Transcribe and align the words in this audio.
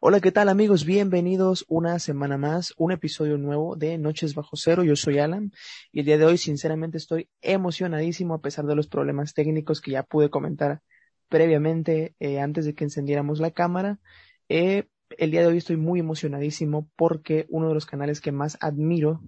Hola, 0.00 0.20
¿qué 0.20 0.30
tal 0.30 0.48
amigos? 0.48 0.84
Bienvenidos 0.84 1.64
una 1.66 1.98
semana 1.98 2.38
más, 2.38 2.72
un 2.76 2.92
episodio 2.92 3.36
nuevo 3.36 3.74
de 3.74 3.98
Noches 3.98 4.36
Bajo 4.36 4.56
Cero. 4.56 4.84
Yo 4.84 4.94
soy 4.94 5.18
Alan 5.18 5.50
y 5.90 5.98
el 6.00 6.06
día 6.06 6.18
de 6.18 6.24
hoy 6.24 6.38
sinceramente 6.38 6.98
estoy 6.98 7.28
emocionadísimo 7.42 8.34
a 8.34 8.40
pesar 8.40 8.64
de 8.66 8.76
los 8.76 8.86
problemas 8.86 9.34
técnicos 9.34 9.80
que 9.80 9.90
ya 9.90 10.04
pude 10.04 10.30
comentar 10.30 10.82
previamente, 11.28 12.14
eh, 12.20 12.38
antes 12.38 12.64
de 12.64 12.76
que 12.76 12.84
encendiéramos 12.84 13.40
la 13.40 13.50
cámara. 13.50 13.98
Eh, 14.48 14.88
el 15.16 15.32
día 15.32 15.40
de 15.40 15.48
hoy 15.48 15.56
estoy 15.56 15.76
muy 15.76 15.98
emocionadísimo 15.98 16.88
porque 16.94 17.46
uno 17.48 17.66
de 17.66 17.74
los 17.74 17.84
canales 17.84 18.20
que 18.20 18.30
más 18.30 18.56
admiro 18.60 19.20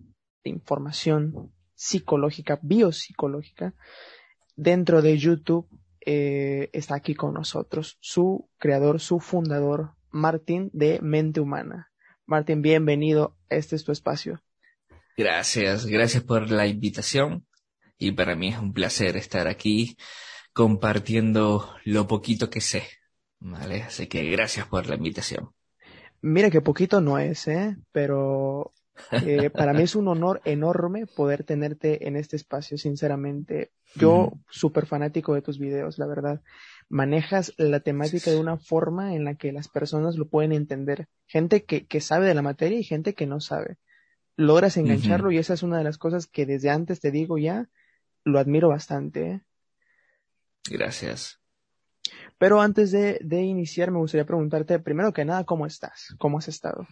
de 0.45 0.51
información 0.51 1.53
psicológica, 1.75 2.61
biopsicológica, 2.63 3.75
dentro 4.55 5.03
de 5.03 5.19
YouTube, 5.19 5.67
eh, 6.07 6.71
está 6.73 6.95
aquí 6.95 7.17
con 7.17 7.35
nosotros. 7.35 7.99
Su 8.01 8.49
creador, 8.57 9.01
su 9.01 9.19
fundador, 9.19 9.97
Martín 10.11 10.71
de 10.73 11.01
Mente 11.01 11.41
Humana. 11.41 11.91
Martín, 12.27 12.63
bienvenido. 12.63 13.37
Este 13.49 13.77
es 13.77 13.85
tu 13.85 13.93
espacio. 13.93 14.43
Gracias, 15.17 15.87
gracias 15.87 16.23
por 16.23 16.51
la 16.51 16.67
invitación 16.67 17.47
y 17.99 18.13
para 18.13 18.35
mí 18.37 18.49
es 18.49 18.59
un 18.59 18.73
placer 18.73 19.17
estar 19.17 19.49
aquí 19.49 19.97
compartiendo 20.53 21.75
lo 21.85 22.07
poquito 22.07 22.51
que 22.51 22.61
sé. 22.61 22.85
¿Vale? 23.39 23.83
Así 23.85 24.07
que 24.07 24.31
gracias 24.31 24.67
por 24.67 24.87
la 24.87 24.97
invitación. 24.97 25.51
Mira 26.21 26.51
que 26.51 26.61
poquito 26.61 27.01
no 27.01 27.19
es, 27.19 27.49
¿eh? 27.49 27.77
Pero 27.93 28.75
eh, 29.13 29.51
para 29.51 29.73
mí 29.73 29.83
es 29.83 29.95
un 29.95 30.09
honor 30.09 30.43
enorme 30.45 31.07
poder 31.07 31.45
tenerte 31.45 32.07
en 32.07 32.17
este 32.17 32.37
espacio, 32.37 32.77
sinceramente. 32.77 33.73
Yo, 33.95 34.33
súper 34.51 34.87
fanático 34.87 35.35
de 35.35 35.43
tus 35.43 35.59
videos, 35.59 35.99
la 35.99 36.07
verdad. 36.07 36.43
Manejas 36.91 37.55
la 37.57 37.81
temática 37.81 38.31
de 38.31 38.39
una 38.39 38.59
forma 38.59 39.15
en 39.15 39.25
la 39.25 39.37
que 39.37 39.53
las 39.53 39.69
personas 39.69 40.17
lo 40.17 40.29
pueden 40.29 40.53
entender. 40.53 41.09
Gente 41.27 41.65
que, 41.65 41.87
que 41.87 42.03
sabe 42.03 42.27
de 42.27 42.35
la 42.35 42.43
materia 42.43 42.79
y 42.79 42.85
gente 42.85 43.15
que 43.15 43.27
no 43.27 43.41
sabe. 43.41 43.79
Logras 44.37 44.77
engancharlo 44.77 45.31
y 45.31 45.39
esa 45.39 45.55
es 45.55 45.63
una 45.63 45.79
de 45.79 45.85
las 45.85 45.97
cosas 45.97 46.27
que 46.27 46.47
desde 46.47 46.69
antes 46.69 47.01
te 47.01 47.11
digo 47.11 47.39
ya, 47.39 47.69
lo 48.25 48.39
admiro 48.39 48.69
bastante. 48.69 49.31
¿eh? 49.31 49.41
Gracias. 50.69 51.41
Pero 52.39 52.61
antes 52.61 52.91
de, 52.91 53.19
de, 53.23 53.43
iniciar, 53.43 53.91
me 53.91 53.99
gustaría 53.99 54.27
preguntarte, 54.27 54.79
primero 54.79 55.13
que 55.13 55.25
nada, 55.25 55.45
¿cómo 55.45 55.67
estás? 55.67 56.15
¿Cómo 56.19 56.39
has 56.39 56.49
estado? 56.49 56.87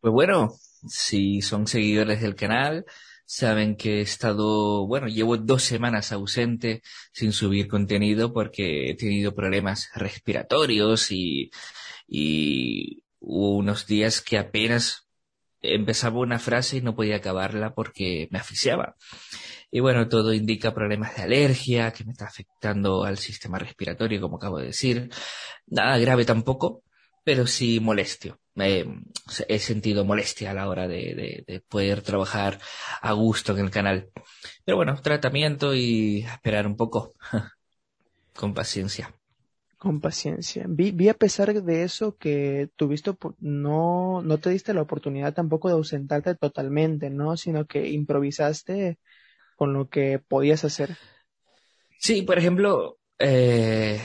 Pues 0.00 0.12
bueno, 0.12 0.54
si 0.88 1.40
son 1.42 1.66
seguidores 1.66 2.20
del 2.20 2.34
canal, 2.34 2.84
saben 3.32 3.76
que 3.76 3.98
he 3.98 4.02
estado, 4.02 4.86
bueno, 4.86 5.08
llevo 5.08 5.38
dos 5.38 5.62
semanas 5.62 6.12
ausente 6.12 6.82
sin 7.14 7.32
subir 7.32 7.66
contenido 7.66 8.34
porque 8.34 8.90
he 8.90 8.94
tenido 8.94 9.34
problemas 9.34 9.88
respiratorios 9.94 11.10
y, 11.10 11.50
y 12.06 13.04
hubo 13.20 13.56
unos 13.56 13.86
días 13.86 14.20
que 14.20 14.36
apenas 14.36 15.08
empezaba 15.62 16.18
una 16.18 16.38
frase 16.38 16.76
y 16.76 16.82
no 16.82 16.94
podía 16.94 17.16
acabarla 17.16 17.74
porque 17.74 18.28
me 18.30 18.38
asfixiaba. 18.38 18.96
Y 19.70 19.80
bueno, 19.80 20.10
todo 20.10 20.34
indica 20.34 20.74
problemas 20.74 21.16
de 21.16 21.22
alergia 21.22 21.90
que 21.92 22.04
me 22.04 22.12
está 22.12 22.26
afectando 22.26 23.04
al 23.04 23.16
sistema 23.16 23.58
respiratorio, 23.58 24.20
como 24.20 24.36
acabo 24.36 24.58
de 24.58 24.66
decir. 24.66 25.08
Nada 25.66 25.96
grave 25.96 26.26
tampoco, 26.26 26.82
pero 27.24 27.46
sí 27.46 27.80
molestio. 27.80 28.38
Eh, 28.56 28.86
he 29.48 29.58
sentido 29.58 30.04
molestia 30.04 30.50
a 30.50 30.54
la 30.54 30.68
hora 30.68 30.86
de, 30.86 31.14
de, 31.14 31.44
de, 31.46 31.60
poder 31.60 32.02
trabajar 32.02 32.58
a 33.00 33.12
gusto 33.12 33.52
en 33.52 33.64
el 33.64 33.70
canal. 33.70 34.10
Pero 34.64 34.76
bueno, 34.76 35.00
tratamiento 35.00 35.74
y 35.74 36.20
esperar 36.20 36.66
un 36.66 36.76
poco. 36.76 37.14
Con 38.34 38.54
paciencia. 38.54 39.14
Con 39.78 40.00
paciencia. 40.00 40.64
Vi, 40.68 40.90
vi 40.92 41.08
a 41.08 41.14
pesar 41.14 41.52
de 41.62 41.82
eso 41.82 42.16
que 42.16 42.68
tuviste, 42.76 43.12
no, 43.40 44.22
no 44.22 44.38
te 44.38 44.50
diste 44.50 44.74
la 44.74 44.82
oportunidad 44.82 45.34
tampoco 45.34 45.68
de 45.68 45.74
ausentarte 45.74 46.34
totalmente, 46.34 47.10
¿no? 47.10 47.36
Sino 47.36 47.66
que 47.66 47.88
improvisaste 47.88 48.98
con 49.56 49.72
lo 49.72 49.88
que 49.88 50.18
podías 50.18 50.64
hacer. 50.64 50.96
Sí, 51.98 52.22
por 52.22 52.38
ejemplo, 52.38 52.98
eh, 53.18 54.00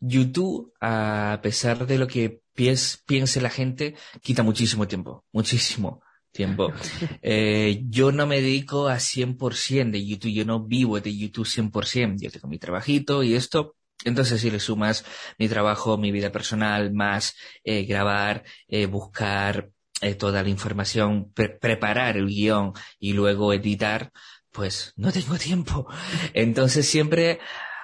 YouTube, 0.00 0.72
a 0.80 1.40
pesar 1.42 1.86
de 1.86 1.98
lo 1.98 2.06
que 2.06 2.40
pies, 2.54 3.02
piense 3.06 3.40
la 3.40 3.50
gente, 3.50 3.94
quita 4.22 4.42
muchísimo 4.42 4.88
tiempo, 4.88 5.24
muchísimo 5.32 6.02
tiempo. 6.32 6.72
Eh, 7.22 7.82
yo 7.88 8.12
no 8.12 8.26
me 8.26 8.40
dedico 8.40 8.88
a 8.88 8.96
100% 8.96 9.90
de 9.90 10.06
YouTube, 10.06 10.32
yo 10.32 10.44
no 10.44 10.64
vivo 10.64 11.00
de 11.00 11.16
YouTube 11.16 11.46
100%, 11.46 12.18
yo 12.18 12.30
tengo 12.30 12.48
mi 12.48 12.58
trabajito 12.58 13.22
y 13.22 13.34
esto. 13.34 13.76
Entonces, 14.04 14.40
si 14.40 14.50
le 14.50 14.60
sumas 14.60 15.04
mi 15.38 15.48
trabajo, 15.48 15.98
mi 15.98 16.10
vida 16.10 16.32
personal, 16.32 16.92
más 16.92 17.34
eh, 17.64 17.84
grabar, 17.84 18.44
eh, 18.68 18.86
buscar 18.86 19.70
toda 20.18 20.42
la 20.42 20.48
información, 20.48 21.30
pre 21.34 21.50
preparar 21.50 22.16
el 22.16 22.26
guion 22.26 22.72
y 22.98 23.12
luego 23.12 23.52
editar, 23.52 24.12
pues 24.50 24.94
no 24.96 25.12
tengo 25.12 25.36
tiempo. 25.38 25.86
Entonces 26.32 26.86
siempre 26.86 27.38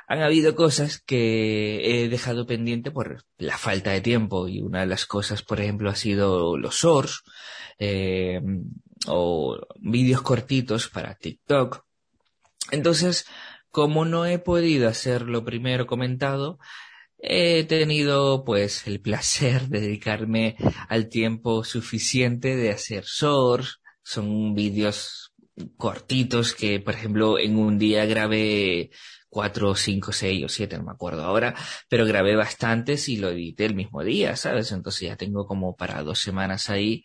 han 0.06 0.22
habido 0.22 0.54
cosas 0.54 1.00
que 1.00 2.04
he 2.04 2.08
dejado 2.08 2.46
pendiente 2.46 2.90
por 2.90 3.24
la 3.38 3.58
falta 3.58 3.90
de 3.90 4.00
tiempo 4.00 4.48
y 4.48 4.60
una 4.60 4.80
de 4.80 4.86
las 4.86 5.04
cosas, 5.04 5.42
por 5.42 5.60
ejemplo, 5.60 5.90
ha 5.90 5.96
sido 5.96 6.56
los 6.56 6.76
shorts 6.76 7.22
eh, 7.78 8.40
o 9.06 9.58
vídeos 9.80 10.22
cortitos 10.22 10.88
para 10.88 11.16
TikTok. 11.16 11.84
Entonces, 12.70 13.26
como 13.70 14.04
no 14.04 14.26
he 14.26 14.38
podido 14.38 14.88
hacer 14.88 15.22
lo 15.22 15.44
primero 15.44 15.86
comentado, 15.86 16.58
he 17.18 17.64
tenido 17.64 18.44
pues 18.44 18.86
el 18.86 19.00
placer 19.00 19.68
de 19.68 19.80
dedicarme 19.80 20.56
al 20.88 21.08
tiempo 21.08 21.64
suficiente 21.64 22.54
de 22.54 22.70
hacer 22.70 23.04
shorts. 23.04 23.80
Son 24.04 24.54
vídeos 24.54 25.32
cortitos 25.76 26.54
que, 26.54 26.78
por 26.78 26.94
ejemplo, 26.94 27.38
en 27.40 27.58
un 27.58 27.78
día 27.78 28.04
grabé 28.06 28.90
cuatro, 29.36 29.74
cinco, 29.74 30.12
seis 30.12 30.42
o 30.47 30.48
siete, 30.48 30.78
no 30.78 30.84
me 30.84 30.92
acuerdo 30.92 31.22
ahora, 31.22 31.54
pero 31.91 32.06
grabé 32.06 32.36
bastantes 32.36 33.06
y 33.10 33.19
lo 33.19 33.28
edité 33.28 33.66
el 33.66 33.74
mismo 33.74 34.02
día, 34.02 34.34
¿sabes? 34.34 34.72
Entonces 34.72 35.08
ya 35.10 35.16
tengo 35.16 35.47
como 35.47 35.76
para 35.76 36.02
dos 36.02 36.20
semanas 36.20 36.70
ahí 36.70 37.04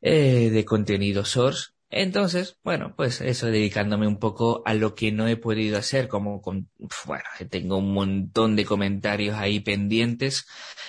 eh, 0.00 0.50
de 0.50 0.64
contenido 0.64 1.24
source. 1.24 1.68
Entonces, 1.88 2.58
bueno, 2.64 2.94
pues 2.96 3.20
eso, 3.20 3.46
dedicándome 3.46 4.08
un 4.08 4.18
poco 4.18 4.62
a 4.66 4.74
lo 4.74 4.96
que 4.96 5.12
no 5.12 5.28
he 5.28 5.36
podido 5.36 5.78
hacer, 5.78 6.08
como 6.08 6.42
con, 6.42 6.68
bueno, 7.06 7.24
tengo 7.48 7.76
un 7.78 7.92
montón 7.92 8.56
de 8.56 8.64
comentarios 8.64 9.36
ahí 9.36 9.60
pendientes 9.60 10.46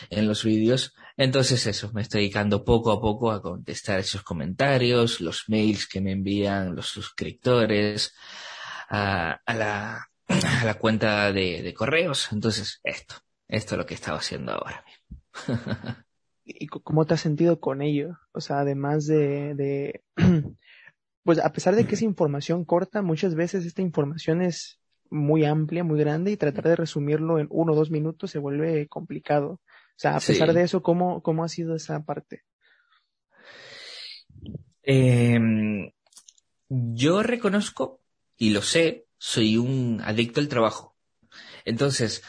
en 0.10 0.28
los 0.28 0.44
vídeos. 0.44 0.96
Entonces 1.18 1.68
eso, 1.68 1.92
me 1.94 2.02
estoy 2.02 2.22
dedicando 2.22 2.66
poco 2.66 2.92
a 2.92 3.00
poco 3.00 3.32
a 3.32 3.44
contestar 3.44 4.00
esos 4.00 4.24
comentarios, 4.24 5.22
los 5.22 5.44
mails 5.50 5.88
que 5.88 6.02
me 6.02 6.14
envían 6.14 6.76
los 6.76 6.88
suscriptores, 6.88 8.16
a, 8.90 9.40
a 9.46 9.54
la, 9.54 10.11
a 10.32 10.66
la 10.66 10.76
cuenta 10.76 11.32
de, 11.32 11.62
de, 11.62 11.74
correos. 11.74 12.30
Entonces, 12.32 12.80
esto, 12.84 13.16
esto 13.48 13.76
es 13.76 13.78
lo 13.78 13.86
que 13.86 13.94
estaba 13.94 14.18
haciendo 14.18 14.54
ahora 14.54 14.84
mismo. 14.86 15.16
¿Y 16.46 16.68
cómo 16.68 17.06
te 17.06 17.14
has 17.14 17.22
sentido 17.22 17.60
con 17.60 17.82
ello? 17.82 18.18
O 18.34 18.42
sea, 18.42 18.60
además 18.60 19.06
de, 19.06 19.54
de, 19.56 20.04
pues 21.24 21.40
a 21.40 21.52
pesar 21.52 21.76
de 21.76 21.86
que 21.86 21.96
es 21.96 22.02
información 22.02 22.66
corta, 22.66 23.02
muchas 23.02 23.36
veces 23.36 23.66
esta 23.66 23.82
información 23.82 24.42
es 24.42 24.80
muy 25.10 25.46
amplia, 25.46 25.84
muy 25.84 26.00
grande 26.00 26.32
y 26.32 26.38
tratar 26.38 26.66
de 26.66 26.76
resumirlo 26.76 27.38
en 27.40 27.48
uno 27.50 27.74
o 27.74 27.76
dos 27.76 27.92
minutos 27.92 28.32
se 28.32 28.40
vuelve 28.40 28.88
complicado. 28.88 29.50
O 29.52 29.98
sea, 29.98 30.16
a 30.16 30.20
pesar 30.20 30.50
sí. 30.50 30.56
de 30.56 30.64
eso, 30.64 30.82
¿cómo, 30.82 31.22
¿cómo 31.22 31.44
ha 31.44 31.50
sido 31.50 31.76
esa 31.76 32.04
parte? 32.04 32.44
Eh, 34.84 35.40
yo 36.70 37.22
reconozco 37.22 38.00
y 38.38 38.52
lo 38.52 38.62
sé, 38.62 39.06
soy 39.22 39.58
un 39.58 40.02
adicto 40.04 40.40
al 40.40 40.48
trabajo. 40.48 40.98
Entonces, 41.66 42.24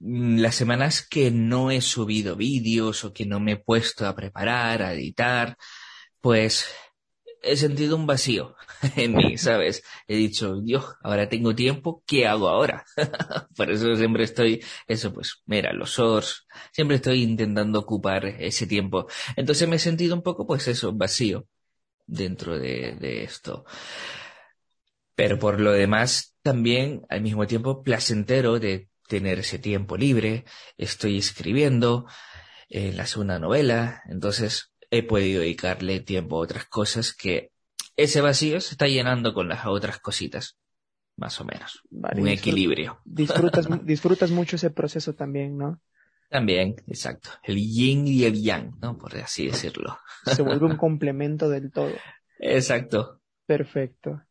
mm, 0.00 0.38
las 0.40 0.54
semanas 0.54 1.06
que 1.08 1.30
no 1.30 1.70
he 1.70 1.80
subido 1.80 2.36
vídeos 2.36 3.04
o 3.04 3.14
que 3.14 3.26
no 3.26 3.40
me 3.40 3.52
he 3.52 3.56
puesto 3.56 4.06
a 4.06 4.14
preparar, 4.14 4.82
a 4.82 4.92
editar, 4.92 5.56
pues 6.20 6.66
he 7.42 7.56
sentido 7.56 7.96
un 7.96 8.06
vacío 8.06 8.56
en 8.96 9.14
mí, 9.16 9.38
¿sabes? 9.38 9.82
He 10.06 10.16
dicho, 10.16 10.60
Dios, 10.60 10.84
ahora 11.02 11.28
tengo 11.30 11.54
tiempo, 11.54 12.02
¿qué 12.06 12.26
hago 12.26 12.48
ahora? 12.50 12.84
Por 13.56 13.70
eso 13.70 13.94
siempre 13.96 14.24
estoy, 14.24 14.62
eso 14.86 15.14
pues, 15.14 15.42
mira, 15.46 15.72
los 15.72 15.90
shorts, 15.96 16.46
siempre 16.72 16.96
estoy 16.96 17.22
intentando 17.22 17.80
ocupar 17.80 18.26
ese 18.26 18.66
tiempo. 18.66 19.06
Entonces 19.36 19.66
me 19.68 19.76
he 19.76 19.78
sentido 19.78 20.14
un 20.14 20.22
poco, 20.22 20.46
pues 20.46 20.68
eso, 20.68 20.92
vacío 20.92 21.48
dentro 22.06 22.58
de, 22.58 22.96
de 23.00 23.24
esto. 23.24 23.64
Pero 25.14 25.38
por 25.38 25.60
lo 25.60 25.72
demás, 25.72 26.34
también 26.42 27.02
al 27.08 27.22
mismo 27.22 27.46
tiempo 27.46 27.82
placentero 27.82 28.58
de 28.58 28.88
tener 29.08 29.38
ese 29.38 29.58
tiempo 29.58 29.96
libre, 29.96 30.44
estoy 30.76 31.18
escribiendo 31.18 32.06
en 32.68 32.96
la 32.96 33.06
segunda 33.06 33.38
novela, 33.38 34.02
entonces 34.08 34.72
he 34.90 35.02
podido 35.02 35.40
dedicarle 35.40 36.00
tiempo 36.00 36.36
a 36.36 36.40
otras 36.40 36.66
cosas 36.66 37.14
que 37.14 37.50
ese 37.96 38.20
vacío 38.20 38.60
se 38.60 38.74
está 38.74 38.86
llenando 38.86 39.34
con 39.34 39.48
las 39.48 39.66
otras 39.66 39.98
cositas, 39.98 40.56
más 41.16 41.40
o 41.40 41.44
menos. 41.44 41.82
un 41.90 42.28
equilibrio. 42.28 43.00
Disfrutas, 43.04 43.68
disfrutas 43.84 44.30
mucho 44.30 44.56
ese 44.56 44.70
proceso 44.70 45.14
también, 45.14 45.56
¿no? 45.56 45.80
También, 46.28 46.74
exacto. 46.88 47.30
El 47.42 47.56
yin 47.56 48.08
y 48.08 48.24
el 48.24 48.42
yang, 48.42 48.78
¿no? 48.80 48.98
Por 48.98 49.16
así 49.16 49.46
decirlo. 49.46 49.98
Se 50.26 50.42
vuelve 50.42 50.66
un 50.66 50.76
complemento 50.76 51.48
del 51.48 51.70
todo. 51.70 51.92
Exacto. 52.40 53.20
Perfecto. 53.46 54.22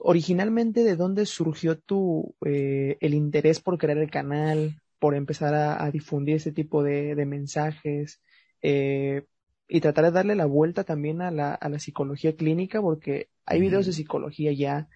Originalmente, 0.00 0.84
¿de 0.84 0.96
dónde 0.96 1.26
surgió 1.26 1.78
tu, 1.78 2.34
eh, 2.44 2.96
el 3.00 3.14
interés 3.14 3.60
por 3.60 3.78
crear 3.78 3.98
el 3.98 4.10
canal, 4.10 4.80
por 4.98 5.14
empezar 5.14 5.54
a, 5.54 5.90
difundir 5.90 6.36
ese 6.36 6.52
tipo 6.52 6.82
de, 6.82 7.14
mensajes? 7.26 8.20
Eh, 8.62 9.24
y 9.68 9.80
tratar 9.80 10.04
de 10.06 10.10
darle 10.10 10.34
la 10.34 10.46
vuelta 10.46 10.84
también 10.84 11.22
a 11.22 11.30
la, 11.30 11.54
a 11.54 11.68
la 11.68 11.78
psicología 11.78 12.36
clínica, 12.36 12.80
porque 12.80 13.28
hay 13.46 13.60
videos 13.60 13.86
de 13.86 13.92
psicología 13.92 14.52
ya 14.52 14.88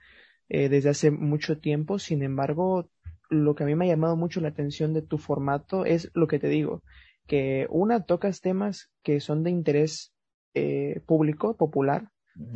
eh, 0.48 0.68
desde 0.68 0.90
hace 0.90 1.10
mucho 1.10 1.58
tiempo, 1.58 1.98
sin 1.98 2.22
embargo, 2.22 2.88
lo 3.28 3.54
que 3.54 3.64
a 3.64 3.66
mí 3.66 3.74
me 3.74 3.86
ha 3.86 3.88
llamado 3.88 4.16
mucho 4.16 4.40
la 4.40 4.48
atención 4.48 4.94
de 4.94 5.02
tu 5.02 5.18
formato 5.18 5.84
es 5.84 6.10
lo 6.14 6.28
que 6.28 6.38
te 6.38 6.48
digo, 6.48 6.82
que 7.26 7.66
una 7.70 8.04
tocas 8.04 8.40
temas 8.40 8.90
que 9.02 9.20
son 9.20 9.42
de 9.42 9.50
interés 9.50 10.12
eh, 10.54 11.00
público, 11.06 11.56
popular, 11.56 12.10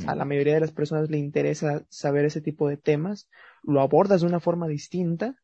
a 0.06 0.14
la 0.14 0.24
mayoría 0.24 0.54
de 0.54 0.60
las 0.60 0.72
personas 0.72 1.10
le 1.10 1.18
interesa 1.18 1.84
saber 1.88 2.24
ese 2.24 2.40
tipo 2.40 2.68
de 2.68 2.76
temas, 2.76 3.28
lo 3.62 3.80
abordas 3.80 4.20
de 4.20 4.26
una 4.26 4.40
forma 4.40 4.68
distinta 4.68 5.36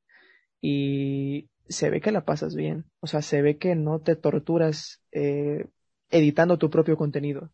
y 0.61 1.49
se 1.69 1.91
ve 1.91 2.01
que 2.01 2.13
la 2.13 2.25
pasas 2.25 2.55
bien, 2.55 2.85
o 3.01 3.07
sea, 3.07 3.23
se 3.23 3.43
ve 3.43 3.59
que 3.59 3.75
no 3.75 4.01
te 4.01 4.17
torturas 4.17 5.03
eh, 5.13 5.67
editando 6.11 6.59
tu 6.59 6.71
propio 6.71 6.97
contenido? 6.97 7.51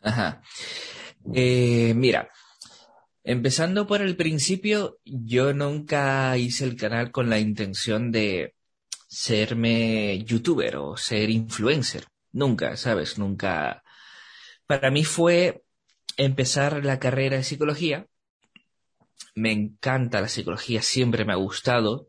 Ajá. 0.00 0.42
Eh, 1.32 1.92
mira, 1.94 2.28
empezando 3.22 3.86
por 3.86 4.02
el 4.02 4.16
principio, 4.16 4.98
yo 5.04 5.52
nunca 5.52 6.36
hice 6.36 6.64
el 6.64 6.76
canal 6.76 7.10
con 7.10 7.30
la 7.30 7.38
intención 7.38 8.10
de 8.10 8.54
serme 9.06 10.22
youtuber 10.24 10.76
o 10.76 10.96
ser 10.96 11.30
influencer. 11.30 12.04
Nunca, 12.32 12.76
¿sabes? 12.76 13.18
Nunca. 13.18 13.82
Para 14.66 14.90
mí 14.90 15.04
fue 15.04 15.61
empezar 16.16 16.84
la 16.84 16.98
carrera 16.98 17.36
de 17.36 17.44
psicología. 17.44 18.06
Me 19.34 19.52
encanta 19.52 20.20
la 20.20 20.28
psicología, 20.28 20.82
siempre 20.82 21.24
me 21.24 21.32
ha 21.32 21.36
gustado, 21.36 22.08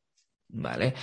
¿vale? 0.50 0.94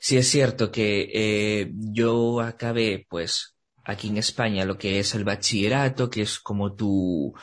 Sí 0.00 0.16
es 0.16 0.28
cierto 0.28 0.70
que 0.70 1.10
eh, 1.12 1.70
yo 1.72 2.40
acabé, 2.40 3.06
pues, 3.08 3.56
aquí 3.84 4.08
en 4.08 4.18
España 4.18 4.64
lo 4.64 4.78
que 4.78 4.98
es 4.98 5.14
el 5.14 5.24
bachillerato, 5.24 6.10
que 6.10 6.22
es 6.22 6.38
como 6.38 6.74
tu, 6.74 7.34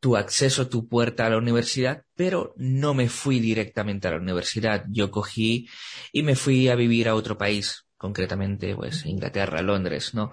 tu 0.00 0.16
acceso, 0.16 0.68
tu 0.68 0.88
puerta 0.88 1.26
a 1.26 1.30
la 1.30 1.38
universidad, 1.38 2.02
pero 2.14 2.54
no 2.56 2.94
me 2.94 3.08
fui 3.08 3.40
directamente 3.40 4.08
a 4.08 4.12
la 4.12 4.18
universidad. 4.18 4.84
Yo 4.90 5.10
cogí 5.10 5.68
y 6.12 6.22
me 6.22 6.36
fui 6.36 6.68
a 6.68 6.74
vivir 6.74 7.08
a 7.08 7.14
otro 7.14 7.38
país, 7.38 7.86
concretamente 7.96 8.74
pues 8.76 9.06
Inglaterra, 9.06 9.62
Londres, 9.62 10.14
¿no? 10.14 10.30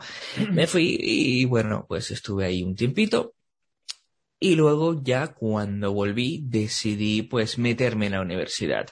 Me 0.51 0.67
fui 0.67 0.97
y 1.00 1.45
bueno, 1.45 1.85
pues 1.88 2.11
estuve 2.11 2.45
ahí 2.45 2.63
un 2.63 2.75
tiempito. 2.75 3.35
Y 4.44 4.56
luego 4.56 5.01
ya 5.01 5.28
cuando 5.28 5.94
volví 5.94 6.42
decidí 6.44 7.22
pues 7.22 7.57
meterme 7.57 8.07
en 8.07 8.12
la 8.12 8.19
universidad. 8.19 8.88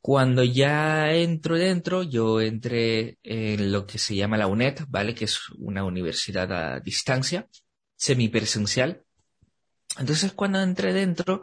Cuando 0.00 0.42
ya 0.42 1.12
entro 1.12 1.56
dentro, 1.56 2.02
yo 2.02 2.40
entré 2.40 3.16
en 3.22 3.70
lo 3.70 3.86
que 3.86 3.98
se 3.98 4.16
llama 4.16 4.36
la 4.36 4.48
UNED, 4.48 4.80
¿vale? 4.88 5.14
Que 5.14 5.26
es 5.26 5.38
una 5.58 5.84
universidad 5.84 6.50
a 6.52 6.80
distancia, 6.80 7.46
semipresencial. 7.94 9.04
Entonces, 9.96 10.32
cuando 10.32 10.60
entré 10.60 10.92
dentro, 10.92 11.42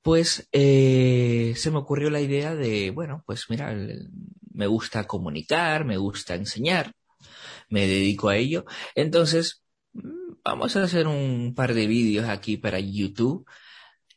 pues 0.00 0.48
eh, 0.52 1.52
se 1.54 1.70
me 1.70 1.76
ocurrió 1.76 2.08
la 2.08 2.22
idea 2.22 2.54
de, 2.54 2.90
bueno, 2.90 3.22
pues 3.26 3.50
mira, 3.50 3.76
me 4.54 4.66
gusta 4.66 5.06
comunicar, 5.06 5.84
me 5.84 5.98
gusta 5.98 6.36
enseñar, 6.36 6.94
me 7.68 7.86
dedico 7.86 8.30
a 8.30 8.36
ello. 8.36 8.64
Entonces, 8.94 9.61
vamos 10.44 10.76
a 10.76 10.84
hacer 10.84 11.06
un 11.06 11.54
par 11.54 11.74
de 11.74 11.86
vídeos 11.86 12.28
aquí 12.28 12.56
para 12.56 12.80
YouTube 12.80 13.46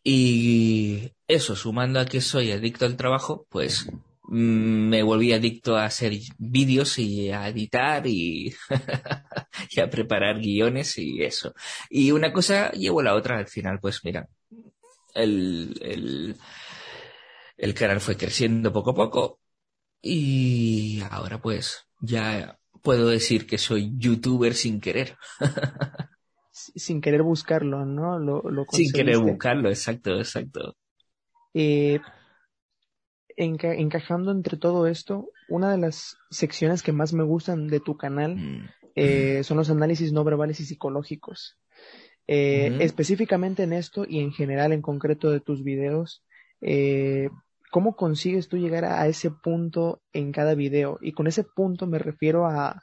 y 0.04 1.14
eso, 1.28 1.56
sumando 1.56 2.00
a 2.00 2.06
que 2.06 2.22
soy 2.22 2.52
adicto 2.52 2.86
al 2.86 2.96
trabajo, 2.96 3.48
pues 3.50 3.88
mm, 4.24 4.90
me 4.90 5.02
volví 5.04 5.34
adicto 5.34 5.76
a 5.76 5.86
hacer 5.86 6.14
vídeos 6.38 7.00
y 7.00 7.32
a 7.32 7.48
editar 7.50 8.06
y, 8.06 8.54
a 9.82 9.90
preparar 9.90 10.40
guiones 10.40 10.98
y 11.00 11.24
eso. 11.24 11.54
Y 11.90 12.12
una 12.12 12.32
cosa 12.32 12.72
llevó 12.72 13.00
a 13.00 13.04
la 13.06 13.16
otra, 13.16 13.40
al 13.40 13.48
final, 13.48 13.80
pues 13.80 14.02
mira, 14.04 14.30
el, 15.16 15.76
el, 15.82 16.36
el 17.58 17.74
canal 17.74 18.00
fue 18.00 18.18
creciendo 18.18 18.72
poco 18.72 18.92
a 18.92 18.96
poco 18.96 19.40
y 20.02 21.02
ahora 21.10 21.42
pues 21.42 21.88
ya 22.00 22.60
puedo 22.84 23.08
decir 23.08 23.48
que 23.48 23.58
soy 23.58 23.92
youtuber 23.98 24.54
sin 24.54 24.80
querer. 24.80 25.18
sin 26.56 27.02
querer 27.02 27.22
buscarlo, 27.22 27.86
¿no? 27.86 28.18
Lo, 28.18 28.42
lo 28.44 28.66
sin 28.72 28.92
querer 28.92 29.18
buscarlo, 29.18 29.70
exacto, 29.70 30.18
exacto. 30.18 30.78
Eh, 31.54 32.00
encajando 33.38 34.32
entre 34.32 34.58
todo 34.58 34.88
esto, 34.88 35.30
una 35.50 35.70
de 35.72 35.78
las 35.78 36.18
secciones 36.30 36.82
que 36.82 36.94
más 36.94 37.12
me 37.12 37.24
gustan 37.24 37.68
de 37.68 37.82
tu 37.82 37.98
canal 37.98 38.38
mm. 38.38 38.70
eh, 38.96 39.44
son 39.44 39.58
los 39.58 39.70
análisis 39.70 40.14
no 40.14 40.24
verbales 40.24 40.62
y 40.62 40.66
psicológicos. 40.66 41.58
Eh, 42.28 42.78
específicamente 42.80 43.64
en 43.64 43.74
esto 43.74 44.06
y 44.08 44.20
en 44.20 44.32
general, 44.32 44.72
en 44.72 44.82
concreto 44.82 45.32
de 45.32 45.42
tus 45.42 45.64
videos, 45.64 46.24
¿cómo 47.70 47.98
consigues 47.98 48.48
tú 48.48 48.58
llegar 48.58 48.86
a 48.86 49.06
ese 49.08 49.30
punto 49.30 50.02
en 50.14 50.32
cada 50.32 50.56
video? 50.56 51.00
Y 51.02 51.12
con 51.12 51.28
ese 51.28 51.44
punto 51.44 51.86
me 51.86 52.00
refiero 52.00 52.48
a 52.48 52.82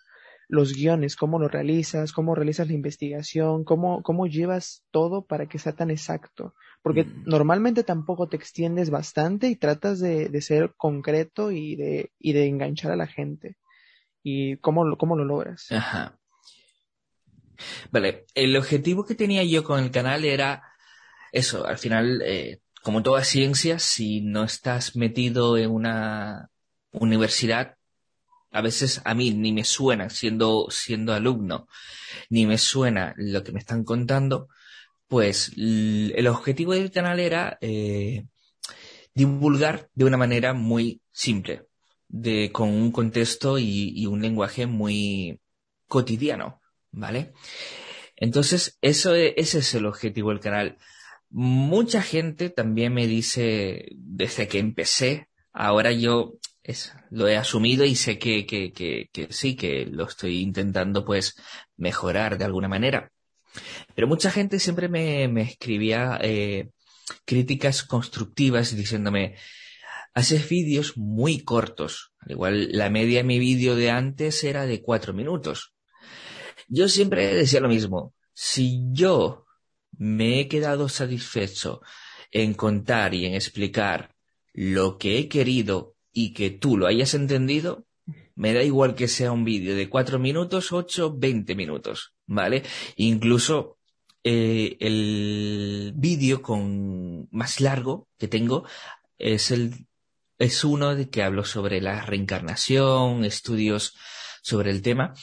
los 0.52 0.74
guiones, 0.74 1.16
cómo 1.16 1.38
lo 1.38 1.48
realizas, 1.48 2.12
cómo 2.12 2.34
realizas 2.34 2.66
la 2.66 2.74
investigación, 2.74 3.64
cómo, 3.64 4.02
cómo 4.02 4.26
llevas 4.26 4.84
todo 4.90 5.24
para 5.24 5.46
que 5.46 5.58
sea 5.58 5.72
tan 5.72 5.90
exacto. 5.90 6.54
Porque 6.82 7.04
mm. 7.04 7.22
normalmente 7.24 7.84
tampoco 7.84 8.28
te 8.28 8.36
extiendes 8.36 8.90
bastante 8.90 9.48
y 9.48 9.56
tratas 9.56 9.98
de, 9.98 10.28
de, 10.28 10.42
ser 10.42 10.74
concreto 10.76 11.52
y 11.52 11.74
de, 11.76 12.12
y 12.18 12.34
de 12.34 12.48
enganchar 12.48 12.92
a 12.92 12.96
la 12.96 13.06
gente. 13.06 13.56
¿Y 14.22 14.58
cómo, 14.58 14.98
cómo 14.98 15.16
lo 15.16 15.24
logras? 15.24 15.72
Ajá. 15.72 16.18
Vale, 17.90 18.26
el 18.34 18.54
objetivo 18.54 19.06
que 19.06 19.14
tenía 19.14 19.44
yo 19.44 19.64
con 19.64 19.82
el 19.82 19.90
canal 19.90 20.26
era 20.26 20.62
eso, 21.32 21.64
al 21.64 21.78
final, 21.78 22.20
eh, 22.26 22.60
como 22.82 23.02
toda 23.02 23.24
ciencia, 23.24 23.78
si 23.78 24.20
no 24.20 24.44
estás 24.44 24.96
metido 24.96 25.56
en 25.56 25.70
una 25.70 26.50
universidad, 26.90 27.78
a 28.52 28.60
veces 28.60 29.00
a 29.04 29.14
mí 29.14 29.32
ni 29.32 29.52
me 29.52 29.64
suena 29.64 30.10
siendo, 30.10 30.68
siendo 30.70 31.14
alumno, 31.14 31.66
ni 32.28 32.46
me 32.46 32.58
suena 32.58 33.14
lo 33.16 33.42
que 33.42 33.52
me 33.52 33.58
están 33.58 33.82
contando, 33.82 34.48
pues 35.08 35.52
el 35.56 36.26
objetivo 36.26 36.74
del 36.74 36.90
canal 36.90 37.18
era 37.18 37.58
eh, 37.60 38.26
divulgar 39.14 39.88
de 39.94 40.04
una 40.04 40.18
manera 40.18 40.52
muy 40.52 41.00
simple, 41.10 41.66
de, 42.08 42.50
con 42.52 42.68
un 42.68 42.92
contexto 42.92 43.58
y, 43.58 44.06
un 44.06 44.20
lenguaje 44.20 44.66
muy 44.66 45.40
cotidiano, 45.88 46.60
¿vale? 46.90 47.32
Entonces, 48.16 48.78
eso, 48.82 49.14
e, 49.14 49.34
ese 49.36 49.58
es 49.60 49.74
el 49.74 49.86
objetivo 49.86 50.30
del 50.30 50.40
canal. 50.40 50.78
Mucha 51.30 52.02
gente 52.02 52.50
también 52.50 52.92
me 52.92 53.06
dice, 53.06 53.86
desde 53.96 54.48
que 54.48 54.58
empecé, 54.58 55.28
ahora 55.52 55.92
yo 55.92 56.34
lo 57.10 57.28
he 57.28 57.36
asumido 57.36 57.84
y 57.84 57.96
sé 57.96 58.18
que, 58.18 58.46
que, 58.46 58.72
que, 58.72 59.08
que, 59.12 59.32
sí, 59.32 59.56
que 59.56 59.86
lo 59.86 60.04
estoy 60.04 60.40
intentando 60.40 61.04
pues 61.04 61.34
mejorar 61.76 62.38
de 62.38 62.44
alguna 62.44 62.68
manera. 62.68 63.10
Pero 63.94 64.06
mucha 64.06 64.30
gente 64.30 64.58
siempre 64.58 64.88
me, 64.88 65.28
me 65.28 65.42
escribía 65.42 66.18
eh, 66.22 66.70
críticas 67.24 67.82
constructivas 67.82 68.74
diciéndome, 68.74 69.36
haces 70.14 70.48
vídeos 70.48 70.96
muy 70.96 71.42
cortos. 71.42 72.12
Al 72.20 72.32
igual, 72.32 72.68
la 72.72 72.90
media 72.90 73.18
de 73.18 73.24
mi 73.24 73.38
vídeo 73.38 73.74
de 73.74 73.90
antes 73.90 74.44
era 74.44 74.66
de 74.66 74.82
cuatro 74.82 75.12
minutos. 75.12 75.74
Yo 76.68 76.88
siempre 76.88 77.34
decía 77.34 77.60
lo 77.60 77.68
mismo. 77.68 78.14
Si 78.32 78.80
yo 78.92 79.44
me 79.90 80.40
he 80.40 80.48
quedado 80.48 80.88
satisfecho 80.88 81.82
en 82.30 82.54
contar 82.54 83.14
y 83.14 83.26
en 83.26 83.34
explicar 83.34 84.14
lo 84.54 84.96
que 84.96 85.18
he 85.18 85.28
querido 85.28 85.96
y 86.12 86.32
que 86.34 86.50
tú 86.50 86.76
lo 86.76 86.86
hayas 86.86 87.14
entendido, 87.14 87.86
me 88.34 88.52
da 88.52 88.62
igual 88.62 88.94
que 88.94 89.08
sea 89.08 89.32
un 89.32 89.44
vídeo 89.44 89.74
de 89.74 89.88
cuatro 89.88 90.18
minutos, 90.18 90.72
ocho, 90.72 91.14
veinte 91.16 91.54
minutos, 91.54 92.14
¿vale? 92.26 92.62
Incluso 92.96 93.78
eh, 94.24 94.76
el 94.80 95.92
vídeo 95.96 96.42
con 96.42 97.28
más 97.30 97.60
largo 97.60 98.08
que 98.18 98.28
tengo 98.28 98.64
es 99.18 99.50
el 99.50 99.86
es 100.38 100.64
uno 100.64 100.96
de 100.96 101.08
que 101.08 101.22
hablo 101.22 101.44
sobre 101.44 101.80
la 101.80 102.02
reencarnación, 102.02 103.24
estudios 103.24 103.94
sobre 104.42 104.70
el 104.72 104.82
tema 104.82 105.14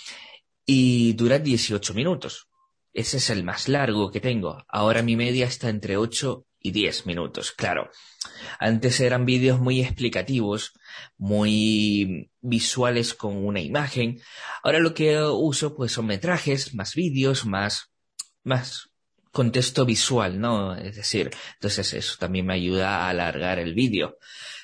y 0.65 1.13
dura 1.13 1.39
18 1.39 1.93
minutos. 1.93 2.47
Ese 2.93 3.17
es 3.17 3.29
el 3.29 3.43
más 3.43 3.67
largo 3.67 4.11
que 4.11 4.21
tengo. 4.21 4.63
Ahora 4.69 5.01
mi 5.03 5.17
media 5.17 5.45
está 5.45 5.69
entre 5.69 5.97
8 5.97 6.45
y 6.61 6.71
10 6.71 7.05
minutos, 7.05 7.51
claro. 7.51 7.89
Antes 8.59 8.99
eran 8.99 9.25
vídeos 9.25 9.59
muy 9.59 9.81
explicativos, 9.81 10.73
muy 11.17 12.31
visuales 12.41 13.13
con 13.13 13.45
una 13.45 13.61
imagen. 13.61 14.21
Ahora 14.63 14.79
lo 14.79 14.93
que 14.93 15.21
uso 15.21 15.75
pues 15.75 15.93
son 15.93 16.07
metrajes, 16.07 16.73
más 16.75 16.95
vídeos, 16.95 17.45
más, 17.45 17.91
más 18.43 18.89
contexto 19.31 19.85
visual, 19.85 20.39
¿no? 20.39 20.75
Es 20.75 20.95
decir, 20.95 21.31
entonces 21.53 21.93
eso 21.93 22.15
también 22.19 22.45
me 22.45 22.55
ayuda 22.55 23.05
a 23.05 23.09
alargar 23.09 23.59
el 23.59 23.73
vídeo. 23.73 24.17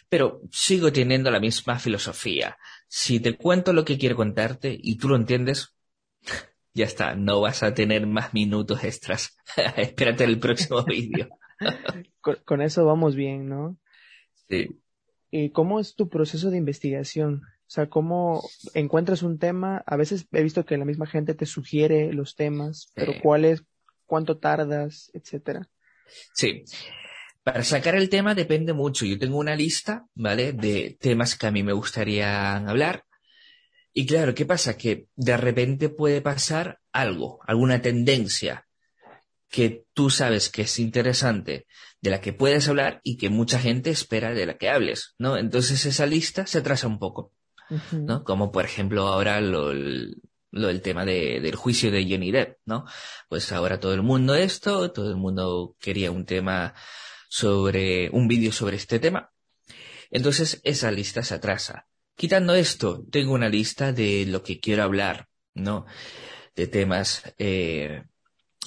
Pero 0.10 0.42
sigo 0.52 0.92
teniendo 0.92 1.32
la 1.32 1.40
misma 1.40 1.80
filosofía. 1.80 2.58
Si 2.88 3.20
te 3.20 3.36
cuento 3.36 3.74
lo 3.74 3.86
que 3.86 3.98
quiero 3.98 4.16
contarte 4.16 4.78
y 4.80 4.98
tú 4.98 5.10
lo 5.10 5.16
entiendes, 5.16 5.76
ya 6.74 6.86
está, 6.86 7.16
no 7.16 7.42
vas 7.42 7.64
a 7.64 7.74
tener 7.74 8.06
más 8.06 8.34
minutos 8.34 8.84
extras. 8.84 9.38
Espérate 9.78 10.26
el 10.26 10.40
próximo 10.40 10.84
vídeo. 10.86 11.30
con, 12.46 12.62
eso 12.62 12.86
vamos 12.86 13.16
bien, 13.16 13.48
¿no? 13.48 13.78
Sí. 14.50 14.80
¿Y 15.32 15.50
cómo 15.50 15.80
es 15.80 15.96
tu 15.96 16.10
proceso 16.10 16.50
de 16.50 16.58
investigación? 16.58 17.44
O 17.44 17.70
sea, 17.70 17.90
¿cómo 17.90 18.48
encuentras 18.74 19.24
un 19.24 19.40
tema? 19.40 19.84
A 19.86 19.98
veces 19.98 20.28
he 20.32 20.44
visto 20.44 20.66
que 20.66 20.78
la 20.78 20.86
misma 20.86 21.08
gente 21.08 21.34
te 21.34 21.46
sugiere 21.46 22.14
los 22.14 22.36
temas, 22.36 22.92
pero 22.94 23.14
¿cuál 23.22 23.46
es, 23.46 23.64
cuánto 24.06 24.38
tardas, 24.38 25.10
etcétera? 25.14 25.68
Sí. 26.34 26.64
Para 27.44 27.64
sacar 27.64 27.96
el 27.96 28.10
tema 28.10 28.36
depende 28.36 28.74
mucho. 28.74 29.06
Yo 29.06 29.18
tengo 29.18 29.38
una 29.38 29.56
lista, 29.56 30.08
¿vale? 30.14 30.54
De 30.54 30.98
temas 31.00 31.36
que 31.36 31.48
a 31.48 31.52
mí 31.52 31.64
me 31.64 31.74
gustaría 31.74 32.58
hablar. 32.58 33.06
Y 33.94 34.06
claro, 34.06 34.36
¿qué 34.36 34.46
pasa? 34.46 34.78
Que 34.78 35.08
de 35.16 35.38
repente 35.38 35.90
puede 35.90 36.22
pasar 36.22 36.80
algo, 36.92 37.40
alguna 37.46 37.82
tendencia 37.82 38.68
que 39.56 39.86
tú 39.94 40.10
sabes 40.10 40.50
que 40.50 40.64
es 40.64 40.80
interesante, 40.80 41.66
de 42.02 42.10
la 42.10 42.20
que 42.20 42.34
puedes 42.34 42.68
hablar 42.68 43.00
y 43.04 43.16
que 43.16 43.30
mucha 43.30 43.58
gente 43.58 43.90
espera 43.90 44.34
de 44.34 44.46
la 44.46 44.58
que 44.58 44.70
hables, 44.70 45.16
¿no? 45.18 45.38
Entonces 45.38 45.86
esa 45.86 46.06
lista 46.06 46.46
se 46.46 46.58
atrasa 46.58 46.88
un 46.88 47.00
poco, 47.00 47.32
¿no? 47.94 48.26
Como 48.26 48.52
por 48.52 48.66
ejemplo 48.66 49.08
ahora 49.08 49.40
lo, 49.40 49.72
lo 49.72 50.68
del 50.68 50.82
tema 50.82 51.06
de, 51.06 51.40
del 51.40 51.56
juicio 51.56 51.90
de 51.90 52.04
Johnny 52.04 52.32
Depp, 52.32 52.58
¿no? 52.66 52.84
Pues 53.30 53.50
ahora 53.54 53.80
todo 53.80 53.94
el 53.94 54.02
mundo 54.02 54.36
esto, 54.36 54.92
todo 54.92 55.10
el 55.10 55.16
mundo 55.16 55.78
quería 55.80 56.12
un 56.12 56.26
tema 56.26 56.74
sobre, 57.30 58.10
un 58.10 58.28
vídeo 58.28 58.52
sobre 58.52 58.76
este 58.76 59.00
tema. 59.00 59.32
Entonces 60.12 60.60
esa 60.66 60.92
lista 60.92 61.24
se 61.24 61.34
atrasa. 61.34 61.88
Quitando 62.18 62.56
esto, 62.56 63.06
tengo 63.10 63.32
una 63.32 63.48
lista 63.48 63.94
de 63.94 64.26
lo 64.26 64.44
que 64.44 64.60
quiero 64.60 64.84
hablar, 64.84 65.30
¿no? 65.54 65.86
De 66.58 66.68
temas 66.68 67.24
eh, 67.38 68.04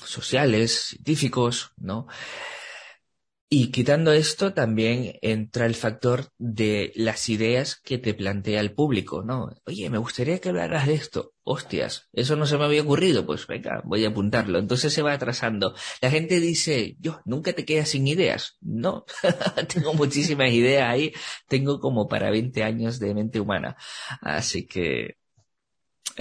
sociales, 0.04 0.88
científicos, 0.90 1.72
¿no? 1.76 2.06
Y 3.50 3.70
quitando 3.70 4.12
esto, 4.12 4.52
también 4.52 5.14
entra 5.22 5.64
el 5.64 5.74
factor 5.74 6.26
de 6.36 6.92
las 6.94 7.30
ideas 7.30 7.80
que 7.82 7.96
te 7.96 8.12
plantea 8.12 8.60
el 8.60 8.74
público, 8.74 9.22
¿no? 9.22 9.48
Oye, 9.64 9.88
me 9.88 9.96
gustaría 9.96 10.38
que 10.38 10.50
hablaras 10.50 10.86
de 10.86 10.92
esto. 10.94 11.32
Hostias, 11.44 12.10
eso 12.12 12.36
no 12.36 12.44
se 12.44 12.58
me 12.58 12.64
había 12.64 12.82
ocurrido. 12.82 13.24
Pues 13.24 13.46
venga, 13.46 13.80
voy 13.86 14.04
a 14.04 14.10
apuntarlo. 14.10 14.58
Entonces 14.58 14.92
se 14.92 15.00
va 15.00 15.14
atrasando. 15.14 15.74
La 16.02 16.10
gente 16.10 16.40
dice, 16.40 16.96
yo, 17.00 17.22
nunca 17.24 17.54
te 17.54 17.64
quedas 17.64 17.88
sin 17.88 18.06
ideas. 18.06 18.58
No, 18.60 19.06
tengo 19.72 19.94
muchísimas 19.94 20.52
ideas 20.52 20.86
ahí. 20.86 21.12
Tengo 21.48 21.80
como 21.80 22.06
para 22.06 22.30
20 22.30 22.62
años 22.64 22.98
de 22.98 23.14
mente 23.14 23.40
humana. 23.40 23.76
Así 24.20 24.66
que 24.66 25.16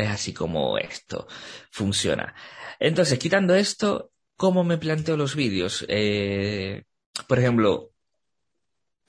es 0.03 0.09
así 0.09 0.33
como 0.33 0.77
esto 0.77 1.27
funciona. 1.71 2.35
Entonces, 2.79 3.19
quitando 3.19 3.55
esto, 3.55 4.11
¿cómo 4.35 4.63
me 4.63 4.77
planteo 4.77 5.17
los 5.17 5.35
vídeos? 5.35 5.85
Eh, 5.89 6.83
por 7.27 7.39
ejemplo, 7.39 7.91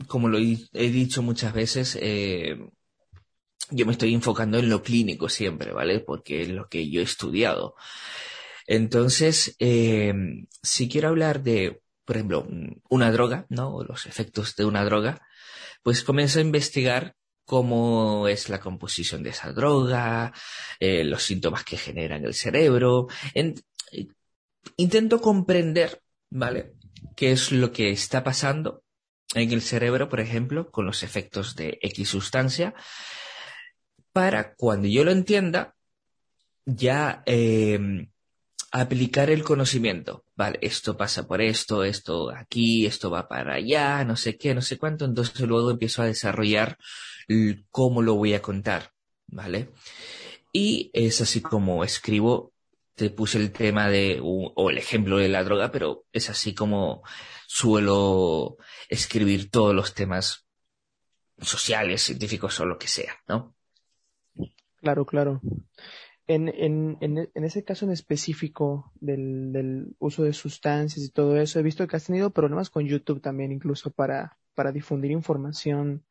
como 0.06 0.28
lo 0.28 0.38
he 0.38 0.90
dicho 0.90 1.22
muchas 1.22 1.52
veces, 1.52 1.98
eh, 2.00 2.58
yo 3.70 3.86
me 3.86 3.92
estoy 3.92 4.14
enfocando 4.14 4.58
en 4.58 4.70
lo 4.70 4.82
clínico 4.82 5.28
siempre, 5.28 5.72
¿vale? 5.72 6.00
Porque 6.00 6.42
es 6.42 6.48
lo 6.48 6.68
que 6.68 6.88
yo 6.90 7.00
he 7.00 7.04
estudiado. 7.04 7.74
Entonces, 8.66 9.56
eh, 9.58 10.14
si 10.62 10.88
quiero 10.88 11.08
hablar 11.08 11.42
de, 11.42 11.82
por 12.04 12.16
ejemplo, 12.16 12.46
una 12.88 13.10
droga, 13.12 13.46
¿no? 13.50 13.74
O 13.74 13.84
los 13.84 14.06
efectos 14.06 14.56
de 14.56 14.64
una 14.64 14.84
droga, 14.84 15.20
pues 15.82 16.02
comienzo 16.02 16.38
a 16.38 16.42
investigar 16.42 17.16
cómo 17.48 18.28
es 18.28 18.50
la 18.50 18.60
composición 18.60 19.22
de 19.22 19.30
esa 19.30 19.52
droga, 19.52 20.34
eh, 20.78 21.02
los 21.02 21.22
síntomas 21.22 21.64
que 21.64 21.78
generan 21.78 22.22
el 22.26 22.34
cerebro. 22.34 23.08
intento 24.76 25.22
comprender, 25.22 26.02
¿vale? 26.28 26.74
qué 27.16 27.32
es 27.32 27.52
lo 27.52 27.72
que 27.72 27.90
está 27.90 28.22
pasando 28.22 28.82
en 29.34 29.50
el 29.50 29.62
cerebro, 29.62 30.10
por 30.10 30.20
ejemplo, 30.20 30.70
con 30.70 30.84
los 30.84 31.02
efectos 31.02 31.56
de 31.56 31.78
X 31.80 32.10
sustancia, 32.10 32.74
para 34.12 34.54
cuando 34.54 34.86
yo 34.86 35.02
lo 35.02 35.10
entienda, 35.10 35.74
ya 36.66 37.22
em, 37.24 38.10
aplicar 38.70 39.30
el 39.30 39.44
conocimiento. 39.44 40.24
Vale, 40.36 40.58
esto 40.62 40.96
pasa 40.96 41.26
por 41.26 41.40
esto, 41.40 41.84
esto 41.84 42.30
aquí, 42.30 42.86
esto 42.86 43.10
va 43.10 43.28
para 43.28 43.54
allá, 43.54 44.04
no 44.04 44.16
sé 44.16 44.36
qué, 44.36 44.54
no 44.54 44.62
sé 44.62 44.78
cuánto. 44.78 45.04
Entonces 45.04 45.40
luego 45.40 45.70
empiezo 45.70 46.02
a 46.02 46.06
desarrollar 46.06 46.78
cómo 47.70 48.02
lo 48.02 48.14
voy 48.14 48.34
a 48.34 48.42
contar. 48.42 48.92
¿Vale? 49.30 49.70
Y 50.52 50.90
es 50.94 51.20
así 51.20 51.42
como 51.42 51.84
escribo 51.84 52.52
te 52.98 53.10
puse 53.10 53.38
el 53.38 53.52
tema 53.52 53.88
de, 53.88 54.18
o 54.20 54.70
el 54.70 54.76
ejemplo 54.76 55.18
de 55.18 55.28
la 55.28 55.44
droga, 55.44 55.70
pero 55.70 56.04
es 56.12 56.30
así 56.30 56.52
como 56.52 57.04
suelo 57.46 58.56
escribir 58.88 59.50
todos 59.50 59.72
los 59.72 59.94
temas 59.94 60.48
sociales, 61.40 62.02
científicos 62.02 62.58
o 62.58 62.66
lo 62.66 62.76
que 62.76 62.88
sea, 62.88 63.14
¿no? 63.28 63.54
Claro, 64.80 65.06
claro. 65.06 65.40
En, 66.30 66.48
en, 66.48 66.98
en, 67.00 67.44
ese 67.44 67.64
caso 67.64 67.86
en 67.86 67.90
específico 67.90 68.92
del, 69.00 69.50
del, 69.50 69.96
uso 69.98 70.24
de 70.24 70.34
sustancias 70.34 71.02
y 71.02 71.10
todo 71.10 71.38
eso, 71.38 71.58
he 71.58 71.62
visto 71.62 71.86
que 71.86 71.96
has 71.96 72.04
tenido 72.04 72.30
problemas 72.30 72.68
con 72.68 72.86
YouTube 72.86 73.22
también, 73.22 73.50
incluso 73.50 73.90
para, 73.90 74.36
para 74.54 74.70
difundir 74.70 75.10
información 75.10 76.04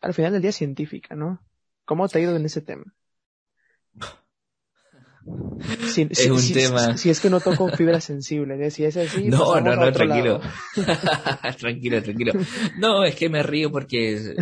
al 0.00 0.14
final 0.14 0.32
del 0.32 0.42
día 0.42 0.52
científica, 0.52 1.16
¿no? 1.16 1.42
¿Cómo 1.84 2.08
te 2.08 2.18
ha 2.18 2.22
ido 2.22 2.36
en 2.36 2.44
ese 2.44 2.60
tema? 2.60 2.84
Si, 5.92 6.02
es 6.10 6.26
un 6.28 6.52
tema. 6.52 6.96
Si, 6.96 7.10
es 7.10 7.20
que 7.20 7.30
no 7.30 7.40
toco 7.40 7.68
fibra 7.68 8.00
sensible, 8.00 8.70
si 8.70 8.84
es 8.84 8.96
así. 8.96 9.24
No, 9.28 9.44
pues 9.44 9.64
no, 9.64 9.76
no, 9.76 9.92
tranquilo. 9.92 10.40
tranquilo, 11.58 12.02
tranquilo. 12.02 12.32
No, 12.78 13.04
es 13.04 13.14
que 13.16 13.28
me 13.28 13.42
río 13.42 13.70
porque 13.70 14.36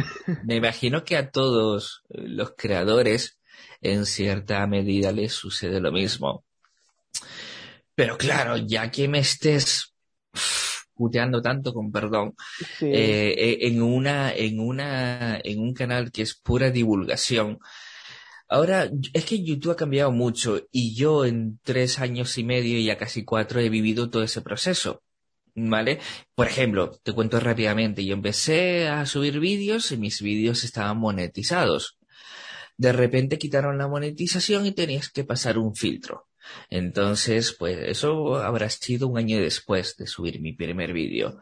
me 0.44 0.56
imagino 0.56 1.04
que 1.04 1.16
a 1.16 1.30
todos 1.30 2.02
los 2.08 2.54
creadores 2.56 3.39
en 3.80 4.06
cierta 4.06 4.66
medida 4.66 5.12
les 5.12 5.32
sucede 5.32 5.80
lo 5.80 5.92
mismo. 5.92 6.44
Pero 7.94 8.16
claro, 8.16 8.56
ya 8.56 8.90
que 8.90 9.08
me 9.08 9.18
estés 9.18 9.94
puteando 10.94 11.40
tanto 11.40 11.72
con 11.72 11.90
perdón 11.90 12.34
eh, 12.82 13.34
eh, 13.36 13.58
en 13.62 13.80
una 13.80 14.34
en 14.34 14.60
una 14.60 15.40
en 15.42 15.60
un 15.60 15.72
canal 15.72 16.12
que 16.12 16.22
es 16.22 16.34
pura 16.34 16.70
divulgación 16.70 17.58
Ahora, 18.52 18.90
es 19.12 19.24
que 19.26 19.44
YouTube 19.44 19.70
ha 19.70 19.76
cambiado 19.76 20.10
mucho 20.10 20.60
y 20.72 20.92
yo 20.96 21.24
en 21.24 21.60
tres 21.62 22.00
años 22.00 22.36
y 22.36 22.42
medio, 22.42 22.78
y 22.78 22.84
ya 22.84 22.98
casi 22.98 23.24
cuatro, 23.24 23.60
he 23.60 23.68
vivido 23.68 24.10
todo 24.10 24.24
ese 24.24 24.42
proceso. 24.42 25.02
¿Vale? 25.54 26.00
Por 26.34 26.48
ejemplo, 26.48 26.90
te 27.02 27.12
cuento 27.12 27.38
rápidamente, 27.38 28.04
yo 28.04 28.14
empecé 28.14 28.88
a 28.88 29.06
subir 29.06 29.38
vídeos 29.38 29.92
y 29.92 29.98
mis 29.98 30.20
vídeos 30.20 30.64
estaban 30.64 30.98
monetizados. 30.98 31.99
De 32.80 32.94
repente 32.94 33.36
quitaron 33.36 33.76
la 33.76 33.88
monetización 33.88 34.64
y 34.64 34.72
tenías 34.72 35.10
que 35.10 35.22
pasar 35.22 35.58
un 35.58 35.74
filtro. 35.74 36.28
Entonces, 36.70 37.54
pues 37.58 37.76
eso 37.78 38.36
habrá 38.36 38.70
sido 38.70 39.06
un 39.06 39.18
año 39.18 39.38
después 39.38 39.98
de 39.98 40.06
subir 40.06 40.40
mi 40.40 40.54
primer 40.54 40.94
vídeo. 40.94 41.38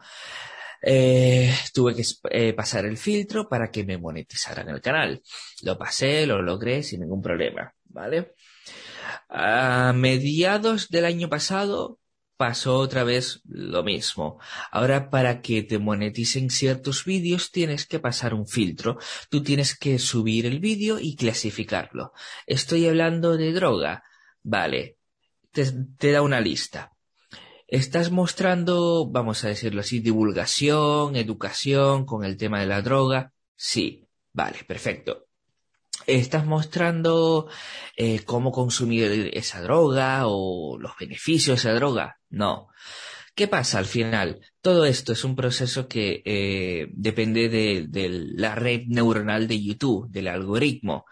Eh, 0.81 1.49
tuve 1.73 1.95
que 1.95 2.03
eh, 2.31 2.51
pasar 2.51 2.83
el 2.83 2.97
filtro 2.97 3.47
para 3.47 3.71
que 3.71 3.85
me 3.85 3.97
monetizaran 3.97 4.67
el 4.67 4.81
canal. 4.81 5.21
Lo 5.61 5.77
pasé, 5.77 6.27
lo 6.27 6.41
logré 6.41 6.83
sin 6.83 6.99
ningún 6.99 7.21
problema, 7.21 7.73
¿vale? 7.85 8.33
A 9.29 9.93
mediados 9.95 10.89
del 10.89 11.05
año 11.05 11.29
pasado 11.29 11.99
pasó 12.39 12.77
otra 12.77 13.03
vez 13.03 13.41
lo 13.43 13.83
mismo. 13.83 14.39
Ahora 14.71 15.09
para 15.09 15.41
que 15.41 15.61
te 15.61 15.77
moneticen 15.77 16.49
ciertos 16.49 17.03
vídeos 17.03 17.51
tienes 17.51 17.85
que 17.85 17.99
pasar 17.99 18.33
un 18.33 18.47
filtro. 18.47 18.97
Tú 19.29 19.43
tienes 19.43 19.77
que 19.77 19.99
subir 19.99 20.45
el 20.45 20.61
vídeo 20.61 20.99
y 21.01 21.17
clasificarlo. 21.17 22.13
Estoy 22.47 22.87
hablando 22.87 23.35
de 23.35 23.51
droga. 23.51 24.03
Vale. 24.41 24.99
Te, 25.51 26.13
da 26.13 26.21
una 26.21 26.39
lista. 26.39 26.93
Estás 27.67 28.09
mostrando, 28.09 29.09
vamos 29.11 29.43
a 29.43 29.49
decirlo 29.49 29.81
así, 29.81 29.99
divulgación, 29.99 31.17
educación 31.17 32.05
con 32.05 32.23
el 32.23 32.37
tema 32.37 32.61
de 32.61 32.67
la 32.67 32.81
droga. 32.81 33.33
Sí. 33.57 34.07
Vale, 34.31 34.63
perfecto. 34.65 35.28
¿Estás 36.09 36.45
mostrando 36.45 37.47
eh, 37.95 38.23
cómo 38.25 38.51
consumir 38.51 39.29
esa 39.33 39.61
droga 39.61 40.23
o 40.25 40.79
los 40.79 40.93
beneficios 40.99 41.63
de 41.63 41.69
esa 41.69 41.73
droga? 41.73 42.19
No. 42.29 42.69
¿Qué 43.35 43.47
pasa 43.47 43.77
al 43.77 43.85
final? 43.85 44.41
Todo 44.61 44.85
esto 44.85 45.13
es 45.13 45.23
un 45.23 45.35
proceso 45.35 45.87
que 45.87 46.23
eh, 46.25 46.87
depende 46.93 47.47
de, 47.47 47.85
de, 47.87 48.09
la 48.09 48.55
red 48.55 48.83
neuronal 48.87 49.47
de 49.47 49.63
YouTube, 49.63 50.09
del 50.09 50.27
algoritmo. 50.29 51.05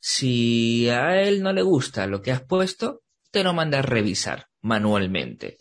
Si 0.00 0.90
a 0.90 1.22
él 1.22 1.42
no 1.42 1.52
le 1.52 1.62
gusta 1.62 2.06
lo 2.06 2.20
que 2.20 2.32
has 2.32 2.42
puesto, 2.42 3.02
te 3.30 3.42
lo 3.42 3.54
manda 3.54 3.78
a 3.78 3.82
revisar 3.82 4.48
manualmente. 4.60 5.56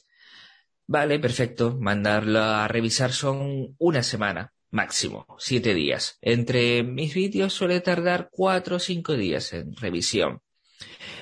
Vale, 0.87 1.19
perfecto. 1.19 1.77
Mandarlo 1.79 2.39
a 2.41 2.67
revisar 2.67 3.13
son 3.13 3.75
una 3.77 4.03
semana 4.03 4.53
máximo, 4.73 5.27
siete 5.37 5.73
días. 5.75 6.17
Entre 6.21 6.83
mis 6.83 7.13
vídeos 7.13 7.53
suele 7.53 7.79
tardar 7.79 8.29
cuatro 8.31 8.77
o 8.77 8.79
cinco 8.79 9.13
días 9.13 9.53
en 9.53 9.75
revisión. 9.75 10.41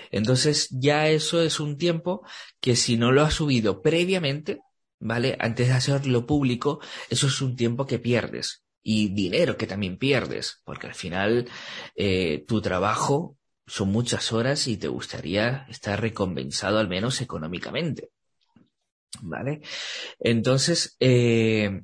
Entonces 0.09 0.69
ya 0.71 1.09
eso 1.09 1.41
es 1.41 1.59
un 1.59 1.77
tiempo 1.77 2.25
que 2.61 2.75
si 2.75 2.95
no 2.95 3.11
lo 3.11 3.23
has 3.23 3.33
subido 3.33 3.81
previamente, 3.81 4.59
¿vale? 4.99 5.35
Antes 5.39 5.67
de 5.67 5.73
hacerlo 5.73 6.25
público, 6.25 6.79
eso 7.09 7.27
es 7.27 7.41
un 7.41 7.57
tiempo 7.57 7.85
que 7.85 7.99
pierdes 7.99 8.63
y 8.83 9.09
dinero 9.09 9.57
que 9.57 9.67
también 9.67 9.97
pierdes, 9.97 10.61
porque 10.63 10.87
al 10.87 10.95
final 10.95 11.49
eh, 11.95 12.45
tu 12.47 12.61
trabajo 12.61 13.37
son 13.67 13.89
muchas 13.89 14.31
horas 14.31 14.67
y 14.67 14.77
te 14.77 14.87
gustaría 14.87 15.65
estar 15.69 15.99
recompensado 15.99 16.79
al 16.79 16.87
menos 16.87 17.19
económicamente. 17.19 18.11
¿Vale? 19.21 19.61
Entonces, 20.19 20.95
eh, 21.01 21.81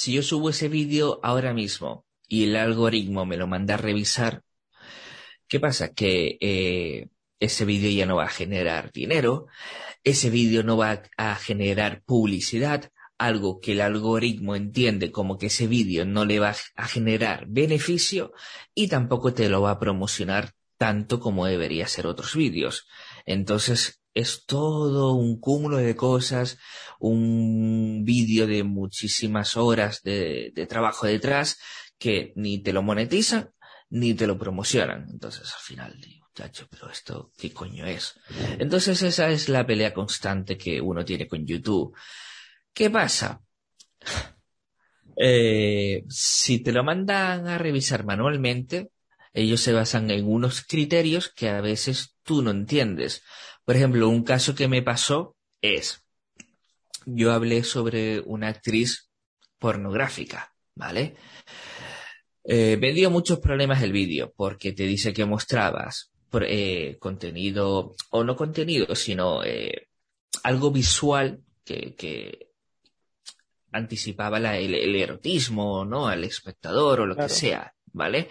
si 0.00 0.14
yo 0.14 0.22
subo 0.22 0.48
ese 0.48 0.70
vídeo 0.70 1.20
ahora 1.22 1.52
mismo 1.52 2.06
y 2.26 2.44
el 2.44 2.56
algoritmo 2.56 3.26
me 3.26 3.36
lo 3.36 3.46
manda 3.46 3.74
a 3.74 3.76
revisar, 3.76 4.42
¿qué 5.46 5.60
pasa? 5.60 5.92
Que 5.92 6.38
eh, 6.40 7.08
ese 7.38 7.66
vídeo 7.66 7.90
ya 7.90 8.06
no 8.06 8.16
va 8.16 8.24
a 8.24 8.30
generar 8.30 8.92
dinero, 8.92 9.48
ese 10.02 10.30
vídeo 10.30 10.62
no 10.62 10.78
va 10.78 11.02
a 11.18 11.34
generar 11.34 12.02
publicidad, 12.02 12.90
algo 13.18 13.60
que 13.60 13.72
el 13.72 13.82
algoritmo 13.82 14.56
entiende 14.56 15.12
como 15.12 15.36
que 15.36 15.48
ese 15.48 15.66
vídeo 15.66 16.06
no 16.06 16.24
le 16.24 16.38
va 16.38 16.54
a 16.76 16.88
generar 16.88 17.44
beneficio 17.46 18.32
y 18.74 18.88
tampoco 18.88 19.34
te 19.34 19.50
lo 19.50 19.60
va 19.60 19.72
a 19.72 19.78
promocionar 19.78 20.54
tanto 20.78 21.20
como 21.20 21.44
debería 21.44 21.86
ser 21.86 22.06
otros 22.06 22.34
vídeos. 22.34 22.86
Entonces, 23.26 23.99
es 24.20 24.44
todo 24.46 25.14
un 25.14 25.40
cúmulo 25.40 25.78
de 25.78 25.96
cosas, 25.96 26.58
un 26.98 28.04
vídeo 28.04 28.46
de 28.46 28.62
muchísimas 28.62 29.56
horas 29.56 30.02
de, 30.02 30.52
trabajo 30.68 31.06
detrás 31.06 31.58
que 31.98 32.32
ni 32.36 32.62
te 32.62 32.72
lo 32.72 32.82
monetizan 32.82 33.50
ni 33.90 34.14
te 34.14 34.26
lo 34.26 34.38
promocionan. 34.38 35.06
Entonces 35.10 35.52
al 35.52 35.60
final 35.60 36.00
digo, 36.00 36.26
muchacho, 36.28 36.68
pero 36.70 36.90
esto 36.90 37.32
qué 37.36 37.52
coño 37.52 37.86
es. 37.86 38.14
Entonces 38.58 39.02
esa 39.02 39.28
es 39.30 39.48
la 39.48 39.66
pelea 39.66 39.92
constante 39.92 40.56
que 40.56 40.80
uno 40.80 41.04
tiene 41.04 41.26
con 41.26 41.46
YouTube. 41.46 41.96
¿Qué 42.72 42.88
pasa? 42.90 43.42
Eh, 45.16 46.04
si 46.08 46.60
te 46.60 46.72
lo 46.72 46.82
mandan 46.82 47.46
a 47.46 47.58
revisar 47.58 48.04
manualmente, 48.04 48.90
ellos 49.32 49.60
se 49.60 49.72
basan 49.72 50.10
en 50.10 50.26
unos 50.26 50.62
criterios 50.62 51.28
que 51.28 51.48
a 51.48 51.60
veces 51.60 52.16
tú 52.22 52.42
no 52.42 52.50
entiendes. 52.50 53.22
Por 53.70 53.76
ejemplo, 53.76 54.08
un 54.08 54.24
caso 54.24 54.56
que 54.56 54.66
me 54.66 54.82
pasó 54.82 55.36
es, 55.62 56.02
yo 57.06 57.30
hablé 57.30 57.62
sobre 57.62 58.18
una 58.18 58.48
actriz 58.48 59.12
pornográfica, 59.60 60.52
¿vale? 60.74 61.14
Eh, 62.42 62.76
me 62.78 62.92
dio 62.92 63.12
muchos 63.12 63.38
problemas 63.38 63.80
el 63.84 63.92
vídeo 63.92 64.32
porque 64.36 64.72
te 64.72 64.88
dice 64.88 65.12
que 65.12 65.24
mostrabas 65.24 66.10
eh, 66.48 66.96
contenido, 66.98 67.94
o 68.10 68.24
no 68.24 68.34
contenido, 68.34 68.96
sino 68.96 69.44
eh, 69.44 69.86
algo 70.42 70.72
visual 70.72 71.38
que, 71.64 72.48
anticipaba 73.70 74.38
el, 74.56 74.96
erotismo, 74.96 75.84
¿no? 75.84 76.08
Al 76.08 76.24
espectador 76.24 77.02
o 77.02 77.06
lo 77.06 77.14
que 77.14 77.28
sea, 77.28 77.72
¿vale? 77.92 78.30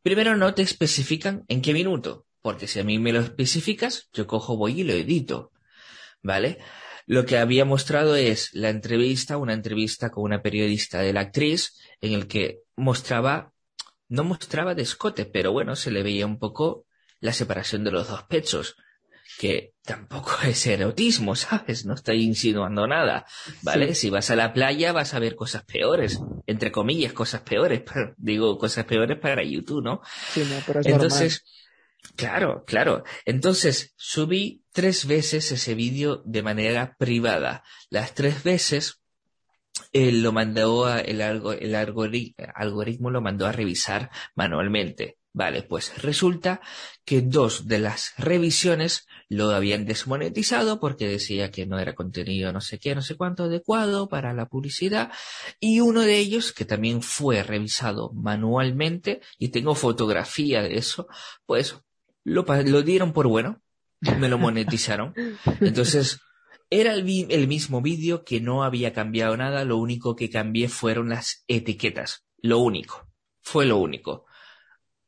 Primero 0.00 0.38
no 0.38 0.54
te 0.54 0.62
especifican 0.62 1.44
en 1.48 1.60
qué 1.60 1.74
minuto. 1.74 2.24
Porque 2.44 2.68
si 2.68 2.78
a 2.78 2.84
mí 2.84 2.98
me 2.98 3.10
lo 3.10 3.20
especificas, 3.20 4.10
yo 4.12 4.26
cojo, 4.26 4.58
voy 4.58 4.82
y 4.82 4.84
lo 4.84 4.92
edito. 4.92 5.50
¿Vale? 6.22 6.58
Lo 7.06 7.24
que 7.24 7.38
había 7.38 7.64
mostrado 7.64 8.16
es 8.16 8.50
la 8.52 8.68
entrevista, 8.68 9.38
una 9.38 9.54
entrevista 9.54 10.10
con 10.10 10.24
una 10.24 10.42
periodista 10.42 11.00
de 11.00 11.14
la 11.14 11.20
actriz, 11.20 11.72
en 12.02 12.12
el 12.12 12.26
que 12.26 12.60
mostraba, 12.76 13.54
no 14.08 14.24
mostraba 14.24 14.74
de 14.74 14.82
escote, 14.82 15.24
pero 15.24 15.52
bueno, 15.52 15.74
se 15.74 15.90
le 15.90 16.02
veía 16.02 16.26
un 16.26 16.38
poco 16.38 16.84
la 17.18 17.32
separación 17.32 17.82
de 17.82 17.92
los 17.92 18.08
dos 18.08 18.24
pechos, 18.24 18.76
que 19.38 19.72
tampoco 19.82 20.32
es 20.44 20.66
erotismo, 20.66 21.36
¿sabes? 21.36 21.86
No 21.86 21.94
estoy 21.94 22.24
insinuando 22.24 22.86
nada, 22.86 23.24
¿vale? 23.62 23.94
Si 23.94 24.10
vas 24.10 24.30
a 24.30 24.36
la 24.36 24.52
playa 24.52 24.92
vas 24.92 25.14
a 25.14 25.18
ver 25.18 25.34
cosas 25.34 25.64
peores, 25.64 26.20
entre 26.46 26.70
comillas, 26.70 27.14
cosas 27.14 27.40
peores, 27.40 27.80
pero, 27.90 28.12
digo 28.18 28.58
cosas 28.58 28.84
peores 28.84 29.18
para 29.18 29.42
YouTube, 29.42 29.82
¿no? 29.82 30.02
Sí, 30.30 30.46
no 30.46 30.58
pero 30.66 30.80
es 30.80 30.86
Entonces, 30.88 31.44
Claro, 32.16 32.64
claro. 32.64 33.02
Entonces, 33.24 33.94
subí 33.96 34.64
tres 34.72 35.06
veces 35.06 35.50
ese 35.52 35.74
vídeo 35.74 36.22
de 36.24 36.42
manera 36.42 36.96
privada. 36.98 37.64
Las 37.90 38.14
tres 38.14 38.44
veces 38.44 39.00
eh, 39.92 40.12
lo 40.12 40.32
mandó 40.32 40.86
a, 40.86 41.00
el, 41.00 41.20
el 41.20 41.74
algoritmo 41.74 43.10
lo 43.10 43.20
mandó 43.20 43.46
a 43.46 43.52
revisar 43.52 44.10
manualmente. 44.34 45.18
Vale, 45.36 45.64
pues 45.64 46.00
resulta 46.00 46.60
que 47.04 47.20
dos 47.20 47.66
de 47.66 47.80
las 47.80 48.14
revisiones 48.18 49.08
lo 49.28 49.50
habían 49.50 49.84
desmonetizado 49.84 50.78
porque 50.78 51.08
decía 51.08 51.50
que 51.50 51.66
no 51.66 51.80
era 51.80 51.96
contenido 51.96 52.52
no 52.52 52.60
sé 52.60 52.78
qué, 52.78 52.94
no 52.94 53.02
sé 53.02 53.16
cuánto 53.16 53.44
adecuado 53.44 54.08
para 54.08 54.32
la 54.32 54.46
publicidad 54.46 55.10
y 55.58 55.80
uno 55.80 56.02
de 56.02 56.18
ellos 56.18 56.52
que 56.52 56.64
también 56.64 57.02
fue 57.02 57.42
revisado 57.42 58.12
manualmente 58.12 59.22
y 59.36 59.48
tengo 59.48 59.74
fotografía 59.74 60.62
de 60.62 60.76
eso, 60.76 61.08
pues 61.46 61.83
lo, 62.24 62.44
lo 62.64 62.82
dieron 62.82 63.12
por 63.12 63.28
bueno, 63.28 63.62
me 64.00 64.28
lo 64.28 64.38
monetizaron. 64.38 65.14
Entonces, 65.60 66.20
era 66.70 66.94
el, 66.94 67.26
el 67.30 67.48
mismo 67.48 67.80
vídeo 67.80 68.24
que 68.24 68.40
no 68.40 68.64
había 68.64 68.92
cambiado 68.92 69.36
nada, 69.36 69.64
lo 69.64 69.76
único 69.76 70.16
que 70.16 70.30
cambié 70.30 70.68
fueron 70.68 71.10
las 71.10 71.44
etiquetas. 71.46 72.24
Lo 72.38 72.58
único. 72.58 73.08
Fue 73.40 73.66
lo 73.66 73.78
único. 73.78 74.26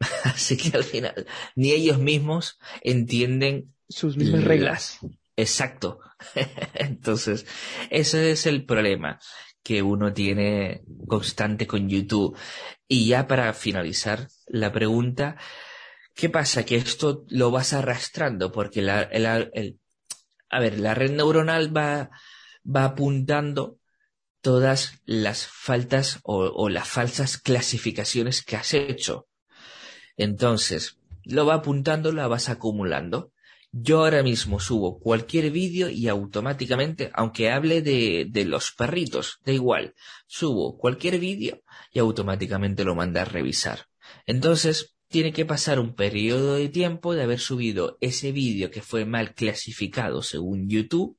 Así 0.25 0.57
que 0.57 0.77
al 0.77 0.85
final, 0.85 1.27
ni 1.55 1.73
ellos 1.73 1.99
mismos 1.99 2.59
entienden 2.83 3.75
sus 3.89 4.17
mismas 4.17 4.45
reglas. 4.45 4.99
Exacto. 5.37 6.01
Entonces, 6.75 7.47
ese 7.91 8.31
es 8.31 8.47
el 8.47 8.65
problema 8.65 9.19
que 9.63 9.83
uno 9.83 10.13
tiene 10.13 10.83
constante 11.09 11.67
con 11.67 11.89
YouTube. 11.89 12.37
Y 12.89 13.09
ya 13.09 13.27
para 13.27 13.53
finalizar 13.53 14.29
la 14.47 14.73
pregunta, 14.73 15.37
¿Qué 16.17 16.31
pasa? 16.31 16.65
Que 16.65 16.77
esto 16.77 17.27
lo 17.29 17.51
vas 17.51 17.75
arrastrando 17.75 18.51
porque 18.51 18.81
la, 18.81 19.03
el, 19.03 19.79
a 20.49 20.61
ver, 20.61 20.81
la 20.81 20.95
red 20.95 21.11
neuronal 21.11 21.77
va, 21.77 22.09
va 22.65 22.85
apuntando 22.85 23.79
todas 24.41 25.03
las 25.05 25.47
faltas 25.47 26.21
o, 26.23 26.39
o, 26.39 26.71
las 26.71 26.89
falsas 26.89 27.37
clasificaciones 27.37 28.43
que 28.43 28.57
has 28.57 28.73
hecho. 28.73 29.29
Entonces, 30.17 30.99
lo 31.23 31.45
va 31.45 31.57
apuntando, 31.57 32.11
la 32.13 32.29
vas 32.29 32.49
acumulando. 32.49 33.33
Yo 33.71 33.99
ahora 33.99 34.23
mismo 34.23 34.59
subo 34.59 34.99
cualquier 34.99 35.51
vídeo 35.51 35.91
y 35.91 36.09
automáticamente, 36.09 37.11
aunque 37.13 37.51
hable 37.51 37.83
de, 37.83 38.27
de 38.31 38.47
los 38.47 38.73
perritos, 38.73 39.39
da 39.45 39.53
igual, 39.53 39.95
subo 40.27 40.79
cualquier 40.79 41.19
vídeo 41.19 41.63
y 41.93 41.99
automáticamente 41.99 42.85
lo 42.85 42.95
manda 42.95 43.21
a 43.21 43.27
revisar. 43.27 43.89
Entonces, 44.25 44.96
tiene 45.17 45.33
que 45.33 45.47
pasar 45.47 45.81
un 45.81 45.95
periodo 45.95 46.57
de 46.57 46.69
tiempo 46.69 47.15
de 47.15 47.23
haber 47.23 47.41
subido 47.41 47.97
ese 48.03 48.33
vídeo 48.33 48.71
que 48.71 48.83
fue 48.83 49.07
mal 49.07 49.33
clasificado 49.33 50.21
según 50.21 50.69
YouTube 50.69 51.17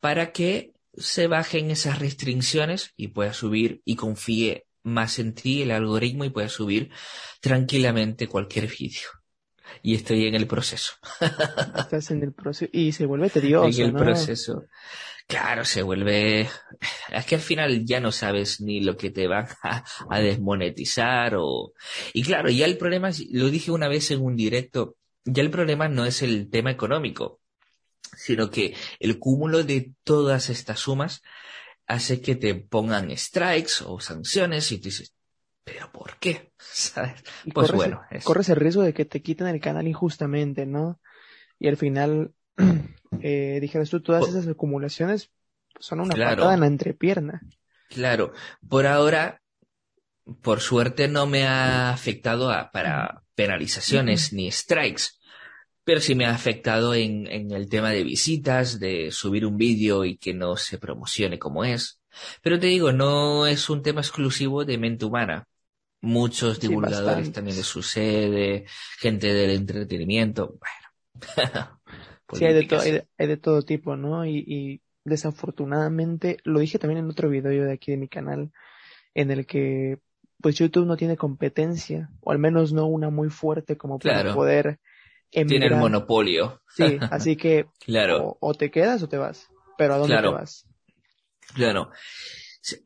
para 0.00 0.32
que 0.32 0.72
se 0.96 1.28
bajen 1.28 1.70
esas 1.70 2.00
restricciones 2.00 2.94
y 2.96 3.06
pueda 3.06 3.32
subir 3.34 3.82
y 3.84 3.94
confíe 3.94 4.66
más 4.82 5.20
en 5.20 5.32
ti 5.32 5.62
el 5.62 5.70
algoritmo 5.70 6.24
y 6.24 6.30
pueda 6.30 6.48
subir 6.48 6.90
tranquilamente 7.40 8.26
cualquier 8.26 8.66
vídeo. 8.66 9.10
y 9.80 9.94
estoy 9.94 10.26
en 10.26 10.34
el 10.34 10.48
proceso. 10.48 10.94
Estás 11.78 12.10
en 12.10 12.24
el 12.24 12.32
proceso 12.32 12.68
y 12.72 12.90
se 12.90 13.06
vuelve 13.06 13.30
tedioso. 13.30 13.80
en 13.80 13.86
el 13.86 13.92
¿no? 13.92 14.00
proceso. 14.00 14.64
Claro, 15.28 15.64
se 15.64 15.82
vuelve... 15.82 16.48
Es 17.10 17.26
que 17.26 17.34
al 17.34 17.40
final 17.42 17.84
ya 17.84 18.00
no 18.00 18.12
sabes 18.12 18.60
ni 18.62 18.80
lo 18.80 18.96
que 18.96 19.10
te 19.10 19.26
van 19.28 19.46
a, 19.62 19.84
a 20.08 20.20
desmonetizar 20.20 21.34
o... 21.36 21.74
Y 22.14 22.22
claro, 22.22 22.48
ya 22.48 22.64
el 22.64 22.78
problema, 22.78 23.10
lo 23.32 23.50
dije 23.50 23.70
una 23.70 23.88
vez 23.88 24.10
en 24.10 24.22
un 24.24 24.36
directo, 24.36 24.96
ya 25.24 25.42
el 25.42 25.50
problema 25.50 25.86
no 25.88 26.06
es 26.06 26.22
el 26.22 26.48
tema 26.48 26.70
económico, 26.70 27.40
sino 28.16 28.50
que 28.50 28.74
el 29.00 29.18
cúmulo 29.18 29.64
de 29.64 29.92
todas 30.02 30.48
estas 30.48 30.80
sumas 30.80 31.22
hace 31.86 32.22
que 32.22 32.34
te 32.36 32.54
pongan 32.54 33.14
strikes 33.16 33.84
o 33.84 34.00
sanciones 34.00 34.72
y 34.72 34.78
tú 34.78 34.84
dices, 34.84 35.12
¿pero 35.64 35.92
por 35.92 36.18
qué? 36.18 36.52
¿Sabes? 36.58 37.22
Pues 37.44 37.54
corres, 37.54 37.74
bueno, 37.74 38.02
es- 38.10 38.24
corres 38.24 38.48
el 38.48 38.56
riesgo 38.56 38.82
de 38.82 38.94
que 38.94 39.04
te 39.04 39.20
quiten 39.20 39.46
el 39.48 39.60
canal 39.60 39.86
injustamente, 39.88 40.64
¿no? 40.64 41.00
Y 41.58 41.68
al 41.68 41.76
final, 41.76 42.32
eh, 43.22 43.58
dijeras 43.60 43.90
tú, 43.90 44.00
todas 44.00 44.28
esas 44.28 44.46
acumulaciones 44.48 45.30
son 45.78 46.00
una 46.00 46.14
Claro. 46.14 46.36
patada 46.36 46.54
en 46.54 46.60
la 46.60 46.66
entrepierna. 46.66 47.42
Claro, 47.88 48.32
por 48.68 48.86
ahora, 48.86 49.40
por 50.42 50.60
suerte 50.60 51.08
no 51.08 51.26
me 51.26 51.46
ha 51.46 51.90
afectado 51.90 52.50
a- 52.50 52.70
para 52.70 53.22
penalizaciones 53.34 54.32
ni 54.32 54.50
strikes, 54.50 55.04
pero 55.84 56.00
sí 56.00 56.14
me 56.14 56.26
ha 56.26 56.30
afectado 56.34 56.94
en, 56.94 57.26
en 57.28 57.50
el 57.52 57.68
tema 57.68 57.90
de 57.90 58.04
visitas, 58.04 58.78
de 58.80 59.10
subir 59.12 59.46
un 59.46 59.56
vídeo 59.56 60.04
y 60.04 60.18
que 60.18 60.34
no 60.34 60.56
se 60.56 60.78
promocione 60.78 61.38
como 61.38 61.64
es. 61.64 62.00
Pero 62.42 62.58
te 62.58 62.66
digo, 62.66 62.92
no 62.92 63.46
es 63.46 63.70
un 63.70 63.82
tema 63.82 64.00
exclusivo 64.02 64.64
de 64.64 64.78
mente 64.78 65.04
humana. 65.06 65.46
Muchos 66.00 66.60
divulgadores 66.60 67.32
también 67.32 67.56
les 67.56 67.66
sucede, 67.66 68.66
gente 69.00 69.32
del 69.32 69.50
entretenimiento, 69.50 70.58
bueno. 70.60 71.70
Sí, 72.32 72.44
hay 72.44 72.54
de, 72.54 72.62
to- 72.64 72.80
hay, 72.80 72.92
de, 72.92 73.08
hay 73.16 73.26
de 73.26 73.36
todo 73.36 73.62
tipo, 73.62 73.96
¿no? 73.96 74.26
Y, 74.26 74.44
y 74.46 74.80
desafortunadamente, 75.04 76.38
lo 76.44 76.60
dije 76.60 76.78
también 76.78 76.98
en 77.04 77.10
otro 77.10 77.28
video 77.28 77.64
de 77.64 77.72
aquí 77.72 77.90
de 77.90 77.96
mi 77.96 78.08
canal, 78.08 78.52
en 79.14 79.30
el 79.30 79.46
que 79.46 79.98
pues 80.40 80.56
YouTube 80.56 80.86
no 80.86 80.96
tiene 80.96 81.16
competencia, 81.16 82.10
o 82.20 82.30
al 82.30 82.38
menos 82.38 82.72
no 82.72 82.86
una 82.86 83.10
muy 83.10 83.28
fuerte 83.30 83.76
como 83.76 83.98
para 83.98 84.20
Claro. 84.22 84.34
poder 84.34 84.78
Tiene 85.30 85.56
el 85.56 85.62
emigrar. 85.62 85.80
monopolio. 85.80 86.62
Sí, 86.68 86.98
así 87.10 87.36
que 87.36 87.66
Claro. 87.80 88.22
o, 88.24 88.38
o 88.40 88.54
te 88.54 88.70
quedas 88.70 89.02
o 89.02 89.08
te 89.08 89.16
vas. 89.18 89.48
Pero 89.76 89.94
¿a 89.94 89.98
dónde 89.98 90.14
Claro. 90.14 90.30
te 90.30 90.34
vas? 90.36 90.66
Claro. 91.54 91.90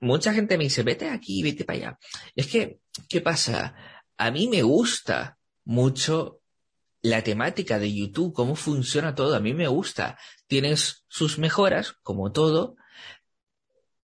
Mucha 0.00 0.32
gente 0.32 0.56
me 0.56 0.64
dice, 0.64 0.82
vete 0.82 1.08
aquí, 1.08 1.42
vete 1.42 1.64
para 1.64 1.78
allá. 1.78 1.98
Es 2.36 2.46
que, 2.46 2.78
¿qué 3.08 3.20
pasa? 3.20 3.74
A 4.16 4.30
mí 4.30 4.46
me 4.48 4.62
gusta 4.62 5.38
mucho 5.64 6.40
la 7.02 7.22
temática 7.22 7.78
de 7.80 7.92
YouTube, 7.92 8.32
cómo 8.32 8.54
funciona 8.54 9.14
todo. 9.14 9.34
A 9.34 9.40
mí 9.40 9.52
me 9.54 9.66
gusta. 9.66 10.18
Tienes 10.46 11.04
sus 11.08 11.38
mejoras, 11.38 11.96
como 12.02 12.30
todo, 12.30 12.76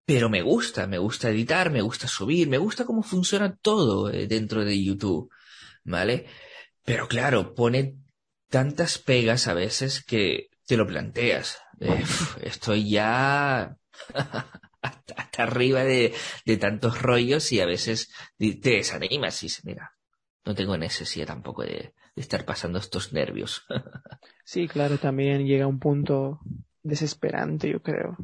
pero 0.04 0.28
me 0.28 0.42
gusta. 0.42 0.87
Me 0.87 0.98
gusta 0.98 1.30
editar, 1.30 1.70
me 1.70 1.80
gusta 1.80 2.08
subir, 2.08 2.48
me 2.48 2.58
gusta 2.58 2.84
cómo 2.84 3.02
funciona 3.02 3.56
todo 3.56 4.11
eh, 4.11 4.26
dentro 4.26 4.64
de 4.64 4.82
YouTube. 4.82 5.30
¿Vale? 5.84 6.26
Pero 6.84 7.06
claro, 7.06 7.54
pone 7.54 7.96
tantas 8.50 8.98
pegas 8.98 9.46
a 9.46 9.54
veces 9.54 10.02
que 10.02 10.48
te 10.66 10.76
lo 10.76 10.87
planteas. 10.87 11.58
Eh, 11.80 12.04
estoy 12.42 12.90
ya 12.90 13.76
hasta, 14.82 15.42
arriba 15.42 15.84
de, 15.84 16.12
de 16.44 16.56
tantos 16.56 17.00
rollos 17.00 17.52
y 17.52 17.61
a 17.61 17.66
veces 17.66 18.11
te 18.38 18.70
desanimas 18.70 19.42
y 19.42 19.46
dices, 19.46 19.64
mira, 19.64 19.97
no 20.48 20.54
tengo 20.56 20.76
necesidad 20.76 21.28
tampoco 21.28 21.62
de, 21.62 21.94
de 22.16 22.22
estar 22.22 22.44
pasando 22.44 22.78
estos 22.80 23.12
nervios. 23.12 23.64
Sí, 24.44 24.66
claro, 24.66 24.98
también 24.98 25.46
llega 25.46 25.66
un 25.66 25.78
punto 25.78 26.40
desesperante, 26.82 27.70
yo 27.70 27.82
creo. 27.82 28.16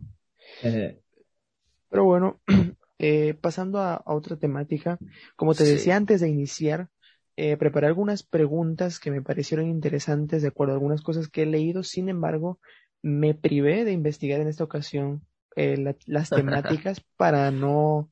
Pero 1.90 2.04
bueno, 2.04 2.40
eh, 2.98 3.34
pasando 3.40 3.78
a, 3.80 3.94
a 3.94 4.14
otra 4.14 4.36
temática, 4.36 4.98
como 5.36 5.54
te 5.54 5.64
Sí. 5.64 5.70
decía 5.72 5.96
antes 5.96 6.20
de 6.20 6.28
iniciar, 6.28 6.88
eh, 7.36 7.56
preparé 7.56 7.86
algunas 7.88 8.22
preguntas 8.22 8.98
que 9.00 9.10
me 9.10 9.22
parecieron 9.22 9.66
interesantes 9.68 10.42
de 10.42 10.48
acuerdo 10.48 10.72
a 10.74 10.76
algunas 10.76 11.02
cosas 11.02 11.28
que 11.28 11.42
he 11.42 11.46
leído. 11.46 11.82
Sin 11.82 12.08
embargo, 12.08 12.58
me 13.02 13.34
privé 13.34 13.84
de 13.84 13.92
investigar 13.92 14.40
en 14.40 14.48
esta 14.48 14.64
ocasión 14.64 15.22
eh, 15.56 15.76
la- 15.76 15.96
las 16.06 16.30
temáticas 16.32 17.00
para 17.16 17.50
no... 17.50 18.10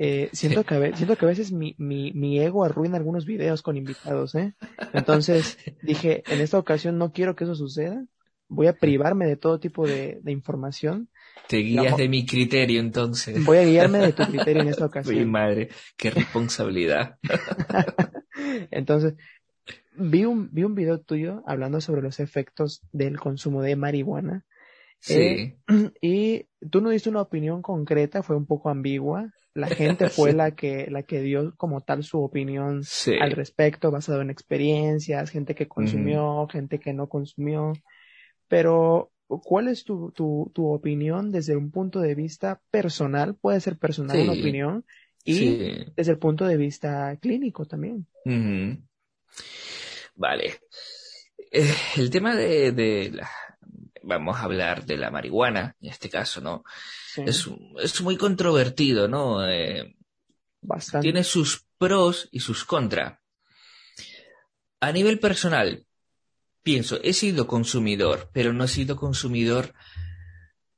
eh, 0.00 0.30
siento, 0.34 0.66
que 0.66 0.74
a 0.76 0.80
ve- 0.80 0.96
siento 0.96 1.16
que 1.18 1.26
a 1.26 1.28
veces 1.28 1.52
mi, 1.52 1.76
mi, 1.78 2.12
mi 2.14 2.40
ego 2.40 2.64
arruina 2.64 2.98
algunos 2.98 3.26
videos 3.26 3.62
con 3.62 3.78
invitados, 3.78 4.34
¿eh? 4.36 4.56
Entonces 4.92 5.58
dije, 5.82 6.24
en 6.28 6.40
esta 6.42 6.58
ocasión 6.58 6.98
no 6.98 7.12
quiero 7.12 7.36
que 7.36 7.44
eso 7.44 7.56
suceda. 7.56 8.06
Voy 8.48 8.68
a 8.68 8.78
privarme 8.80 9.26
de 9.26 9.36
todo 9.38 9.60
tipo 9.60 9.88
de, 9.88 10.20
de 10.22 10.32
información. 10.32 11.10
Te 11.48 11.58
guías 11.58 11.84
Vamos. 11.86 11.98
de 11.98 12.08
mi 12.08 12.24
criterio 12.26 12.80
entonces. 12.80 13.42
Voy 13.44 13.58
a 13.58 13.64
guiarme 13.64 13.98
de 13.98 14.12
tu 14.12 14.24
criterio 14.26 14.62
en 14.62 14.68
esta 14.68 14.86
Mi 15.04 15.24
ocasión. 15.24 15.26
madre, 15.26 15.68
qué 15.96 16.10
responsabilidad. 16.10 17.18
Entonces, 18.70 19.14
vi 19.92 20.24
un, 20.26 20.50
vi 20.52 20.64
un 20.64 20.74
video 20.76 21.00
tuyo 21.00 21.42
hablando 21.46 21.80
sobre 21.80 22.02
los 22.02 22.20
efectos 22.20 22.82
del 22.92 23.20
consumo 23.20 23.62
de 23.62 23.76
marihuana 23.76 24.44
Sí, 25.00 25.58
y 26.00 26.46
tú 26.70 26.80
no 26.80 26.90
diste 26.90 27.10
una 27.10 27.22
opinión 27.22 27.62
concreta, 27.62 28.22
fue 28.22 28.36
un 28.36 28.46
poco 28.46 28.70
ambigua. 28.70 29.32
La 29.54 29.66
gente 29.68 30.08
fue 30.08 30.30
Sí. 30.30 30.36
la 30.36 30.50
que, 30.52 30.86
la 30.90 31.02
que 31.02 31.20
dio 31.20 31.54
como 31.56 31.80
tal 31.80 32.04
su 32.04 32.22
opinión 32.22 32.82
sí. 32.84 33.14
al 33.20 33.32
respecto, 33.32 33.90
basado 33.90 34.20
en 34.22 34.30
experiencias, 34.30 35.30
gente 35.30 35.54
que 35.54 35.66
consumió, 35.68 36.46
gente 36.48 36.78
que 36.78 36.92
no 36.92 37.08
consumió. 37.08 37.72
Pero, 38.48 39.10
¿cuál 39.26 39.68
es 39.68 39.84
tu, 39.84 40.10
tu, 40.12 40.50
tu 40.54 40.66
opinión 40.72 41.30
desde 41.32 41.56
un 41.56 41.70
punto 41.70 42.00
de 42.00 42.14
vista 42.14 42.60
personal? 42.70 43.34
Puede 43.36 43.60
ser 43.60 43.76
personal 43.78 44.16
Sí. 44.16 44.22
una 44.22 44.32
opinión 44.32 44.84
y 45.24 45.84
desde 45.96 46.12
el 46.12 46.18
punto 46.18 46.46
de 46.46 46.56
vista 46.56 47.16
clínico 47.20 47.64
también. 47.66 48.06
Vale. 50.14 50.54
Eh, 51.52 51.72
el 51.96 52.10
tema 52.10 52.34
de, 52.36 52.72
de 52.72 53.10
la, 53.12 53.28
vamos 54.18 54.38
a 54.38 54.42
hablar 54.42 54.84
de 54.84 54.96
la 54.96 55.10
marihuana, 55.10 55.76
en 55.80 55.90
este 55.90 56.08
caso, 56.08 56.40
¿no? 56.40 56.64
Sí, 57.14 57.22
Es, 57.26 57.48
es 57.82 58.00
muy 58.02 58.16
controvertido, 58.16 59.08
¿no? 59.08 59.46
Eh, 59.48 59.96
bastante. 60.60 61.04
tiene 61.04 61.24
sus 61.24 61.64
pros 61.78 62.28
y 62.30 62.40
sus 62.40 62.64
contras. 62.64 63.18
A 64.80 64.92
nivel 64.92 65.18
personal, 65.18 65.86
pienso, 66.62 67.00
he 67.02 67.12
sido 67.12 67.46
consumidor, 67.46 68.30
pero 68.32 68.52
no 68.52 68.64
he 68.64 68.68
sido 68.68 68.96
consumidor 68.96 69.74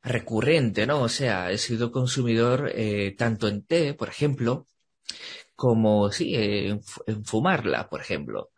recurrente, 0.03 0.87
¿no? 0.87 1.03
O 1.03 1.09
sea, 1.09 1.51
he 1.51 1.59
sido 1.59 1.93
consumidor 1.93 2.73
eh, 2.75 3.15
tanto 3.17 3.49
en 3.49 3.65
té, 3.65 3.95
por 3.95 4.09
ejemplo, 4.09 4.67
como, 5.55 6.11
sí, 6.11 6.35
eh, 6.35 6.81
en 7.07 7.25
fumarla, 7.25 7.89
por 7.89 8.01
ejemplo. 8.01 8.51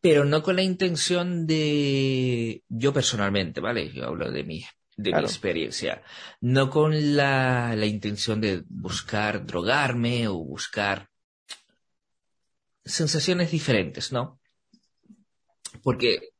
Pero 0.00 0.24
no 0.24 0.42
con 0.42 0.56
la 0.56 0.62
intención 0.62 1.46
de, 1.46 2.62
yo 2.68 2.92
personalmente, 2.92 3.60
¿vale? 3.60 3.92
Yo 3.92 4.04
hablo 4.06 4.30
de 4.30 4.44
mi, 4.44 4.64
de 4.96 5.10
Claro. 5.10 5.26
mi 5.26 5.28
experiencia. 5.28 6.02
No 6.40 6.70
con 6.70 7.16
la, 7.16 7.74
la 7.76 7.86
intención 7.86 8.40
de 8.40 8.62
buscar 8.68 9.46
drogarme 9.46 10.28
o 10.28 10.34
buscar 10.34 11.08
sensaciones 12.84 13.50
diferentes, 13.50 14.12
¿no? 14.12 14.40
Porque 15.82 16.30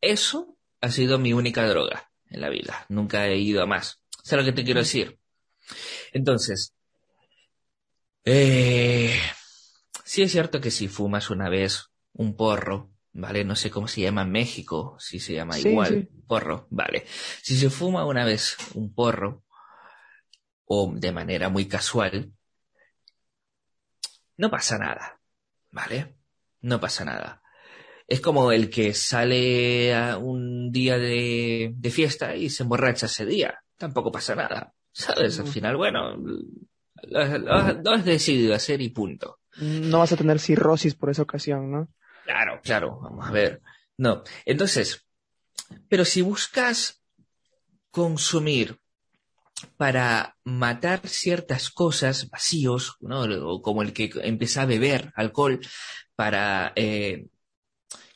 eso 0.00 0.56
ha 0.80 0.90
sido 0.90 1.18
mi 1.18 1.32
única 1.32 1.66
droga 1.68 2.10
en 2.30 2.40
la 2.40 2.48
vida. 2.48 2.86
Nunca 2.88 3.26
he 3.26 3.38
ido 3.38 3.62
a 3.62 3.66
más. 3.66 4.00
¿Sabes 4.22 4.44
lo 4.46 4.50
que 4.52 4.56
te 4.56 4.64
quiero 4.64 4.80
decir? 4.80 5.18
Entonces, 6.12 6.74
eh, 8.24 9.18
sí 10.04 10.22
es 10.22 10.32
cierto 10.32 10.60
que 10.60 10.70
si 10.70 10.88
fumas 10.88 11.30
una 11.30 11.48
vez 11.48 11.90
un 12.14 12.36
porro, 12.36 12.90
¿vale? 13.12 13.44
No 13.44 13.56
sé 13.56 13.70
cómo 13.70 13.88
se 13.88 14.00
llama 14.02 14.22
en 14.22 14.30
México, 14.32 14.96
si 14.98 15.20
se 15.20 15.34
llama 15.34 15.58
Sí, 15.58 15.68
igual, 15.70 16.00
sí. 16.00 16.08
porro, 16.26 16.66
¿vale? 16.70 17.06
Si 17.42 17.56
se 17.56 17.70
fuma 17.70 18.04
una 18.04 18.24
vez 18.24 18.56
un 18.74 18.92
porro, 18.94 19.44
o 20.66 20.92
de 20.94 21.10
manera 21.12 21.48
muy 21.48 21.66
casual, 21.66 22.32
no 24.36 24.50
pasa 24.50 24.78
nada, 24.78 25.20
¿vale? 25.70 26.14
No 26.62 26.80
pasa 26.80 27.04
nada. 27.04 27.42
Es 28.06 28.20
como 28.20 28.52
el 28.52 28.70
que 28.70 28.94
sale 28.94 29.94
a 29.94 30.18
un 30.18 30.72
día 30.72 30.98
de, 30.98 31.72
de 31.74 31.90
fiesta 31.90 32.34
y 32.36 32.48
se 32.50 32.62
emborracha 32.62 33.06
ese 33.06 33.26
día. 33.26 33.58
Tampoco 33.76 34.10
pasa 34.10 34.34
nada, 34.34 34.74
¿sabes? 34.92 35.38
Al 35.38 35.46
No. 35.46 35.52
final, 35.52 35.76
bueno, 35.76 36.16
lo, 36.16 37.38
lo- 37.38 37.72
lo 37.82 37.90
has 37.90 38.04
decidido 38.04 38.54
hacer 38.54 38.80
y 38.80 38.90
punto. 38.90 39.40
No 39.90 39.98
vas 39.98 40.12
a 40.12 40.16
tener 40.16 40.38
cirrosis 40.38 40.94
por 40.94 41.10
esa 41.10 41.22
ocasión, 41.22 41.70
¿no? 41.70 41.88
Claro, 42.28 42.60
claro, 42.62 43.00
vamos 43.00 43.26
a 43.26 43.32
ver. 43.32 43.62
No, 43.96 44.22
entonces, 44.44 45.06
pero 45.88 46.04
si 46.04 46.20
buscas 46.20 47.02
consumir 47.90 48.78
para 49.78 50.36
matar 50.44 51.08
ciertas 51.08 51.70
cosas, 51.70 52.28
vacíos, 52.28 52.96
¿no? 53.00 53.62
Como 53.62 53.80
el 53.80 53.94
que 53.94 54.10
empieza 54.22 54.60
a 54.60 54.66
beber 54.66 55.10
alcohol 55.16 55.58
para 56.14 56.74
eh, 56.76 57.28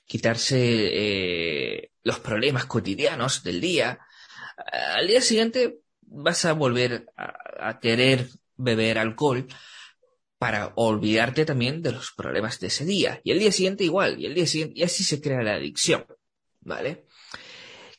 quitarse 0.05 0.59
eh, 0.61 1.90
los 2.03 2.20
problemas 2.20 2.66
cotidianos 2.66 3.42
del 3.42 3.62
día, 3.62 3.98
al 4.94 5.07
día 5.07 5.22
siguiente 5.22 5.79
vas 6.03 6.44
a 6.44 6.53
volver 6.53 7.07
a, 7.16 7.81
querer 7.81 8.29
beber 8.57 8.98
alcohol 8.98 9.46
para 10.42 10.72
olvidarte 10.74 11.44
también 11.44 11.83
de 11.83 11.92
los 11.92 12.11
problemas 12.11 12.59
de 12.59 12.66
ese 12.66 12.85
día. 12.85 13.20
Y 13.22 13.31
el 13.31 13.38
día 13.38 13.52
siguiente 13.52 13.85
igual, 13.85 14.18
y 14.18 14.26
el 14.26 14.35
día 14.35 14.48
siguiente, 14.48 14.74
y 14.76 14.83
así 14.83 15.05
se 15.05 15.20
crea 15.20 15.40
la 15.40 15.55
adicción, 15.55 16.05
¿vale? 16.59 17.07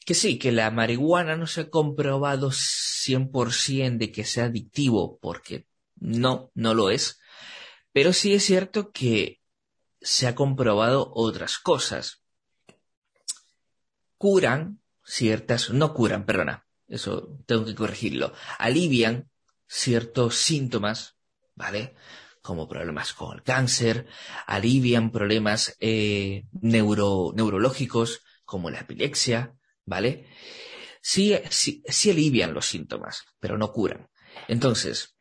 Que 0.05 0.13
sí, 0.13 0.37
que 0.37 0.51
la 0.51 0.69
marihuana 0.69 1.37
no 1.37 1.47
se 1.47 1.61
ha 1.61 1.69
comprobado 1.69 2.51
100% 2.51 3.97
de 3.97 4.11
que 4.11 4.25
sea 4.25 4.43
adictivo, 4.47 5.19
porque 5.21 5.67
no, 5.95 6.51
no 6.53 6.73
lo 6.73 6.89
es. 6.89 7.21
Pero 7.93 8.11
sí 8.11 8.33
es 8.33 8.43
cierto 8.43 8.91
que 8.91 9.39
se 10.01 10.27
ha 10.27 10.35
comprobado 10.35 11.13
otras 11.15 11.57
cosas. 11.57 12.25
Curan 14.17 14.81
ciertas, 15.01 15.69
no 15.69 15.93
curan, 15.93 16.25
perdona, 16.25 16.67
eso 16.89 17.39
tengo 17.45 17.63
que 17.63 17.73
corregirlo, 17.73 18.33
alivian 18.59 19.31
ciertos 19.65 20.35
síntomas, 20.35 21.15
¿vale? 21.55 21.95
Como 22.43 22.67
problemas 22.67 23.13
con 23.13 23.37
el 23.37 23.41
cáncer, 23.41 24.05
alivian 24.45 25.11
problemas 25.11 25.75
eh, 25.79 26.45
neurológicos 26.61 28.21
como 28.43 28.69
la 28.69 28.81
epilepsia, 28.81 29.55
¿vale? 29.85 30.27
Sí, 31.01 31.35
sí, 31.49 31.81
sí 31.87 32.11
alivian 32.11 32.53
los 32.53 32.67
síntomas, 32.67 33.23
pero 33.39 33.57
no 33.57 33.71
curan. 33.71 34.09
Entonces, 34.47 35.15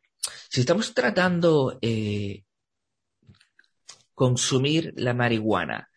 si 0.49 0.61
estamos 0.61 0.93
tratando 0.93 1.79
eh, 1.81 2.43
consumir 4.13 4.93
la 4.95 5.13
marihuana 5.13 5.89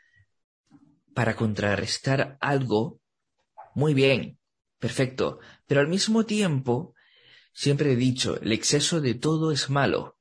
para 1.14 1.36
contrarrestar 1.36 2.38
algo, 2.40 3.00
muy 3.74 3.94
bien, 3.94 4.38
perfecto. 4.78 5.40
Pero 5.66 5.80
al 5.80 5.88
mismo 5.88 6.24
tiempo, 6.24 6.94
siempre 7.52 7.92
he 7.92 7.96
dicho, 7.96 8.40
el 8.40 8.52
exceso 8.52 9.00
de 9.00 9.14
todo 9.14 9.52
es 9.52 9.70
malo, 9.70 10.15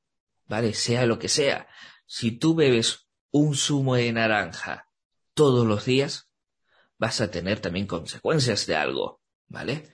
¿vale? 0.46 0.74
Sea 0.74 1.06
lo 1.06 1.18
que 1.18 1.28
sea. 1.28 1.68
Si 2.06 2.32
tú 2.32 2.54
bebes 2.54 3.08
un 3.30 3.54
zumo 3.54 3.96
de 3.96 4.12
naranja 4.12 4.88
todos 5.34 5.66
los 5.66 5.84
días, 5.84 6.30
vas 6.98 7.20
a 7.20 7.30
tener 7.30 7.60
también 7.60 7.86
consecuencias 7.86 8.66
de 8.66 8.76
algo, 8.76 9.20
¿vale? 9.48 9.92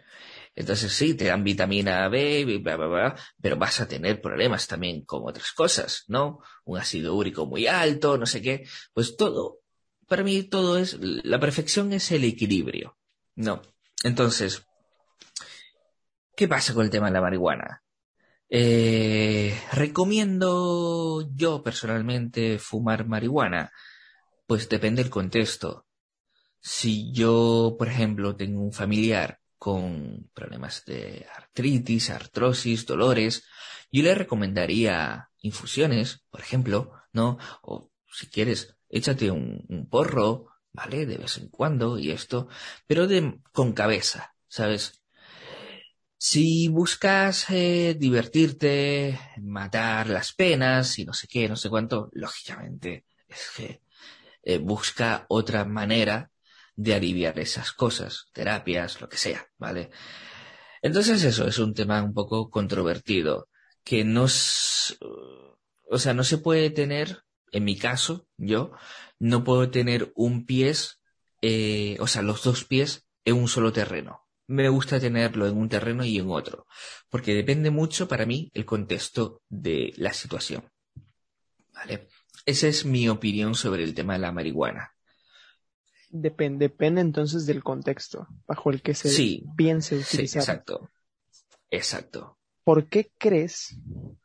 Entonces 0.55 0.93
sí, 0.93 1.15
te 1.15 1.27
dan 1.27 1.45
vitamina 1.45 2.09
B, 2.09 2.45
bla, 2.63 2.77
bla, 2.77 2.87
bla, 2.87 3.17
pero 3.41 3.57
vas 3.57 3.81
a 3.81 3.89
tener 3.89 4.21
problemas 4.21 4.67
también 4.67 5.05
con 5.05 5.23
otras 5.25 5.53
cosas, 5.53 6.05
¿no? 6.09 6.41
Un 6.65 6.79
ácido 6.79 7.15
úrico 7.15 7.47
muy 7.47 7.67
alto, 7.67 8.19
no 8.19 8.27
sé 8.27 8.43
qué. 8.43 8.69
Pues 8.93 9.17
todo, 9.17 9.61
para 10.07 10.23
mí 10.23 10.43
todo 10.43 10.77
es, 10.79 10.99
la 11.01 11.41
perfección 11.41 11.93
es 11.95 12.13
el 12.13 12.25
equilibrio, 12.25 12.99
¿no? 13.35 13.63
Entonces, 14.05 14.67
¿qué 16.37 16.49
pasa 16.49 16.75
con 16.75 16.85
el 16.85 16.91
tema 16.91 17.07
de 17.07 17.15
la 17.15 17.23
marihuana? 17.23 17.82
Eh, 18.55 19.59
¿Recomiendo 19.73 21.27
yo 21.35 21.63
personalmente 21.63 22.59
fumar 22.59 23.07
marihuana? 23.07 23.73
Pues 24.47 24.69
depende 24.69 25.03
del 25.03 25.11
contexto. 25.11 25.87
Si 26.61 27.13
yo, 27.13 27.77
por 27.79 27.89
ejemplo, 27.89 28.37
tengo 28.37 28.63
un 28.63 28.75
familiar 28.75 29.41
con 29.57 30.29
problemas 30.35 30.85
de 30.85 31.27
artritis, 31.35 32.11
artrosis, 32.11 32.85
dolores, 32.85 33.45
yo 33.91 34.03
le 34.03 34.15
recomendaría 34.15 35.31
infusiones, 35.41 36.23
por 36.31 36.41
ejemplo, 36.41 36.93
¿no? 37.15 37.39
O 37.63 37.91
si 38.13 38.27
quieres, 38.27 38.77
échate 38.91 39.31
un, 39.31 39.89
porro, 39.91 40.49
¿vale? 40.73 41.07
De 41.07 41.17
vez 41.17 41.39
en 41.39 41.49
cuando 41.49 41.99
y 41.99 42.11
esto, 42.11 42.49
pero 42.87 43.07
de, 43.07 43.41
con 43.53 43.73
cabeza, 43.73 44.35
¿sabes? 44.47 45.02
Si 46.25 46.69
buscas 46.69 47.51
eh, 47.51 47.97
divertirte, 47.99 49.19
matar 49.39 50.09
las 50.09 50.33
penas 50.33 50.97
y 51.01 51.05
no 51.05 51.13
sé 51.15 51.27
qué, 51.27 51.49
no 51.49 51.57
sé 51.57 51.69
cuánto, 51.69 52.11
lógicamente 52.13 53.07
es 53.27 53.51
que 53.57 53.83
eh, 54.45 54.59
busca 54.59 55.27
otra 55.29 55.65
manera 55.65 56.31
de 56.77 56.95
aliviar 56.95 57.41
esas 57.41 57.73
cosas, 57.73 58.27
terapias, 58.33 59.01
lo 59.01 59.09
que 59.09 59.17
sea, 59.17 59.49
¿vale? 59.59 59.91
Entonces 60.81 61.25
eso 61.25 61.49
es 61.49 61.59
un 61.59 61.75
tema 61.75 62.01
un 62.05 62.15
poco 62.15 62.51
controvertido, 62.51 63.49
que 63.83 64.05
no 64.05 64.25
o 64.25 65.99
sea, 65.99 66.15
no 66.15 66.23
se 66.23 66.39
puede 66.39 66.71
tener, 66.71 67.25
en 67.51 67.65
mi 67.65 67.77
caso, 67.77 68.29
yo, 68.37 68.71
no 69.19 69.43
puedo 69.43 69.71
tener 69.71 70.13
un 70.15 70.47
pies, 70.47 71.01
eh, 71.41 71.97
o 71.99 72.07
sea, 72.07 72.23
los 72.23 72.45
dos 72.45 72.65
pies 72.65 73.09
en 73.25 73.37
un 73.37 73.49
solo 73.49 73.73
terreno. 73.73 74.22
Me 74.53 74.69
gusta 74.69 75.01
tenerlo 75.01 75.47
en 75.47 75.57
un 75.57 75.71
terreno 75.71 76.05
y 76.05 76.19
en 76.19 76.29
otro, 76.29 76.67
porque 77.09 77.33
depende 77.35 77.71
mucho 77.71 78.07
para 78.07 78.27
mí 78.27 78.51
el 78.53 78.67
contexto 78.67 79.41
de 79.49 79.95
la 79.97 80.13
situación. 80.13 80.71
¿Vale? 81.73 82.09
Esa 82.45 82.67
es 82.67 82.85
mi 82.85 83.09
opinión 83.09 83.55
sobre 83.55 83.83
el 83.83 83.95
tema 83.95 84.13
de 84.13 84.19
la 84.19 84.31
marihuana. 84.31 84.93
Depende, 86.11 86.67
depende 86.67 87.01
entonces 87.01 87.47
del 87.47 87.63
contexto 87.63 88.29
bajo 88.47 88.71
el 88.71 88.83
que 88.83 88.93
se 88.93 89.09
sí, 89.09 89.47
piense 89.57 89.97
utilizar. 89.97 90.43
Sí, 90.43 90.51
exacto. 90.51 90.91
Exacto. 91.71 92.39
¿Por 92.63 92.91
qué 92.91 93.11
crees 93.17 93.79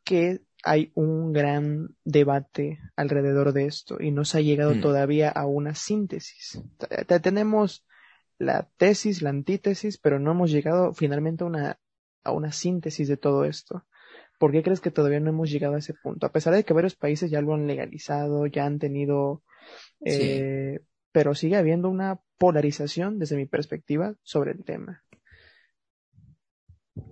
que 0.03 0.41
hay 0.61 0.91
un 0.93 1.31
gran 1.31 1.95
debate 2.03 2.81
alrededor 2.97 3.53
de 3.53 3.67
esto 3.67 3.95
y 4.01 4.11
no 4.11 4.25
se 4.25 4.39
ha 4.39 4.41
llegado 4.41 4.75
hmm. 4.75 4.81
todavía 4.81 5.29
a 5.29 5.45
una 5.45 5.73
síntesis? 5.73 6.61
Tenemos 7.23 7.86
la 8.37 8.69
tesis, 8.77 9.21
la 9.21 9.29
antítesis, 9.29 9.97
pero 9.97 10.19
no 10.19 10.31
hemos 10.31 10.51
llegado 10.51 10.93
finalmente 10.93 11.43
a 11.43 11.47
una, 11.47 11.79
a 12.23 12.31
una 12.31 12.51
síntesis 12.51 13.07
de 13.07 13.17
todo 13.17 13.45
esto. 13.45 13.85
¿Por 14.39 14.51
qué 14.51 14.61
crees 14.61 14.81
que 14.81 14.91
todavía 14.91 15.19
no 15.19 15.29
hemos 15.29 15.49
llegado 15.49 15.75
a 15.75 15.79
ese 15.79 15.95
punto? 15.95 16.27
A 16.27 16.31
pesar 16.31 16.53
de 16.53 16.63
que 16.63 16.73
varios 16.73 16.95
países 16.95 17.31
ya 17.31 17.41
lo 17.41 17.55
han 17.55 17.65
legalizado, 17.65 18.45
ya 18.45 18.65
han 18.65 18.77
tenido 18.77 19.41
eh, 20.05 20.79
pero 21.11 21.33
sigue 21.33 21.55
habiendo 21.55 21.89
una 21.89 22.19
polarización 22.37 23.17
desde 23.19 23.37
mi 23.37 23.45
perspectiva 23.45 24.15
sobre 24.21 24.51
el 24.51 24.63
tema. 24.63 25.03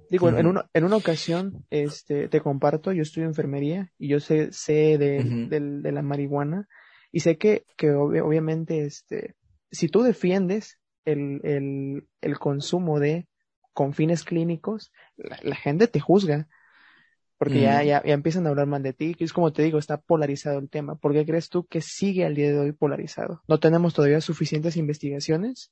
Digo, 0.10 0.30
en, 0.30 0.46
una, 0.46 0.70
en 0.74 0.84
una 0.84 0.96
ocasión, 0.96 1.66
este, 1.70 2.28
te 2.28 2.42
comparto, 2.42 2.92
yo 2.92 3.02
estudio 3.02 3.28
enfermería 3.28 3.92
y 3.98 4.08
yo 4.08 4.20
sé, 4.20 4.52
sé 4.52 4.98
de, 4.98 5.48
de, 5.50 5.92
la 5.92 6.02
marihuana 6.02 6.68
y 7.12 7.22
sé 7.22 7.38
que, 7.38 7.66
que 7.78 7.92
obviamente, 7.92 8.86
este, 8.86 9.36
si 9.72 9.90
tú 9.90 10.04
defiendes 10.04 10.80
el, 11.06 11.42
el, 11.44 12.08
el 12.22 12.40
consumo 12.40 13.00
de 13.00 13.28
con 13.74 13.94
fines 13.94 14.24
clínicos, 14.24 14.92
la 15.18 15.56
gente 15.56 15.88
te 15.88 16.00
juzga 16.00 16.48
porque 17.38 17.62
ya, 17.62 17.84
ya, 17.84 18.02
ya, 18.06 18.14
empiezan 18.14 18.46
a 18.46 18.50
hablar 18.50 18.66
mal 18.66 18.82
de 18.82 18.94
ti, 18.94 19.14
que 19.14 19.26
es 19.26 19.34
como 19.34 19.52
te 19.52 19.62
digo, 19.64 19.78
está 19.78 20.00
polarizado 20.00 20.58
el 20.60 20.70
tema. 20.70 20.96
¿Por 20.96 21.12
qué 21.12 21.26
crees 21.26 21.50
tú 21.50 21.66
que 21.66 21.82
sigue 21.82 22.26
al 22.26 22.34
día 22.34 22.50
de 22.50 22.60
hoy 22.60 22.72
polarizado? 22.72 23.44
¿No 23.48 23.60
tenemos 23.60 23.94
todavía 23.94 24.22
suficientes 24.22 24.78
investigaciones? 24.78 25.72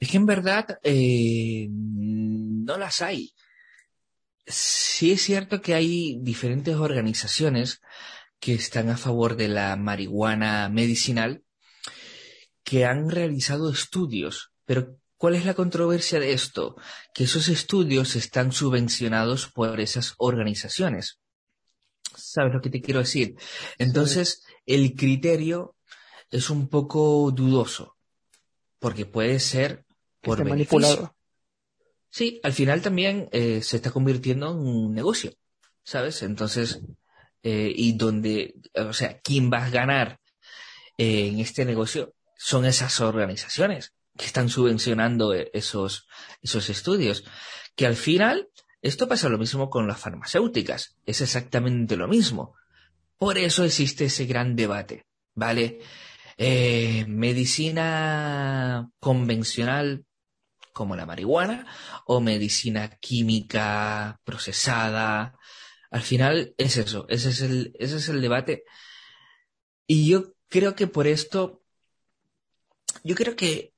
Es 0.00 0.10
que 0.10 0.16
en 0.16 0.26
verdad 0.26 0.78
eh, 0.82 1.68
no 1.70 2.78
las 2.78 3.02
hay. 3.02 3.34
Sí 4.46 5.12
es 5.12 5.22
cierto 5.22 5.60
que 5.60 5.74
hay 5.74 6.18
diferentes 6.22 6.76
organizaciones 6.76 7.82
que 8.40 8.54
están 8.54 8.88
a 8.88 8.96
favor 8.96 9.36
de 9.36 9.48
la 9.48 9.76
marihuana 9.76 10.68
medicinal 10.70 11.42
que 12.66 12.84
han 12.84 13.08
realizado 13.08 13.70
estudios, 13.70 14.50
pero 14.66 14.98
¿Cuál 15.18 15.34
es 15.34 15.46
la 15.46 15.54
controversia 15.54 16.20
de 16.20 16.32
esto? 16.32 16.76
Que 17.14 17.24
esos 17.24 17.48
estudios 17.48 18.16
están 18.16 18.52
subvencionados 18.52 19.48
por 19.48 19.80
esas 19.80 20.14
organizaciones. 20.18 21.18
¿Sabes 22.14 22.52
lo 22.52 22.60
que 22.60 22.68
te 22.68 22.82
quiero 22.82 23.00
decir? 23.00 23.36
Entonces, 23.78 24.44
el 24.66 24.94
criterio 24.94 25.74
es 26.30 26.50
un 26.50 26.68
poco 26.68 27.30
dudoso, 27.30 27.96
porque 28.78 29.06
puede 29.06 29.40
ser 29.40 29.86
por 30.20 30.44
manipulado. 30.44 31.16
Sí, 32.10 32.40
al 32.42 32.52
final 32.52 32.82
también 32.82 33.28
eh, 33.32 33.62
se 33.62 33.76
está 33.76 33.90
convirtiendo 33.90 34.50
en 34.50 34.58
un 34.58 34.94
negocio, 34.94 35.32
¿sabes? 35.82 36.22
Entonces, 36.22 36.80
eh, 37.42 37.72
y 37.74 37.94
donde, 37.94 38.54
o 38.74 38.92
sea, 38.92 39.18
quién 39.20 39.50
va 39.50 39.64
a 39.64 39.70
ganar 39.70 40.20
eh, 40.98 41.28
en 41.28 41.40
este 41.40 41.64
negocio 41.64 42.15
son 42.36 42.64
esas 42.64 43.00
organizaciones 43.00 43.94
que 44.16 44.26
están 44.26 44.48
subvencionando 44.48 45.34
e-, 45.34 45.50
esos, 45.52 46.06
esos 46.42 46.68
estudios. 46.70 47.24
Que 47.74 47.86
al 47.86 47.96
final, 47.96 48.48
esto 48.82 49.08
pasa 49.08 49.28
lo 49.28 49.38
mismo 49.38 49.70
con 49.70 49.86
las 49.86 49.98
farmacéuticas. 49.98 50.96
Es 51.04 51.20
exactamente 51.20 51.96
lo 51.96 52.08
mismo. 52.08 52.54
Por 53.18 53.38
eso 53.38 53.64
existe 53.64 54.06
ese 54.06 54.26
gran 54.26 54.56
debate, 54.56 55.06
¿vale? 55.34 55.80
Eh, 56.36 57.06
medicina 57.08 58.90
convencional 59.00 60.04
como 60.72 60.94
la 60.94 61.06
marihuana 61.06 61.66
o 62.04 62.20
medicina 62.20 62.90
química 63.00 64.20
procesada. 64.24 65.34
Al 65.90 66.02
final 66.02 66.54
es 66.58 66.76
eso, 66.76 67.06
ese 67.08 67.30
es 67.30 67.40
el, 67.40 67.72
ese 67.78 67.96
es 67.96 68.10
el 68.10 68.20
debate. 68.20 68.64
Y 69.86 70.10
yo 70.10 70.34
creo 70.48 70.74
que 70.74 70.86
por 70.86 71.06
esto, 71.06 71.62
yo 73.04 73.14
creo 73.14 73.36
que 73.36 73.72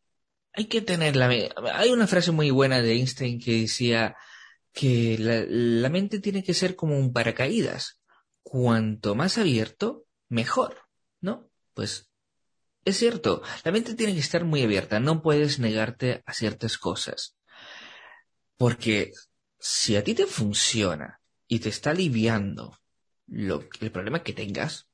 hay 0.52 0.66
que 0.66 0.81
tener 0.81 1.16
la... 1.16 1.28
Hay 1.74 1.90
una 1.90 2.07
frase 2.07 2.33
muy 2.33 2.50
buena 2.50 2.83
de 2.83 2.92
Einstein 2.92 3.40
que 3.40 3.61
decía 3.61 4.16
que 4.72 5.16
la, 5.18 5.44
la 5.48 5.88
mente 5.88 6.20
tiene 6.20 6.42
que 6.42 6.54
ser 6.54 6.76
como 6.76 6.98
un 6.98 7.12
paracaídas. 7.12 8.00
Cuanto 8.42 9.14
más 9.14 9.38
abierto, 9.38 10.07
mejor, 10.28 10.83
¿no? 11.20 11.50
Pues 11.74 12.09
es 12.85 12.96
cierto, 12.96 13.42
la 13.64 13.72
mente 13.72 13.94
tiene 13.94 14.14
que 14.14 14.20
estar 14.20 14.44
muy 14.44 14.62
abierta, 14.62 14.98
no 14.98 15.20
puedes 15.20 15.59
negarte 15.59 16.22
a 16.24 16.33
ciertas 16.33 16.78
cosas. 16.78 17.37
Porque 18.57 19.12
si 19.59 19.96
a 19.96 20.02
ti 20.02 20.14
te 20.14 20.26
funciona 20.26 21.20
y 21.46 21.59
te 21.59 21.68
está 21.68 21.90
aliviando 21.90 22.78
lo, 23.26 23.68
el 23.81 23.90
problema 23.90 24.22
que 24.22 24.33
tengas, 24.33 24.88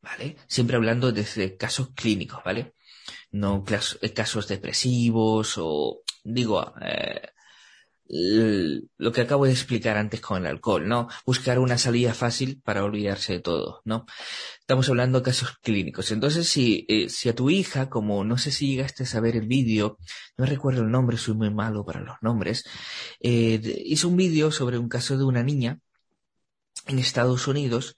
¿vale? 0.00 0.36
Siempre 0.46 0.76
hablando 0.76 1.10
desde 1.10 1.56
casos 1.56 1.90
clínicos, 1.94 2.40
¿vale? 2.44 2.74
No 3.32 3.64
casos 3.64 4.48
depresivos 4.48 5.54
o, 5.58 6.02
digo, 6.24 6.74
eh, 6.82 7.30
lo 8.12 9.12
que 9.12 9.20
acabo 9.20 9.46
de 9.46 9.52
explicar 9.52 9.96
antes 9.96 10.20
con 10.20 10.42
el 10.42 10.46
alcohol, 10.48 10.88
¿no? 10.88 11.08
Buscar 11.24 11.60
una 11.60 11.78
salida 11.78 12.12
fácil 12.12 12.60
para 12.64 12.82
olvidarse 12.82 13.34
de 13.34 13.40
todo, 13.40 13.82
¿no? 13.84 14.04
Estamos 14.58 14.88
hablando 14.88 15.20
de 15.20 15.24
casos 15.24 15.58
clínicos. 15.62 16.10
Entonces, 16.10 16.48
si, 16.48 16.86
eh, 16.88 17.08
si 17.08 17.28
a 17.28 17.36
tu 17.36 17.50
hija, 17.50 17.88
como 17.88 18.24
no 18.24 18.36
sé 18.36 18.50
si 18.50 18.66
llegaste 18.68 19.04
a 19.04 19.06
saber 19.06 19.36
el 19.36 19.46
vídeo, 19.46 19.98
no 20.36 20.44
recuerdo 20.44 20.82
el 20.82 20.90
nombre, 20.90 21.18
soy 21.18 21.34
muy 21.34 21.50
malo 21.50 21.84
para 21.84 22.00
los 22.00 22.16
nombres, 22.20 22.64
eh, 23.20 23.60
hizo 23.84 24.08
un 24.08 24.16
vídeo 24.16 24.50
sobre 24.50 24.78
un 24.78 24.88
caso 24.88 25.16
de 25.16 25.24
una 25.24 25.44
niña 25.44 25.78
en 26.86 26.98
Estados 26.98 27.46
Unidos 27.46 27.96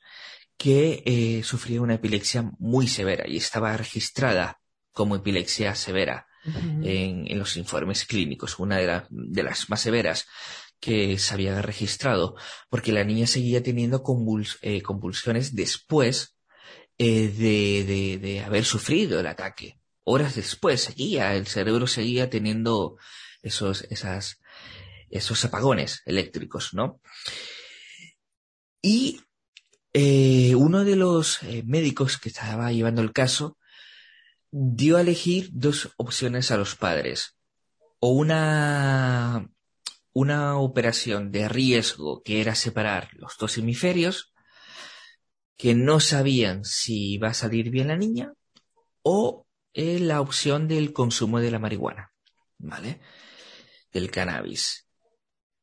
que 0.58 1.02
eh, 1.06 1.42
sufría 1.42 1.80
una 1.80 1.94
epilepsia 1.94 2.52
muy 2.58 2.86
severa 2.86 3.26
y 3.26 3.38
estaba 3.38 3.76
registrada 3.76 4.60
como 4.92 5.16
epilepsia 5.16 5.74
severa 5.74 6.26
en, 6.44 7.38
los 7.38 7.56
informes 7.56 8.04
clínicos, 8.04 8.58
una 8.58 8.78
de, 8.78 9.02
de, 9.10 9.42
las 9.42 9.70
más 9.70 9.80
severas 9.80 10.26
que 10.80 11.18
se 11.18 11.34
había 11.34 11.62
registrado, 11.62 12.34
porque 12.68 12.92
la 12.92 13.04
niña 13.04 13.26
seguía 13.26 13.62
teniendo 13.62 14.02
eh, 14.62 14.82
convulsiones 14.82 15.54
después 15.54 16.36
eh, 16.98 17.28
de, 17.28 17.84
de, 17.84 18.18
de, 18.18 18.40
haber 18.40 18.64
sufrido 18.64 19.20
el 19.20 19.26
ataque. 19.28 19.78
Horas 20.04 20.34
después 20.34 20.82
seguía, 20.82 21.34
el 21.36 21.46
cerebro 21.46 21.86
seguía 21.86 22.28
teniendo 22.28 22.96
esos, 23.42 23.82
esas, 23.82 24.40
esos 25.10 25.44
apagones 25.44 26.02
eléctricos, 26.04 26.74
¿no? 26.74 27.00
Y 28.82 29.20
eh, 29.92 30.56
uno 30.56 30.82
de 30.84 30.96
los 30.96 31.38
médicos 31.64 32.18
que 32.18 32.30
estaba 32.30 32.72
llevando 32.72 33.00
el 33.02 33.12
caso 33.12 33.58
dio 34.52 34.98
a 34.98 35.00
elegir 35.00 35.48
dos 35.52 35.92
opciones 35.96 36.50
a 36.50 36.58
los 36.58 36.76
padres. 36.76 37.36
O 37.98 38.10
una, 38.10 39.48
una 40.12 40.58
operación 40.58 41.32
de 41.32 41.48
riesgo 41.48 42.22
que 42.22 42.40
era 42.40 42.54
separar 42.54 43.08
los 43.14 43.36
dos 43.38 43.56
hemisferios, 43.58 44.32
que 45.56 45.74
no 45.74 46.00
sabían 46.00 46.64
si 46.64 47.14
iba 47.14 47.28
a 47.28 47.34
salir 47.34 47.70
bien 47.70 47.88
la 47.88 47.96
niña, 47.96 48.34
o 49.02 49.46
eh, 49.72 49.98
la 49.98 50.20
opción 50.20 50.68
del 50.68 50.92
consumo 50.92 51.40
de 51.40 51.50
la 51.50 51.58
marihuana, 51.58 52.12
¿vale? 52.58 53.00
Del 53.90 54.10
cannabis. 54.10 54.86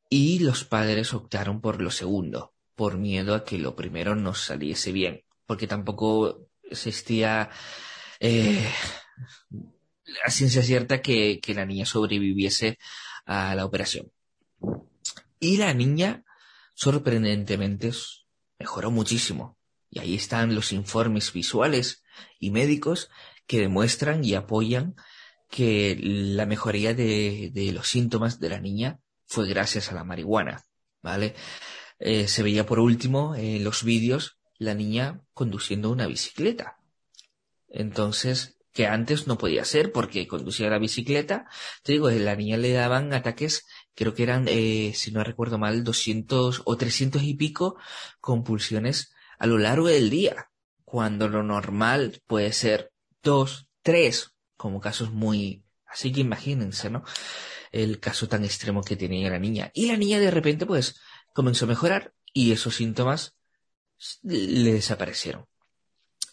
Y 0.08 0.40
los 0.40 0.64
padres 0.64 1.14
optaron 1.14 1.60
por 1.60 1.80
lo 1.80 1.90
segundo, 1.90 2.54
por 2.74 2.98
miedo 2.98 3.34
a 3.34 3.44
que 3.44 3.58
lo 3.58 3.76
primero 3.76 4.16
no 4.16 4.34
saliese 4.34 4.90
bien, 4.90 5.22
porque 5.46 5.68
tampoco 5.68 6.48
existía 6.62 7.50
eh, 8.20 8.64
la 10.24 10.30
ciencia 10.30 10.62
cierta 10.62 11.02
que, 11.02 11.40
que 11.40 11.54
la 11.54 11.66
niña 11.66 11.86
sobreviviese 11.86 12.78
a 13.26 13.54
la 13.54 13.64
operación. 13.64 14.12
Y 15.38 15.56
la 15.56 15.72
niña, 15.74 16.24
sorprendentemente, 16.74 17.92
mejoró 18.58 18.90
muchísimo. 18.90 19.58
Y 19.90 19.98
ahí 19.98 20.14
están 20.14 20.54
los 20.54 20.72
informes 20.72 21.32
visuales 21.32 22.02
y 22.38 22.50
médicos 22.50 23.10
que 23.46 23.58
demuestran 23.58 24.24
y 24.24 24.34
apoyan 24.34 24.94
que 25.50 25.98
la 26.00 26.46
mejoría 26.46 26.94
de, 26.94 27.50
de 27.52 27.72
los 27.72 27.88
síntomas 27.88 28.38
de 28.38 28.50
la 28.50 28.60
niña 28.60 29.00
fue 29.26 29.48
gracias 29.48 29.90
a 29.90 29.94
la 29.94 30.04
marihuana, 30.04 30.64
¿vale? 31.02 31.34
Eh, 31.98 32.28
se 32.28 32.42
veía 32.42 32.66
por 32.66 32.78
último 32.78 33.34
en 33.34 33.62
los 33.64 33.84
vídeos 33.84 34.38
la 34.58 34.74
niña 34.74 35.22
conduciendo 35.34 35.90
una 35.90 36.06
bicicleta. 36.06 36.79
Entonces, 37.70 38.58
que 38.72 38.86
antes 38.86 39.26
no 39.26 39.38
podía 39.38 39.64
ser 39.64 39.92
porque 39.92 40.28
conducía 40.28 40.70
la 40.70 40.78
bicicleta. 40.78 41.46
Te 41.82 41.92
digo, 41.92 42.10
la 42.10 42.36
niña 42.36 42.56
le 42.56 42.72
daban 42.72 43.12
ataques, 43.12 43.66
creo 43.94 44.14
que 44.14 44.22
eran, 44.22 44.46
eh, 44.48 44.92
si 44.94 45.10
no 45.12 45.24
recuerdo 45.24 45.58
mal, 45.58 45.84
200 45.84 46.62
o 46.64 46.76
300 46.76 47.22
y 47.22 47.34
pico 47.34 47.76
compulsiones 48.20 49.12
a 49.38 49.46
lo 49.46 49.58
largo 49.58 49.88
del 49.88 50.10
día, 50.10 50.50
cuando 50.84 51.28
lo 51.28 51.42
normal 51.42 52.20
puede 52.26 52.52
ser 52.52 52.92
dos, 53.22 53.68
tres, 53.82 54.32
como 54.56 54.80
casos 54.80 55.10
muy... 55.12 55.64
Así 55.86 56.12
que 56.12 56.20
imagínense, 56.20 56.90
¿no? 56.90 57.02
El 57.72 57.98
caso 57.98 58.28
tan 58.28 58.44
extremo 58.44 58.82
que 58.82 58.96
tenía 58.96 59.30
la 59.30 59.38
niña. 59.38 59.70
Y 59.74 59.86
la 59.86 59.96
niña 59.96 60.20
de 60.20 60.30
repente, 60.30 60.66
pues, 60.66 61.00
comenzó 61.32 61.64
a 61.64 61.68
mejorar 61.68 62.12
y 62.32 62.52
esos 62.52 62.76
síntomas 62.76 63.34
le 64.22 64.72
desaparecieron. 64.72 65.49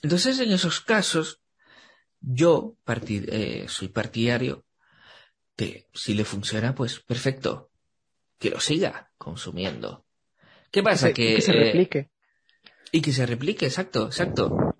Entonces, 0.02 0.40
en 0.40 0.52
esos 0.52 0.82
casos, 0.82 1.42
yo 2.22 2.78
eh, 3.08 3.66
soy 3.68 3.88
partidario 3.90 4.66
que 5.56 5.88
si 5.94 6.14
le 6.14 6.26
funciona, 6.26 6.76
pues 6.76 7.00
perfecto, 7.00 7.72
que 8.38 8.52
lo 8.52 8.60
siga 8.60 9.12
consumiendo. 9.18 10.06
¿Qué 10.72 10.84
pasa? 10.84 11.14
Que, 11.14 11.36
que, 11.36 11.42
se 11.42 11.52
eh, 11.52 11.64
replique. 11.66 12.12
y 12.92 13.02
que 13.02 13.12
se 13.12 13.26
replique, 13.26 13.66
exacto, 13.66 14.08
exacto. 14.08 14.76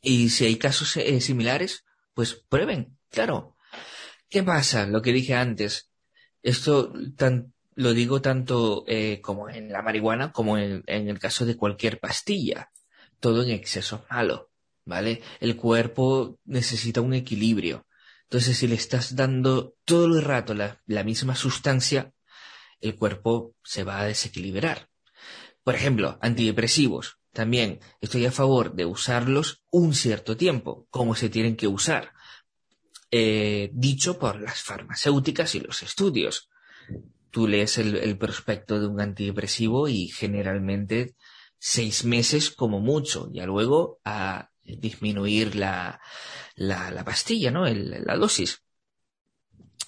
Y 0.00 0.30
si 0.30 0.46
hay 0.46 0.56
casos 0.56 0.96
eh, 0.96 1.20
similares, 1.20 1.84
pues 2.14 2.34
prueben, 2.34 2.98
claro. 3.10 3.56
¿Qué 4.28 4.42
pasa? 4.42 4.86
Lo 4.86 5.02
que 5.02 5.12
dije 5.12 5.34
antes, 5.34 5.90
esto 6.42 6.92
tan, 7.16 7.52
lo 7.74 7.92
digo 7.92 8.22
tanto 8.22 8.86
como 9.20 9.50
en 9.50 9.70
la 9.70 9.82
marihuana 9.82 10.32
como 10.32 10.56
en, 10.56 10.82
en 10.86 11.08
el 11.08 11.18
caso 11.18 11.44
de 11.44 11.56
cualquier 11.56 12.00
pastilla. 12.00 12.70
Todo 13.20 13.42
en 13.42 13.50
exceso 13.50 13.96
es 13.96 14.10
malo. 14.10 14.51
¿Vale? 14.84 15.22
El 15.40 15.56
cuerpo 15.56 16.38
necesita 16.44 17.00
un 17.00 17.14
equilibrio. 17.14 17.86
Entonces, 18.24 18.56
si 18.56 18.66
le 18.66 18.74
estás 18.76 19.14
dando 19.14 19.74
todo 19.84 20.06
el 20.06 20.22
rato 20.22 20.54
la, 20.54 20.80
la 20.86 21.04
misma 21.04 21.34
sustancia, 21.34 22.12
el 22.80 22.96
cuerpo 22.96 23.54
se 23.62 23.84
va 23.84 24.00
a 24.00 24.06
desequilibrar. 24.06 24.88
Por 25.62 25.74
ejemplo, 25.74 26.18
antidepresivos. 26.20 27.18
También 27.32 27.80
estoy 28.00 28.26
a 28.26 28.32
favor 28.32 28.74
de 28.74 28.84
usarlos 28.84 29.62
un 29.70 29.94
cierto 29.94 30.36
tiempo, 30.36 30.86
como 30.90 31.14
se 31.14 31.30
tienen 31.30 31.56
que 31.56 31.66
usar. 31.66 32.12
Eh, 33.10 33.70
dicho 33.72 34.18
por 34.18 34.40
las 34.40 34.62
farmacéuticas 34.62 35.54
y 35.54 35.60
los 35.60 35.82
estudios. 35.82 36.50
Tú 37.30 37.46
lees 37.46 37.78
el, 37.78 38.18
prospecto 38.18 38.80
de 38.80 38.86
un 38.86 39.00
antidepresivo 39.00 39.88
y 39.88 40.08
generalmente 40.08 41.14
seis 41.58 42.04
meses 42.04 42.50
como 42.50 42.80
mucho, 42.80 43.30
ya 43.32 43.46
luego 43.46 44.00
disminuir 44.64 45.56
la, 45.56 46.00
la, 46.54 46.90
la 46.90 47.04
pastilla, 47.04 47.50
¿no? 47.50 47.66
El, 47.66 48.04
la 48.04 48.16
dosis. 48.16 48.62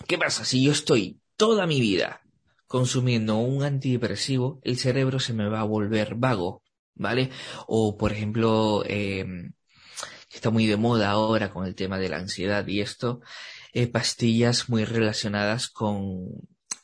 ¿Qué 0.07 0.19
pasa? 0.19 0.45
Si 0.45 0.63
yo 0.63 0.73
estoy 0.73 1.21
toda 1.37 1.67
mi 1.67 1.81
vida 1.81 2.21
consumiendo 2.67 3.37
un 3.37 3.63
antidepresivo, 3.63 4.61
el 4.63 4.79
cerebro 4.79 5.21
se 5.21 5.33
me 5.33 5.49
va 5.49 5.61
a 5.61 5.65
volver 5.65 6.15
vago, 6.17 6.63
¿vale? 6.95 7.31
O, 7.67 7.97
por 7.97 8.13
ejemplo, 8.13 8.83
eh, 8.87 9.25
está 10.31 10.51
muy 10.51 10.67
de 10.67 10.77
moda 10.77 11.11
ahora 11.11 11.53
con 11.53 11.67
el 11.67 11.75
tema 11.75 11.99
de 11.99 12.09
la 12.09 12.19
ansiedad 12.19 12.67
y 12.67 12.81
esto, 12.81 13.21
eh, 13.73 13.87
pastillas 13.87 14.69
muy 14.69 14.85
relacionadas 14.85 15.69
con 15.69 16.29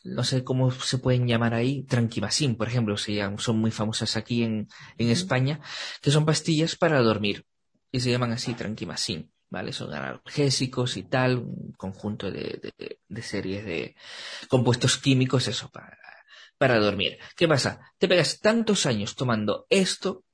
no 0.02 0.24
sé 0.24 0.44
cómo 0.44 0.70
se 0.70 0.98
pueden 0.98 1.26
llamar 1.26 1.52
ahí, 1.52 1.82
tranquimacin, 1.84 2.56
por 2.56 2.68
ejemplo, 2.68 2.96
se 2.96 3.20
son 3.38 3.58
muy 3.58 3.70
famosas 3.70 4.16
aquí 4.16 4.42
en, 4.44 4.68
en 4.96 5.10
España, 5.10 5.60
que 6.00 6.10
son 6.10 6.24
pastillas 6.24 6.76
para 6.76 7.02
dormir 7.02 7.44
y 7.92 8.00
se 8.00 8.10
llaman 8.10 8.32
así 8.32 8.54
tranquimacin, 8.54 9.32
¿vale? 9.48 9.72
Son 9.72 9.92
analgésicos 9.92 10.96
y 10.96 11.04
tal, 11.04 11.38
un 11.38 11.72
conjunto 11.76 12.30
de, 12.30 12.72
de, 13.08 13.22
series 13.22 13.64
de 13.64 13.96
compuestos 14.48 14.98
químicos, 14.98 15.48
eso, 15.48 15.70
para, 15.70 15.98
para 16.58 16.78
dormir. 16.78 17.18
¿Qué 17.36 17.48
pasa? 17.48 17.80
Te 17.98 18.08
pegas 18.08 18.40
tantos 18.40 18.86
años 18.86 19.16
tomando 19.16 19.66
esto 19.70 20.24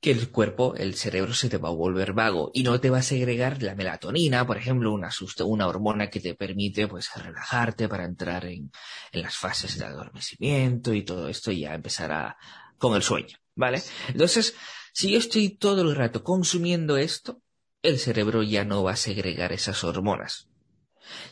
que 0.00 0.10
el 0.10 0.30
cuerpo, 0.30 0.74
el 0.76 0.94
cerebro 0.94 1.34
se 1.34 1.50
te 1.50 1.58
va 1.58 1.68
a 1.68 1.72
volver 1.72 2.14
vago 2.14 2.50
y 2.54 2.62
no 2.62 2.80
te 2.80 2.88
va 2.88 2.98
a 2.98 3.02
segregar 3.02 3.62
la 3.62 3.74
melatonina, 3.74 4.46
por 4.46 4.56
ejemplo, 4.56 4.92
una, 4.92 5.10
una 5.44 5.66
hormona 5.66 6.08
que 6.08 6.20
te 6.20 6.34
permite 6.34 6.88
pues 6.88 7.10
relajarte 7.14 7.86
para 7.86 8.06
entrar 8.06 8.46
en, 8.46 8.70
en 9.12 9.22
las 9.22 9.36
fases 9.36 9.78
de 9.78 9.84
adormecimiento 9.84 10.94
y 10.94 11.04
todo 11.04 11.28
esto 11.28 11.52
y 11.52 11.60
ya 11.60 11.74
empezar 11.74 12.34
con 12.78 12.96
el 12.96 13.02
sueño, 13.02 13.36
¿vale? 13.54 13.82
Entonces, 14.08 14.54
si 14.92 15.12
yo 15.12 15.18
estoy 15.18 15.50
todo 15.50 15.82
el 15.82 15.94
rato 15.94 16.24
consumiendo 16.24 16.96
esto, 16.96 17.42
el 17.82 17.98
cerebro 17.98 18.42
ya 18.42 18.64
no 18.64 18.82
va 18.82 18.92
a 18.92 18.96
segregar 18.96 19.52
esas 19.52 19.84
hormonas. 19.84 20.48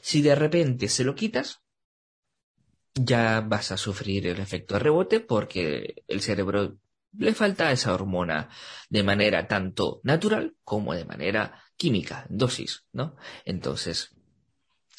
Si 0.00 0.22
de 0.22 0.34
repente 0.34 0.88
se 0.88 1.04
lo 1.04 1.14
quitas, 1.14 1.60
ya 2.94 3.40
vas 3.40 3.70
a 3.72 3.76
sufrir 3.76 4.26
el 4.26 4.40
efecto 4.40 4.78
rebote 4.78 5.20
porque 5.20 6.02
el 6.08 6.20
cerebro 6.20 6.78
le 7.16 7.34
falta 7.34 7.72
esa 7.72 7.94
hormona 7.94 8.48
de 8.88 9.02
manera 9.02 9.46
tanto 9.46 10.00
natural 10.04 10.56
como 10.64 10.94
de 10.94 11.04
manera 11.04 11.62
química, 11.76 12.26
dosis, 12.28 12.84
¿no? 12.92 13.16
Entonces, 13.44 14.10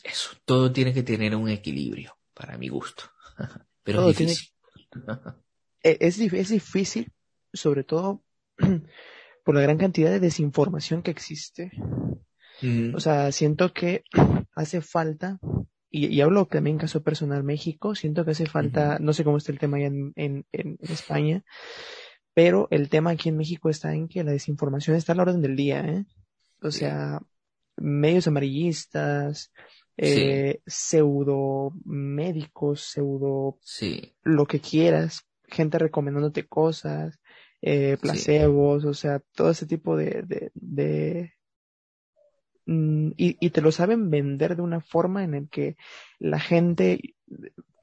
eso, 0.03 0.31
todo 0.45 0.71
tiene 0.71 0.93
que 0.93 1.03
tener 1.03 1.35
un 1.35 1.49
equilibrio, 1.49 2.17
para 2.33 2.57
mi 2.57 2.69
gusto. 2.69 3.03
Pero 3.83 4.09
es 4.09 4.17
difícil. 4.17 4.49
E, 5.83 5.97
es, 5.99 6.19
es 6.19 6.49
difícil, 6.49 7.11
sobre 7.53 7.83
todo 7.83 8.23
por 9.45 9.55
la 9.55 9.61
gran 9.61 9.77
cantidad 9.77 10.09
de 10.09 10.19
desinformación 10.19 11.01
que 11.01 11.11
existe. 11.11 11.71
O 12.93 12.99
sea, 12.99 13.31
siento 13.31 13.73
que 13.73 14.03
hace 14.55 14.81
falta, 14.81 15.39
y, 15.89 16.19
hablo 16.21 16.45
también 16.45 16.75
en 16.75 16.81
caso 16.81 17.01
personal 17.01 17.43
México, 17.43 17.95
siento 17.95 18.25
que 18.25 18.31
hace 18.31 18.45
falta, 18.45 18.99
no 18.99 19.13
sé 19.13 19.23
cómo 19.23 19.37
está 19.37 19.51
el 19.51 19.59
tema 19.59 19.77
allá 19.77 19.87
en, 19.87 20.13
en, 20.15 20.45
en, 20.51 20.77
España, 20.81 21.43
pero 22.33 22.67
el 22.71 22.89
tema 22.89 23.11
aquí 23.11 23.29
en 23.29 23.37
México 23.37 23.69
está 23.69 23.93
en 23.93 24.07
que 24.07 24.23
la 24.23 24.31
desinformación 24.31 24.95
está 24.95 25.13
a 25.13 25.15
la 25.15 25.23
orden 25.23 25.41
del 25.41 25.55
día, 25.55 25.85
¿eh? 25.85 26.05
O 26.61 26.71
sea, 26.71 27.21
medios 27.77 28.27
amarillistas, 28.27 29.51
eh, 29.97 30.61
pseudo 30.65 31.73
médicos, 31.85 32.81
pseudo 32.81 33.57
sí. 33.61 34.13
lo 34.23 34.45
que 34.45 34.59
quieras, 34.59 35.25
gente 35.47 35.77
recomendándote 35.77 36.47
cosas, 36.47 37.19
eh, 37.61 37.97
placebos, 37.99 38.85
o 38.85 38.93
sea, 38.93 39.21
todo 39.35 39.51
ese 39.51 39.65
tipo 39.65 39.97
de, 39.97 40.23
de, 40.25 40.51
de 40.53 41.33
mm, 42.65 43.11
y, 43.17 43.37
y, 43.39 43.49
te 43.49 43.61
lo 43.61 43.71
saben 43.71 44.09
vender 44.09 44.55
de 44.55 44.61
una 44.61 44.81
forma 44.81 45.23
en 45.23 45.33
el 45.33 45.49
que 45.49 45.75
la 46.19 46.39
gente, 46.39 47.15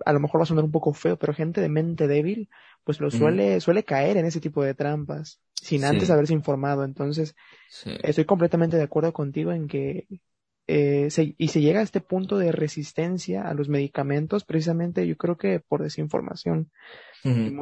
a 0.05 0.13
lo 0.13 0.21
mejor 0.21 0.41
va 0.41 0.45
a 0.45 0.47
sonar 0.47 0.65
un 0.65 0.73
poco 0.73 0.93
feo, 0.95 1.19
pero 1.19 1.35
gente 1.35 1.61
de 1.61 1.69
mente 1.69 2.09
débil, 2.09 2.49
pues 2.85 3.01
lo 3.01 3.11
suele, 3.11 3.61
suele 3.61 3.85
caer 3.85 4.17
en 4.17 4.27
ese 4.27 4.41
tipo 4.41 4.63
de 4.63 4.75
trampas, 4.75 5.41
sin 5.55 5.85
antes 5.85 6.09
haberse 6.09 6.33
informado. 6.33 6.85
Entonces, 6.85 7.35
estoy 8.03 8.25
completamente 8.25 8.77
de 8.77 8.85
acuerdo 8.85 9.13
contigo 9.13 9.53
en 9.53 9.67
que 9.67 10.07
eh, 10.69 11.09
y 11.39 11.49
se 11.49 11.61
llega 11.61 11.79
a 11.79 11.85
este 11.85 12.01
punto 12.01 12.39
de 12.39 12.51
resistencia 12.51 13.43
a 13.43 13.55
los 13.55 13.69
medicamentos 13.69 14.45
precisamente 14.45 15.07
yo 15.07 15.17
creo 15.17 15.37
que 15.37 15.61
por 15.61 15.83
desinformación. 15.83 16.73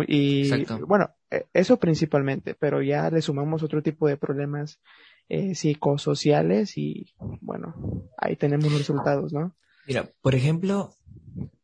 Y, 0.09 0.51
bueno, 0.87 1.11
e, 1.24 1.24
eso 1.53 1.79
principalmente, 1.79 2.55
pero 2.55 2.83
ya 2.83 3.11
le 3.11 3.23
sumamos 3.23 3.63
otro 3.63 3.83
tipo 3.83 4.09
de 4.09 4.17
problemas 4.17 4.81
eh, 5.29 5.55
psicosociales 5.55 6.77
y 6.77 7.15
bueno, 7.41 7.75
ahí 8.19 8.37
tenemos 8.37 8.71
los 8.71 8.79
resultados, 8.79 9.33
¿no? 9.33 9.57
Mira, 9.87 10.11
por 10.21 10.35
ejemplo, 10.35 10.95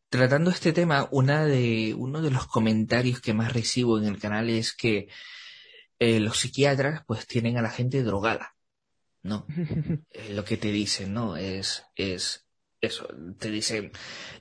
tratando 0.08 0.50
este 0.50 0.72
tema, 0.72 1.08
una 1.10 1.44
de, 1.44 1.94
uno 1.96 2.22
de 2.22 2.30
los 2.30 2.46
comentarios 2.46 3.20
que 3.20 3.34
más 3.34 3.52
recibo 3.52 3.98
en 3.98 4.04
el 4.04 4.18
canal 4.18 4.50
es 4.50 4.74
que 4.74 5.08
eh, 5.98 6.20
los 6.20 6.38
psiquiatras 6.38 7.02
pues 7.06 7.26
tienen 7.26 7.56
a 7.58 7.62
la 7.62 7.70
gente 7.70 8.02
drogada. 8.02 8.54
¿no? 9.22 9.46
lo 10.30 10.44
que 10.44 10.56
te 10.56 10.72
dicen, 10.72 11.12
¿no? 11.12 11.36
Es, 11.36 11.84
es 11.96 12.46
eso, 12.80 13.08
te 13.38 13.50
dicen, 13.50 13.92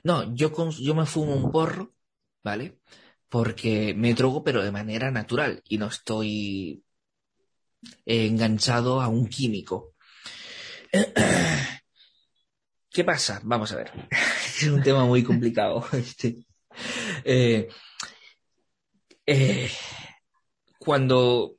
no, 0.02 0.34
yo, 0.34 0.52
yo 0.78 0.94
me 0.94 1.06
fumo 1.06 1.34
un 1.34 1.50
porro, 1.52 1.94
¿vale? 2.42 2.78
Porque 3.30 3.94
me 3.94 4.12
drogo, 4.12 4.44
pero 4.44 4.62
de 4.62 4.70
manera 4.72 5.10
natural 5.10 5.62
y 5.66 5.78
no 5.78 5.86
estoy 5.86 6.84
enganchado 8.04 9.00
a 9.00 9.08
un 9.08 9.28
químico. 9.28 9.94
¿Qué 12.90 13.04
pasa? 13.04 13.40
Vamos 13.44 13.72
a 13.72 13.76
ver. 13.76 13.92
es 14.60 14.64
un 14.64 14.82
tema 14.82 15.04
muy 15.04 15.22
complicado. 15.22 15.86
Este. 15.92 16.44
Eh, 17.24 17.68
eh, 19.26 19.70
cuando 20.78 21.56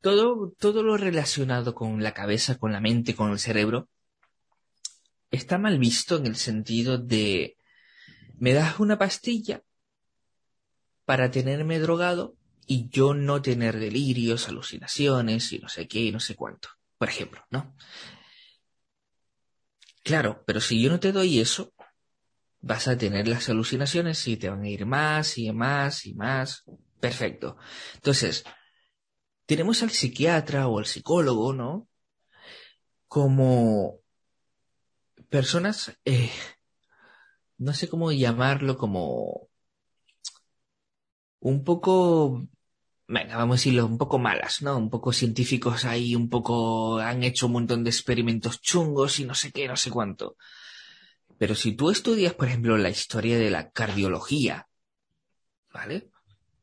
todo, 0.00 0.52
todo 0.58 0.82
lo 0.82 0.96
relacionado 0.96 1.74
con 1.74 2.02
la 2.02 2.12
cabeza, 2.12 2.58
con 2.58 2.72
la 2.72 2.80
mente, 2.80 3.14
con 3.14 3.30
el 3.32 3.38
cerebro, 3.38 3.88
está 5.30 5.58
mal 5.58 5.78
visto 5.78 6.16
en 6.16 6.26
el 6.26 6.36
sentido 6.36 6.98
de 6.98 7.56
me 8.38 8.52
das 8.52 8.78
una 8.78 8.98
pastilla 8.98 9.62
para 11.06 11.30
tenerme 11.30 11.78
drogado 11.78 12.36
y 12.66 12.90
yo 12.90 13.14
no 13.14 13.40
tener 13.40 13.78
delirios, 13.78 14.48
alucinaciones 14.48 15.52
y 15.52 15.60
no 15.60 15.68
sé 15.68 15.88
qué 15.88 16.00
y 16.00 16.12
no 16.12 16.20
sé 16.20 16.34
cuánto, 16.34 16.68
por 16.98 17.08
ejemplo, 17.08 17.42
¿no? 17.48 17.74
Claro, 20.02 20.44
pero 20.46 20.60
si 20.60 20.82
yo 20.82 20.90
no 20.90 21.00
te 21.00 21.12
doy 21.12 21.40
eso, 21.40 21.72
vas 22.60 22.88
a 22.88 22.98
tener 22.98 23.28
las 23.28 23.48
alucinaciones 23.48 24.26
y 24.28 24.36
te 24.36 24.50
van 24.50 24.62
a 24.62 24.68
ir 24.68 24.84
más 24.84 25.38
y 25.38 25.52
más 25.52 26.06
y 26.06 26.14
más. 26.14 26.64
Perfecto. 27.00 27.56
Entonces, 27.94 28.44
tenemos 29.46 29.82
al 29.82 29.90
psiquiatra 29.90 30.66
o 30.68 30.78
al 30.78 30.86
psicólogo, 30.86 31.52
¿no? 31.52 31.88
Como 33.06 34.00
personas, 35.28 35.96
eh, 36.04 36.30
no 37.58 37.72
sé 37.72 37.88
cómo 37.88 38.10
llamarlo, 38.10 38.76
como 38.76 39.45
un 41.40 41.64
poco, 41.64 42.46
venga, 43.08 43.36
vamos 43.36 43.56
a 43.56 43.58
decirlo, 43.58 43.86
un 43.86 43.98
poco 43.98 44.18
malas, 44.18 44.62
¿no? 44.62 44.76
Un 44.76 44.90
poco 44.90 45.12
científicos 45.12 45.84
ahí, 45.84 46.14
un 46.14 46.28
poco 46.28 46.98
han 46.98 47.22
hecho 47.24 47.46
un 47.46 47.52
montón 47.52 47.84
de 47.84 47.90
experimentos 47.90 48.60
chungos 48.60 49.20
y 49.20 49.24
no 49.24 49.34
sé 49.34 49.52
qué, 49.52 49.68
no 49.68 49.76
sé 49.76 49.90
cuánto. 49.90 50.36
Pero 51.38 51.54
si 51.54 51.72
tú 51.72 51.90
estudias, 51.90 52.34
por 52.34 52.48
ejemplo, 52.48 52.76
la 52.78 52.90
historia 52.90 53.38
de 53.38 53.50
la 53.50 53.70
cardiología, 53.70 54.68
¿vale? 55.72 56.10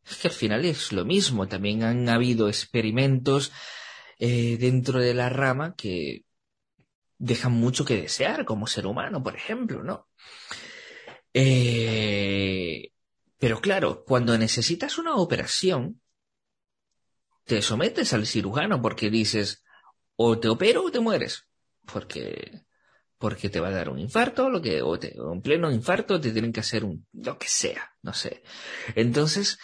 Es 0.06 0.18
que 0.18 0.28
al 0.28 0.34
final 0.34 0.66
es 0.66 0.92
lo 0.92 1.06
mismo. 1.06 1.48
También 1.48 1.84
han 1.84 2.10
habido 2.10 2.48
experimentos 2.48 3.52
eh, 4.20 4.58
dentro 4.60 5.00
de 5.00 5.14
la 5.14 5.30
rama 5.30 5.76
que 5.76 6.26
dejan 7.18 7.54
mucho 7.54 7.86
que 7.86 8.02
desear 8.02 8.46
como 8.46 8.68
ser 8.68 8.86
humano, 8.88 9.24
por 9.24 9.36
ejemplo, 9.36 9.84
¿no? 9.84 10.08
Eh, 11.34 12.93
pero 13.44 13.60
claro, 13.60 14.06
cuando 14.06 14.38
necesitas 14.38 14.98
una 14.98 15.18
operación, 15.18 16.00
te 17.44 17.62
sometes 17.62 18.14
al 18.14 18.26
cirujano 18.26 18.82
porque 18.82 19.10
dices, 19.10 19.66
o 20.16 20.40
te 20.40 20.48
opero 20.48 20.86
o 20.86 20.92
te 20.92 21.02
mueres. 21.02 21.46
Porque, 21.86 22.62
porque 23.18 23.50
te 23.50 23.60
va 23.60 23.68
a 23.68 23.72
dar 23.72 23.90
un 23.90 24.00
infarto, 24.00 24.50
lo 24.50 24.62
que, 24.62 24.82
o, 24.82 24.98
en 24.98 25.42
pleno 25.42 25.70
infarto 25.74 26.22
te 26.22 26.32
tienen 26.32 26.54
que 26.54 26.62
hacer 26.62 26.86
un, 26.86 27.06
lo 27.12 27.38
que 27.38 27.50
sea, 27.50 27.92
no 28.02 28.14
sé. 28.14 28.44
Entonces, 28.96 29.60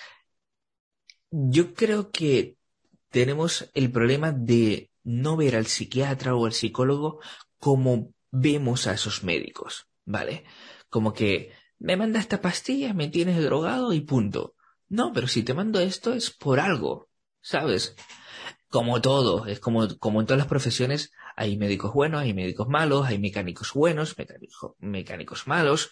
yo 1.31 1.73
creo 1.73 2.11
que 2.11 2.57
tenemos 3.07 3.71
el 3.73 3.93
problema 3.93 4.33
de 4.33 4.91
no 5.05 5.37
ver 5.37 5.55
al 5.55 5.67
psiquiatra 5.67 6.35
o 6.35 6.45
al 6.45 6.51
psicólogo 6.51 7.21
como 7.59 8.13
vemos 8.29 8.87
a 8.87 8.93
esos 8.93 9.23
médicos, 9.23 9.87
¿vale? 10.03 10.43
Como 10.89 11.13
que 11.13 11.53
me 11.79 11.95
manda 11.97 12.19
esta 12.19 12.41
pastilla, 12.41 12.93
me 12.93 13.07
tienes 13.07 13.41
drogado 13.41 13.93
y 13.93 14.01
punto. 14.01 14.55
No, 14.87 15.13
pero 15.13 15.27
si 15.27 15.43
te 15.43 15.53
mando 15.53 15.79
esto 15.79 16.13
es 16.13 16.29
por 16.29 16.59
algo, 16.59 17.09
¿sabes? 17.41 17.95
Como 18.67 19.01
todo, 19.01 19.45
es 19.45 19.59
como, 19.59 19.87
como 19.97 20.19
en 20.19 20.27
todas 20.27 20.39
las 20.39 20.47
profesiones, 20.47 21.11
hay 21.35 21.57
médicos 21.57 21.93
buenos, 21.93 22.21
hay 22.21 22.33
médicos 22.33 22.67
malos, 22.67 23.07
hay 23.07 23.17
mecánicos 23.17 23.73
buenos, 23.73 24.15
mecánicos 24.79 25.47
malos, 25.47 25.91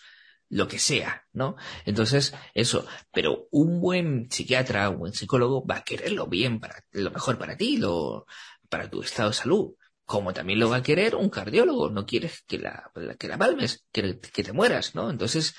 lo 0.50 0.68
que 0.68 0.80
sea, 0.80 1.26
¿no? 1.34 1.56
Entonces, 1.86 2.34
eso, 2.54 2.86
pero 3.12 3.48
un 3.52 3.80
buen 3.80 4.30
psiquiatra, 4.32 4.90
un 4.90 5.00
buen 5.00 5.14
psicólogo 5.14 5.66
va 5.66 5.78
a 5.78 5.84
quererlo 5.84 6.28
bien 6.28 6.60
para, 6.60 6.84
lo 6.92 7.12
mejor 7.12 7.38
para 7.38 7.58
ti, 7.58 7.78
lo, 7.78 8.26
para 8.70 8.90
tu 8.90 9.02
estado 9.02 9.30
de 9.30 9.36
salud, 9.36 9.74
como 10.08 10.34
también 10.34 10.60
lo 10.60 10.70
va 10.70 10.78
a 10.78 10.84
querer 10.84 11.16
un 11.16 11.30
cardiólogo, 11.30 11.90
no 11.90 12.06
quieres 12.06 12.42
que 12.48 12.58
la, 12.58 12.92
que 13.20 13.28
la 13.28 13.38
palmes, 13.38 13.86
que, 13.92 14.20
que 14.20 14.44
te 14.44 14.54
mueras, 14.54 14.96
¿no? 14.96 15.10
Entonces, 15.10 15.54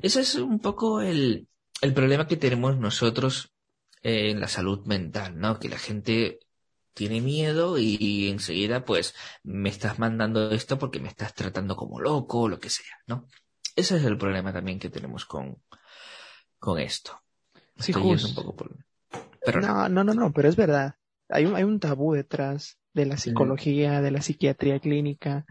ese 0.00 0.22
es 0.22 0.34
un 0.36 0.60
poco 0.60 1.02
el, 1.02 1.46
el 1.82 1.92
problema 1.92 2.26
que 2.26 2.38
tenemos 2.38 2.78
nosotros 2.78 3.52
en 4.00 4.40
la 4.40 4.48
salud 4.48 4.86
mental, 4.86 5.38
¿no? 5.38 5.60
Que 5.60 5.68
la 5.68 5.76
gente 5.78 6.40
tiene 6.94 7.20
miedo 7.20 7.76
y, 7.76 7.98
y, 8.00 8.30
enseguida 8.30 8.86
pues 8.86 9.14
me 9.42 9.68
estás 9.68 9.98
mandando 9.98 10.50
esto 10.52 10.78
porque 10.78 10.98
me 10.98 11.08
estás 11.08 11.34
tratando 11.34 11.76
como 11.76 12.00
loco 12.00 12.40
o 12.40 12.48
lo 12.48 12.58
que 12.58 12.70
sea, 12.70 12.96
¿no? 13.06 13.28
Ese 13.76 13.98
es 13.98 14.04
el 14.04 14.16
problema 14.16 14.54
también 14.54 14.78
que 14.78 14.88
tenemos 14.88 15.26
con, 15.26 15.62
con 16.58 16.78
esto. 16.80 17.20
Sí, 17.78 17.92
justo. 17.92 18.56
Pero 19.44 19.60
no, 19.60 19.86
no, 19.90 20.02
no, 20.02 20.14
no, 20.14 20.32
pero 20.32 20.48
es 20.48 20.56
verdad. 20.56 20.94
Hay 21.28 21.44
un, 21.44 21.56
hay 21.56 21.64
un 21.64 21.78
tabú 21.78 22.14
detrás 22.14 22.78
de 22.94 23.06
la 23.06 23.16
psicología, 23.16 24.00
de 24.00 24.10
la 24.10 24.22
psiquiatría 24.22 24.80
clínica, 24.80 25.46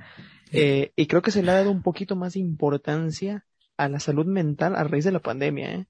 eh, 0.51 0.91
y 0.95 1.07
creo 1.07 1.21
que 1.21 1.31
se 1.31 1.43
le 1.43 1.51
ha 1.51 1.55
dado 1.55 1.71
un 1.71 1.81
poquito 1.81 2.15
más 2.15 2.35
importancia 2.35 3.45
a 3.77 3.89
la 3.89 3.99
salud 3.99 4.25
mental 4.25 4.75
a 4.75 4.83
raíz 4.83 5.05
de 5.05 5.11
la 5.11 5.19
pandemia, 5.19 5.73
¿eh? 5.73 5.87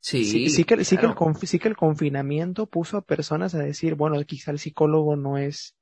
Sí, 0.00 0.24
sí, 0.24 0.50
sí, 0.50 0.64
que, 0.64 0.84
sí, 0.84 0.96
que 0.96 1.06
el 1.06 1.14
sí 1.46 1.58
que 1.58 1.68
el 1.68 1.76
confinamiento 1.76 2.66
puso 2.66 2.96
a 2.96 3.02
personas 3.02 3.54
a 3.54 3.58
decir, 3.58 3.96
bueno, 3.96 4.22
quizá 4.24 4.52
el 4.52 4.58
psicólogo 4.58 5.16
no 5.16 5.36
es 5.36 5.74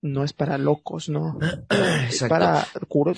no 0.00 0.24
es 0.24 0.32
para 0.32 0.58
locos, 0.58 1.08
¿no? 1.08 1.38
es 2.08 2.24
para 2.24 2.66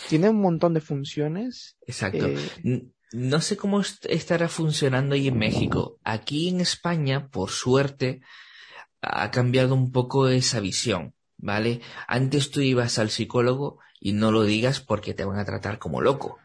tiene 0.08 0.28
un 0.28 0.40
montón 0.40 0.74
de 0.74 0.80
funciones. 0.80 1.76
Exacto. 1.86 2.26
Eh, 2.26 2.88
no 3.12 3.40
sé 3.40 3.56
cómo 3.56 3.80
estará 3.80 4.48
funcionando 4.48 5.14
ahí 5.14 5.28
en 5.28 5.38
México. 5.38 5.98
Aquí 6.02 6.48
en 6.48 6.60
España, 6.60 7.28
por 7.28 7.50
suerte, 7.50 8.20
ha 9.06 9.30
cambiado 9.30 9.74
un 9.74 9.92
poco 9.92 10.28
esa 10.28 10.60
visión, 10.60 11.14
¿vale? 11.36 11.80
Antes 12.08 12.50
tú 12.50 12.60
ibas 12.60 12.98
al 12.98 13.10
psicólogo 13.10 13.80
y 14.00 14.12
no 14.12 14.32
lo 14.32 14.42
digas 14.42 14.80
porque 14.80 15.14
te 15.14 15.24
van 15.24 15.38
a 15.38 15.44
tratar 15.44 15.78
como 15.78 16.00
loco, 16.00 16.38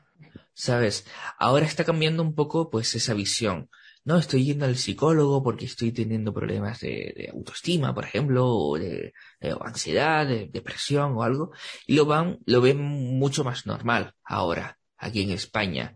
¿sabes? 0.54 1.06
Ahora 1.38 1.66
está 1.66 1.84
cambiando 1.84 2.24
un 2.24 2.36
poco 2.36 2.70
pues 2.70 2.96
esa 2.96 3.14
visión. 3.14 3.70
No, 4.06 4.18
estoy 4.18 4.46
yendo 4.46 4.66
al 4.66 4.78
psicólogo 4.78 5.44
porque 5.44 5.66
estoy 5.66 5.92
teniendo 5.92 6.34
problemas 6.34 6.80
de, 6.80 7.30
autoestima, 7.34 7.94
por 7.94 8.06
ejemplo, 8.06 8.48
o 8.48 8.78
de, 8.80 9.14
ansiedad, 9.62 10.26
de 10.26 10.48
depresión 10.48 11.14
o 11.18 11.24
algo, 11.24 11.52
y 11.86 11.96
lo 11.96 12.06
van, 12.06 12.40
lo 12.46 12.62
ven 12.62 12.78
mucho 12.80 13.44
más 13.44 13.66
normal 13.66 14.16
ahora, 14.24 14.80
aquí 14.98 15.22
en 15.22 15.32
España. 15.32 15.96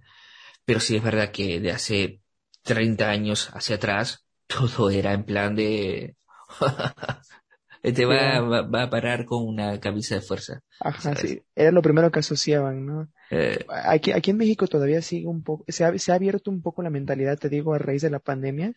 Pero 0.66 0.80
sí 0.80 0.96
es 0.98 1.04
verdad 1.04 1.32
que 1.32 1.60
de 1.60 1.72
hace 1.72 2.22
30 2.64 3.10
años 3.10 3.50
hacia 3.54 3.78
atrás, 3.78 4.26
todo 4.48 4.90
era 4.90 5.14
en 5.14 5.24
plan 5.24 5.56
de 5.56 6.16
Te 7.82 8.06
va, 8.06 8.40
va, 8.62 8.84
a 8.84 8.90
parar 8.90 9.26
con 9.26 9.46
una 9.46 9.78
camisa 9.82 10.16
de 10.16 10.22
fuerza. 10.22 10.62
Ajá, 10.80 11.16
sí. 11.16 11.42
Era 11.54 11.72
lo 11.72 11.82
primero 11.82 12.12
que 12.12 12.20
asociaban, 12.20 12.86
¿no? 12.86 13.10
Eh. 13.30 13.66
aquí, 13.68 14.14
aquí 14.14 14.32
en 14.32 14.38
México 14.38 14.68
todavía 14.68 15.02
sigue 15.02 15.28
un 15.28 15.44
poco, 15.44 15.66
se 15.68 15.84
ha, 15.84 15.98
se 15.98 16.12
ha 16.14 16.16
abierto 16.16 16.50
un 16.50 16.62
poco 16.62 16.82
la 16.82 16.90
mentalidad, 16.90 17.38
te 17.38 17.50
digo, 17.50 17.74
a 17.74 17.80
raíz 17.80 18.02
de 18.02 18.10
la 18.10 18.20
pandemia, 18.20 18.74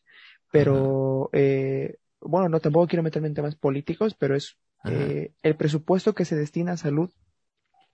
pero, 0.51 1.31
eh, 1.33 1.99
bueno, 2.21 2.49
no 2.49 2.59
tampoco 2.59 2.89
quiero 2.89 3.05
meterme 3.05 3.29
en 3.29 3.35
temas 3.35 3.55
políticos, 3.55 4.17
pero 4.19 4.35
es 4.35 4.57
eh, 4.85 5.33
el 5.43 5.57
presupuesto 5.57 6.15
que 6.15 6.25
se 6.25 6.35
destina 6.35 6.73
a 6.73 6.77
salud 6.77 7.11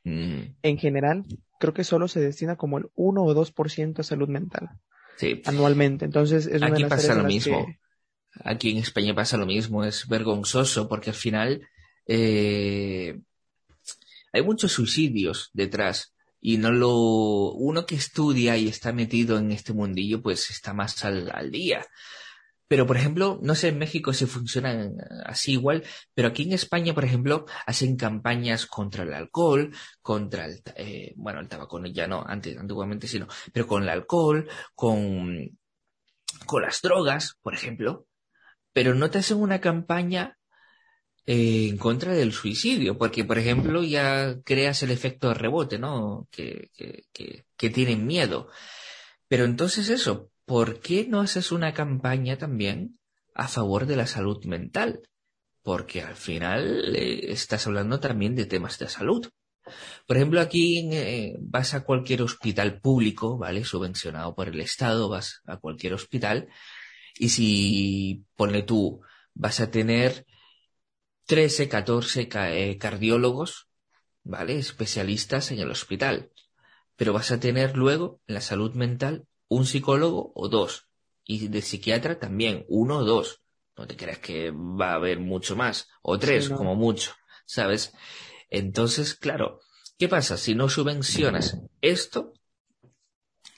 mm. 0.05 0.41
en 0.63 0.79
general, 0.79 1.25
creo 1.59 1.75
que 1.75 1.85
solo 1.85 2.09
se 2.09 2.21
destina 2.21 2.57
como 2.57 2.79
el 2.79 2.87
1 2.95 3.23
o 3.23 3.35
2% 3.35 3.99
a 3.99 4.03
salud 4.03 4.29
mental. 4.29 4.71
Sí. 5.17 5.43
Anualmente. 5.45 6.05
Entonces, 6.05 6.47
es 6.47 6.57
una 6.57 6.69
Aquí 6.69 6.83
de 6.83 6.89
las 6.89 6.91
pasa 6.91 7.15
lo 7.15 7.25
mismo. 7.25 7.67
Aquí 8.45 8.71
en 8.71 8.79
España 8.79 9.15
pasa 9.15 9.37
lo 9.37 9.47
mismo, 9.47 9.85
es 9.85 10.09
vergonzoso 10.09 10.89
porque 10.89 11.11
al 11.11 11.17
final 11.17 11.69
eh, 12.07 13.21
hay 14.33 14.43
muchos 14.43 14.73
suicidios 14.73 15.51
detrás 15.53 16.15
y 16.41 16.57
no 16.57 16.73
lo 16.73 17.53
uno 17.53 17.87
que 17.87 17.95
estudia 17.95 18.57
y 18.57 18.69
está 18.69 18.93
metido 18.93 19.39
en 19.39 19.53
este 19.53 19.73
mundillo 19.73 20.23
pues 20.23 20.51
está 20.51 20.73
más 20.73 21.05
al, 21.05 21.31
al 21.33 21.51
día. 21.51 21.87
Pero, 22.73 22.87
por 22.87 22.97
ejemplo, 22.97 23.39
no 23.43 23.55
sé 23.55 23.69
en 23.69 23.79
México 23.79 24.15
si 24.15 24.25
funcionan 24.25 24.97
así 25.27 25.53
igual, 25.53 25.85
pero 26.15 26.29
aquí 26.29 26.45
en 26.45 26.55
España, 26.55 26.95
por 26.95 27.05
ejemplo, 27.05 27.45
hacen 27.67 27.97
campañas 27.97 28.65
contra 28.65 29.03
el 29.03 29.13
alcohol, 29.13 29.77
contra 30.01 30.47
el, 30.47 30.63
eh, 30.77 31.13
bueno, 31.17 31.41
el 31.41 31.49
tabaco 31.49 31.85
ya 31.85 32.07
no, 32.07 32.25
antes, 32.27 32.57
antiguamente 32.57 33.07
sí 33.07 33.19
no, 33.19 33.29
pero 33.53 33.67
con 33.67 33.83
el 33.83 33.91
alcohol, 33.91 34.49
con, 34.75 35.51
con 36.47 36.63
las 36.63 36.81
drogas, 36.81 37.37
por 37.43 37.53
ejemplo, 37.53 38.07
pero 38.73 38.95
no 38.95 39.11
te 39.11 39.19
hacen 39.19 39.39
una 39.39 39.61
campaña 39.61 40.39
eh, 41.27 41.69
en 41.69 41.77
contra 41.77 42.13
del 42.15 42.33
suicidio, 42.33 42.99
porque, 42.99 43.25
por 43.25 43.39
ejemplo, 43.39 43.83
ya 43.85 44.41
creas 44.45 44.83
el 44.83 44.91
efecto 44.91 45.29
de 45.29 45.35
rebote, 45.35 45.79
¿no? 45.79 46.27
Que, 46.31 46.71
que, 46.77 47.05
que, 47.13 47.45
que 47.57 47.71
tienen 47.71 48.07
miedo. 48.07 48.49
Pero 49.29 49.45
entonces 49.45 49.89
eso, 49.89 50.31
¿por 50.45 50.81
qué 50.81 51.07
no 51.09 51.21
haces 51.21 51.53
una 51.53 51.73
campaña 51.75 52.39
también 52.39 52.99
a 53.35 53.49
favor 53.49 53.87
de 53.87 53.97
la 53.97 54.07
salud 54.07 54.45
mental? 54.45 55.01
Porque 55.63 56.03
al 56.03 56.17
final 56.17 56.95
eh, 56.97 57.33
estás 57.33 57.67
hablando 57.67 58.01
también 58.01 58.35
de 58.35 58.47
temas 58.47 58.79
de 58.79 58.89
salud. 58.89 59.29
Por 60.07 60.17
ejemplo, 60.17 60.41
aquí 60.41 60.89
eh, 60.93 61.37
vas 61.41 61.75
a 61.75 61.85
cualquier 61.85 62.23
hospital 62.23 62.81
público, 62.81 63.39
¿vale? 63.39 63.65
Subvencionado 63.65 64.35
por 64.35 64.49
el 64.49 64.61
Estado, 64.61 65.09
vas 65.09 65.41
a 65.47 65.59
cualquier 65.59 65.95
hospital 65.95 66.49
y 67.19 67.29
si, 67.31 68.25
ponle 68.37 68.63
tú, 68.63 69.01
vas 69.35 69.61
a 69.61 69.71
tener 69.71 70.27
13, 71.27 71.69
14 71.69 72.29
eh, 72.33 72.79
cardiólogos, 72.79 73.69
¿vale? 74.25 74.59
Especialistas 74.59 75.51
en 75.51 75.61
el 75.61 75.71
hospital. 75.71 76.31
Pero 76.97 77.13
vas 77.13 77.31
a 77.31 77.41
tener 77.41 77.77
luego, 77.77 78.21
en 78.27 78.35
la 78.35 78.41
salud 78.41 78.75
mental, 78.75 79.27
un 79.49 79.67
psicólogo 79.67 80.33
o 80.35 80.49
dos. 80.49 80.89
Y 81.25 81.49
de 81.49 81.63
psiquiatra 81.63 82.19
también, 82.19 82.65
uno 82.69 82.99
o 82.99 83.05
dos. 83.05 83.41
No 83.77 83.87
te 83.87 83.97
creas 83.97 84.19
que 84.19 84.51
va 84.51 84.93
a 84.93 84.97
haber 84.97 85.21
mucho 85.21 85.57
más. 85.57 85.89
O 86.03 86.19
tres, 86.19 86.51
como 86.51 86.75
mucho. 86.75 87.15
¿Sabes? 87.47 87.93
Entonces, 88.51 89.15
claro, 89.15 89.61
¿qué 89.99 90.09
pasa? 90.09 90.37
Si 90.37 90.55
no 90.55 90.69
subvencionas 90.69 91.59
esto, 91.81 92.35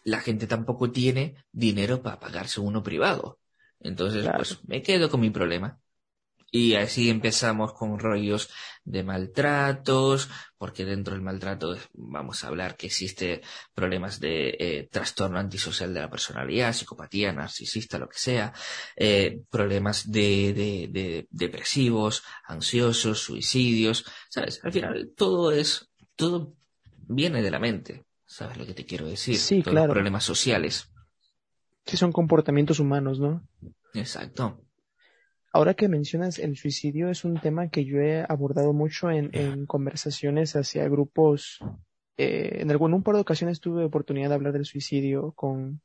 la 0.04 0.20
gente 0.20 0.46
tampoco 0.46 0.90
tiene 0.90 1.44
dinero 1.50 2.02
para 2.02 2.20
pagarse 2.20 2.60
uno 2.60 2.82
privado. 2.82 3.40
Entonces, 3.80 4.28
pues 4.34 4.58
me 4.66 4.82
quedo 4.82 5.10
con 5.10 5.20
mi 5.20 5.30
problema. 5.30 5.80
Y 6.54 6.76
así 6.76 7.10
empezamos 7.10 7.72
con 7.72 7.98
rollos 7.98 8.48
de 8.84 9.02
maltratos, 9.02 10.30
porque 10.56 10.84
dentro 10.84 11.14
del 11.14 11.22
maltrato 11.22 11.76
vamos 11.94 12.44
a 12.44 12.46
hablar 12.46 12.76
que 12.76 12.86
existe 12.86 13.40
problemas 13.74 14.20
de 14.20 14.56
eh, 14.60 14.88
trastorno 14.88 15.40
antisocial 15.40 15.92
de 15.92 16.00
la 16.00 16.08
personalidad, 16.08 16.72
psicopatía, 16.72 17.32
narcisista, 17.32 17.98
lo 17.98 18.08
que 18.08 18.18
sea, 18.18 18.52
eh, 18.94 19.40
problemas 19.50 20.08
de, 20.12 20.52
de, 20.52 20.88
de, 20.92 21.26
depresivos, 21.28 22.22
ansiosos, 22.44 23.18
suicidios, 23.18 24.04
¿sabes? 24.28 24.60
Al 24.62 24.72
final 24.72 25.12
todo 25.16 25.50
es, 25.50 25.90
todo 26.14 26.54
viene 27.08 27.42
de 27.42 27.50
la 27.50 27.58
mente, 27.58 28.04
¿sabes 28.26 28.58
lo 28.58 28.64
que 28.64 28.74
te 28.74 28.86
quiero 28.86 29.06
decir? 29.06 29.38
Sí, 29.38 29.60
claro. 29.60 29.92
problemas 29.92 30.22
sociales. 30.22 30.88
Sí, 31.86 31.96
son 31.96 32.12
comportamientos 32.12 32.80
humanos, 32.80 33.20
¿no? 33.20 33.46
Exacto. 33.94 34.58
Ahora 35.52 35.74
que 35.74 35.88
mencionas 35.88 36.40
el 36.40 36.56
suicidio, 36.56 37.10
es 37.10 37.24
un 37.24 37.38
tema 37.38 37.68
que 37.68 37.84
yo 37.84 38.00
he 38.00 38.24
abordado 38.28 38.72
mucho 38.72 39.10
en, 39.10 39.30
en 39.34 39.66
conversaciones 39.66 40.56
hacia 40.56 40.88
grupos. 40.88 41.60
Eh, 42.16 42.58
en 42.60 42.70
algún 42.72 42.92
un 42.92 43.02
par 43.04 43.14
de 43.14 43.20
ocasiones 43.20 43.60
tuve 43.60 43.84
oportunidad 43.84 44.30
de 44.30 44.34
hablar 44.34 44.52
del 44.52 44.64
suicidio 44.64 45.32
con, 45.36 45.80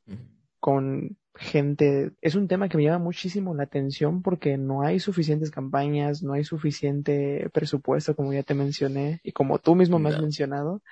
con 0.58 1.16
gente. 1.36 2.10
Es 2.20 2.34
un 2.34 2.48
tema 2.48 2.68
que 2.68 2.78
me 2.78 2.82
llama 2.82 3.04
muchísimo 3.04 3.54
la 3.54 3.62
atención 3.62 4.22
porque 4.22 4.56
no 4.56 4.82
hay 4.82 4.98
suficientes 4.98 5.52
campañas, 5.52 6.22
no 6.22 6.32
hay 6.32 6.42
suficiente 6.42 7.48
presupuesto, 7.52 8.16
como 8.16 8.32
ya 8.32 8.42
te 8.42 8.54
mencioné, 8.54 9.20
y 9.22 9.30
como 9.30 9.60
tú 9.60 9.76
mismo 9.76 10.00
me 10.00 10.08
has 10.08 10.20
mencionado 10.20 10.82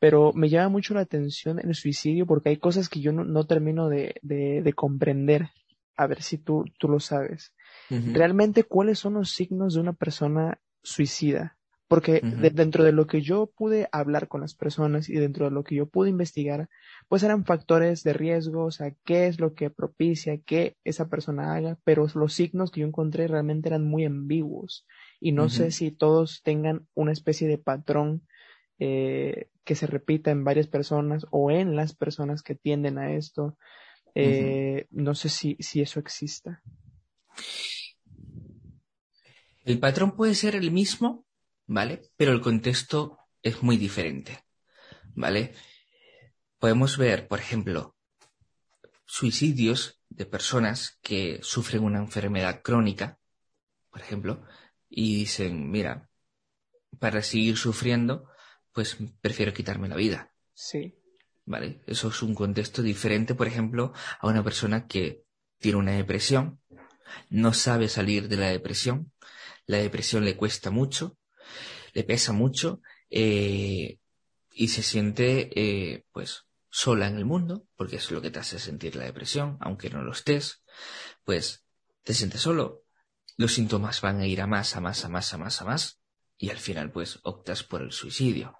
pero 0.00 0.32
me 0.32 0.48
llama 0.48 0.70
mucho 0.70 0.94
la 0.94 1.02
atención 1.02 1.60
el 1.60 1.74
suicidio 1.74 2.26
porque 2.26 2.48
hay 2.48 2.56
cosas 2.56 2.88
que 2.88 3.00
yo 3.00 3.12
no, 3.12 3.46
termino 3.46 3.88
de, 3.88 4.14
de, 4.22 4.72
comprender. 4.72 5.50
A 5.94 6.06
ver 6.06 6.22
si 6.22 6.38
tú, 6.38 6.64
tú 6.78 6.88
lo 6.88 6.98
sabes. 6.98 7.52
Realmente, 7.90 8.64
¿cuáles 8.64 8.98
son 8.98 9.14
los 9.14 9.32
signos 9.32 9.74
de 9.74 9.80
una 9.80 9.92
persona 9.92 10.58
suicida? 10.82 11.58
Porque 11.88 12.20
dentro 12.22 12.84
de 12.84 12.92
lo 12.92 13.06
que 13.06 13.20
yo 13.20 13.50
pude 13.54 13.88
hablar 13.92 14.28
con 14.28 14.40
las 14.40 14.54
personas 14.54 15.10
y 15.10 15.14
dentro 15.14 15.46
de 15.46 15.50
lo 15.50 15.64
que 15.64 15.74
yo 15.74 15.86
pude 15.86 16.08
investigar, 16.08 16.70
pues 17.08 17.22
eran 17.22 17.44
factores 17.44 18.02
de 18.02 18.14
riesgo, 18.14 18.64
o 18.64 18.70
sea, 18.70 18.94
qué 19.04 19.26
es 19.26 19.40
lo 19.40 19.52
que 19.54 19.68
propicia 19.68 20.38
que 20.38 20.76
esa 20.84 21.08
persona 21.08 21.54
haga, 21.54 21.78
pero 21.84 22.06
los 22.14 22.32
signos 22.32 22.70
que 22.70 22.80
yo 22.80 22.86
encontré 22.86 23.26
realmente 23.26 23.68
eran 23.68 23.84
muy 23.84 24.04
ambiguos 24.06 24.86
y 25.20 25.32
no 25.32 25.50
sé 25.50 25.72
si 25.72 25.90
todos 25.90 26.40
tengan 26.42 26.86
una 26.94 27.12
especie 27.12 27.48
de 27.48 27.58
patrón 27.58 28.22
eh, 28.78 29.50
que 29.70 29.76
se 29.76 29.86
repita 29.86 30.32
en 30.32 30.42
varias 30.42 30.66
personas 30.66 31.28
o 31.30 31.52
en 31.52 31.76
las 31.76 31.94
personas 31.94 32.42
que 32.42 32.56
tienden 32.56 32.98
a 32.98 33.14
esto. 33.14 33.56
Eh, 34.16 34.88
no 34.90 35.14
sé 35.14 35.28
si, 35.28 35.56
si 35.60 35.80
eso 35.80 36.00
exista. 36.00 36.60
El 39.62 39.78
patrón 39.78 40.16
puede 40.16 40.34
ser 40.34 40.56
el 40.56 40.72
mismo, 40.72 41.24
¿vale? 41.68 42.02
Pero 42.16 42.32
el 42.32 42.40
contexto 42.40 43.20
es 43.44 43.62
muy 43.62 43.76
diferente, 43.76 44.42
¿vale? 45.14 45.54
Podemos 46.58 46.98
ver, 46.98 47.28
por 47.28 47.38
ejemplo, 47.38 47.94
suicidios 49.06 50.02
de 50.08 50.26
personas 50.26 50.98
que 51.00 51.38
sufren 51.44 51.84
una 51.84 52.00
enfermedad 52.00 52.60
crónica, 52.62 53.20
por 53.88 54.00
ejemplo, 54.00 54.44
y 54.88 55.14
dicen, 55.14 55.70
mira, 55.70 56.10
para 56.98 57.22
seguir 57.22 57.56
sufriendo, 57.56 58.28
pues 58.72 58.96
prefiero 59.20 59.52
quitarme 59.52 59.88
la 59.88 59.96
vida. 59.96 60.32
Sí. 60.54 60.96
¿Vale? 61.44 61.82
Eso 61.86 62.08
es 62.08 62.22
un 62.22 62.34
contexto 62.34 62.82
diferente, 62.82 63.34
por 63.34 63.46
ejemplo, 63.46 63.92
a 64.20 64.28
una 64.28 64.44
persona 64.44 64.86
que 64.86 65.24
tiene 65.58 65.78
una 65.78 65.92
depresión, 65.92 66.60
no 67.28 67.52
sabe 67.52 67.88
salir 67.88 68.28
de 68.28 68.36
la 68.36 68.48
depresión, 68.48 69.12
la 69.66 69.78
depresión 69.78 70.24
le 70.24 70.36
cuesta 70.36 70.70
mucho, 70.70 71.18
le 71.92 72.04
pesa 72.04 72.32
mucho 72.32 72.80
eh, 73.10 73.98
y 74.52 74.68
se 74.68 74.82
siente 74.82 75.50
eh, 75.54 76.04
pues 76.12 76.44
sola 76.70 77.08
en 77.08 77.16
el 77.16 77.24
mundo, 77.24 77.66
porque 77.76 77.96
eso 77.96 78.06
es 78.06 78.12
lo 78.12 78.22
que 78.22 78.30
te 78.30 78.38
hace 78.38 78.58
sentir 78.58 78.96
la 78.96 79.04
depresión, 79.04 79.58
aunque 79.60 79.90
no 79.90 80.02
lo 80.02 80.12
estés, 80.12 80.62
pues 81.24 81.64
te 82.04 82.14
sientes 82.14 82.40
solo, 82.40 82.84
los 83.36 83.54
síntomas 83.54 84.00
van 84.00 84.20
a 84.20 84.26
ir 84.26 84.40
a 84.40 84.46
más, 84.46 84.76
a 84.76 84.80
más, 84.80 85.04
a 85.04 85.08
más, 85.08 85.34
a 85.34 85.38
más, 85.38 85.60
a 85.60 85.64
más, 85.64 86.00
y 86.38 86.50
al 86.50 86.58
final 86.58 86.92
pues 86.92 87.18
optas 87.22 87.64
por 87.64 87.82
el 87.82 87.92
suicidio. 87.92 88.56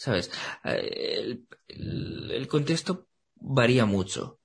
¿Sabes? 0.00 0.30
El, 0.64 1.46
el, 1.68 2.48
contexto 2.48 3.08
varía 3.34 3.84
mucho, 3.84 4.40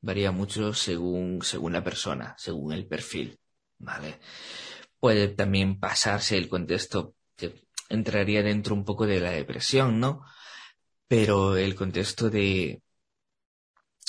varía 0.00 0.30
mucho 0.30 0.72
según, 0.72 1.42
según 1.42 1.72
la 1.72 1.82
persona, 1.82 2.36
según 2.38 2.72
el 2.72 2.86
perfil, 2.86 3.40
¿vale? 3.78 4.20
Puede 5.00 5.26
también 5.26 5.80
pasarse 5.80 6.38
el 6.38 6.48
contexto 6.48 7.16
que 7.34 7.66
entraría 7.88 8.44
dentro 8.44 8.72
un 8.72 8.84
poco 8.84 9.04
de 9.04 9.18
la 9.18 9.32
depresión, 9.32 9.98
¿no? 9.98 10.24
Pero 11.08 11.56
el 11.56 11.74
contexto 11.74 12.30
de 12.30 12.80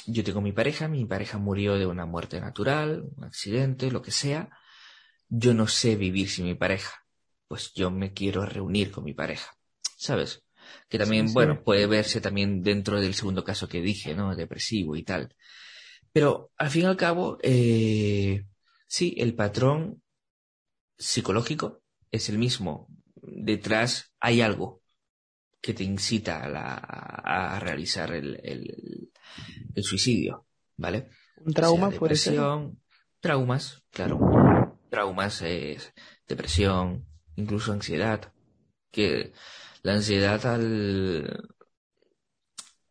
yo 0.06 0.24
tengo 0.24 0.40
mi 0.40 0.52
pareja, 0.52 0.88
mi 0.88 1.06
pareja 1.06 1.40
murió 1.40 1.80
de 1.80 1.88
una 1.88 2.06
muerte 2.06 2.40
natural, 2.40 3.10
un 3.18 3.24
accidente, 3.24 3.90
lo 3.90 4.04
que 4.04 4.12
sea, 4.12 4.52
yo 5.30 5.56
no 5.56 5.66
sé 5.66 5.96
vivir 5.96 6.30
sin 6.30 6.46
mi 6.46 6.54
pareja, 6.54 7.04
pues 7.48 7.74
yo 7.74 7.90
me 7.90 8.14
quiero 8.14 8.46
reunir 8.46 8.92
con 8.92 9.04
mi 9.04 9.16
pareja, 9.16 9.52
¿sabes? 9.98 10.44
Que 10.90 10.98
también, 10.98 11.32
bueno, 11.34 11.64
puede 11.64 11.88
verse 11.88 12.22
también 12.22 12.62
dentro 12.62 13.00
del 13.00 13.14
segundo 13.14 13.44
caso 13.44 13.68
que 13.68 13.82
dije, 13.82 14.14
¿no? 14.14 14.36
Depresivo 14.36 14.96
y 14.96 15.04
tal. 15.04 15.34
Pero 16.12 16.52
al 16.58 16.70
fin 16.70 16.84
y 16.84 16.86
al 16.86 16.98
cabo, 16.98 17.38
eh, 17.42 18.46
sí, 18.88 19.16
el 19.18 19.34
patrón 19.34 20.02
psicológico 20.98 21.82
es 22.12 22.30
el 22.30 22.38
mismo. 22.38 22.88
Detrás 23.16 24.12
hay 24.20 24.42
algo 24.42 24.82
que 25.62 25.74
te 25.74 25.84
incita 25.84 26.42
a, 26.44 27.60
realizar 27.60 28.12
el, 28.14 29.12
suicidio, 29.82 30.48
¿vale? 30.78 31.10
Un 31.38 31.54
trauma, 31.54 31.92
puede 31.92 32.16
ser. 32.16 32.40
Traumas, 33.20 33.84
claro. 33.92 34.20
Traumas, 34.90 35.42
es 35.44 35.94
depresión, 36.28 37.06
incluso 37.36 37.72
ansiedad. 37.72 38.34
Que 38.92 39.32
la 39.84 39.94
ansiedad 39.94 40.46
al... 40.46 41.50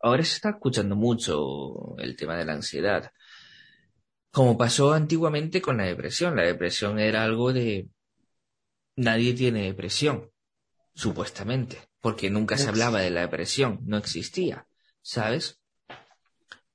Ahora 0.01 0.25
se 0.25 0.35
está 0.35 0.51
escuchando 0.51 0.97
mucho 0.97 1.97
el 1.99 2.17
tema 2.17 2.37
de 2.37 2.45
la 2.45 2.55
ansiedad. 2.55 3.13
Como 4.31 4.57
pasó 4.57 4.93
antiguamente 4.93 5.61
con 5.61 5.77
la 5.77 5.85
depresión. 5.85 6.37
La 6.37 6.45
depresión 6.45 6.99
era 6.99 7.25
algo 7.25 7.53
de... 7.53 7.89
Nadie 8.97 9.35
tiene 9.35 9.65
depresión, 9.65 10.31
supuestamente, 10.95 11.79
porque 12.01 12.29
nunca 12.29 12.59
se 12.59 12.69
hablaba 12.69 13.01
de 13.01 13.11
la 13.11 13.23
depresión, 13.23 13.81
no 13.85 13.97
existía, 13.97 14.67
¿sabes? 15.01 15.59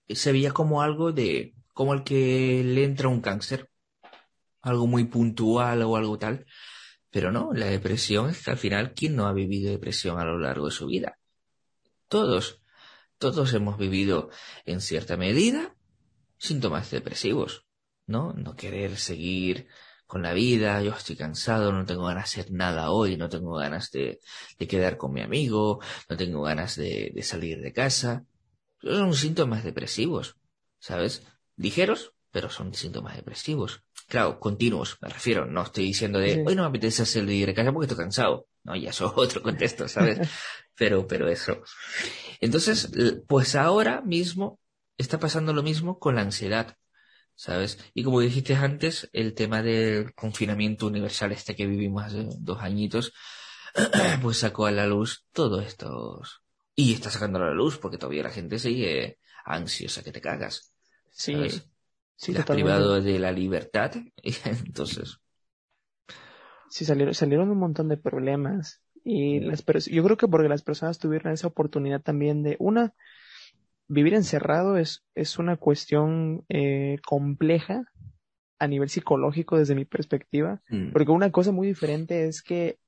Se 0.10 0.32
veía 0.32 0.52
como 0.52 0.82
algo 0.82 1.12
de... 1.12 1.54
como 1.74 1.94
el 1.94 2.04
que 2.04 2.64
le 2.64 2.84
entra 2.84 3.10
un 3.10 3.22
cáncer, 3.22 3.70
algo 4.62 4.88
muy 4.88 5.06
puntual 5.06 5.84
o 5.84 5.96
algo 5.96 6.18
tal. 6.18 6.46
Pero 7.16 7.32
no, 7.32 7.54
la 7.54 7.68
depresión 7.68 8.30
es 8.30 8.44
que 8.44 8.52
al 8.52 8.58
final, 8.58 8.94
¿quién 8.94 9.16
no 9.16 9.26
ha 9.26 9.32
vivido 9.32 9.72
depresión 9.72 10.20
a 10.20 10.26
lo 10.26 10.38
largo 10.38 10.66
de 10.66 10.74
su 10.74 10.88
vida? 10.88 11.18
Todos, 12.10 12.60
todos 13.18 13.54
hemos 13.54 13.78
vivido 13.78 14.30
en 14.66 14.82
cierta 14.82 15.16
medida 15.16 15.78
síntomas 16.38 16.92
depresivos, 16.92 17.68
¿no? 18.06 18.34
No 18.34 18.58
querer 18.58 18.98
seguir 18.98 19.70
con 20.06 20.24
la 20.24 20.34
vida, 20.34 20.82
yo 20.82 20.92
estoy 20.92 21.16
cansado, 21.16 21.72
no 21.72 21.86
tengo 21.86 22.04
ganas 22.04 22.36
de 22.36 22.42
hacer 22.42 22.52
nada 22.52 22.92
hoy, 22.92 23.16
no 23.16 23.30
tengo 23.30 23.56
ganas 23.56 23.92
de, 23.92 24.20
quedar 24.68 24.98
con 24.98 25.14
mi 25.14 25.22
amigo, 25.22 25.80
no 26.10 26.18
tengo 26.18 26.42
ganas 26.42 26.76
de, 26.76 27.14
de 27.16 27.24
salir 27.24 27.62
de 27.62 27.72
casa. 27.72 28.26
Son 28.82 29.14
síntomas 29.14 29.64
depresivos, 29.64 30.36
¿sabes? 30.80 31.26
Ligeros, 31.56 32.12
pero 32.32 32.50
son 32.50 32.74
síntomas 32.74 33.16
depresivos. 33.16 33.85
Claro, 34.08 34.40
continuos, 34.40 34.98
me 35.02 35.10
refiero. 35.10 35.46
No 35.46 35.64
estoy 35.64 35.86
diciendo 35.86 36.20
de, 36.20 36.44
hoy 36.46 36.56
no 36.56 36.62
me 36.64 36.70
apetece 36.70 37.04
hacer 37.04 37.26
de 37.26 37.54
casa 37.54 37.72
porque 37.72 37.86
estoy 37.86 38.04
cansado. 38.04 38.48
No, 38.64 38.76
ya 38.76 38.90
eso 38.92 39.08
es 39.08 39.14
otro 39.16 39.42
contexto, 39.42 39.88
¿sabes? 39.88 40.20
pero, 40.76 41.08
pero 41.08 41.28
eso. 41.28 41.64
Entonces, 42.40 42.92
pues 43.28 43.56
ahora 43.56 44.02
mismo 44.02 44.60
está 44.98 45.20
pasando 45.20 45.54
lo 45.54 45.64
mismo 45.64 46.00
con 46.00 46.16
la 46.16 46.22
ansiedad, 46.22 46.78
¿sabes? 47.36 47.80
Y 47.94 48.04
como 48.04 48.22
dijiste 48.22 48.56
antes, 48.56 49.10
el 49.14 49.34
tema 49.34 49.62
del 49.62 50.14
confinamiento 50.14 50.88
universal 50.88 51.32
este 51.32 51.56
que 51.56 51.66
vivimos 51.66 52.04
hace 52.04 52.28
dos 52.40 52.62
añitos, 52.62 53.14
pues 54.22 54.38
sacó 54.38 54.68
a 54.68 54.72
la 54.72 54.86
luz 54.86 55.26
todo 55.32 55.62
esto. 55.62 56.22
Y 56.76 56.94
está 56.94 57.10
sacando 57.10 57.40
a 57.40 57.48
la 57.48 57.54
luz 57.54 57.78
porque 57.78 57.98
todavía 57.98 58.24
la 58.24 58.32
gente 58.32 58.60
sigue 58.60 59.20
ansiosa 59.46 60.04
que 60.04 60.12
te 60.12 60.22
cagas. 60.22 60.74
Sí. 61.12 61.36
Sí, 62.16 62.34
privado 62.34 63.02
de 63.02 63.20
la 63.20 63.32
libertad, 63.32 63.92
entonces. 64.66 65.20
Sí, 66.70 66.86
salieron, 66.86 67.14
salieron 67.14 67.50
un 67.50 67.58
montón 67.58 67.90
de 67.90 67.98
problemas. 67.98 68.82
Y 69.04 69.40
las 69.40 69.64
yo 69.86 70.04
creo 70.04 70.18
que 70.18 70.28
porque 70.28 70.50
las 70.50 70.64
personas 70.64 70.98
tuvieron 70.98 71.32
esa 71.32 71.48
oportunidad 71.48 72.02
también 72.02 72.42
de, 72.42 72.56
una, 72.60 72.94
vivir 73.88 74.16
encerrado 74.16 74.78
es, 74.78 75.06
es 75.14 75.38
una 75.38 75.58
cuestión 75.58 76.44
eh, 76.50 76.98
compleja 77.06 77.86
a 78.58 78.68
nivel 78.68 78.90
psicológico 78.90 79.58
desde 79.58 79.76
mi 79.76 79.86
perspectiva, 79.86 80.62
mm. 80.70 80.92
porque 80.92 81.12
una 81.12 81.32
cosa 81.32 81.52
muy 81.52 81.68
diferente 81.68 82.28
es 82.28 82.42
que 82.42 82.80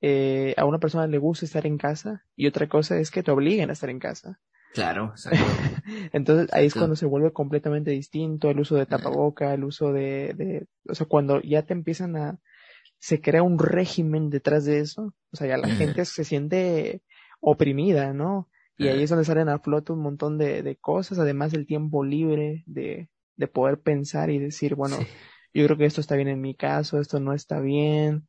eh, 0.00 0.54
a 0.56 0.66
una 0.66 0.78
persona 0.78 1.06
le 1.06 1.18
gusta 1.18 1.46
estar 1.46 1.66
en 1.66 1.78
casa 1.78 2.24
y 2.36 2.46
otra 2.46 2.68
cosa 2.68 2.98
es 2.98 3.10
que 3.10 3.22
te 3.22 3.30
obliguen 3.30 3.70
a 3.70 3.72
estar 3.72 3.88
en 3.88 4.00
casa. 4.00 4.40
Claro, 4.74 5.14
Entonces 6.12 6.52
ahí 6.52 6.66
es 6.66 6.74
cuando 6.74 6.96
se 6.96 7.06
vuelve 7.06 7.32
completamente 7.32 7.92
distinto 7.92 8.50
el 8.50 8.58
uso 8.58 8.74
de 8.74 8.86
tapaboca, 8.86 9.54
el 9.54 9.62
uso 9.62 9.92
de, 9.92 10.34
de, 10.34 10.66
o 10.88 10.96
sea, 10.96 11.06
cuando 11.06 11.40
ya 11.42 11.62
te 11.62 11.74
empiezan 11.74 12.16
a, 12.16 12.40
se 12.98 13.20
crea 13.20 13.44
un 13.44 13.60
régimen 13.60 14.30
detrás 14.30 14.64
de 14.64 14.80
eso, 14.80 15.14
o 15.30 15.36
sea, 15.36 15.46
ya 15.46 15.58
la 15.58 15.68
gente 15.68 16.04
se 16.04 16.24
siente 16.24 17.02
oprimida, 17.40 18.12
¿no? 18.12 18.48
Y 18.76 18.88
ahí 18.88 19.04
es 19.04 19.10
donde 19.10 19.24
salen 19.24 19.48
a 19.48 19.60
flote 19.60 19.92
un 19.92 20.00
montón 20.00 20.38
de, 20.38 20.64
de 20.64 20.74
cosas, 20.74 21.20
además 21.20 21.52
del 21.52 21.66
tiempo 21.66 22.02
libre 22.02 22.64
de, 22.66 23.08
de 23.36 23.46
poder 23.46 23.80
pensar 23.80 24.30
y 24.30 24.40
decir, 24.40 24.74
bueno, 24.74 24.98
yo 25.52 25.64
creo 25.66 25.78
que 25.78 25.84
esto 25.84 26.00
está 26.00 26.16
bien 26.16 26.26
en 26.26 26.40
mi 26.40 26.56
caso, 26.56 26.98
esto 26.98 27.20
no 27.20 27.32
está 27.32 27.60
bien, 27.60 28.26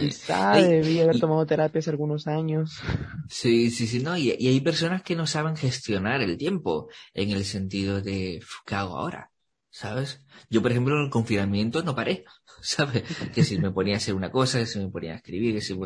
Quizá 0.00 0.56
debía 0.56 1.04
haber 1.04 1.20
tomado 1.20 1.46
terapia 1.46 1.78
hace 1.78 1.90
algunos 1.90 2.26
años. 2.26 2.80
Sí, 3.28 3.70
sí, 3.70 3.86
sí, 3.86 4.00
no, 4.00 4.16
y, 4.16 4.30
hay 4.30 4.60
personas 4.60 5.02
que 5.02 5.16
no 5.16 5.26
saben 5.26 5.56
gestionar 5.56 6.22
el 6.22 6.36
tiempo 6.36 6.88
en 7.14 7.30
el 7.30 7.44
sentido 7.44 8.00
de, 8.00 8.42
¿qué 8.64 8.74
hago 8.74 8.96
ahora? 8.96 9.30
¿Sabes? 9.70 10.22
Yo, 10.48 10.62
por 10.62 10.70
ejemplo, 10.70 10.96
en 10.96 11.04
el 11.04 11.10
confinamiento 11.10 11.82
no 11.82 11.94
paré, 11.94 12.24
¿sabes? 12.60 13.02
Que 13.34 13.44
si 13.44 13.58
me 13.58 13.70
ponía 13.70 13.94
a 13.94 13.98
hacer 13.98 14.14
una 14.14 14.30
cosa, 14.30 14.58
que 14.58 14.66
si 14.66 14.78
me 14.78 14.88
ponía 14.88 15.12
a 15.12 15.16
escribir, 15.16 15.54
que 15.54 15.60
si... 15.60 15.78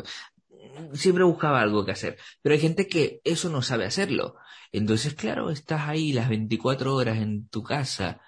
Siempre 0.93 1.25
buscaba 1.25 1.61
algo 1.61 1.83
que 1.83 1.91
hacer. 1.91 2.17
Pero 2.41 2.53
hay 2.55 2.61
gente 2.61 2.87
que 2.87 3.19
eso 3.25 3.49
no 3.49 3.61
sabe 3.61 3.85
hacerlo. 3.85 4.35
Entonces, 4.71 5.13
claro, 5.15 5.49
estás 5.49 5.89
ahí 5.89 6.13
las 6.13 6.29
24 6.29 6.95
horas 6.95 7.17
en 7.17 7.49
tu 7.49 7.61
casa, 7.61 8.21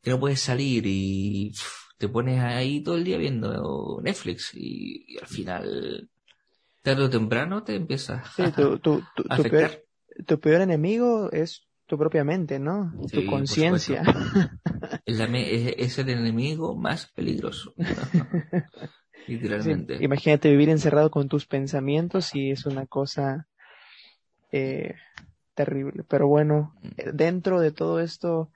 que 0.00 0.10
no 0.10 0.20
puedes 0.20 0.40
salir 0.40 0.86
y 0.86 1.52
te 1.98 2.08
pones 2.08 2.40
ahí 2.40 2.80
todo 2.80 2.96
el 2.96 3.04
día 3.04 3.18
viendo 3.18 4.00
Netflix 4.02 4.52
y, 4.54 5.18
al 5.20 5.26
final, 5.26 6.08
tarde 6.82 7.04
o 7.04 7.10
temprano 7.10 7.64
te 7.64 7.74
empiezas 7.74 8.38
a, 8.38 8.52
tu, 8.52 8.78
tu, 8.78 9.02
tu, 10.26 10.40
peor, 10.40 10.60
enemigo 10.60 11.30
es 11.32 11.66
tu 11.86 11.98
propia 11.98 12.22
mente, 12.22 12.60
¿no? 12.60 12.92
tu 13.12 13.26
conciencia. 13.26 14.02
es, 15.04 15.98
el 15.98 16.08
enemigo 16.08 16.76
más 16.76 17.06
peligroso. 17.08 17.74
Literalmente. 19.26 19.98
imagínate 20.00 20.50
vivir 20.50 20.70
encerrado 20.70 21.10
con 21.10 21.28
tus 21.28 21.44
pensamientos 21.44 22.34
y 22.34 22.50
es 22.50 22.64
una 22.64 22.86
cosa 22.86 23.46
eh, 24.52 24.94
terrible. 25.54 26.04
Pero 26.08 26.28
bueno, 26.28 26.74
mm. 26.82 27.10
dentro 27.14 27.60
de 27.60 27.72
todo 27.72 28.00
esto, 28.00 28.50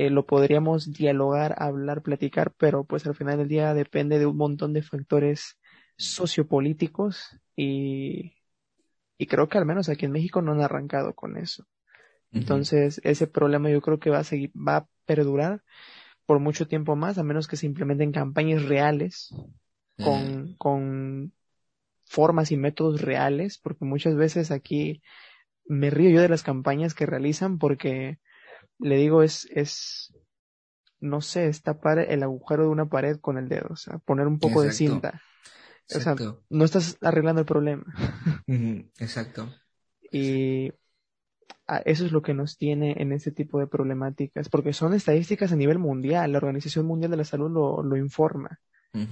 eh, 0.00 0.08
lo 0.08 0.24
podríamos 0.24 0.94
dialogar, 0.94 1.54
hablar, 1.58 2.00
platicar, 2.00 2.54
pero 2.56 2.84
pues 2.84 3.06
al 3.06 3.14
final 3.14 3.36
del 3.36 3.48
día 3.48 3.74
depende 3.74 4.18
de 4.18 4.24
un 4.24 4.38
montón 4.38 4.72
de 4.72 4.80
factores 4.80 5.58
sociopolíticos 5.98 7.38
y, 7.54 8.32
y 9.18 9.26
creo 9.26 9.50
que 9.50 9.58
al 9.58 9.66
menos 9.66 9.90
aquí 9.90 10.06
en 10.06 10.12
México 10.12 10.40
no 10.40 10.52
han 10.52 10.62
arrancado 10.62 11.12
con 11.12 11.36
eso. 11.36 11.66
Entonces, 12.32 13.02
ese 13.04 13.26
problema 13.26 13.68
yo 13.68 13.82
creo 13.82 13.98
que 13.98 14.08
va 14.08 14.20
a 14.20 14.24
seguir, 14.24 14.50
va 14.56 14.76
a 14.76 14.88
perdurar 15.04 15.62
por 16.24 16.38
mucho 16.38 16.66
tiempo 16.66 16.96
más, 16.96 17.18
a 17.18 17.22
menos 17.22 17.46
que 17.46 17.56
se 17.56 17.66
implementen 17.66 18.10
campañas 18.10 18.64
reales 18.64 19.34
con, 20.02 20.54
con 20.54 21.34
formas 22.04 22.52
y 22.52 22.56
métodos 22.56 23.02
reales, 23.02 23.58
porque 23.58 23.84
muchas 23.84 24.16
veces 24.16 24.50
aquí 24.50 25.02
me 25.66 25.90
río 25.90 26.08
yo 26.08 26.22
de 26.22 26.30
las 26.30 26.42
campañas 26.42 26.94
que 26.94 27.04
realizan 27.04 27.58
porque 27.58 28.18
le 28.80 28.96
digo, 28.96 29.22
es, 29.22 29.48
es, 29.52 30.14
no 31.00 31.20
sé, 31.20 31.46
es 31.46 31.62
tapar 31.62 31.98
el 31.98 32.22
agujero 32.22 32.64
de 32.64 32.68
una 32.68 32.86
pared 32.86 33.18
con 33.18 33.38
el 33.38 33.48
dedo, 33.48 33.68
o 33.70 33.76
sea, 33.76 33.98
poner 33.98 34.26
un 34.26 34.38
poco 34.38 34.62
de 34.62 34.72
cinta. 34.72 35.20
O 35.94 36.00
sea, 36.00 36.14
no 36.50 36.64
estás 36.64 36.98
arreglando 37.00 37.40
el 37.40 37.46
problema. 37.46 37.84
Exacto. 38.98 39.52
Y 40.12 40.72
eso 41.84 42.04
es 42.06 42.12
lo 42.12 42.22
que 42.22 42.34
nos 42.34 42.56
tiene 42.56 42.94
en 42.98 43.12
este 43.12 43.32
tipo 43.32 43.58
de 43.58 43.66
problemáticas, 43.66 44.48
porque 44.48 44.72
son 44.72 44.94
estadísticas 44.94 45.52
a 45.52 45.56
nivel 45.56 45.78
mundial, 45.78 46.32
la 46.32 46.38
Organización 46.38 46.86
Mundial 46.86 47.10
de 47.10 47.16
la 47.16 47.24
Salud 47.24 47.50
lo, 47.50 47.82
lo 47.82 47.96
informa. 47.96 48.60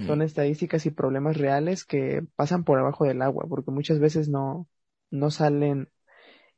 Son 0.06 0.22
estadísticas 0.22 0.86
y 0.86 0.90
problemas 0.90 1.36
reales 1.36 1.84
que 1.84 2.26
pasan 2.34 2.64
por 2.64 2.80
abajo 2.80 3.04
del 3.04 3.22
agua, 3.22 3.46
porque 3.48 3.70
muchas 3.70 4.00
veces 4.00 4.28
no, 4.28 4.66
no 5.12 5.30
salen 5.30 5.88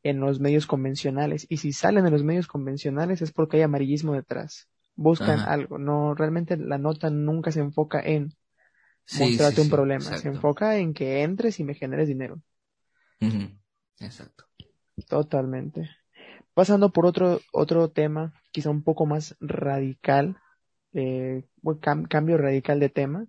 en 0.02 0.20
los 0.20 0.40
medios 0.40 0.66
convencionales. 0.66 1.46
Y 1.48 1.58
si 1.58 1.72
salen 1.72 2.06
en 2.06 2.12
los 2.12 2.24
medios 2.24 2.46
convencionales 2.46 3.22
es 3.22 3.32
porque 3.32 3.58
hay 3.58 3.62
amarillismo 3.62 4.14
detrás. 4.14 4.68
Buscan 4.94 5.40
algo. 5.40 5.78
No, 5.78 6.14
realmente 6.14 6.56
la 6.56 6.78
nota 6.78 7.10
nunca 7.10 7.52
se 7.52 7.60
enfoca 7.60 8.00
en 8.00 8.34
mostrarte 9.18 9.60
un 9.60 9.70
problema. 9.70 10.00
se 10.00 10.28
enfoca 10.28 10.76
en 10.76 10.94
que 10.94 11.22
entres 11.22 11.58
y 11.60 11.64
me 11.64 11.74
generes 11.74 12.08
dinero. 12.08 12.40
Exacto. 13.98 14.44
Totalmente. 15.08 15.88
Pasando 16.54 16.92
por 16.92 17.06
otro, 17.06 17.40
otro 17.52 17.90
tema, 17.90 18.34
quizá 18.50 18.70
un 18.70 18.82
poco 18.82 19.06
más 19.06 19.36
radical, 19.40 20.36
eh, 20.92 21.44
cambio 22.08 22.36
radical 22.36 22.80
de 22.80 22.88
tema, 22.88 23.26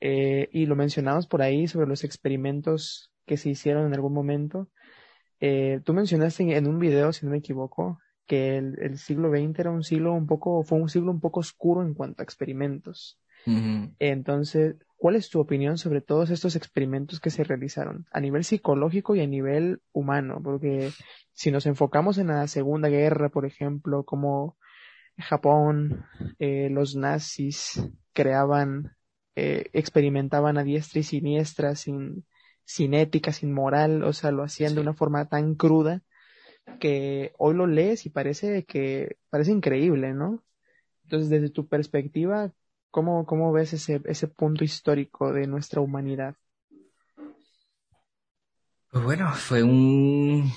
eh, 0.00 0.48
y 0.52 0.66
lo 0.66 0.76
mencionamos 0.76 1.26
por 1.26 1.42
ahí 1.42 1.68
sobre 1.68 1.86
los 1.86 2.04
experimentos 2.04 3.12
que 3.26 3.36
se 3.36 3.50
hicieron 3.50 3.86
en 3.86 3.94
algún 3.94 4.12
momento. 4.12 4.68
Eh, 5.40 5.80
tú 5.84 5.94
mencionaste 5.94 6.56
en 6.56 6.66
un 6.66 6.78
video, 6.78 7.12
si 7.12 7.24
no 7.24 7.32
me 7.32 7.38
equivoco, 7.38 7.98
que 8.26 8.58
el, 8.58 8.98
siglo 8.98 9.30
XX 9.30 9.58
era 9.58 9.70
un 9.70 9.82
siglo 9.82 10.12
un 10.12 10.26
poco, 10.26 10.62
fue 10.62 10.78
un 10.78 10.88
siglo 10.88 11.10
un 11.10 11.20
poco 11.20 11.40
oscuro 11.40 11.82
en 11.82 11.94
cuanto 11.94 12.22
a 12.22 12.24
experimentos. 12.24 13.18
Entonces, 13.98 14.76
¿cuál 14.98 15.16
es 15.16 15.30
tu 15.30 15.40
opinión 15.40 15.78
sobre 15.78 16.02
todos 16.02 16.28
estos 16.28 16.56
experimentos 16.56 17.20
que 17.20 17.30
se 17.30 17.42
realizaron 17.42 18.06
a 18.12 18.20
nivel 18.20 18.44
psicológico 18.44 19.16
y 19.16 19.20
a 19.20 19.26
nivel 19.26 19.80
humano? 19.92 20.40
Porque 20.44 20.90
si 21.32 21.50
nos 21.50 21.64
enfocamos 21.64 22.18
en 22.18 22.26
la 22.26 22.46
Segunda 22.46 22.88
Guerra, 22.88 23.30
por 23.30 23.46
ejemplo, 23.46 24.04
como 24.04 24.58
Japón, 25.16 26.04
eh, 26.38 26.68
los 26.70 26.96
nazis 26.96 27.82
creaban, 28.12 28.94
eh, 29.36 29.70
experimentaban 29.72 30.58
a 30.58 30.64
diestra 30.64 31.00
y 31.00 31.02
siniestra 31.02 31.74
sin, 31.74 32.26
sin 32.70 32.94
ética, 32.94 33.32
sin 33.32 33.52
moral, 33.52 34.04
o 34.04 34.12
sea, 34.12 34.30
lo 34.30 34.44
hacían 34.44 34.76
de 34.76 34.80
una 34.80 34.94
forma 34.94 35.28
tan 35.28 35.56
cruda 35.56 36.02
que 36.78 37.32
hoy 37.36 37.54
lo 37.54 37.66
lees 37.66 38.06
y 38.06 38.10
parece 38.10 38.64
que, 38.64 39.16
parece 39.28 39.50
increíble, 39.50 40.14
¿no? 40.14 40.44
Entonces, 41.02 41.30
desde 41.30 41.50
tu 41.50 41.66
perspectiva, 41.66 42.52
¿cómo, 42.92 43.26
cómo 43.26 43.50
ves 43.52 43.72
ese, 43.72 44.00
ese 44.04 44.28
punto 44.28 44.62
histórico 44.62 45.32
de 45.32 45.48
nuestra 45.48 45.80
humanidad? 45.80 46.36
Pues 48.92 49.04
bueno, 49.04 49.32
fue 49.34 49.64
un, 49.64 50.52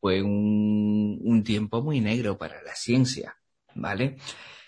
fue 0.00 0.22
un, 0.22 1.18
un 1.24 1.42
tiempo 1.42 1.82
muy 1.82 2.00
negro 2.00 2.38
para 2.38 2.62
la 2.62 2.76
ciencia, 2.76 3.36
¿vale? 3.74 4.16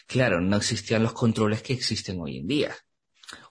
Claro, 0.08 0.40
no 0.40 0.56
existían 0.56 1.04
los 1.04 1.12
controles 1.12 1.62
que 1.62 1.72
existen 1.72 2.20
hoy 2.20 2.38
en 2.38 2.48
día. 2.48 2.74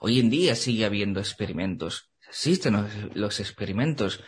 Hoy 0.02 0.20
en 0.20 0.30
día 0.30 0.56
sigue 0.56 0.84
habiendo 0.84 1.22
experimentos 1.22 2.13
existen 2.34 2.90
los, 3.14 3.40
experimentos, 3.40 4.24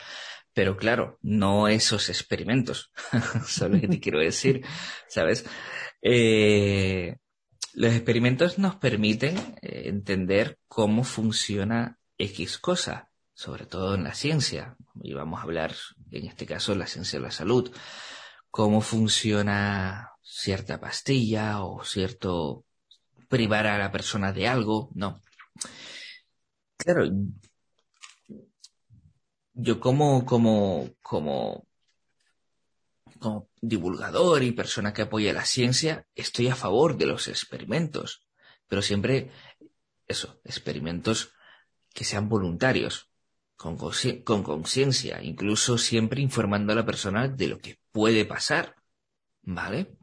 pero 0.54 0.78
claro, 0.78 1.18
no 1.24 1.68
esos 1.68 2.10
experimentos. 2.10 2.92
¿Sabes 3.48 3.74
lo 3.74 3.82
que 3.82 3.88
te 3.88 4.00
quiero 4.00 4.20
decir? 4.20 4.64
¿Sabes? 5.08 5.44
Eh, 6.04 7.18
los 7.74 7.94
experimentos 7.94 8.60
nos 8.60 8.76
permiten 8.76 9.38
eh, 9.64 9.84
entender 9.86 10.60
cómo 10.68 11.04
funciona 11.04 11.98
X 12.20 12.60
cosa, 12.60 13.10
sobre 13.34 13.66
todo 13.66 13.96
en 13.96 14.04
la 14.04 14.14
ciencia. 14.14 14.78
Y 15.02 15.16
vamos 15.16 15.40
a 15.40 15.44
hablar, 15.44 15.74
en 16.12 16.28
este 16.28 16.46
caso, 16.46 16.76
la 16.76 16.86
ciencia 16.86 17.18
de 17.18 17.26
la 17.26 17.32
salud. 17.32 17.76
Cómo 18.52 18.82
funciona 18.82 20.12
cierta 20.22 20.80
pastilla 20.80 21.64
o 21.64 21.84
cierto 21.84 22.66
privar 23.28 23.66
a 23.66 23.80
la 23.80 23.92
persona 23.92 24.32
de 24.32 24.48
algo, 24.48 24.92
no. 24.94 25.22
Claro, 26.78 27.10
yo 29.56 29.80
como, 29.80 30.26
como, 30.26 30.90
como, 31.02 31.66
como 33.20 33.50
divulgador 33.62 34.44
y 34.44 34.52
persona 34.52 34.94
que 34.94 35.04
apoya 35.04 35.34
la 35.34 35.46
ciencia, 35.46 36.06
estoy 36.14 36.50
a 36.50 36.56
favor 36.56 36.98
de 36.98 37.06
los 37.06 37.28
experimentos, 37.28 38.28
pero 38.68 38.82
siempre, 38.82 39.32
eso, 40.08 40.40
experimentos 40.44 41.32
que 41.94 42.04
sean 42.04 42.28
voluntarios, 42.28 43.10
con 43.56 43.78
conciencia, 43.78 45.24
incluso 45.24 45.78
siempre 45.78 46.22
informando 46.22 46.74
a 46.74 46.76
la 46.76 46.86
persona 46.86 47.30
de 47.30 47.48
lo 47.48 47.60
que 47.60 47.80
puede 47.92 48.26
pasar, 48.26 48.76
¿vale? 49.42 49.98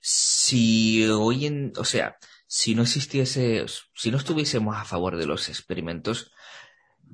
Si 0.00 1.04
hoy 1.08 1.46
en, 1.46 1.72
o 1.76 1.84
sea, 1.84 2.16
si 2.46 2.76
no 2.76 2.82
existiese, 2.82 3.66
si 3.94 4.10
no 4.12 4.18
estuviésemos 4.18 4.76
a 4.76 4.84
favor 4.84 5.16
de 5.16 5.26
los 5.26 5.48
experimentos, 5.48 6.30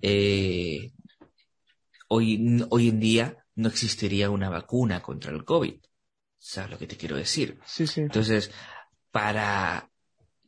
eh, 0.03 0.93
hoy, 2.09 2.65
hoy 2.71 2.89
en 2.89 3.01
día 3.01 3.45
no 3.55 3.69
existiría 3.69 4.31
una 4.31 4.51
vacuna 4.51 5.03
contra 5.03 5.33
el 5.33 5.45
COVID. 5.45 5.81
¿Sabes 6.39 6.71
lo 6.71 6.79
que 6.79 6.87
te 6.87 6.97
quiero 6.97 7.17
decir? 7.17 7.59
Sí, 7.65 7.87
sí. 7.87 8.03
Entonces, 8.03 8.51
para 9.11 9.91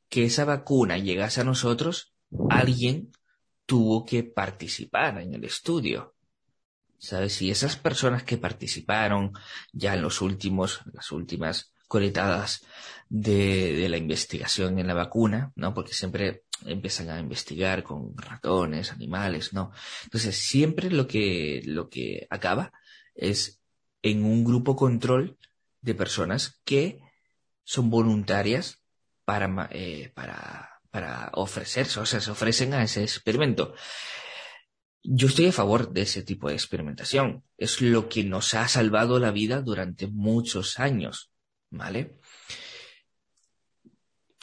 que 0.08 0.24
esa 0.24 0.44
vacuna 0.44 0.98
llegase 0.98 1.40
a 1.40 1.44
nosotros, 1.44 2.14
alguien 2.50 3.12
tuvo 3.66 4.04
que 4.04 4.24
participar 4.24 5.20
en 5.20 5.34
el 5.34 5.44
estudio. 5.44 6.14
¿Sabes? 6.98 7.40
Y 7.42 7.50
esas 7.50 7.76
personas 7.76 8.24
que 8.24 8.38
participaron 8.38 9.32
ya 9.72 9.94
en 9.94 10.02
los 10.02 10.20
últimos, 10.20 10.80
las 10.92 11.12
últimas 11.12 11.72
coletadas 11.88 12.64
de, 13.08 13.72
de 13.72 13.88
la 13.88 13.96
investigación 13.96 14.78
en 14.78 14.86
la 14.86 14.94
vacuna, 14.94 15.52
¿no? 15.56 15.74
Porque 15.74 15.94
siempre 15.94 16.44
empiezan 16.64 17.10
a 17.10 17.20
investigar 17.20 17.82
con 17.82 18.16
ratones, 18.16 18.92
animales, 18.92 19.52
¿no? 19.52 19.72
Entonces, 20.04 20.36
siempre 20.36 20.90
lo 20.90 21.06
que, 21.06 21.62
lo 21.64 21.88
que 21.88 22.26
acaba 22.30 22.72
es 23.14 23.60
en 24.02 24.24
un 24.24 24.44
grupo 24.44 24.76
control 24.76 25.38
de 25.80 25.94
personas 25.94 26.60
que 26.64 27.00
son 27.64 27.90
voluntarias 27.90 28.82
para, 29.24 29.68
eh, 29.72 30.10
para, 30.14 30.80
para 30.90 31.30
ofrecerse, 31.34 32.00
o 32.00 32.06
sea, 32.06 32.20
se 32.20 32.30
ofrecen 32.30 32.74
a 32.74 32.82
ese 32.82 33.02
experimento. 33.02 33.74
Yo 35.02 35.28
estoy 35.28 35.46
a 35.46 35.52
favor 35.52 35.92
de 35.92 36.02
ese 36.02 36.22
tipo 36.22 36.48
de 36.48 36.54
experimentación. 36.54 37.44
Es 37.56 37.80
lo 37.80 38.08
que 38.08 38.24
nos 38.24 38.54
ha 38.54 38.66
salvado 38.68 39.18
la 39.18 39.30
vida 39.30 39.62
durante 39.62 40.06
muchos 40.06 40.78
años, 40.78 41.30
¿vale? 41.70 42.18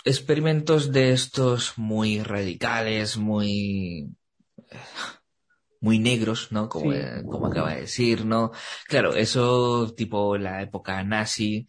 experimentos 0.06 0.92
de 0.92 1.12
estos 1.12 1.78
muy 1.78 2.22
radicales, 2.22 3.18
muy 3.18 4.16
muy 5.82 6.00
negros, 6.00 6.52
¿no? 6.52 6.70
Como, 6.70 6.94
como 7.30 7.48
acaba 7.48 7.74
de 7.74 7.82
decir, 7.82 8.26
¿no? 8.26 8.52
Claro, 8.88 9.16
eso 9.16 9.94
tipo 9.96 10.38
la 10.38 10.62
época 10.62 11.04
nazi, 11.04 11.68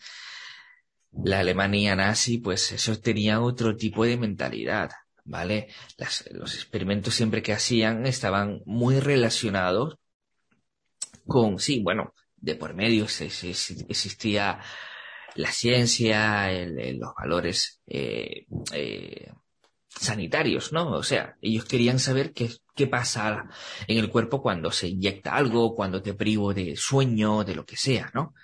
la 1.25 1.41
Alemania 1.41 1.97
nazi, 1.97 2.39
pues 2.39 2.73
eso 2.73 2.99
tenía 3.01 3.41
otro 3.41 3.77
tipo 3.77 4.05
de 4.05 4.17
mentalidad, 4.17 4.91
¿vale? 5.25 5.69
los 6.31 6.55
experimentos 6.55 7.15
siempre 7.15 7.43
que 7.43 7.53
hacían 7.53 8.07
estaban 8.07 8.63
muy 8.65 9.01
relacionados 9.01 9.99
con, 11.27 11.59
sí, 11.59 11.83
bueno, 11.83 12.15
de 12.37 12.55
por 12.55 12.75
medio 12.75 13.05
existía 13.05 14.61
la 15.37 15.51
ciencia, 15.51 16.51
los 16.53 17.15
valores 17.15 17.81
eh, 17.87 18.47
eh, 18.73 19.33
sanitarios, 19.89 20.73
¿no? 20.73 20.93
O 20.93 21.03
sea, 21.03 21.37
ellos 21.41 21.65
querían 21.65 21.99
saber 21.99 22.33
qué, 22.33 22.51
qué 22.75 22.87
pasa 22.87 23.49
en 23.87 23.99
el 23.99 24.11
cuerpo 24.11 24.43
cuando 24.43 24.71
se 24.71 24.89
inyecta 24.89 25.35
algo, 25.35 25.75
cuando 25.75 26.03
te 26.03 26.15
privo 26.15 26.53
de 26.55 26.77
sueño, 26.77 27.45
de 27.45 27.55
lo 27.55 27.65
que 27.65 27.77
sea, 27.77 28.11
¿no? 28.15 28.35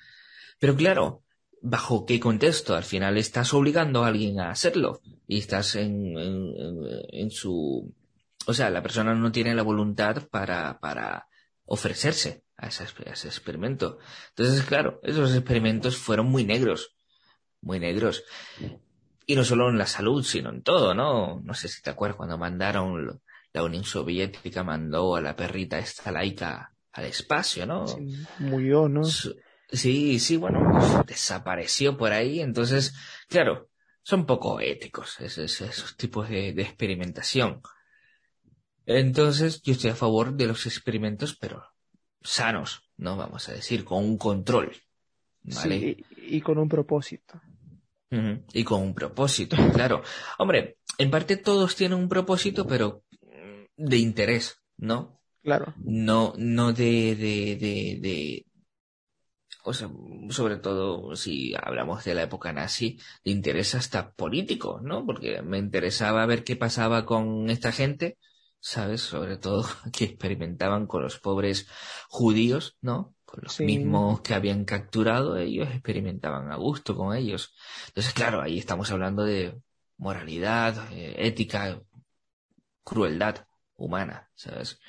Pero 0.59 0.77
claro, 0.77 1.23
¿bajo 1.61 2.07
qué 2.07 2.21
contexto? 2.21 2.75
Al 2.75 2.85
final 2.85 3.19
estás 3.19 3.53
obligando 3.55 4.05
a 4.05 4.09
alguien 4.09 4.41
a 4.41 4.51
hacerlo 4.51 5.01
y 5.27 5.39
estás 5.39 5.77
en, 5.77 6.19
en, 6.19 6.55
en 7.11 7.31
su... 7.31 7.95
O 8.47 8.55
sea, 8.55 8.71
la 8.71 8.83
persona 8.83 9.15
no 9.15 9.31
tiene 9.31 9.55
la 9.55 9.63
voluntad 9.63 10.29
para, 10.29 10.81
para 10.81 11.29
ofrecerse 11.65 12.43
a 12.63 12.69
ese, 12.69 13.29
experimento. 13.29 13.99
Entonces, 14.31 14.65
claro, 14.65 15.01
esos 15.03 15.35
experimentos 15.35 15.97
fueron 15.97 16.27
muy 16.27 16.45
negros, 16.45 16.95
muy 17.61 17.81
negros. 17.81 18.23
Y 19.27 19.35
no 19.35 19.45
solo 19.45 19.69
en 19.69 19.79
la 19.79 19.87
salud, 19.87 20.23
sino 20.23 20.51
en 20.51 20.63
todo, 20.63 20.95
¿no? 20.95 21.41
No 21.41 21.55
sé 21.55 21.69
si 21.69 21.83
te 21.83 21.91
acuerdas 21.91 22.17
cuando 22.17 22.39
mandaron, 22.39 23.21
la 23.53 23.65
Unión 23.65 23.85
Soviética 23.85 24.63
mandó 24.63 25.17
a 25.17 25.21
la 25.21 25.35
perrita 25.35 25.79
esta 25.79 26.13
laica 26.13 26.73
al 26.93 27.05
espacio, 27.05 27.67
¿no? 27.67 27.85
murió, 28.39 28.89
¿no? 28.89 29.03
Sí, 29.05 30.19
sí, 30.21 30.37
bueno, 30.37 30.61
pues 30.73 31.07
desapareció 31.07 31.97
por 31.97 32.13
ahí. 32.13 32.41
Entonces, 32.41 32.95
claro, 33.29 33.71
son 34.03 34.25
poco 34.25 34.61
éticos 34.61 35.21
esos, 35.21 35.61
esos 35.61 35.97
tipos 35.97 36.29
de 36.29 36.51
experimentación. 36.51 37.61
Entonces, 38.87 39.63
yo 39.63 39.73
estoy 39.73 39.91
a 39.91 39.97
favor 39.97 40.35
de 40.35 40.47
los 40.47 40.67
experimentos, 40.67 41.37
pero 41.37 41.72
sanos, 42.25 42.83
¿no? 42.97 43.17
Vamos 43.17 43.49
a 43.49 43.53
decir, 43.53 43.85
con 43.85 44.05
un 44.05 44.19
control. 44.19 44.73
¿vale? 45.43 45.79
Sí, 45.79 46.05
y 46.17 46.41
con 46.41 46.59
un 46.59 46.69
propósito. 46.69 47.41
Y 48.53 48.65
con 48.65 48.83
un 48.83 48.95
propósito, 48.95 49.57
claro. 49.73 50.03
Hombre, 50.39 50.77
en 50.99 51.11
parte 51.11 51.39
todos 51.39 51.75
tienen 51.75 51.99
un 51.99 52.09
propósito, 52.09 52.67
pero 52.67 53.05
mm, 53.23 53.87
de 53.87 53.97
interés, 53.97 54.63
¿no? 54.77 55.23
Claro. 55.43 55.75
No, 55.79 56.35
no 56.37 56.73
de, 56.73 57.17
de, 57.17 57.57
de, 57.57 57.99
de, 58.01 58.47
o 59.65 59.73
sea, 59.73 59.91
sobre 60.31 60.57
todo 60.57 61.17
si 61.17 61.55
hablamos 61.55 62.05
de 62.05 62.15
la 62.15 62.25
época 62.25 62.53
nazi, 62.53 62.99
de 63.25 63.31
interés 63.31 63.75
hasta 63.75 64.13
político, 64.13 64.81
¿no? 64.83 65.07
Porque 65.07 65.41
me 65.43 65.59
interesaba 65.59 66.27
ver 66.27 66.45
qué 66.45 66.57
pasaba 66.57 67.07
con 67.07 67.49
esta 67.49 67.73
gente, 67.73 68.19
¿sabes? 68.63 69.03
Sobre 69.03 69.37
todo 69.37 69.67
que 69.93 70.05
experimentaban 70.07 70.87
con 70.87 71.03
los 71.03 71.19
pobres 71.21 71.69
judíos, 72.09 72.79
¿no? 72.81 73.17
Con 73.27 73.41
los 73.45 73.55
Sí. 73.59 73.65
mismos 73.65 74.23
que 74.23 74.35
habían 74.35 74.65
capturado, 74.65 75.37
ellos 75.37 75.69
experimentaban 75.69 76.53
a 76.53 76.57
gusto 76.57 76.97
con 76.97 77.15
ellos. 77.17 77.55
Entonces, 77.89 78.15
claro, 78.15 78.41
ahí 78.41 78.59
estamos 78.59 78.91
hablando 78.93 79.25
de 79.25 79.61
moralidad, 79.99 80.93
eh, 80.93 81.17
ética, 81.27 81.83
crueldad 82.85 83.47
humana, 83.77 84.31
¿sabes? 84.35 84.81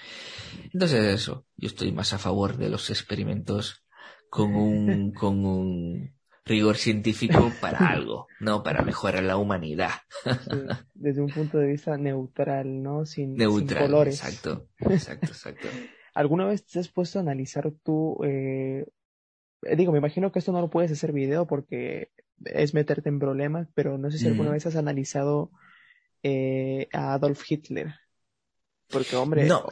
Entonces 0.72 1.04
eso, 1.14 1.46
yo 1.58 1.68
estoy 1.68 1.92
más 1.92 2.14
a 2.14 2.20
favor 2.20 2.58
de 2.58 2.70
los 2.70 2.90
experimentos 2.90 3.84
con 4.30 4.56
un, 4.56 5.12
con 5.14 5.46
un 5.46 6.16
rigor 6.46 6.78
científico 6.78 7.50
para 7.62 7.90
algo, 7.90 8.28
no 8.40 8.64
para 8.64 8.84
mejorar 8.84 9.24
la 9.24 9.38
humanidad. 9.38 9.92
Sí, 10.40 10.52
Desde 10.94 11.22
un 11.22 11.30
punto 11.32 11.58
de 11.58 11.68
vista 11.68 11.98
neutral, 11.98 12.82
¿no? 12.84 13.06
Sin, 13.06 13.38
colores. 13.78 14.16
exacto, 14.16 14.68
exacto, 14.80 15.32
exacto. 15.32 15.68
¿Alguna 16.16 16.46
vez 16.46 16.66
te 16.66 16.80
has 16.80 16.90
puesto 16.90 17.20
a 17.20 17.22
analizar 17.22 17.72
tú, 17.84 18.20
eh, 18.24 18.86
eh, 19.64 19.76
digo, 19.76 19.92
me 19.92 19.98
imagino 20.00 20.32
que 20.32 20.40
esto 20.40 20.52
no 20.52 20.62
lo 20.62 20.70
puedes 20.70 20.92
hacer 20.92 21.12
video 21.12 21.48
porque 21.48 22.12
es 22.46 22.74
meterte 22.74 23.10
en 23.10 23.20
problemas, 23.20 23.68
pero 23.74 23.98
no 23.98 24.12
sé 24.12 24.20
si 24.20 24.28
alguna 24.28 24.50
Mm. 24.50 24.54
vez 24.54 24.66
has 24.66 24.76
analizado 24.76 25.52
eh, 26.24 26.88
a 26.94 27.14
Adolf 27.14 27.44
Hitler. 27.50 27.96
Porque, 28.90 29.16
hombre, 29.16 29.48
No. 29.48 29.66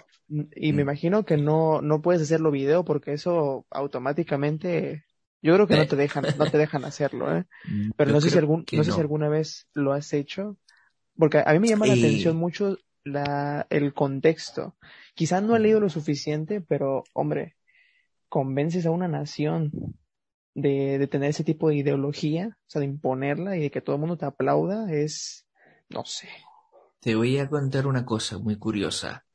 y 0.56 0.74
me 0.74 0.82
Mm. 0.82 0.86
imagino 0.86 1.26
que 1.26 1.38
no, 1.38 1.82
no 1.82 2.02
puedes 2.02 2.22
hacerlo 2.22 2.52
video 2.52 2.84
porque 2.86 3.14
eso 3.14 3.66
automáticamente, 3.70 5.06
yo 5.42 5.54
creo 5.56 5.68
que 5.68 5.76
no 5.76 5.86
Eh. 5.86 5.88
te 5.88 5.96
dejan, 5.96 6.30
no 6.34 6.50
te 6.50 6.58
dejan 6.58 6.86
hacerlo, 6.86 7.36
¿eh? 7.36 7.46
Pero 7.96 8.12
Yo 8.12 8.14
no 8.14 8.22
sé 8.22 8.30
si 8.30 8.38
algún, 8.38 8.68
no 8.72 8.84
sé 8.84 8.92
si 8.92 9.00
alguna 9.02 9.30
vez 9.30 9.68
lo 9.74 9.94
has 9.94 10.14
hecho, 10.14 10.58
porque 11.18 11.44
a 11.46 11.54
mí 11.54 11.60
me 11.60 11.70
llama 11.70 11.88
la 11.88 11.94
Y- 11.94 11.96
atención 11.96 12.38
mucho 12.38 12.78
la, 13.04 13.68
el 13.70 13.94
contexto. 13.94 14.78
Quizás 15.16 15.44
no 15.44 15.56
he 15.56 15.60
leído 15.60 15.80
lo 15.80 15.90
suficiente, 15.90 16.62
pero 16.62 17.04
hombre, 17.14 17.58
convences 18.30 18.86
a 18.86 18.92
una 18.92 19.08
nación 19.08 19.76
de, 20.54 21.00
de 21.00 21.08
tener 21.08 21.30
ese 21.32 21.44
tipo 21.44 21.70
de 21.70 21.76
ideología, 21.78 22.58
o 22.68 22.70
sea, 22.70 22.80
de 22.82 22.86
imponerla 22.88 23.58
y 23.58 23.62
de 23.62 23.72
que 23.72 23.82
todo 23.82 23.96
el 23.96 24.02
mundo 24.02 24.18
te 24.18 24.26
aplauda, 24.26 24.92
es, 24.94 25.48
no 25.90 26.06
sé. 26.06 26.30
Te 27.00 27.16
voy 27.16 27.38
a 27.40 27.50
contar 27.50 27.88
una 27.88 28.06
cosa 28.06 28.38
muy 28.38 28.58
curiosa. 28.58 29.26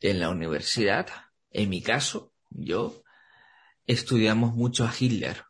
En 0.00 0.20
la 0.20 0.30
universidad, 0.30 1.08
en 1.50 1.70
mi 1.70 1.82
caso, 1.82 2.32
yo, 2.50 3.01
estudiamos 3.86 4.54
mucho 4.54 4.84
a 4.84 4.92
Hitler. 4.98 5.44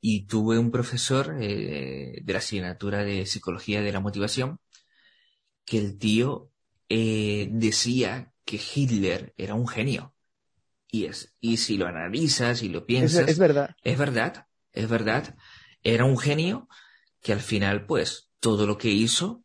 Y 0.00 0.26
tuve 0.26 0.58
un 0.58 0.70
profesor 0.70 1.36
eh, 1.40 2.20
de 2.22 2.32
la 2.32 2.38
asignatura 2.40 3.04
de 3.04 3.24
psicología 3.26 3.82
de 3.82 3.92
la 3.92 4.00
motivación 4.00 4.58
que 5.64 5.78
el 5.78 5.98
tío 5.98 6.50
eh, 6.88 7.48
decía 7.52 8.32
que 8.44 8.60
Hitler 8.74 9.32
era 9.36 9.54
un 9.54 9.68
genio. 9.68 10.14
Y 10.90 11.06
es, 11.06 11.34
y 11.40 11.56
si 11.56 11.76
lo 11.78 11.86
analizas 11.86 12.62
y 12.62 12.68
lo 12.68 12.80
Es, 12.80 12.84
piensas, 12.84 13.28
es 13.28 13.38
verdad. 13.38 13.76
es 13.82 13.96
verdad, 13.96 14.46
es 14.72 14.88
verdad. 14.88 15.36
Era 15.82 16.04
un 16.04 16.18
genio 16.18 16.68
que 17.22 17.32
al 17.32 17.40
final, 17.40 17.86
pues, 17.86 18.30
todo 18.40 18.66
lo 18.66 18.76
que 18.76 18.90
hizo, 18.90 19.44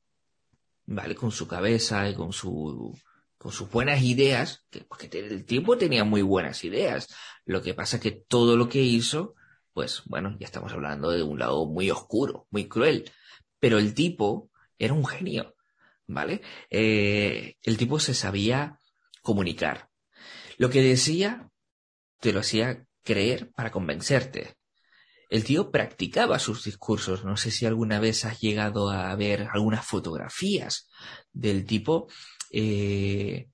vale, 0.86 1.16
con 1.16 1.32
su 1.32 1.48
cabeza 1.48 2.10
y 2.10 2.16
con 2.16 2.34
su, 2.34 3.00
con 3.38 3.52
sus 3.52 3.70
buenas 3.70 4.02
ideas, 4.02 4.66
que, 4.72 4.82
te- 5.08 5.20
el 5.20 5.46
tipo 5.46 5.78
tenía 5.78 6.04
muy 6.04 6.22
buenas 6.22 6.64
ideas. 6.64 7.08
Lo 7.46 7.62
que 7.62 7.74
pasa 7.74 8.00
que 8.00 8.12
todo 8.12 8.58
lo 8.58 8.68
que 8.70 8.82
hizo, 8.82 9.36
pues, 9.74 10.02
bueno, 10.06 10.36
ya 10.40 10.46
estamos 10.48 10.74
hablando 10.74 11.12
de 11.12 11.24
un 11.24 11.40
lado 11.40 11.66
muy 11.68 11.92
oscuro, 11.92 12.48
muy 12.52 12.68
cruel. 12.68 13.12
Pero 13.60 13.80
el 13.80 13.94
tipo 13.94 14.50
era 14.78 14.94
un 14.94 15.06
genio, 15.06 15.56
¿vale? 16.08 16.42
Eh, 16.70 17.56
el 17.64 17.78
tipo 17.78 18.00
se 18.00 18.14
sabía 18.14 18.80
comunicar. 19.22 19.90
Lo 20.58 20.70
que 20.70 20.82
decía, 20.82 21.50
te 22.20 22.34
lo 22.34 22.42
hacía 22.42 22.86
creer 23.04 23.52
para 23.54 23.72
convencerte. 23.72 24.56
El 25.30 25.44
tío 25.44 25.72
practicaba 25.72 26.40
sus 26.40 26.64
discursos. 26.64 27.26
No 27.26 27.38
sé 27.38 27.52
si 27.52 27.66
alguna 27.66 28.00
vez 28.00 28.26
has 28.26 28.40
llegado 28.40 28.90
a 28.90 29.14
ver 29.16 29.48
algunas 29.52 29.86
fotografías 29.86 30.88
del 31.34 31.66
tipo, 31.66 32.08
eh, 32.52 33.50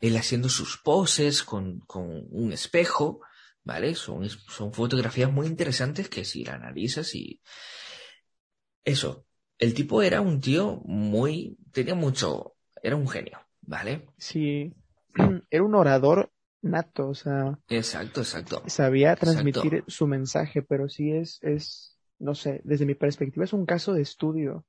él 0.00 0.16
haciendo 0.16 0.48
sus 0.48 0.78
poses 0.78 1.42
con, 1.42 1.80
con 1.80 2.26
un 2.30 2.52
espejo, 2.52 3.20
¿vale? 3.62 3.94
Son, 3.94 4.28
son 4.28 4.72
fotografías 4.72 5.32
muy 5.32 5.46
interesantes 5.46 6.08
que 6.08 6.24
si 6.24 6.44
la 6.44 6.54
analizas 6.54 7.14
y... 7.14 7.40
Eso, 8.84 9.26
el 9.58 9.74
tipo 9.74 10.02
era 10.02 10.20
un 10.20 10.40
tío 10.40 10.82
muy... 10.84 11.56
tenía 11.72 11.94
mucho... 11.94 12.54
era 12.82 12.96
un 12.96 13.08
genio, 13.08 13.38
¿vale? 13.60 14.06
Sí, 14.18 14.74
era 15.50 15.62
un 15.62 15.74
orador 15.74 16.32
nato, 16.62 17.08
o 17.08 17.14
sea, 17.14 17.58
Exacto, 17.68 18.20
exacto. 18.20 18.62
sabía 18.66 19.16
transmitir 19.16 19.74
Exacto. 19.74 19.90
su 19.90 20.06
mensaje, 20.06 20.62
pero 20.62 20.88
sí 20.88 21.12
es, 21.12 21.38
es, 21.42 21.98
no 22.18 22.34
sé, 22.34 22.60
desde 22.64 22.86
mi 22.86 22.94
perspectiva 22.94 23.44
es 23.44 23.52
un 23.52 23.66
caso 23.66 23.92
de 23.92 24.02
estudio, 24.02 24.64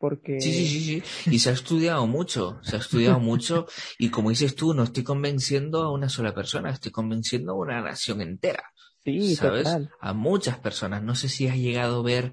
porque 0.00 0.40
Sí, 0.40 0.50
sí, 0.54 0.66
sí, 0.66 1.02
sí. 1.02 1.30
Y 1.30 1.38
se 1.40 1.50
ha 1.50 1.52
estudiado 1.52 2.06
mucho, 2.06 2.58
se 2.62 2.76
ha 2.76 2.78
estudiado 2.78 3.20
mucho. 3.20 3.66
Y 3.98 4.08
como 4.08 4.30
dices 4.30 4.54
tú, 4.54 4.72
no 4.72 4.82
estoy 4.82 5.04
convenciendo 5.04 5.82
a 5.82 5.92
una 5.92 6.08
sola 6.08 6.34
persona, 6.34 6.70
estoy 6.70 6.90
convenciendo 6.90 7.52
a 7.52 7.56
una 7.56 7.82
nación 7.82 8.22
entera, 8.22 8.72
sí, 9.04 9.36
¿sabes? 9.36 9.64
total. 9.64 9.90
A 10.00 10.14
muchas 10.14 10.58
personas. 10.58 11.02
No 11.02 11.14
sé 11.14 11.28
si 11.28 11.48
has 11.48 11.56
llegado 11.56 12.00
a 12.00 12.02
ver 12.02 12.32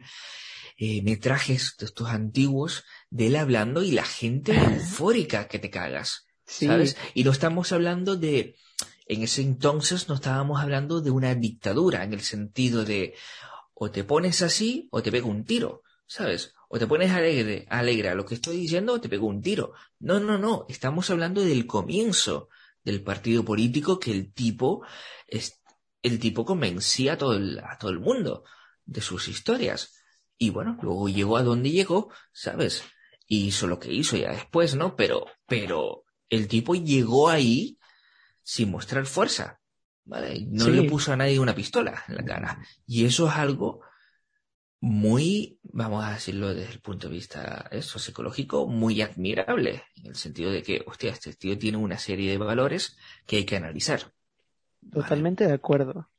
eh, 0.78 1.02
metrajes 1.02 1.76
de 1.78 1.88
estos 1.88 2.08
antiguos 2.08 2.86
de 3.10 3.28
él 3.28 3.36
hablando 3.36 3.84
y 3.84 3.92
la 3.92 4.06
gente 4.06 4.54
eufórica 4.56 5.50
que 5.50 5.60
te 5.60 5.70
cagas, 5.70 6.26
Sí, 6.46 6.68
¿sabes? 6.68 6.96
Y 7.14 7.26
no 7.26 7.32
estamos 7.32 7.74
hablando 7.74 8.16
de, 8.16 8.56
en 9.08 9.24
ese 9.24 9.42
entonces 9.42 10.08
no 10.08 10.16
estábamos 10.16 10.62
hablando 10.62 11.02
de 11.02 11.12
una 11.12 11.36
dictadura, 11.36 12.06
en 12.06 12.14
el 12.14 12.22
sentido 12.22 12.86
de 12.86 13.14
o 13.74 13.92
te 13.92 14.06
pones 14.06 14.42
así 14.42 14.88
o 14.90 15.04
te 15.04 15.12
pego 15.12 15.28
un 15.28 15.44
tiro, 15.44 15.84
¿sabes? 16.06 16.54
O 16.70 16.78
te 16.80 16.88
pones 16.88 17.12
alegre, 17.12 17.66
alegre 17.70 18.10
a 18.10 18.16
lo 18.16 18.26
que 18.26 18.36
estoy 18.36 18.58
diciendo 18.58 18.94
o 18.94 19.02
te 19.02 19.10
pego 19.10 19.28
un 19.28 19.42
tiro. 19.42 19.74
No, 20.00 20.20
no, 20.20 20.38
no, 20.38 20.66
estamos 20.68 21.10
hablando 21.10 21.42
del 21.42 21.66
comienzo 21.66 22.50
del 22.84 23.04
partido 23.04 23.44
político 23.44 24.00
que 24.00 24.12
el 24.12 24.34
tipo, 24.34 24.86
es, 25.28 25.62
el 26.02 26.20
tipo 26.20 26.46
convencía 26.46 27.14
a 27.14 27.18
todo 27.18 27.34
el, 27.36 27.60
a 27.60 27.78
todo 27.78 27.92
el 27.92 28.00
mundo 28.00 28.44
de 28.86 29.02
sus 29.02 29.28
historias. 29.28 29.94
Y 30.38 30.50
bueno, 30.52 30.78
luego 30.82 31.10
llegó 31.10 31.38
a 31.38 31.44
donde 31.44 31.72
llegó, 31.72 32.10
¿sabes? 32.32 32.84
Y 33.28 33.48
hizo 33.48 33.68
lo 33.68 33.80
que 33.80 33.92
hizo 33.92 34.16
ya 34.18 34.32
después, 34.32 34.76
¿no? 34.76 34.96
Pero, 34.96 35.26
pero 35.48 36.04
el 36.30 36.48
tipo 36.48 36.76
llegó 36.76 37.30
ahí 37.30 37.78
sin 38.44 38.72
mostrar 38.72 39.06
fuerza, 39.06 39.60
¿vale? 40.06 40.46
No 40.50 40.66
Sí. 40.66 40.72
le 40.72 40.90
puso 40.90 41.12
a 41.14 41.18
nadie 41.18 41.40
una 41.40 41.56
pistola 41.56 42.04
en 42.08 42.16
la 42.16 42.26
cara. 42.26 42.60
Y 42.86 43.06
eso 43.06 43.28
es 43.28 43.34
algo 43.36 43.82
muy, 44.80 45.60
vamos 45.64 46.06
a 46.06 46.12
decirlo 46.12 46.54
desde 46.54 46.74
el 46.74 46.80
punto 46.80 47.08
de 47.08 47.16
vista 47.16 47.68
eso, 47.72 48.00
psicológico, 48.00 48.68
muy 48.68 49.02
admirable, 49.02 49.84
en 49.96 50.08
el 50.08 50.16
sentido 50.16 50.52
de 50.52 50.62
que, 50.62 50.84
hostia, 50.86 51.12
este 51.12 51.34
tío 51.34 51.58
tiene 51.58 51.78
una 51.78 51.98
serie 51.98 52.30
de 52.30 52.38
valores 52.38 52.98
que 53.26 53.38
hay 53.38 53.46
que 53.46 53.58
analizar. 53.58 54.14
totalmente 54.92 55.48
de 55.48 55.54
acuerdo. 55.54 56.10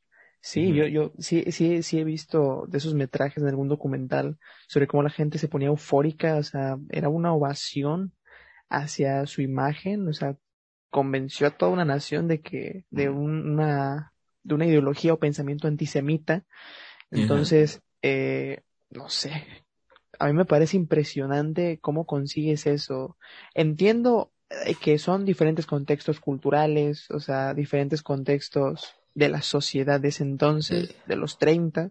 Sí, 0.40 0.72
yo, 0.72 0.86
yo 0.86 1.12
sí, 1.18 1.44
sí, 1.50 1.82
sí 1.82 1.98
he 1.98 2.04
visto 2.04 2.64
de 2.68 2.78
esos 2.78 2.94
metrajes 2.94 3.42
en 3.42 3.48
algún 3.48 3.68
documental 3.68 4.38
sobre 4.68 4.86
cómo 4.86 5.02
la 5.02 5.10
gente 5.10 5.38
se 5.38 5.48
ponía 5.48 5.68
eufórica, 5.68 6.36
o 6.36 6.42
sea, 6.42 6.78
era 6.90 7.08
una 7.08 7.32
ovación 7.32 8.12
hacia 8.68 9.26
su 9.26 9.42
imagen, 9.42 10.06
o 10.08 10.12
sea, 10.12 10.36
convenció 10.90 11.46
a 11.46 11.50
toda 11.50 11.72
una 11.72 11.84
nación 11.84 12.28
de 12.28 12.40
que, 12.40 12.84
de 12.90 13.08
una, 13.08 14.12
de 14.42 14.54
una 14.54 14.66
ideología 14.66 15.12
o 15.12 15.18
pensamiento 15.18 15.66
antisemita. 15.66 16.44
Entonces, 17.10 17.82
eh, 18.02 18.62
no 18.90 19.08
sé, 19.08 19.44
a 20.18 20.26
mí 20.26 20.32
me 20.32 20.44
parece 20.44 20.76
impresionante 20.76 21.78
cómo 21.80 22.06
consigues 22.06 22.66
eso. 22.66 23.16
Entiendo 23.54 24.32
eh, 24.50 24.74
que 24.74 24.98
son 24.98 25.24
diferentes 25.24 25.66
contextos 25.66 26.20
culturales, 26.20 27.10
o 27.10 27.20
sea, 27.20 27.54
diferentes 27.54 28.02
contextos 28.02 28.94
de 29.14 29.28
la 29.28 29.42
sociedad 29.42 30.00
de 30.00 30.08
ese 30.08 30.22
entonces, 30.22 30.94
de 31.06 31.16
los 31.16 31.38
30, 31.38 31.90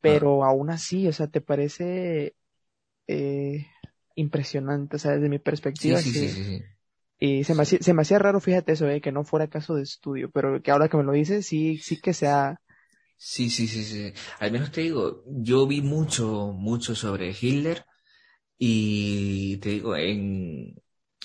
pero 0.00 0.44
aún 0.44 0.70
así, 0.70 1.08
o 1.08 1.12
sea, 1.12 1.28
te 1.28 1.40
parece 1.40 2.34
eh, 3.06 3.66
impresionante, 4.14 4.96
o 4.96 4.98
sea, 4.98 5.12
desde 5.12 5.28
mi 5.28 5.38
perspectiva, 5.38 5.98
sí, 5.98 6.12
sí, 6.12 6.28
sí. 6.28 6.28
sí, 6.28 6.44
sí. 6.44 6.64
Y 7.18 7.44
se 7.44 7.54
me 7.54 7.62
hacía, 7.62 7.78
se 7.80 7.94
me 7.94 8.02
hacía 8.02 8.18
raro, 8.18 8.40
fíjate 8.40 8.72
eso, 8.72 8.88
eh, 8.88 9.00
que 9.00 9.12
no 9.12 9.22
fuera 9.22 9.46
caso 9.46 9.76
de 9.76 9.82
estudio, 9.82 10.30
pero 10.30 10.60
que 10.60 10.72
ahora 10.72 10.88
que 10.88 10.96
me 10.96 11.04
lo 11.04 11.12
dices, 11.12 11.46
sí, 11.46 11.78
sí 11.78 12.00
que 12.00 12.14
sea, 12.14 12.60
Sí, 13.24 13.50
sí, 13.50 13.68
sí, 13.68 13.84
sí. 13.84 14.12
Al 14.40 14.50
menos 14.50 14.72
te 14.72 14.80
digo, 14.80 15.22
yo 15.26 15.64
vi 15.68 15.80
mucho, 15.80 16.52
mucho 16.52 16.96
sobre 16.96 17.30
Hitler 17.30 17.84
y 18.58 19.58
te 19.58 19.68
digo, 19.68 19.96
en 19.96 20.74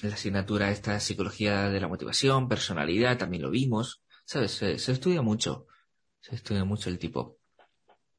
la 0.03 0.13
asignatura 0.13 0.69
esta 0.69 0.99
psicología 0.99 1.69
de 1.69 1.81
la 1.81 1.87
motivación, 1.87 2.47
personalidad, 2.47 3.17
también 3.17 3.41
lo 3.41 3.49
vimos. 3.49 4.03
¿Sabes? 4.25 4.51
Se, 4.51 4.73
estudia 4.73 5.23
mucho. 5.23 5.65
Se 6.19 6.35
estudia 6.35 6.63
mucho 6.65 6.91
el 6.91 6.99
tipo. 6.99 7.39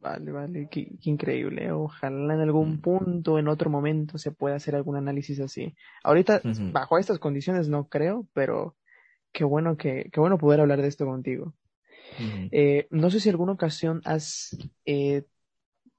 Vale, 0.01 0.33
vale, 0.33 0.69
qué, 0.69 0.89
increíble. 1.03 1.71
Ojalá 1.71 2.35
en 2.35 2.41
algún 2.41 2.75
mm. 2.75 2.81
punto, 2.81 3.39
en 3.39 3.47
otro 3.47 3.71
momento, 3.71 4.19
se 4.19 4.33
pueda 4.33 4.57
hacer 4.57 4.75
algún 4.75 4.97
análisis 4.97 5.39
así. 5.39 5.77
Ahorita, 6.03 6.41
bajo 6.73 6.99
estas 6.99 7.21
condiciones, 7.21 7.69
no 7.69 7.87
creo, 7.87 8.27
pero 8.33 8.77
qué 9.31 9.45
bueno 9.45 9.77
que, 9.77 10.11
qué 10.13 10.19
bueno 10.19 10.37
poder 10.37 10.63
hablar 10.63 10.83
de 10.83 10.89
esto 10.89 11.07
contigo. 11.07 11.55
Eh, 12.51 12.87
no 12.91 13.11
sé 13.11 13.21
si 13.21 13.29
alguna 13.29 13.53
ocasión 13.53 14.01
has 14.05 14.57
eh, 14.85 15.25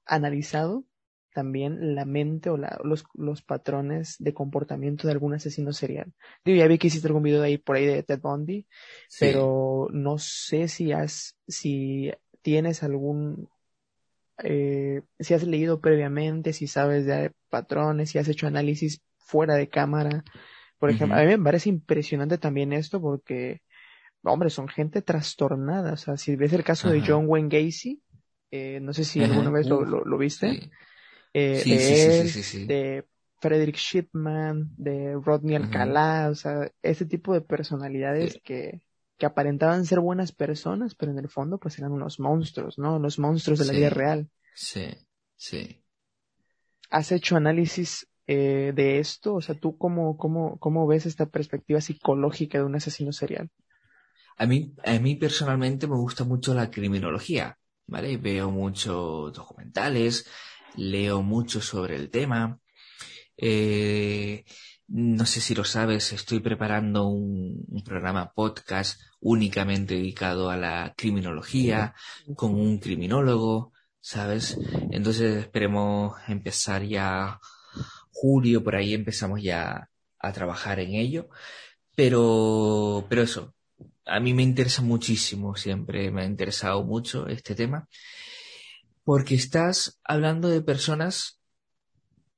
analizado 0.05 0.85
también 1.33 1.95
la 1.95 2.05
mente 2.05 2.49
o 2.49 2.57
los, 2.57 3.05
los, 3.13 3.41
patrones 3.41 4.15
de 4.19 4.33
comportamiento 4.33 5.07
de 5.07 5.13
algún 5.13 5.33
asesino 5.33 5.71
serial. 5.73 6.11
Digo, 6.43 6.57
ya 6.57 6.67
vi 6.67 6.77
que 6.77 6.87
hiciste 6.87 7.07
algún 7.07 7.23
video 7.23 7.43
ahí 7.43 7.57
por 7.57 7.75
ahí 7.75 7.85
de 7.85 8.03
Ted 8.03 8.19
Bundy, 8.19 8.65
pero 9.19 9.87
no 9.91 10.17
sé 10.17 10.67
si 10.67 10.91
has, 10.91 11.37
si 11.47 12.11
tienes 12.41 12.83
algún, 12.83 13.47
eh, 14.43 15.01
si 15.19 15.33
has 15.33 15.43
leído 15.43 15.79
previamente, 15.79 16.51
si 16.51 16.67
sabes 16.67 17.05
de 17.05 17.31
patrones, 17.49 18.09
si 18.09 18.17
has 18.17 18.27
hecho 18.27 18.47
análisis 18.47 19.01
fuera 19.17 19.55
de 19.55 19.69
cámara. 19.69 20.23
Por 20.79 20.89
ejemplo, 20.89 21.17
a 21.17 21.21
mí 21.21 21.27
me 21.27 21.39
parece 21.39 21.69
impresionante 21.69 22.37
también 22.37 22.73
esto 22.73 22.99
porque 23.01 23.61
hombre, 24.23 24.49
son 24.49 24.67
gente 24.67 25.01
trastornada. 25.01 25.93
O 25.93 25.97
sea, 25.97 26.17
si 26.17 26.35
ves 26.35 26.53
el 26.53 26.63
caso 26.63 26.89
de 26.89 27.03
John 27.05 27.25
Wayne 27.27 27.49
Gacy, 27.49 28.01
eh, 28.51 28.79
no 28.81 28.93
sé 28.93 29.03
si 29.03 29.23
alguna 29.23 29.51
vez 29.51 29.67
lo, 29.67 29.83
lo, 29.83 30.17
viste, 30.17 30.71
eh, 31.33 31.63
de 31.63 32.21
él, 32.21 32.67
de 32.67 33.05
Frederick 33.39 33.77
Shipman, 33.77 34.71
de 34.75 35.13
Rodney 35.23 35.55
Alcalá, 35.55 36.29
o 36.31 36.35
sea, 36.35 36.71
ese 36.81 37.05
tipo 37.05 37.33
de 37.33 37.41
personalidades 37.41 38.39
que, 38.43 38.81
que 39.17 39.25
aparentaban 39.25 39.85
ser 39.85 39.99
buenas 39.99 40.31
personas, 40.31 40.95
pero 40.95 41.11
en 41.11 41.19
el 41.19 41.29
fondo 41.29 41.59
pues 41.59 41.77
eran 41.77 41.91
unos 41.91 42.19
monstruos, 42.19 42.79
¿no? 42.79 42.99
Los 42.99 43.19
monstruos 43.19 43.59
de 43.59 43.65
la 43.65 43.73
vida 43.73 43.89
real. 43.89 44.29
Sí, 44.55 44.87
sí. 45.35 45.83
¿Has 46.89 47.11
hecho 47.11 47.35
análisis 47.35 48.07
eh, 48.25 48.73
de 48.75 48.99
esto? 48.99 49.35
O 49.35 49.41
sea, 49.41 49.55
¿tú 49.55 49.77
cómo, 49.77 50.17
cómo, 50.17 50.57
cómo 50.57 50.87
ves 50.87 51.05
esta 51.05 51.27
perspectiva 51.27 51.81
psicológica 51.81 52.57
de 52.57 52.63
un 52.63 52.75
asesino 52.75 53.11
serial? 53.11 53.51
A 54.39 54.45
mí, 54.45 54.73
a 54.85 54.97
mí 54.99 55.15
personalmente 55.15 55.85
me 55.85 55.97
gusta 55.97 56.23
mucho 56.23 56.53
la 56.53 56.71
criminología, 56.71 57.57
¿vale? 57.87 58.17
Veo 58.17 58.49
muchos 58.49 59.33
documentales, 59.33 60.25
leo 60.75 61.21
mucho 61.21 61.61
sobre 61.61 61.97
el 61.97 62.09
tema. 62.09 62.59
Eh, 63.37 64.45
no 64.87 65.25
sé 65.25 65.41
si 65.41 65.53
lo 65.55 65.63
sabes, 65.65 66.13
estoy 66.13 66.39
preparando 66.39 67.07
un, 67.07 67.65
programa 67.85 68.31
podcast 68.33 68.99
únicamente 69.19 69.95
dedicado 69.95 70.49
a 70.49 70.57
la 70.57 70.93
criminología, 70.95 71.93
con 72.35 72.55
un 72.55 72.79
criminólogo, 72.79 73.73
¿sabes? 73.99 74.57
Entonces 74.91 75.35
esperemos 75.37 76.15
empezar 76.27 76.83
ya 76.83 77.39
julio, 78.11 78.63
por 78.63 78.75
ahí 78.75 78.93
empezamos 78.93 79.43
ya 79.43 79.89
a 80.17 80.33
trabajar 80.33 80.79
en 80.79 80.95
ello. 80.95 81.29
Pero, 81.95 83.05
pero 83.09 83.21
eso, 83.23 83.53
a 84.09 84.19
mí 84.19 84.33
me 84.33 84.43
interesa 84.43 84.81
muchísimo, 84.81 85.55
siempre 85.55 86.11
me 86.11 86.23
ha 86.23 86.25
interesado 86.25 86.83
mucho 86.83 87.27
este 87.27 87.55
tema, 87.55 87.87
porque 89.03 89.35
estás 89.35 89.99
hablando 90.03 90.49
de 90.49 90.61
personas 90.61 91.39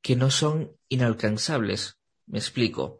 que 0.01 0.15
no 0.15 0.31
son 0.31 0.71
inalcanzables. 0.89 1.97
Me 2.27 2.39
explico. 2.39 2.99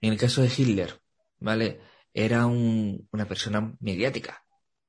En 0.00 0.12
el 0.12 0.18
caso 0.18 0.42
de 0.42 0.52
Hitler, 0.54 1.00
¿vale? 1.38 1.80
Era 2.12 2.46
una 2.46 3.26
persona 3.26 3.74
mediática, 3.80 4.44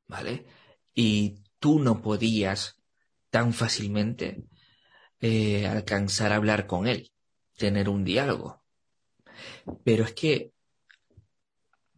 ¿vale? 0.08 0.46
Y 0.94 1.44
tú 1.60 1.80
no 1.80 2.02
podías 2.02 2.82
tan 3.30 3.54
fácilmente 3.54 4.44
eh, 5.20 5.68
alcanzar 5.68 6.32
a 6.32 6.36
hablar 6.36 6.68
con 6.68 6.88
él, 6.88 7.12
tener 7.58 7.90
un 7.90 8.04
diálogo. 8.04 8.64
Pero 9.84 10.04
es 10.04 10.14
que 10.14 10.52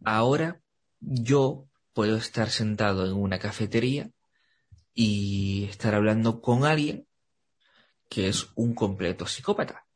ahora 0.04 0.60
yo 1.00 1.68
puedo 1.92 2.16
estar 2.16 2.50
sentado 2.50 3.06
en 3.06 3.12
una 3.12 3.38
cafetería 3.38 4.10
y 4.94 5.64
estar 5.64 5.94
hablando 5.94 6.40
con 6.40 6.64
alguien 6.64 7.06
que 8.08 8.28
es 8.28 8.48
un 8.54 8.74
completo 8.74 9.26
psicópata. 9.26 9.86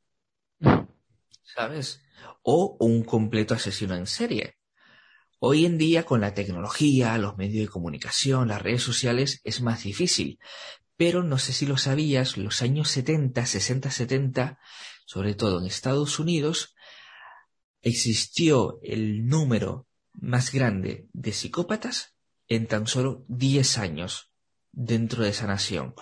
¿Sabes? 1.42 2.00
O 2.42 2.76
un 2.78 3.04
completo 3.04 3.54
asesino 3.54 3.94
en 3.94 4.06
serie. 4.06 4.56
Hoy 5.38 5.66
en 5.66 5.76
día, 5.76 6.04
con 6.04 6.20
la 6.20 6.34
tecnología, 6.34 7.18
los 7.18 7.36
medios 7.36 7.66
de 7.66 7.72
comunicación, 7.72 8.48
las 8.48 8.62
redes 8.62 8.82
sociales, 8.82 9.40
es 9.42 9.60
más 9.60 9.82
difícil. 9.82 10.38
Pero 10.96 11.24
no 11.24 11.38
sé 11.38 11.52
si 11.52 11.66
lo 11.66 11.78
sabías, 11.78 12.36
los 12.36 12.62
años 12.62 12.88
70, 12.90 13.44
60, 13.44 13.90
70, 13.90 14.58
sobre 15.04 15.34
todo 15.34 15.58
en 15.58 15.66
Estados 15.66 16.20
Unidos, 16.20 16.74
existió 17.80 18.78
el 18.82 19.26
número 19.26 19.88
más 20.14 20.52
grande 20.52 21.08
de 21.12 21.32
psicópatas 21.32 22.14
en 22.48 22.66
tan 22.66 22.86
solo 22.86 23.24
10 23.28 23.78
años 23.78 24.30
dentro 24.72 25.22
de 25.22 25.30
esa 25.30 25.46
nación. 25.46 25.94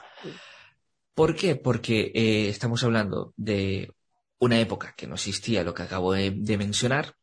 ¿Por 1.14 1.36
qué? 1.36 1.56
Porque 1.56 2.12
eh, 2.14 2.48
estamos 2.48 2.82
hablando 2.82 3.34
de 3.36 3.92
una 4.38 4.58
época 4.58 4.94
que 4.96 5.06
no 5.06 5.14
existía 5.14 5.64
lo 5.64 5.74
que 5.74 5.82
acabo 5.82 6.12
de, 6.12 6.30
mencionar. 6.56 7.14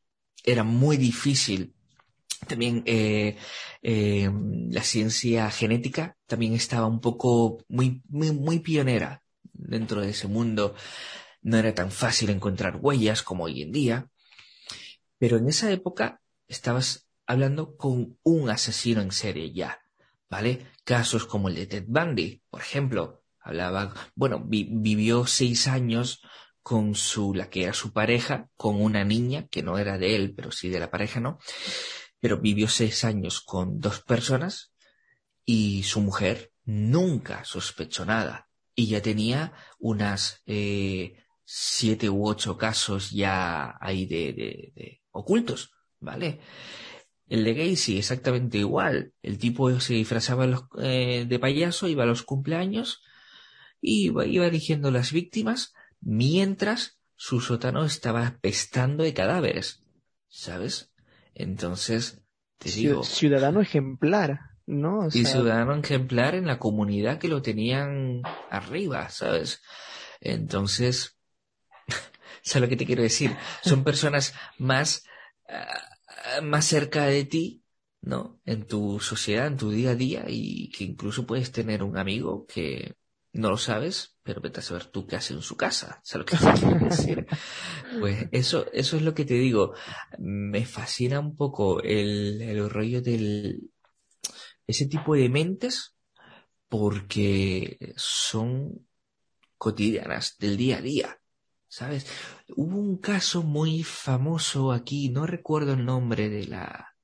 Era 0.43 0.63
muy 0.63 0.97
difícil. 0.97 1.73
También 2.47 2.83
eh, 2.85 3.38
eh, 3.81 4.29
la 4.69 4.83
ciencia 4.83 5.49
genética 5.49 6.15
también 6.27 6.53
estaba 6.53 6.85
un 6.85 7.01
poco 7.01 7.65
muy, 7.67 8.01
pionera 8.63 9.23
dentro 9.51 10.01
de 10.01 10.11
ese 10.11 10.27
mundo. 10.27 10.75
No 11.41 11.57
era 11.57 11.73
tan 11.73 11.91
fácil 11.91 12.29
encontrar 12.29 12.77
huellas 12.79 13.23
como 13.23 13.45
hoy 13.45 13.63
en 13.63 13.71
día. 13.71 14.09
Pero 15.17 15.38
en 15.38 15.49
esa 15.49 15.71
época 15.71 16.21
estabas 16.47 17.09
hablando 17.25 17.75
con 17.75 18.17
un 18.23 18.49
asesino 18.49 19.01
en 19.01 19.11
serie 19.11 19.51
ya, 19.53 19.81
¿vale? 20.29 20.67
Casos 20.83 21.25
como 21.25 21.49
el 21.49 21.55
de 21.55 21.67
Ted 21.67 21.85
Bundy, 21.87 22.41
por 22.49 22.61
ejemplo, 22.61 23.23
hablaba, 23.39 23.93
bueno, 24.15 24.43
vivió 24.45 25.25
seis 25.25 25.67
años 25.67 26.21
con 26.61 26.95
su, 26.95 27.33
la 27.33 27.49
que 27.49 27.63
era 27.63 27.73
su 27.73 27.93
pareja, 27.93 28.49
con 28.57 28.81
una 28.81 29.03
niña, 29.03 29.47
que 29.47 29.63
no 29.63 29.77
era 29.77 29.97
de 29.97 30.15
él, 30.15 30.33
pero 30.35 30.51
sí 30.51 30.69
de 30.69 30.79
la 30.79 30.91
pareja, 30.91 31.19
¿no? 31.19 31.39
Pero 32.19 32.39
vivió 32.39 32.67
seis 32.67 33.05
años 33.05 33.41
con 33.41 33.79
dos 33.79 34.01
personas 34.01 34.73
y 35.45 35.83
su 35.83 36.01
mujer 36.01 36.51
nunca 36.65 37.45
sospechó 37.45 38.05
nada. 38.05 38.49
Y 38.75 38.87
ya 38.87 39.01
tenía 39.01 39.53
unas 39.79 40.41
eh, 40.45 41.23
siete 41.45 42.09
u 42.09 42.27
ocho 42.27 42.57
casos 42.57 43.11
ya 43.11 43.77
ahí 43.79 44.05
de, 44.05 44.33
de 44.33 45.01
ocultos. 45.11 45.71
¿Vale? 45.99 46.39
El 47.29 47.43
de 47.43 47.53
Gacy 47.53 47.97
exactamente 47.97 48.57
igual. 48.57 49.13
El 49.21 49.37
tipo 49.37 49.79
se 49.79 49.93
disfrazaba 49.93 50.67
eh, 50.79 51.25
de 51.27 51.39
payaso, 51.39 51.87
iba 51.87 52.03
a 52.03 52.07
los 52.07 52.23
cumpleaños 52.23 53.03
y 53.81 54.07
iba, 54.07 54.47
eligiendo 54.47 54.91
las 54.91 55.11
víctimas 55.11 55.73
mientras 55.99 56.99
su 57.15 57.41
sótano 57.41 57.83
estaba 57.83 58.37
pestando 58.41 59.03
de 59.03 59.13
cadáveres, 59.13 59.83
¿sabes? 60.29 60.93
Entonces, 61.33 62.23
te 62.59 62.71
digo... 62.71 63.03
Ciudadano 63.03 63.59
ejemplar, 63.59 64.39
¿no? 64.65 65.07
Y 65.07 65.25
ciudadano 65.25 65.75
ejemplar 65.75 66.35
en 66.35 66.47
la 66.47 66.59
comunidad 66.59 67.17
que 67.17 67.27
lo 67.27 67.41
tenían 67.41 68.21
arriba, 68.49 69.09
¿sabes? 69.09 69.61
Entonces, 70.21 71.17
¿sabes 72.41 72.61
lo 72.61 72.69
que 72.69 72.77
te 72.77 72.85
quiero 72.85 73.03
decir? 73.03 73.35
Son 73.63 73.83
personas 73.83 74.33
más 74.57 75.03
más 76.43 76.65
cerca 76.65 77.05
de 77.05 77.25
ti, 77.25 77.63
¿no? 78.01 78.39
En 78.45 78.65
tu 78.67 78.99
sociedad, 78.99 79.47
en 79.47 79.57
tu 79.57 79.69
día 79.71 79.91
a 79.91 79.95
día 79.95 80.25
y 80.27 80.69
que 80.71 80.83
incluso 80.83 81.25
puedes 81.25 81.51
tener 81.51 81.83
un 81.83 81.97
amigo 81.97 82.45
que 82.47 82.95
no 83.33 83.49
lo 83.51 83.57
sabes, 83.57 84.17
pero 84.23 84.41
vete 84.41 84.59
a 84.59 84.63
saber 84.63 84.85
tú 84.85 85.05
qué 85.07 85.15
hace 85.17 85.33
en 85.33 85.41
su 85.41 85.55
casa. 85.57 85.99
¿Sabes 86.03 86.31
lo 86.33 86.37
que 86.37 86.37
quiero 86.53 86.75
decir? 86.85 87.25
Pues 87.99 88.27
eso, 88.31 88.65
eso 88.73 88.97
es 88.97 89.03
lo 89.03 89.13
que 89.13 89.25
te 89.25 89.35
digo. 89.35 89.73
Me 90.19 90.65
fascina 90.65 91.19
un 91.19 91.35
poco 91.35 91.81
el, 91.81 92.41
el 92.41 92.69
rollo 92.69 93.01
del, 93.01 93.71
ese 94.67 94.87
tipo 94.87 95.15
de 95.15 95.29
mentes 95.29 95.95
porque 96.69 97.93
son 97.97 98.87
cotidianas 99.57 100.37
del 100.39 100.57
día 100.57 100.77
a 100.79 100.81
día. 100.81 101.19
¿Sabes? 101.78 102.07
Hubo 102.55 102.78
un 102.78 102.97
caso 102.97 103.43
muy 103.43 103.84
famoso 103.84 104.71
aquí, 104.71 105.09
no 105.09 105.28
recuerdo 105.28 105.73
el 105.73 105.86
nombre 105.86 106.28
de 106.30 106.47
la 106.47 106.95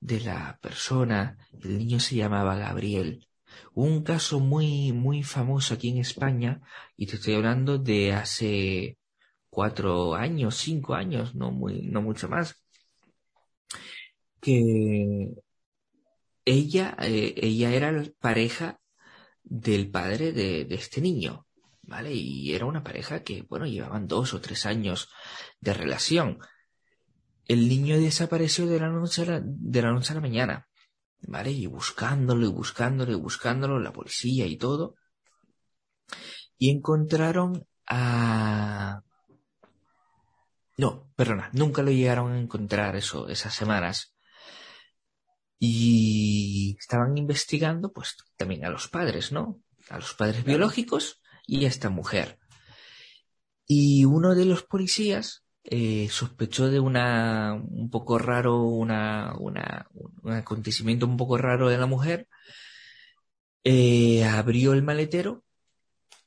de 0.00 0.20
la 0.20 0.58
persona, 0.62 1.38
el 1.62 1.78
niño 1.78 2.00
se 2.00 2.16
llamaba 2.16 2.56
Gabriel, 2.56 3.28
Un 3.74 4.02
caso 4.04 4.40
muy, 4.40 4.92
muy 4.92 5.22
famoso 5.22 5.74
aquí 5.74 5.90
en 5.90 5.98
España, 5.98 6.60
y 6.96 7.06
te 7.06 7.16
estoy 7.16 7.34
hablando 7.34 7.78
de 7.78 8.12
hace 8.12 8.98
cuatro 9.50 10.14
años, 10.14 10.56
cinco 10.56 10.94
años, 10.94 11.34
no 11.34 11.52
muy, 11.52 11.82
no 11.82 12.02
mucho 12.02 12.28
más, 12.28 12.56
que 14.40 15.30
ella, 16.44 16.96
eh, 17.00 17.34
ella 17.36 17.70
era 17.74 18.04
pareja 18.20 18.80
del 19.44 19.90
padre 19.90 20.32
de, 20.32 20.64
de 20.64 20.74
este 20.74 21.00
niño, 21.00 21.46
¿vale? 21.92 22.10
Y 22.14 22.54
era 22.54 22.64
una 22.64 22.82
pareja 22.82 23.22
que, 23.22 23.42
bueno, 23.42 23.66
llevaban 23.66 24.08
dos 24.08 24.32
o 24.32 24.40
tres 24.40 24.64
años 24.64 25.10
de 25.60 25.74
relación. 25.74 26.38
El 27.44 27.68
niño 27.68 28.00
desapareció 28.00 28.66
de 28.66 28.80
la 28.80 28.88
noche 28.88 29.22
a 29.22 29.24
la, 29.26 29.40
de 29.44 29.82
la 29.82 29.92
noche 29.92 30.12
a 30.12 30.14
la 30.14 30.22
mañana, 30.22 30.68
¿vale? 31.20 31.50
Y 31.50 31.66
buscándolo 31.66 32.46
y 32.46 32.48
buscándolo 32.48 33.12
y 33.12 33.16
buscándolo, 33.16 33.78
la 33.78 33.92
policía 33.92 34.46
y 34.46 34.56
todo. 34.56 34.94
Y 36.56 36.70
encontraron 36.70 37.68
a... 37.86 39.02
No, 40.78 41.12
perdona, 41.14 41.50
nunca 41.52 41.82
lo 41.82 41.90
llegaron 41.90 42.32
a 42.32 42.40
encontrar 42.40 42.96
eso, 42.96 43.28
esas 43.28 43.52
semanas. 43.52 44.14
Y 45.58 46.74
estaban 46.80 47.18
investigando, 47.18 47.92
pues, 47.92 48.16
también 48.38 48.64
a 48.64 48.70
los 48.70 48.88
padres, 48.88 49.30
¿no? 49.30 49.60
A 49.90 49.98
los 49.98 50.14
padres 50.14 50.42
biológicos 50.42 51.21
y 51.52 51.66
a 51.66 51.68
esta 51.68 51.90
mujer. 51.90 52.38
Y 53.66 54.06
uno 54.06 54.34
de 54.34 54.46
los 54.46 54.62
policías 54.62 55.44
eh, 55.64 56.08
sospechó 56.10 56.70
de 56.70 56.80
una 56.80 57.52
un 57.52 57.90
poco 57.90 58.18
raro, 58.18 58.62
una, 58.62 59.34
una, 59.38 59.86
un 60.22 60.32
acontecimiento 60.32 61.04
un 61.04 61.18
poco 61.18 61.36
raro 61.36 61.68
de 61.68 61.76
la 61.76 61.84
mujer. 61.84 62.26
Eh, 63.64 64.24
abrió 64.24 64.72
el 64.72 64.82
maletero 64.82 65.44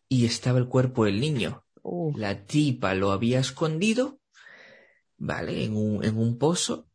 y 0.08 0.26
estaba 0.26 0.60
el 0.60 0.68
cuerpo 0.68 1.06
del 1.06 1.20
niño. 1.20 1.66
Uh, 1.82 2.16
La 2.16 2.46
tipa 2.46 2.94
lo 2.94 3.12
había 3.12 3.40
escondido, 3.40 4.20
¿vale? 5.18 5.64
En 5.64 5.76
un, 5.76 6.06
en 6.06 6.20
un 6.20 6.38
pozo. 6.38 6.88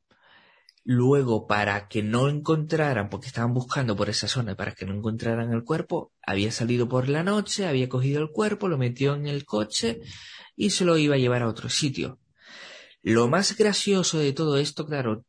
Luego, 0.82 1.46
para 1.46 1.88
que 1.88 2.02
no 2.02 2.28
encontraran, 2.28 3.10
porque 3.10 3.26
estaban 3.26 3.52
buscando 3.52 3.96
por 3.96 4.08
esa 4.08 4.28
zona, 4.28 4.56
para 4.56 4.72
que 4.72 4.86
no 4.86 4.94
encontraran 4.94 5.52
el 5.52 5.62
cuerpo, 5.62 6.12
había 6.22 6.50
salido 6.50 6.88
por 6.88 7.08
la 7.08 7.22
noche, 7.22 7.66
había 7.66 7.88
cogido 7.88 8.22
el 8.22 8.30
cuerpo, 8.30 8.68
lo 8.68 8.78
metió 8.78 9.14
en 9.14 9.26
el 9.26 9.44
coche 9.44 10.00
y 10.56 10.70
se 10.70 10.84
lo 10.84 10.96
iba 10.96 11.16
a 11.16 11.18
llevar 11.18 11.42
a 11.42 11.48
otro 11.48 11.68
sitio. 11.68 12.18
Lo 13.02 13.28
más 13.28 13.56
gracioso 13.56 14.18
de 14.18 14.32
todo 14.32 14.56
esto, 14.58 14.86
claro, 14.86 15.24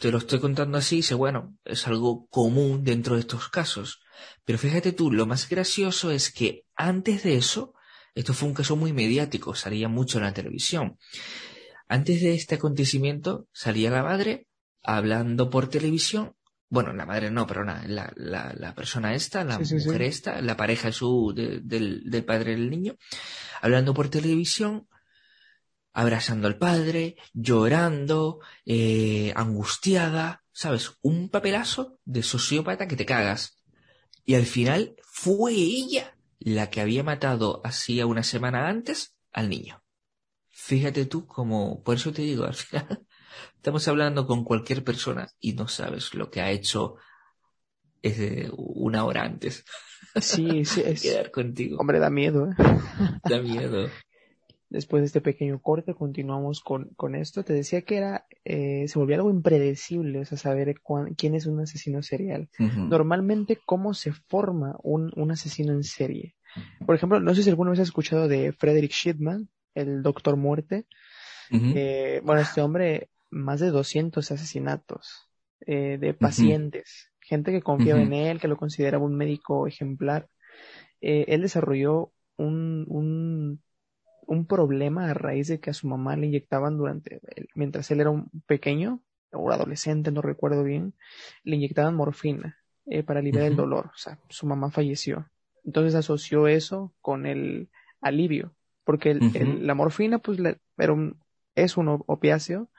te 0.00 0.10
lo 0.10 0.18
estoy 0.18 0.38
contando 0.40 0.78
así, 0.78 0.96
dice, 0.96 1.14
bueno, 1.14 1.56
es 1.64 1.86
algo 1.86 2.26
común 2.28 2.84
dentro 2.84 3.14
de 3.14 3.20
estos 3.20 3.48
casos. 3.48 4.00
Pero 4.44 4.58
fíjate 4.58 4.92
tú, 4.92 5.10
lo 5.10 5.26
más 5.26 5.48
gracioso 5.48 6.10
es 6.10 6.32
que 6.32 6.64
antes 6.74 7.22
de 7.22 7.36
eso, 7.36 7.74
esto 8.14 8.34
fue 8.34 8.48
un 8.48 8.54
caso 8.54 8.76
muy 8.76 8.92
mediático, 8.92 9.54
salía 9.54 9.88
mucho 9.88 10.18
en 10.18 10.24
la 10.24 10.34
televisión. 10.34 10.98
Antes 11.88 12.20
de 12.20 12.34
este 12.34 12.56
acontecimiento, 12.56 13.48
salía 13.52 13.90
la 13.90 14.02
madre 14.02 14.46
hablando 14.82 15.50
por 15.50 15.68
televisión. 15.68 16.34
Bueno, 16.68 16.92
la 16.92 17.06
madre 17.06 17.30
no, 17.30 17.46
pero 17.46 17.64
la, 17.64 17.82
la, 17.86 18.12
la, 18.16 18.54
la 18.56 18.74
persona 18.74 19.14
esta, 19.14 19.44
la 19.44 19.58
Sí, 19.58 19.64
sí, 19.64 19.80
sí. 19.80 19.86
mujer 19.86 20.02
esta, 20.02 20.40
la 20.40 20.56
pareja 20.56 20.92
su, 20.92 21.32
de- 21.34 21.60
del, 21.60 22.08
del 22.10 22.24
padre 22.24 22.52
del 22.52 22.70
niño, 22.70 22.94
hablando 23.62 23.92
por 23.94 24.08
televisión, 24.08 24.86
abrazando 25.92 26.46
al 26.46 26.58
padre, 26.58 27.16
llorando, 27.32 28.40
eh, 28.64 29.32
angustiada, 29.36 30.42
¿sabes? 30.52 30.92
Un 31.02 31.28
papelazo 31.28 31.98
de 32.04 32.22
sociópata 32.22 32.86
que 32.88 32.96
te 32.96 33.06
cagas. 33.06 33.62
Y 34.24 34.34
al 34.34 34.46
final 34.46 34.94
fue 35.02 35.52
ella 35.54 36.16
la 36.38 36.70
que 36.70 36.80
había 36.80 37.02
matado 37.02 37.60
hacía 37.64 38.06
una 38.06 38.22
semana 38.22 38.68
antes 38.68 39.16
al 39.32 39.48
niño. 39.50 39.82
Fíjate 40.50 41.06
tú 41.06 41.26
como, 41.26 41.82
por 41.82 41.96
eso 41.96 42.12
te 42.12 42.22
digo, 42.22 42.44
al 42.44 42.54
final 42.54 43.06
estamos 43.56 43.86
hablando 43.88 44.26
con 44.26 44.44
cualquier 44.44 44.82
persona 44.84 45.28
y 45.40 45.52
no 45.54 45.68
sabes 45.68 46.14
lo 46.14 46.30
que 46.30 46.40
ha 46.40 46.50
hecho 46.50 46.96
eh, 48.02 48.48
una 48.56 49.04
hora 49.04 49.22
antes. 49.24 49.64
sí, 50.20 50.64
sí, 50.64 50.82
es, 50.86 51.02
Quedar 51.02 51.30
contigo. 51.30 51.78
hombre, 51.78 51.98
da 51.98 52.10
miedo, 52.10 52.50
¿eh? 52.50 52.54
Da 53.24 53.40
miedo. 53.40 53.88
Después 54.68 55.02
de 55.02 55.06
este 55.06 55.20
pequeño 55.20 55.60
corte, 55.60 55.94
continuamos 55.94 56.60
con, 56.60 56.90
con 56.96 57.16
esto. 57.16 57.42
Te 57.42 57.52
decía 57.52 57.82
que 57.82 57.96
era, 57.96 58.26
eh, 58.44 58.86
se 58.86 58.98
volvió 59.00 59.16
algo 59.16 59.30
impredecible, 59.30 60.20
o 60.20 60.24
sea, 60.24 60.38
saber 60.38 60.80
cuán- 60.80 61.14
quién 61.14 61.34
es 61.34 61.46
un 61.46 61.58
asesino 61.60 62.02
serial. 62.04 62.48
Normalmente, 62.58 63.58
¿cómo 63.66 63.94
se 63.94 64.12
forma 64.12 64.76
un, 64.84 65.10
un 65.16 65.32
asesino 65.32 65.72
en 65.72 65.82
serie? 65.82 66.36
Por 66.86 66.94
ejemplo, 66.94 67.18
no 67.18 67.34
sé 67.34 67.42
si 67.42 67.50
alguna 67.50 67.70
vez 67.72 67.80
has 67.80 67.88
escuchado 67.88 68.28
de 68.28 68.52
Frederick 68.52 68.92
Shipman, 68.92 69.48
el 69.74 70.02
Doctor 70.04 70.36
Muerte. 70.36 70.86
Eh, 71.50 72.20
bueno, 72.24 72.40
este 72.40 72.60
hombre, 72.60 73.08
más 73.30 73.60
de 73.60 73.70
200 73.70 74.30
asesinatos 74.32 75.28
eh, 75.66 75.98
de 76.00 76.14
pacientes, 76.14 77.10
gente 77.20 77.52
que 77.52 77.62
confiaba 77.62 78.02
en 78.02 78.12
él, 78.12 78.40
que 78.40 78.48
lo 78.48 78.56
consideraba 78.56 79.04
un 79.04 79.16
médico 79.16 79.66
ejemplar. 79.66 80.28
Eh, 81.00 81.26
él 81.28 81.42
desarrolló 81.42 82.12
un, 82.36 82.84
un, 82.88 83.62
un 84.26 84.46
problema 84.46 85.10
a 85.10 85.14
raíz 85.14 85.48
de 85.48 85.60
que 85.60 85.70
a 85.70 85.74
su 85.74 85.88
mamá 85.88 86.16
le 86.16 86.26
inyectaban 86.26 86.76
durante, 86.78 87.20
mientras 87.54 87.90
él 87.90 88.00
era 88.00 88.10
un 88.10 88.30
pequeño 88.46 89.02
o 89.32 89.50
adolescente, 89.52 90.10
no 90.12 90.22
recuerdo 90.22 90.64
bien, 90.64 90.94
le 91.44 91.56
inyectaban 91.56 91.94
morfina 91.94 92.56
eh, 92.86 93.02
para 93.02 93.20
aliviar 93.20 93.46
el 93.46 93.56
dolor. 93.56 93.86
O 93.86 93.96
sea, 93.96 94.18
su 94.28 94.46
mamá 94.46 94.70
falleció. 94.70 95.30
Entonces 95.64 95.94
asoció 95.94 96.48
eso 96.48 96.94
con 97.00 97.26
el 97.26 97.68
alivio, 98.00 98.54
porque 98.84 99.10
el- 99.34 99.66
la 99.66 99.74
morfina, 99.74 100.18
pues, 100.18 100.38
le- 100.40 100.58
era 100.78 100.92
un, 100.92 101.18
es 101.54 101.76
un 101.76 101.88
opiáceo 102.06 102.70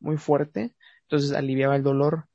muy 0.00 0.16
fuerte, 0.16 0.74
entonces 1.02 1.32
aliviaba 1.32 1.76
el 1.76 1.82
dolor, 1.82 2.26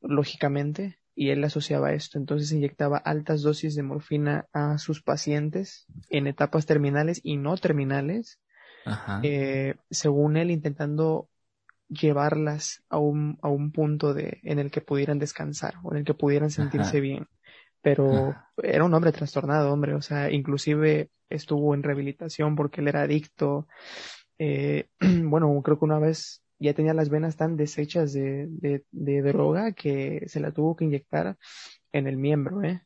lógicamente, 0.00 0.98
y 1.14 1.30
él 1.30 1.44
asociaba 1.44 1.92
esto. 1.92 2.18
Entonces 2.18 2.52
inyectaba 2.52 2.98
altas 2.98 3.42
dosis 3.42 3.74
de 3.74 3.82
morfina 3.82 4.46
a 4.52 4.78
sus 4.78 5.02
pacientes 5.02 5.86
en 6.08 6.26
etapas 6.26 6.66
terminales 6.66 7.20
y 7.22 7.36
no 7.36 7.56
terminales, 7.56 8.38
Ajá. 8.84 9.20
eh, 9.22 9.74
según 9.90 10.36
él 10.36 10.50
intentando 10.50 11.28
llevarlas 11.88 12.82
a 12.88 12.98
un, 12.98 13.38
a 13.42 13.48
un 13.48 13.70
punto 13.70 14.14
de, 14.14 14.40
en 14.42 14.58
el 14.58 14.70
que 14.70 14.80
pudieran 14.80 15.18
descansar 15.18 15.74
o 15.82 15.92
en 15.92 15.98
el 15.98 16.04
que 16.04 16.14
pudieran 16.14 16.50
sentirse 16.50 16.96
Ajá. 16.96 17.00
bien. 17.00 17.26
Pero 17.82 18.30
Ajá. 18.30 18.50
era 18.62 18.84
un 18.84 18.94
hombre 18.94 19.12
trastornado, 19.12 19.72
hombre, 19.72 19.94
o 19.94 20.02
sea, 20.02 20.30
inclusive 20.30 21.10
estuvo 21.28 21.74
en 21.74 21.82
rehabilitación 21.82 22.54
porque 22.56 22.80
él 22.80 22.88
era 22.88 23.02
adicto. 23.02 23.66
Eh, 24.38 24.88
bueno, 25.00 25.60
creo 25.62 25.78
que 25.78 25.84
una 25.84 25.98
vez 25.98 26.42
ya 26.62 26.74
tenía 26.74 26.94
las 26.94 27.08
venas 27.08 27.36
tan 27.36 27.56
deshechas 27.56 28.12
de, 28.12 28.46
de, 28.48 28.84
de 28.90 29.22
droga 29.22 29.72
que 29.72 30.24
se 30.28 30.40
la 30.40 30.52
tuvo 30.52 30.76
que 30.76 30.84
inyectar 30.84 31.36
en 31.92 32.06
el 32.06 32.16
miembro, 32.16 32.62
¿eh? 32.62 32.82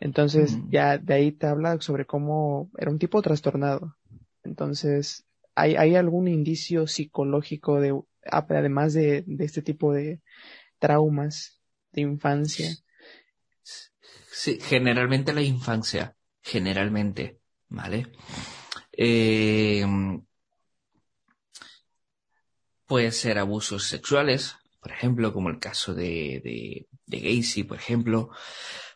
Entonces, 0.00 0.56
Mm. 0.58 0.70
ya 0.70 0.98
de 0.98 1.14
ahí 1.14 1.32
te 1.32 1.46
habla 1.46 1.80
sobre 1.80 2.04
cómo 2.06 2.70
era 2.76 2.90
un 2.90 2.98
tipo 2.98 3.22
trastornado. 3.22 3.96
Entonces, 4.42 5.24
¿hay, 5.54 5.76
hay 5.76 5.96
algún 5.96 6.28
indicio 6.28 6.86
psicológico 6.86 7.80
de, 7.80 7.98
además 8.24 8.92
de, 8.92 9.24
de 9.26 9.44
este 9.44 9.62
tipo 9.62 9.92
de 9.92 10.20
traumas 10.78 11.60
de 11.92 12.02
infancia? 12.02 12.68
Sí, 14.30 14.58
generalmente 14.60 15.32
la 15.32 15.42
infancia, 15.42 16.16
generalmente, 16.42 17.38
¿vale? 17.68 18.08
Eh, 18.92 19.84
puede 22.94 23.10
ser 23.10 23.38
abusos 23.40 23.88
sexuales, 23.88 24.54
por 24.78 24.92
ejemplo, 24.92 25.32
como 25.32 25.48
el 25.48 25.58
caso 25.58 25.94
de, 25.94 26.40
de, 26.44 26.86
de 27.06 27.18
Gacy, 27.18 27.64
por 27.64 27.76
ejemplo. 27.76 28.30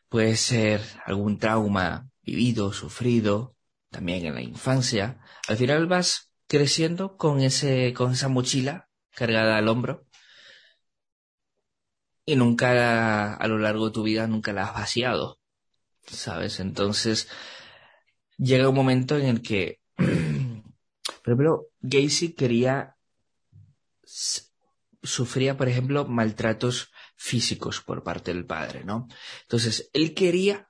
Puede 0.08 0.36
ser 0.36 0.80
algún 1.04 1.40
trauma 1.40 2.08
vivido, 2.22 2.72
sufrido, 2.72 3.56
también 3.90 4.24
en 4.24 4.36
la 4.36 4.40
infancia. 4.40 5.20
Al 5.48 5.56
final 5.56 5.88
vas 5.88 6.30
creciendo 6.46 7.16
con 7.16 7.40
ese, 7.40 7.92
con 7.92 8.12
esa 8.12 8.28
mochila 8.28 8.88
cargada 9.16 9.56
al 9.56 9.66
hombro 9.66 10.06
y 12.24 12.36
nunca 12.36 13.34
a 13.34 13.48
lo 13.48 13.58
largo 13.58 13.86
de 13.86 13.94
tu 13.94 14.04
vida 14.04 14.28
nunca 14.28 14.52
la 14.52 14.62
has 14.62 14.74
vaciado, 14.74 15.40
¿sabes? 16.06 16.60
Entonces 16.60 17.26
llega 18.36 18.68
un 18.68 18.76
momento 18.76 19.18
en 19.18 19.26
el 19.26 19.42
que, 19.42 19.80
por 19.96 20.06
ejemplo, 21.24 21.66
Gacy 21.80 22.34
quería, 22.34 22.94
sufría, 25.02 25.56
por 25.56 25.68
ejemplo, 25.68 26.06
maltratos 26.06 26.90
físicos 27.16 27.80
por 27.80 28.02
parte 28.02 28.32
del 28.32 28.46
padre, 28.46 28.84
¿no? 28.84 29.08
Entonces, 29.42 29.90
él 29.92 30.14
quería 30.14 30.68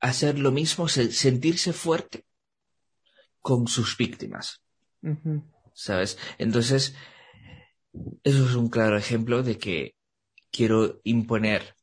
hacer 0.00 0.38
lo 0.38 0.50
mismo, 0.52 0.88
se- 0.88 1.12
sentirse 1.12 1.72
fuerte 1.72 2.26
con 3.40 3.66
sus 3.68 3.96
víctimas. 3.96 4.62
¿sabes? 5.74 6.18
Entonces, 6.38 6.94
eso 8.22 8.48
es 8.48 8.54
un 8.54 8.68
claro 8.68 8.96
ejemplo 8.96 9.42
de 9.42 9.58
que 9.58 9.96
quiero 10.50 11.00
imponer, 11.04 11.74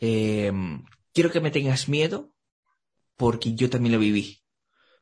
eh, 0.00 0.50
quiero 0.52 0.84
quiero 1.12 1.30
que 1.30 1.40
me 1.40 1.50
tengas 1.50 1.88
miedo 1.88 2.32
porque 3.16 3.54
yo 3.54 3.68
también 3.68 3.92
lo 3.92 3.98
viví. 3.98 4.42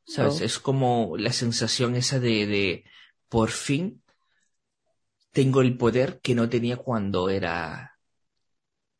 ¿Sabes? 0.07 0.41
Oh. 0.41 0.45
Es 0.45 0.59
como 0.59 1.17
la 1.19 1.33
sensación 1.33 1.95
esa 1.95 2.19
de, 2.19 2.47
de 2.47 2.85
por 3.29 3.51
fin 3.51 4.03
tengo 5.33 5.61
el 5.61 5.77
poder 5.77 6.21
que 6.21 6.35
no 6.35 6.49
tenía 6.49 6.77
cuando 6.77 7.31
era 7.31 7.97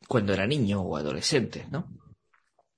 cuando 0.07 0.33
era 0.33 0.47
niño 0.47 0.81
o 0.81 0.97
adolescente, 0.97 1.67
¿no? 1.69 1.87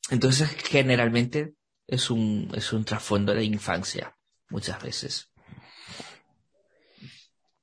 Entonces, 0.10 0.50
generalmente 0.50 1.54
es 1.88 2.10
un, 2.10 2.52
es 2.54 2.74
un 2.74 2.84
trasfondo 2.84 3.34
de 3.34 3.46
infancia, 3.46 4.18
muchas 4.50 4.82
veces. 4.84 5.30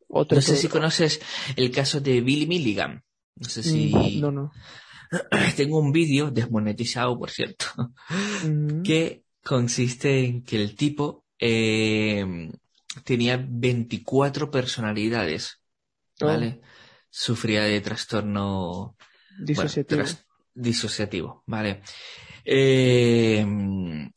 Otro 0.08 0.36
No 0.36 0.42
sé 0.42 0.56
si 0.56 0.68
conoces 0.68 1.20
el 1.56 1.70
caso 1.70 2.00
de 2.00 2.22
Billy 2.22 2.46
Milligan. 2.46 3.04
No 3.36 3.48
sé 3.48 3.62
si... 3.62 3.92
Mm, 3.94 4.20
No, 4.20 4.30
no. 4.32 4.52
Tengo 5.56 5.78
un 5.78 5.92
vídeo 5.92 6.30
desmonetizado, 6.30 7.18
por 7.18 7.30
cierto, 7.30 7.66
Mm, 8.44 8.82
que 8.82 9.24
consiste 9.42 10.24
en 10.24 10.42
que 10.42 10.56
el 10.56 10.74
tipo 10.74 11.24
eh, 11.38 12.50
tenía 13.04 13.44
24 13.48 14.50
personalidades, 14.50 15.60
Oh. 16.20 16.26
¿vale? 16.26 16.60
Sufría 17.10 17.62
de 17.62 17.80
trastorno 17.80 18.96
bueno, 19.30 19.46
disociativo. 19.46 20.02
tras- 20.02 20.24
disociativo, 20.54 21.42
¿vale? 21.46 21.82
Eh, 22.44 23.46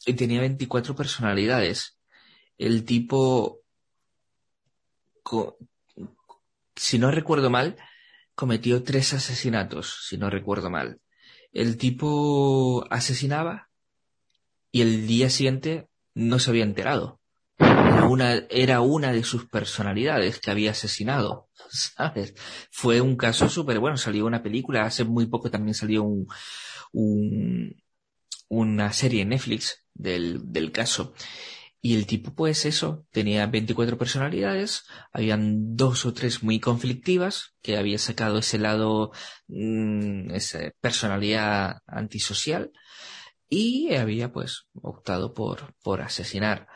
y 0.05 0.13
tenía 0.13 0.41
24 0.41 0.95
personalidades. 0.95 1.97
El 2.57 2.83
tipo, 2.85 3.61
co- 5.23 5.57
si 6.75 6.97
no 6.99 7.11
recuerdo 7.11 7.49
mal, 7.49 7.75
cometió 8.35 8.83
tres 8.83 9.13
asesinatos, 9.13 10.05
si 10.07 10.17
no 10.17 10.29
recuerdo 10.29 10.69
mal. 10.69 10.99
El 11.53 11.77
tipo 11.77 12.85
asesinaba 12.89 13.69
y 14.71 14.81
el 14.81 15.05
día 15.07 15.29
siguiente 15.29 15.87
no 16.15 16.39
se 16.39 16.49
había 16.49 16.63
enterado. 16.63 17.20
Era 18.49 18.81
una, 18.81 19.11
de 19.11 19.23
sus 19.23 19.47
personalidades 19.47 20.39
que 20.39 20.51
había 20.51 20.71
asesinado, 20.71 21.49
¿sabes? 21.69 22.33
Fue 22.71 23.01
un 23.01 23.15
caso 23.15 23.49
súper 23.49 23.79
bueno, 23.79 23.97
salió 23.97 24.25
una 24.25 24.43
película, 24.43 24.83
hace 24.85 25.03
muy 25.03 25.25
poco 25.27 25.49
también 25.51 25.73
salió 25.75 26.03
un, 26.03 26.27
un- 26.93 27.75
una 28.49 28.93
serie 28.93 29.23
en 29.23 29.29
Netflix 29.29 29.85
del, 29.93 30.51
del 30.53 30.71
caso. 30.71 31.13
Y 31.81 31.95
el 31.95 32.07
tipo, 32.07 32.33
pues 32.35 32.65
eso, 32.65 33.05
tenía 33.11 33.47
24 33.47 33.97
personalidades, 33.97 34.83
habían 35.13 35.75
dos 35.77 36.05
o 36.05 36.13
tres 36.13 36.43
muy 36.43 36.59
conflictivas, 36.59 37.55
que 37.61 37.77
había 37.77 37.99
sacado 37.99 38.39
ese 38.39 38.59
lado, 38.59 39.11
mm, 39.47 40.31
esa 40.31 40.71
personalidad 40.81 41.77
antisocial, 41.87 42.71
y 43.49 43.93
había 43.95 44.31
pues 44.31 44.67
optado 44.81 45.33
por, 45.33 45.73
por 45.83 46.01
asesinar. 46.01 46.67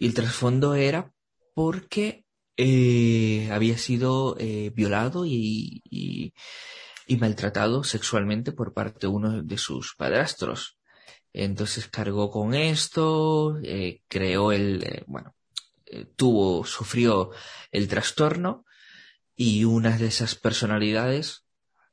Y 0.00 0.06
el 0.06 0.14
trasfondo 0.14 0.74
era 0.74 1.12
porque 1.54 2.24
eh, 2.56 3.50
había 3.52 3.76
sido 3.76 4.34
eh, 4.40 4.72
violado 4.74 5.26
y, 5.26 6.32
maltratado 7.18 7.84
sexualmente 7.84 8.52
por 8.52 8.72
parte 8.72 9.00
de 9.00 9.06
uno 9.08 9.42
de 9.42 9.58
sus 9.58 9.94
padrastros. 9.94 10.78
Entonces 11.34 11.86
cargó 11.88 12.30
con 12.30 12.54
esto, 12.54 13.58
eh, 13.62 14.00
creó 14.08 14.52
el, 14.52 15.04
bueno, 15.06 15.34
tuvo, 16.16 16.64
sufrió 16.64 17.30
el 17.70 17.88
trastorno 17.88 18.64
y 19.36 19.64
una 19.64 19.98
de 19.98 20.06
esas 20.06 20.34
personalidades 20.34 21.44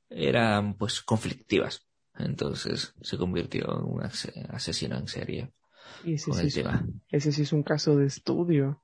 eran 0.09 0.75
pues 0.77 1.01
conflictivas. 1.01 1.81
Entonces 2.15 2.93
se 3.01 3.17
convirtió 3.17 3.65
en 3.79 3.84
un 3.84 4.03
ase- 4.03 4.47
asesino 4.49 4.97
en 4.97 5.07
serie 5.09 5.51
Y 6.03 6.13
ese, 6.15 6.31
con 6.31 6.39
sí 6.39 6.41
el 6.41 6.47
es, 6.47 6.53
tema. 6.53 6.85
ese 7.11 7.31
sí 7.31 7.41
es 7.43 7.53
un 7.53 7.63
caso 7.63 7.95
de 7.97 8.05
estudio. 8.07 8.81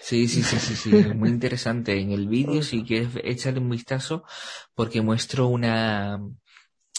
Sí, 0.00 0.28
sí, 0.28 0.42
sí, 0.42 0.58
sí, 0.58 0.76
sí, 0.76 0.90
muy 1.14 1.30
interesante. 1.30 1.98
En 2.00 2.12
el 2.12 2.28
vídeo, 2.28 2.62
si 2.62 2.84
quieres 2.84 3.08
echarle 3.24 3.60
un 3.60 3.70
vistazo, 3.70 4.24
porque 4.74 5.00
muestro 5.00 5.48
una, 5.48 6.20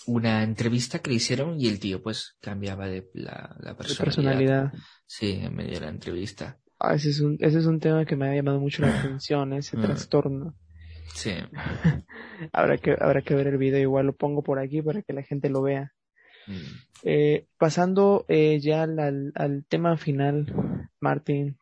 una 0.08 0.44
entrevista 0.44 1.00
que 1.00 1.12
le 1.12 1.16
hicieron 1.18 1.60
y 1.60 1.68
el 1.68 1.80
tío 1.80 2.02
pues 2.02 2.36
cambiaba 2.42 2.88
de 2.88 3.08
la, 3.14 3.56
la 3.60 3.72
De 3.72 3.76
personalidad. 3.76 4.04
personalidad. 4.06 4.74
Sí, 5.06 5.32
en 5.42 5.56
medio 5.56 5.74
de 5.76 5.82
la 5.82 5.90
entrevista. 5.90 6.60
Ah, 6.80 6.96
ese, 6.96 7.10
es 7.10 7.22
un, 7.22 7.38
ese 7.40 7.60
es 7.60 7.66
un 7.66 7.80
tema 7.80 8.06
que 8.06 8.16
me 8.16 8.30
ha 8.30 8.36
llamado 8.36 8.60
mucho 8.60 8.82
la 8.82 8.90
atención, 9.00 9.54
ese 9.54 9.78
Mm. 9.78 9.82
trastorno. 9.82 10.56
Sí. 11.16 11.32
Habrá 12.54 12.78
que, 12.78 12.92
habrá 13.00 13.22
que 13.22 13.36
ver 13.36 13.48
el 13.48 13.58
video, 13.58 13.80
igual 13.82 14.06
lo 14.08 14.16
pongo 14.16 14.44
por 14.44 14.60
aquí 14.60 14.82
para 14.82 15.02
que 15.02 15.14
la 15.14 15.24
gente 15.24 15.50
lo 15.50 15.62
vea. 15.62 15.94
Mm. 16.48 16.88
Eh, 17.04 17.46
pasando 17.58 18.26
eh, 18.28 18.60
ya 18.60 18.84
al, 18.84 19.32
al, 19.36 19.66
tema 19.66 19.98
final, 19.98 20.90
Martín, 21.00 21.58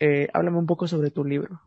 eh, 0.00 0.28
háblame 0.32 0.58
un 0.58 0.66
poco 0.66 0.88
sobre 0.88 1.10
tu 1.10 1.24
libro, 1.24 1.60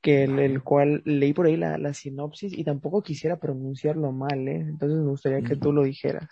que 0.00 0.24
el, 0.24 0.38
el 0.38 0.62
cual 0.62 1.02
leí 1.04 1.32
por 1.32 1.46
ahí 1.46 1.56
la, 1.56 1.78
la 1.78 1.94
sinopsis 1.94 2.52
y 2.52 2.62
tampoco 2.62 3.02
quisiera 3.02 3.38
pronunciarlo 3.38 4.12
mal, 4.12 4.46
¿eh? 4.48 4.60
Entonces 4.60 4.98
me 4.98 5.08
gustaría 5.10 5.42
que 5.42 5.56
tú 5.56 5.72
lo 5.72 5.82
dijeras. 5.84 6.28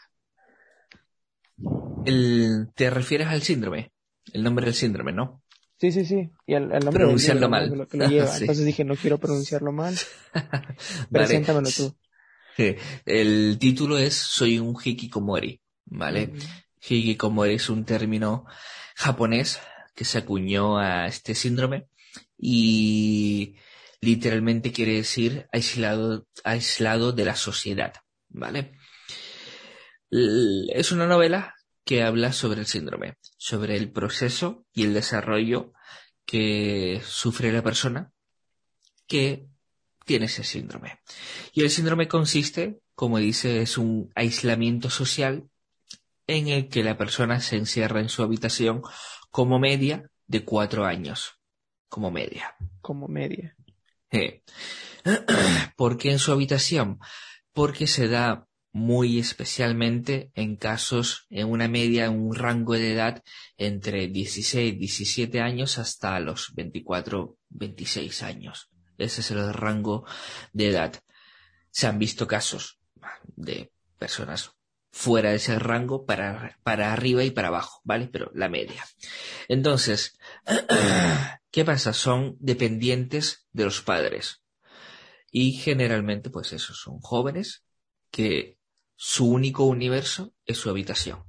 El, 2.05 2.69
¿te 2.75 2.91
refieres 2.91 3.29
al 3.29 3.43
síndrome? 3.43 3.93
El 4.33 4.43
nombre 4.43 4.67
del 4.67 4.75
síndrome, 4.75 5.13
¿no? 5.13 5.43
Sí, 5.79 5.93
sí, 5.93 6.05
sí, 6.05 6.31
y 6.47 6.55
al, 6.55 6.73
al 6.73 6.85
nombre 6.85 7.05
Pronunciarlo 7.05 7.49
mal. 7.49 7.71
Que 7.71 7.77
lo, 7.77 7.87
que 7.89 7.97
lo 7.97 8.09
lleva. 8.09 8.27
Sí. 8.33 8.45
Entonces 8.45 8.65
dije, 8.65 8.85
no 8.85 8.95
quiero 8.95 9.19
pronunciarlo 9.19 9.73
mal, 9.73 9.95
preséntamelo 11.11 11.69
tú. 11.71 11.95
El 13.05 13.59
título 13.59 13.99
es 13.99 14.15
Soy 14.15 14.59
un 14.59 14.77
hikikomori, 14.83 15.61
¿vale? 15.87 16.33
Hikikomori 16.81 17.55
es 17.55 17.69
un 17.69 17.85
término 17.85 18.47
japonés 18.97 19.61
que 19.95 20.05
se 20.05 20.19
acuñó 20.19 20.79
a 20.79 21.07
este 21.07 21.35
síndrome 21.35 21.89
y 22.39 23.57
literalmente 24.01 24.73
quiere 24.73 24.95
decir 24.95 25.49
aislado, 25.53 26.27
aislado 26.45 27.13
de 27.13 27.25
la 27.25 27.37
sociedad, 27.37 27.95
¿vale? 28.29 28.73
Es 30.11 30.93
una 30.93 31.07
novela 31.07 31.55
que 31.85 32.03
habla 32.03 32.33
sobre 32.33 32.61
el 32.61 32.67
síndrome, 32.67 33.17
sobre 33.37 33.77
el 33.77 33.91
proceso 33.93 34.67
y 34.73 34.85
el 34.85 34.95
desarrollo 34.95 35.73
que 36.25 37.01
sufre 37.05 37.53
la 37.53 37.63
persona 37.63 38.13
que 39.07 39.49
tiene 40.07 40.27
ese 40.27 40.45
síndrome. 40.45 41.01
Y 41.53 41.63
el 41.63 41.71
síndrome 41.71 42.09
consiste, 42.09 42.81
como 42.95 43.19
dice, 43.19 43.61
es 43.61 43.77
un 43.77 44.11
aislamiento 44.15 44.89
social 44.89 45.51
en 46.27 46.49
el 46.49 46.69
que 46.69 46.83
la 46.83 46.97
persona 46.97 47.41
se 47.41 47.57
encierra 47.57 48.01
en 48.01 48.09
su 48.09 48.23
habitación 48.23 48.83
como 49.31 49.59
media 49.59 50.11
de 50.27 50.45
cuatro 50.45 50.87
años. 50.87 51.35
Como 51.89 52.11
media. 52.11 52.57
como 52.81 53.09
media. 53.09 53.55
Eh. 54.11 54.43
¿Por 55.77 55.99
qué 55.99 56.13
en 56.13 56.19
su 56.19 56.33
habitación? 56.33 56.99
Porque 57.53 57.87
se 57.87 58.09
da 58.09 58.47
muy 58.73 59.19
especialmente 59.19 60.31
en 60.35 60.57
casos, 60.57 61.27
en 61.31 61.49
una 61.49 61.69
media, 61.69 62.07
en 62.07 62.21
un 62.21 62.35
rango 62.35 62.75
de 62.75 62.93
edad 62.93 63.23
entre 63.57 64.09
16 64.09 64.75
y 64.75 64.77
17 64.77 65.41
años 65.41 65.79
hasta 65.79 66.21
los 66.21 66.53
24, 66.55 67.39
26 67.49 68.23
años. 68.23 68.71
Ese 68.99 69.21
es 69.21 69.31
el 69.31 69.53
rango 69.53 70.05
de 70.53 70.71
edad. 70.71 71.03
Se 71.71 71.87
han 71.87 71.99
visto 71.99 72.27
casos 72.27 72.79
de 73.37 73.73
personas 73.99 74.53
fuera 74.91 75.31
de 75.31 75.37
ese 75.37 75.59
rango 75.59 76.07
para, 76.07 76.59
para 76.63 76.93
arriba 76.93 77.23
y 77.23 77.31
para 77.31 77.49
abajo, 77.49 77.83
¿vale? 77.85 78.09
Pero 78.09 78.31
la 78.35 78.49
media. 78.49 78.83
Entonces, 79.47 80.19
¿qué 81.51 81.65
pasa? 81.65 81.93
Son 81.93 82.37
dependientes 82.41 83.47
de 83.53 83.65
los 83.65 83.83
padres. 83.83 84.43
Y 85.31 85.53
generalmente, 85.53 86.31
pues 86.31 86.55
eso, 86.55 86.73
son 86.73 86.99
jóvenes 87.01 87.65
que 88.11 88.57
su 88.95 89.29
único 89.29 89.65
universo 89.65 90.33
es 90.47 90.57
su 90.57 90.71
habitación. 90.71 91.25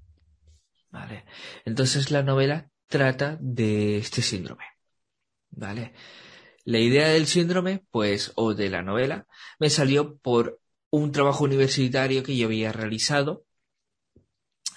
¿Vale? 0.90 1.26
Entonces 1.66 2.12
la 2.12 2.24
novela 2.24 2.72
trata 2.88 3.38
de 3.42 3.98
este 3.98 4.22
síndrome. 4.22 4.64
¿Vale? 5.50 5.94
La 6.68 6.80
idea 6.80 7.08
del 7.08 7.28
síndrome, 7.28 7.86
pues, 7.92 8.34
o 8.36 8.54
de 8.54 8.70
la 8.70 8.82
novela, 8.82 9.26
me 9.58 9.70
salió 9.70 10.18
por 10.18 10.60
un 10.90 11.14
trabajo 11.14 11.46
universitario 11.46 12.24
que 12.24 12.36
yo 12.36 12.48
había 12.48 12.74
realizado, 12.74 13.46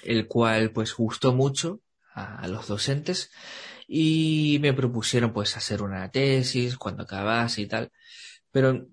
el 0.04 0.28
cual, 0.28 0.70
pues, 0.72 0.94
gustó 0.94 1.34
mucho 1.34 1.80
a, 2.14 2.46
los 2.46 2.68
docentes 2.68 3.32
y 3.88 4.58
me 4.62 4.72
propusieron, 4.72 5.32
pues, 5.32 5.56
hacer 5.56 5.82
una 5.82 6.08
tesis 6.12 6.76
cuando 6.78 7.02
acabase 7.02 7.62
y 7.62 7.66
tal, 7.66 7.90
pero 8.52 8.86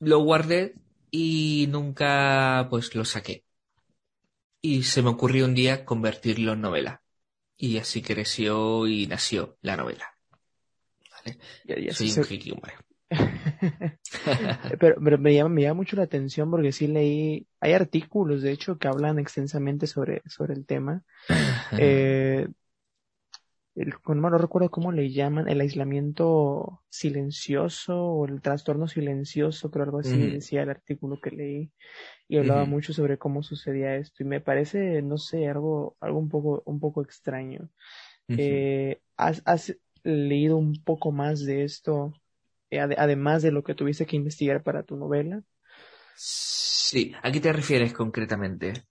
lo 0.00 0.18
guardé 0.20 0.74
y 1.10 1.68
nunca, 1.70 2.66
pues, 2.70 2.94
lo 2.94 3.06
saqué. 3.06 3.44
Y 4.60 4.82
se 4.84 5.02
me 5.02 5.10
ocurrió 5.10 5.46
un 5.46 5.54
día 5.54 5.84
convertirlo 5.86 6.52
en 6.52 6.60
novela. 6.62 7.02
Y 7.56 7.78
así 7.78 8.02
creció 8.02 8.86
y 8.86 9.06
nació 9.06 9.58
la 9.62 9.76
novela. 9.76 10.11
Se- 11.88 12.20
un 12.20 12.26
hikikomori. 12.30 12.72
pero, 14.80 15.00
me, 15.18 15.34
llama, 15.34 15.48
me 15.50 15.62
llama 15.62 15.74
mucho 15.78 15.96
la 15.96 16.04
atención 16.04 16.50
porque 16.50 16.72
sí 16.72 16.86
leí, 16.86 17.46
hay 17.60 17.72
artículos 17.74 18.42
de 18.42 18.52
hecho 18.52 18.78
que 18.78 18.88
hablan 18.88 19.18
extensamente 19.18 19.86
sobre, 19.86 20.22
sobre 20.28 20.54
el 20.54 20.66
tema. 20.66 21.02
eh, 21.76 22.48
el, 23.74 23.94
no 24.06 24.28
recuerdo 24.38 24.70
cómo 24.70 24.92
le 24.92 25.10
llaman, 25.12 25.48
el 25.48 25.60
aislamiento 25.60 26.82
silencioso 26.90 27.96
o 28.04 28.26
el 28.26 28.42
trastorno 28.42 28.86
silencioso, 28.86 29.70
creo 29.70 29.84
algo 29.86 29.98
así 30.00 30.28
decía 30.30 30.62
el 30.62 30.70
artículo 30.70 31.20
que 31.20 31.30
leí. 31.30 31.72
Y 32.28 32.38
hablaba 32.38 32.66
mucho 32.66 32.92
sobre 32.94 33.18
cómo 33.18 33.42
sucedía 33.42 33.96
esto. 33.96 34.22
Y 34.22 34.26
me 34.26 34.40
parece, 34.40 35.02
no 35.02 35.18
sé, 35.18 35.48
algo, 35.48 35.96
algo 36.00 36.18
un 36.18 36.28
poco, 36.30 36.62
un 36.66 36.80
poco 36.80 37.02
extraño. 37.02 37.70
eh, 38.36 39.00
¿has, 39.16 39.42
¿Has 39.46 39.76
leído 40.04 40.56
un 40.56 40.82
poco 40.82 41.12
más 41.12 41.44
de 41.44 41.64
esto, 41.64 42.12
eh, 42.70 42.80
además 42.80 43.42
de 43.42 43.52
lo 43.52 43.62
que 43.62 43.74
tuviste 43.74 44.06
que 44.06 44.16
investigar 44.16 44.62
para 44.62 44.82
tu 44.82 44.96
novela? 44.96 45.42
Sí, 46.16 47.12
¿a 47.22 47.32
qué 47.32 47.40
te 47.40 47.52
refieres 47.52 47.92
concretamente? 47.92 48.84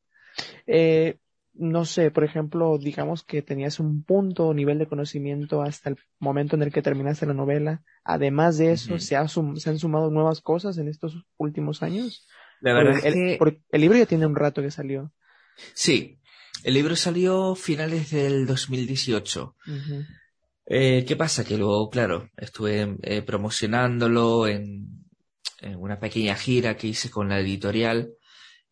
Eh, 0.67 1.17
no 1.53 1.85
sé, 1.85 2.11
por 2.11 2.23
ejemplo, 2.23 2.77
digamos 2.77 3.23
que 3.23 3.41
tenías 3.41 3.79
un 3.79 4.03
punto 4.03 4.47
o 4.47 4.53
nivel 4.53 4.79
de 4.79 4.87
conocimiento 4.87 5.61
hasta 5.61 5.89
el 5.89 5.97
momento 6.19 6.55
en 6.55 6.63
el 6.63 6.71
que 6.71 6.81
terminaste 6.81 7.25
la 7.25 7.33
novela. 7.33 7.83
Además 8.03 8.57
de 8.57 8.71
eso, 8.71 8.97
¿se, 8.99 9.15
han 9.15 9.27
sumado 9.29 10.09
nuevas 10.09 10.41
cosas 10.41 10.77
en 10.77 10.87
estos 10.87 11.25
últimos 11.37 11.83
años? 11.83 12.27
La 12.61 12.73
verdad 12.73 13.01
el, 13.03 13.07
es 13.07 13.39
que... 13.39 13.61
el 13.71 13.81
libro 13.81 13.97
ya 13.97 14.05
tiene 14.05 14.25
un 14.25 14.35
rato 14.35 14.61
que 14.61 14.71
salió. 14.71 15.11
Sí, 15.73 16.19
el 16.63 16.73
libro 16.73 16.95
salió 16.95 17.55
finales 17.55 18.11
del 18.11 18.45
2018. 18.45 19.55
Eh, 20.73 21.05
¿Qué 21.05 21.15
pasa? 21.17 21.43
Que 21.43 21.57
luego, 21.57 21.89
claro, 21.89 22.29
estuve 22.37 22.97
eh, 23.03 23.21
promocionándolo 23.23 24.47
en, 24.47 24.87
una 25.77 25.99
pequeña 25.99 26.35
gira 26.35 26.77
que 26.77 26.87
hice 26.87 27.11
con 27.11 27.29
la 27.29 27.39
editorial 27.39 28.13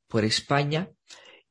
por 0.08 0.26
España 0.26 0.90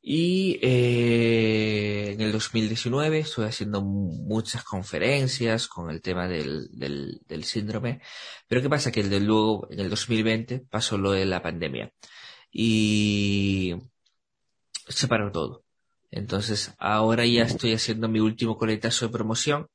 y 0.00 0.58
eh, 0.62 2.12
en 2.12 2.20
el 2.22 2.32
2019 2.32 3.20
estuve 3.20 3.46
haciendo 3.46 3.82
muchas 3.82 4.64
conferencias 4.64 5.68
con 5.68 5.90
el 5.90 6.00
tema 6.02 6.26
del, 6.28 6.68
del, 6.72 7.20
del 7.26 7.44
síndrome. 7.44 8.00
Pero 8.48 8.62
¿qué 8.62 8.70
pasa? 8.70 8.90
Que 8.92 9.00
el 9.00 9.10
de 9.10 9.20
luego 9.20 9.68
en 9.70 9.80
el 9.80 9.90
2020 9.90 10.60
pasó 10.70 10.98
lo 10.98 11.12
de 11.12 11.26
la 11.26 11.42
pandemia. 11.42 11.92
Y 12.50 13.76
se 14.88 15.08
paró 15.08 15.30
todo. 15.32 15.64
Entonces 16.10 16.74
ahora 16.78 17.26
ya 17.26 17.44
estoy 17.44 17.74
haciendo 17.74 18.08
mi 18.08 18.20
último 18.20 18.56
coletazo 18.56 19.06
de 19.06 19.12
promoción. 19.12 19.68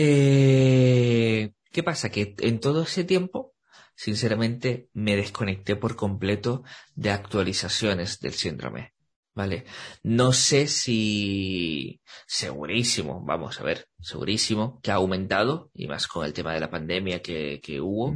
Eh, 0.00 1.50
¿Qué 1.72 1.82
pasa? 1.82 2.08
Que 2.08 2.36
en 2.38 2.60
todo 2.60 2.82
ese 2.82 3.02
tiempo 3.02 3.54
sinceramente 3.96 4.88
me 4.92 5.16
desconecté 5.16 5.74
por 5.74 5.96
completo 5.96 6.62
de 6.94 7.10
actualizaciones 7.10 8.20
del 8.20 8.32
síndrome. 8.32 8.94
¿Vale? 9.34 9.64
No 10.04 10.32
sé 10.32 10.68
si 10.68 12.00
segurísimo, 12.28 13.24
vamos 13.24 13.60
a 13.60 13.64
ver, 13.64 13.88
segurísimo 14.00 14.80
que 14.82 14.92
ha 14.92 14.94
aumentado 14.94 15.70
y 15.74 15.88
más 15.88 16.06
con 16.06 16.24
el 16.24 16.32
tema 16.32 16.54
de 16.54 16.60
la 16.60 16.70
pandemia 16.70 17.20
que, 17.20 17.60
que 17.60 17.80
hubo. 17.80 18.14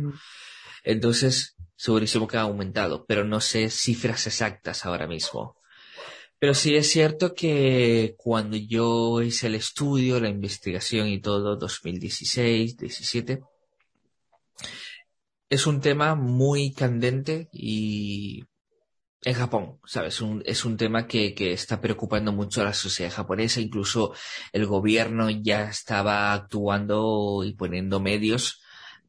Entonces, 0.85 1.57
segurísimo 1.75 2.29
que 2.29 2.37
ha 2.37 2.43
aumentado, 2.43 3.05
pero 3.07 3.25
no 3.25 3.41
sé 3.41 3.71
cifras 3.71 4.29
exactas 4.29 4.87
ahora 4.87 5.09
mismo. 5.09 5.57
Pero 6.43 6.55
sí 6.55 6.75
es 6.75 6.91
cierto 6.91 7.35
que 7.35 8.17
cuando 8.19 8.57
yo 8.57 9.23
hice 9.23 9.47
el 9.47 9.55
estudio, 9.55 10.19
la 10.19 10.29
investigación 10.29 11.07
y 11.07 11.21
todo, 11.21 11.55
2016, 11.55 12.77
17, 12.79 13.45
es 15.49 15.67
un 15.69 15.81
tema 15.81 16.17
muy 16.17 16.73
candente 16.73 17.49
y 17.53 18.43
en 19.23 19.35
Japón, 19.35 19.79
¿sabes? 19.85 20.21
Un, 20.21 20.43
es 20.45 20.65
un 20.65 20.77
tema 20.77 21.07
que, 21.07 21.33
que, 21.33 21.53
está 21.53 21.81
preocupando 21.81 22.33
mucho 22.33 22.61
a 22.61 22.65
la 22.65 22.75
sociedad 22.75 23.13
japonesa. 23.13 23.61
Incluso 23.61 24.13
el 24.53 24.67
gobierno 24.67 25.31
ya 25.31 25.69
estaba 25.69 26.33
actuando 26.33 27.45
y 27.45 27.55
poniendo 27.55 28.01
medios 28.01 28.61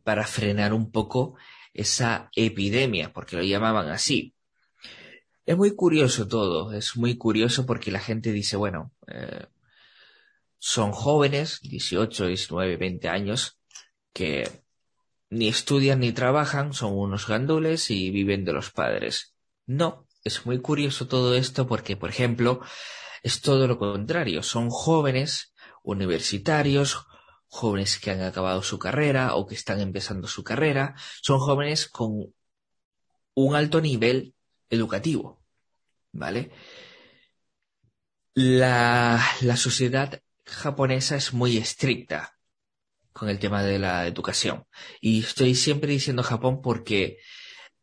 para 0.03 0.27
frenar 0.27 0.71
un 0.71 0.91
poco 0.91 1.35
esa 1.73 2.29
epidemia, 2.35 3.11
porque 3.11 3.37
lo 3.37 3.41
llamaban 3.41 3.89
así. 3.89 4.35
Es 5.45 5.57
muy 5.57 5.75
curioso 5.75 6.27
todo, 6.27 6.71
es 6.71 6.95
muy 6.95 7.17
curioso 7.17 7.65
porque 7.65 7.91
la 7.91 7.99
gente 7.99 8.31
dice, 8.31 8.55
bueno, 8.55 8.93
eh, 9.07 9.45
son 10.57 10.93
jóvenes, 10.93 11.59
18, 11.63 12.27
19, 12.27 12.77
20 12.77 13.09
años, 13.09 13.59
que 14.13 14.49
ni 15.29 15.49
estudian 15.49 15.99
ni 15.99 16.13
trabajan, 16.13 16.73
son 16.73 16.97
unos 16.97 17.27
gandules 17.27 17.91
y 17.91 18.09
viven 18.11 18.45
de 18.45 18.53
los 18.53 18.71
padres. 18.71 19.35
No, 19.65 20.07
es 20.23 20.45
muy 20.45 20.61
curioso 20.61 21.07
todo 21.07 21.35
esto 21.35 21.67
porque, 21.67 21.97
por 21.97 22.09
ejemplo, 22.09 22.61
es 23.23 23.41
todo 23.41 23.67
lo 23.67 23.77
contrario. 23.77 24.43
Son 24.43 24.69
jóvenes 24.69 25.53
universitarios, 25.83 27.05
jóvenes 27.47 27.99
que 27.99 28.11
han 28.11 28.21
acabado 28.21 28.61
su 28.63 28.79
carrera 28.79 29.35
o 29.35 29.45
que 29.45 29.55
están 29.55 29.81
empezando 29.81 30.27
su 30.27 30.43
carrera. 30.43 30.95
Son 31.21 31.39
jóvenes 31.39 31.89
con 31.89 32.33
un 33.33 33.55
alto 33.55 33.81
nivel 33.81 34.32
educativo. 34.73 35.41
¿Vale? 36.11 36.51
La, 38.35 39.23
la 39.41 39.57
sociedad 39.57 40.21
japonesa 40.45 41.15
es 41.15 41.33
muy 41.33 41.57
estricta 41.57 42.37
con 43.13 43.29
el 43.29 43.39
tema 43.39 43.63
de 43.63 43.79
la 43.79 44.07
educación. 44.07 44.65
Y 44.99 45.19
estoy 45.19 45.55
siempre 45.55 45.91
diciendo 45.91 46.23
Japón 46.23 46.61
porque 46.61 47.19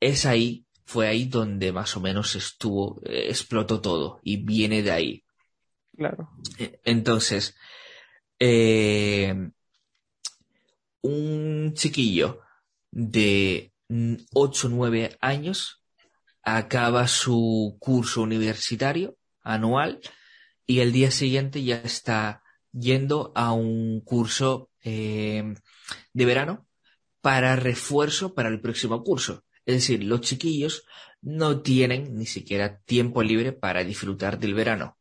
es 0.01 0.27
ahí, 0.27 0.67
fue 0.85 1.09
ahí 1.09 1.27
donde 1.27 1.73
más 1.73 1.97
o 1.97 2.01
menos 2.01 2.35
estuvo, 2.35 3.01
explotó 3.05 3.81
todo 3.81 4.21
y 4.23 4.39
viene 4.39 4.83
de 4.83 4.91
ahí. 4.91 5.25
Claro. 5.97 6.31
E, 6.59 6.81
entonces, 6.85 7.55
eh, 8.39 9.35
un 11.03 11.73
chiquillo 11.75 12.41
de 12.91 13.73
8 14.35 14.67
o 14.67 14.71
9 14.71 15.17
años 15.21 15.80
acaba 16.43 17.07
su 17.09 17.77
curso 17.81 18.23
universitario 18.23 19.17
anual 19.43 20.01
y 20.67 20.81
el 20.81 20.93
día 20.93 21.11
siguiente 21.11 21.63
ya 21.63 21.77
está 21.77 22.43
yendo 22.73 23.33
a 23.35 23.53
un 23.53 24.01
curso 24.03 24.71
eh, 24.83 25.55
de 26.13 26.25
verano 26.25 26.69
para 27.21 27.57
refuerzo 27.57 28.35
para 28.35 28.49
el 28.49 28.61
próximo 28.61 29.03
curso. 29.03 29.45
Es 29.67 29.75
decir, 29.75 30.05
los 30.05 30.21
chiquillos 30.21 30.85
no 31.21 31.61
tienen 31.61 32.17
ni 32.17 32.27
siquiera 32.27 32.79
tiempo 32.79 33.23
libre 33.23 33.53
para 33.53 33.85
disfrutar 33.85 34.39
del 34.39 34.55
verano, 34.55 34.99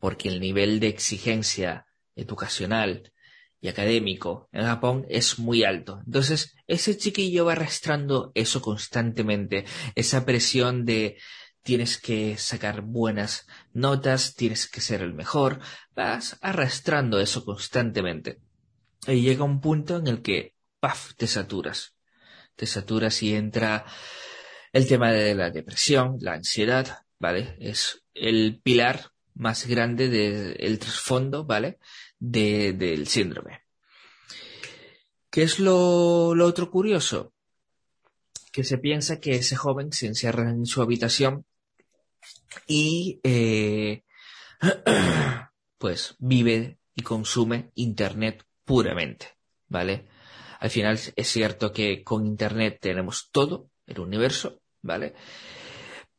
porque 0.00 0.28
el 0.28 0.40
nivel 0.40 0.80
de 0.80 0.88
exigencia 0.88 1.86
educacional 2.14 3.12
y 3.60 3.68
académico 3.68 4.48
en 4.52 4.64
Japón 4.64 5.06
es 5.08 5.38
muy 5.38 5.64
alto. 5.64 6.02
Entonces, 6.04 6.55
ese 6.66 6.96
chiquillo 6.96 7.44
va 7.46 7.52
arrastrando 7.52 8.32
eso 8.34 8.60
constantemente, 8.60 9.64
esa 9.94 10.24
presión 10.24 10.84
de 10.84 11.18
tienes 11.62 11.98
que 11.98 12.36
sacar 12.38 12.82
buenas 12.82 13.46
notas, 13.72 14.36
tienes 14.36 14.68
que 14.68 14.80
ser 14.80 15.02
el 15.02 15.14
mejor, 15.14 15.60
vas 15.96 16.38
arrastrando 16.40 17.18
eso 17.18 17.44
constantemente. 17.44 18.40
Y 19.06 19.22
llega 19.22 19.44
un 19.44 19.60
punto 19.60 19.96
en 19.96 20.06
el 20.06 20.22
que, 20.22 20.54
¡paf!, 20.78 21.14
te 21.16 21.26
saturas. 21.26 21.96
Te 22.54 22.66
saturas 22.66 23.20
y 23.22 23.34
entra 23.34 23.84
el 24.72 24.86
tema 24.86 25.10
de 25.10 25.34
la 25.34 25.50
depresión, 25.50 26.18
la 26.20 26.34
ansiedad, 26.34 27.02
¿vale? 27.18 27.56
Es 27.58 28.04
el 28.14 28.60
pilar 28.62 29.10
más 29.34 29.66
grande 29.66 30.08
del 30.08 30.78
trasfondo, 30.78 31.44
¿vale? 31.44 31.78
De, 32.18 32.72
del 32.74 33.08
síndrome. 33.08 33.65
¿Qué 35.36 35.42
es 35.42 35.58
lo, 35.58 36.30
otro 36.30 36.70
curioso? 36.70 37.34
Que 38.52 38.64
se 38.64 38.78
piensa 38.78 39.20
que 39.20 39.34
ese 39.34 39.54
joven 39.54 39.92
se 39.92 40.06
encierra 40.06 40.48
en 40.48 40.64
su 40.64 40.80
habitación 40.80 41.44
y 42.66 43.20
eh, 43.22 44.02
pues 45.78 46.16
vive 46.20 46.78
y 46.94 47.02
consume 47.02 47.70
Internet 47.74 48.46
puramente, 48.64 49.36
¿vale? 49.68 50.08
Al 50.58 50.70
final 50.70 50.98
es 51.14 51.28
cierto 51.28 51.70
que 51.70 52.02
con 52.02 52.24
Internet 52.24 52.78
tenemos 52.80 53.28
todo, 53.30 53.68
el 53.86 54.00
universo, 54.00 54.62
¿vale? 54.80 55.12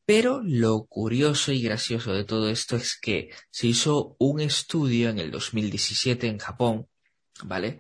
Pero 0.06 0.42
lo 0.44 0.86
curioso 0.86 1.52
y 1.52 1.64
gracioso 1.64 2.14
de 2.14 2.24
todo 2.24 2.52
esto 2.52 2.76
es 2.76 2.96
que 3.02 3.32
se 3.50 3.66
hizo 3.66 4.16
un 4.20 4.42
estudio 4.42 5.10
en 5.10 5.18
el 5.18 5.32
2017 5.32 6.28
en 6.28 6.38
Japón, 6.38 6.88
¿vale? 7.46 7.80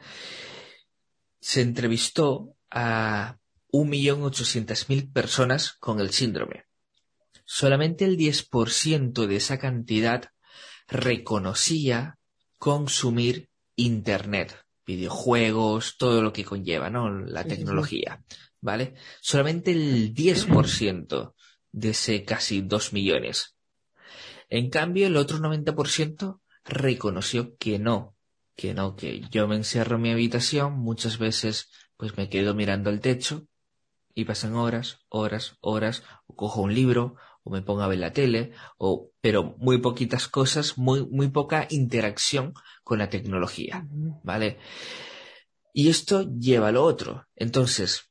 Se 1.39 1.61
entrevistó 1.61 2.55
a 2.69 3.37
1.800.000 3.71 5.11
personas 5.11 5.73
con 5.73 5.99
el 5.99 6.11
síndrome. 6.11 6.65
Solamente 7.45 8.05
el 8.05 8.17
10% 8.17 9.25
de 9.25 9.35
esa 9.35 9.57
cantidad 9.57 10.31
reconocía 10.87 12.17
consumir 12.57 13.49
Internet, 13.75 14.65
videojuegos, 14.85 15.97
todo 15.97 16.21
lo 16.21 16.33
que 16.33 16.43
conlleva, 16.43 16.89
¿no? 16.89 17.09
La 17.09 17.43
tecnología. 17.43 18.23
¿vale? 18.61 18.95
Solamente 19.21 19.71
el 19.71 20.13
10% 20.13 21.33
de 21.71 21.89
ese 21.89 22.25
casi 22.25 22.61
2 22.61 22.93
millones. 22.93 23.55
En 24.49 24.69
cambio, 24.69 25.07
el 25.07 25.17
otro 25.17 25.39
90% 25.39 26.41
reconoció 26.65 27.55
que 27.57 27.79
no, 27.79 28.16
que 28.57 28.73
no, 28.73 28.95
que 28.95 29.21
yo 29.31 29.47
me 29.47 29.55
encierro 29.55 29.95
en 29.95 30.01
mi 30.01 30.11
habitación, 30.11 30.73
muchas 30.73 31.19
veces 31.19 31.69
pues 31.95 32.17
me 32.17 32.27
quedo 32.27 32.53
mirando 32.53 32.89
al 32.89 32.99
techo 32.99 33.47
y 34.13 34.25
pasan 34.25 34.55
horas, 34.55 34.99
horas, 35.09 35.57
horas, 35.61 36.03
o 36.25 36.35
cojo 36.35 36.61
un 36.61 36.73
libro, 36.73 37.15
o 37.43 37.51
me 37.51 37.61
pongo 37.61 37.83
a 37.83 37.87
ver 37.87 37.99
la 37.99 38.13
tele, 38.13 38.51
o, 38.77 39.11
pero 39.21 39.55
muy 39.59 39.77
poquitas 39.77 40.27
cosas, 40.27 40.77
muy, 40.77 41.05
muy 41.05 41.29
poca 41.29 41.67
interacción 41.69 42.53
con 42.83 42.97
la 42.97 43.09
tecnología, 43.09 43.85
¿vale? 44.23 44.57
Y 45.71 45.89
esto 45.89 46.27
lleva 46.39 46.69
a 46.69 46.71
lo 46.71 46.83
otro. 46.83 47.27
Entonces, 47.35 48.09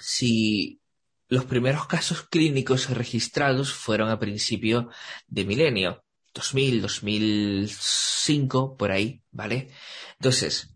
si 0.00 0.80
los 1.28 1.44
primeros 1.44 1.86
casos 1.86 2.22
clínicos 2.22 2.90
registrados 2.90 3.72
fueron 3.72 4.10
a 4.10 4.18
principio 4.18 4.90
de 5.28 5.44
milenio, 5.44 6.04
2000, 6.34 6.82
2005, 6.82 8.76
por 8.76 8.90
ahí, 8.90 9.22
¿vale? 9.30 9.70
Entonces, 10.14 10.74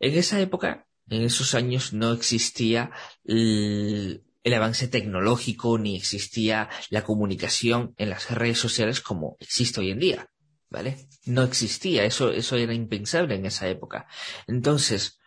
en 0.00 0.14
esa 0.14 0.40
época, 0.40 0.86
en 1.08 1.22
esos 1.22 1.54
años, 1.54 1.92
no 1.92 2.12
existía 2.12 2.90
el, 3.24 4.24
avance 4.54 4.88
tecnológico 4.88 5.78
ni 5.78 5.96
existía 5.96 6.68
la 6.90 7.04
comunicación 7.04 7.94
en 7.96 8.10
las 8.10 8.30
redes 8.30 8.58
sociales 8.58 9.00
como 9.00 9.36
existe 9.40 9.80
hoy 9.80 9.90
en 9.90 9.98
día, 9.98 10.30
¿vale? 10.70 11.08
No 11.24 11.42
existía, 11.42 12.04
eso, 12.04 12.30
eso 12.30 12.56
era 12.56 12.74
impensable 12.74 13.34
en 13.36 13.46
esa 13.46 13.68
época. 13.68 14.06
Entonces, 14.46 15.18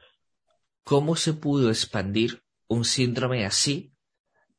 ¿cómo 0.83 1.15
se 1.15 1.33
pudo 1.33 1.69
expandir 1.69 2.43
un 2.67 2.85
síndrome 2.85 3.45
así 3.45 3.93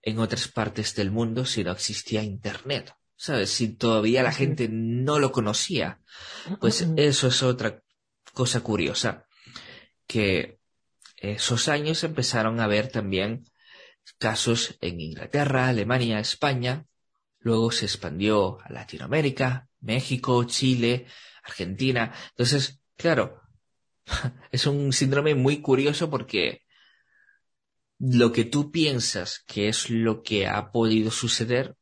en 0.02 0.18
otras 0.18 0.48
partes 0.48 0.94
del 0.94 1.10
mundo 1.10 1.44
si 1.44 1.64
no 1.64 1.72
existía 1.72 2.22
Internet. 2.22 2.94
¿Sabes? 3.20 3.50
Si 3.50 3.74
todavía 3.74 4.22
la 4.22 4.30
gente 4.30 4.68
no 4.70 5.18
lo 5.18 5.32
conocía. 5.32 6.00
Pues 6.60 6.86
eso 6.96 7.26
es 7.26 7.42
otra 7.42 7.82
cosa 8.32 8.60
curiosa. 8.60 9.26
Que 10.06 10.60
esos 11.16 11.66
años 11.66 12.04
empezaron 12.04 12.60
a 12.60 12.64
haber 12.64 12.92
también 12.92 13.44
casos 14.18 14.76
en 14.80 15.00
Inglaterra, 15.00 15.66
Alemania, 15.66 16.20
España. 16.20 16.86
Luego 17.40 17.72
se 17.72 17.86
expandió 17.86 18.60
a 18.60 18.72
Latinoamérica, 18.72 19.68
México, 19.80 20.44
Chile, 20.44 21.06
Argentina. 21.42 22.14
Entonces, 22.30 22.80
claro, 22.96 23.42
es 24.52 24.64
un 24.66 24.92
síndrome 24.92 25.34
muy 25.34 25.60
curioso 25.60 26.08
porque 26.08 26.62
lo 27.98 28.30
que 28.30 28.44
tú 28.44 28.70
piensas 28.70 29.42
que 29.44 29.68
es 29.68 29.90
lo 29.90 30.22
que 30.22 30.46
ha 30.46 30.70
podido 30.70 31.10
suceder 31.10 31.77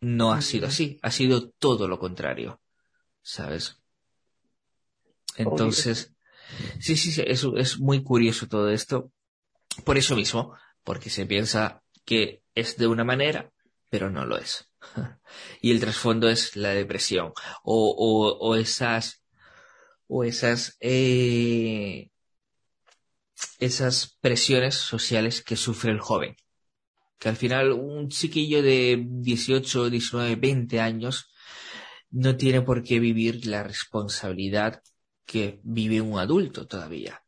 no 0.00 0.32
ha 0.32 0.40
sido 0.42 0.68
así, 0.68 0.98
ha 1.02 1.10
sido 1.10 1.50
todo 1.50 1.88
lo 1.88 1.98
contrario, 1.98 2.60
¿sabes? 3.22 3.80
Entonces, 5.36 6.14
sí, 6.80 6.96
sí, 6.96 7.12
sí, 7.12 7.22
es, 7.26 7.46
es 7.56 7.78
muy 7.78 8.02
curioso 8.02 8.48
todo 8.48 8.70
esto. 8.70 9.12
Por 9.84 9.98
eso 9.98 10.16
mismo, 10.16 10.54
porque 10.82 11.10
se 11.10 11.26
piensa 11.26 11.82
que 12.04 12.42
es 12.54 12.76
de 12.76 12.86
una 12.86 13.04
manera, 13.04 13.52
pero 13.90 14.10
no 14.10 14.24
lo 14.24 14.38
es. 14.38 14.70
y 15.60 15.70
el 15.70 15.80
trasfondo 15.80 16.28
es 16.28 16.56
la 16.56 16.70
depresión 16.70 17.32
o, 17.62 17.94
o, 17.96 18.38
o 18.38 18.56
esas 18.56 19.24
o 20.06 20.24
esas 20.24 20.76
eh, 20.80 22.10
esas 23.58 24.16
presiones 24.20 24.74
sociales 24.74 25.42
que 25.42 25.56
sufre 25.56 25.92
el 25.92 26.00
joven. 26.00 26.36
Que 27.18 27.28
al 27.28 27.36
final 27.36 27.72
un 27.72 28.08
chiquillo 28.08 28.62
de 28.62 29.04
18, 29.06 29.90
19, 29.90 30.36
20 30.36 30.80
años 30.80 31.30
no 32.10 32.36
tiene 32.36 32.62
por 32.62 32.82
qué 32.82 33.00
vivir 33.00 33.46
la 33.46 33.62
responsabilidad 33.62 34.82
que 35.26 35.60
vive 35.62 36.00
un 36.00 36.18
adulto 36.18 36.66
todavía. 36.66 37.22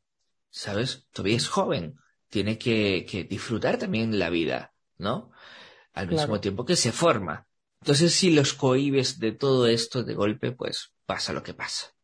¿Sabes? 0.49 1.07
Todavía 1.13 1.37
es 1.37 1.49
joven. 1.49 1.97
Tiene 2.29 2.59
que, 2.59 3.07
que 3.09 3.25
disfrutar 3.25 3.79
también 3.79 4.19
la 4.19 4.31
vida, 4.31 4.73
¿no? 4.99 5.31
Al 5.93 6.09
mismo 6.09 6.41
tiempo 6.41 6.65
que 6.65 6.77
se 6.77 6.93
forma. 6.93 7.47
Entonces, 7.81 8.15
si 8.15 8.31
los 8.31 8.55
cohibes 8.55 9.19
de 9.19 9.33
todo 9.33 9.67
esto 9.67 10.03
de 10.03 10.15
golpe, 10.15 10.53
pues 10.53 10.93
pasa 11.07 11.33
lo 11.33 11.43
que 11.43 11.55
pasa. 11.55 11.95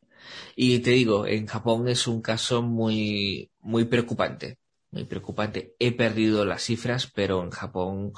Y 0.54 0.78
te 0.80 0.90
digo, 0.90 1.26
en 1.26 1.46
Japón 1.46 1.88
es 1.88 2.06
un 2.06 2.22
caso 2.22 2.62
muy, 2.62 3.50
muy 3.60 3.84
preocupante, 3.84 4.58
muy 4.96 5.04
preocupante. 5.04 5.74
He 5.78 5.92
perdido 5.92 6.46
las 6.46 6.62
cifras, 6.62 7.06
pero 7.14 7.42
en 7.42 7.50
Japón 7.50 8.12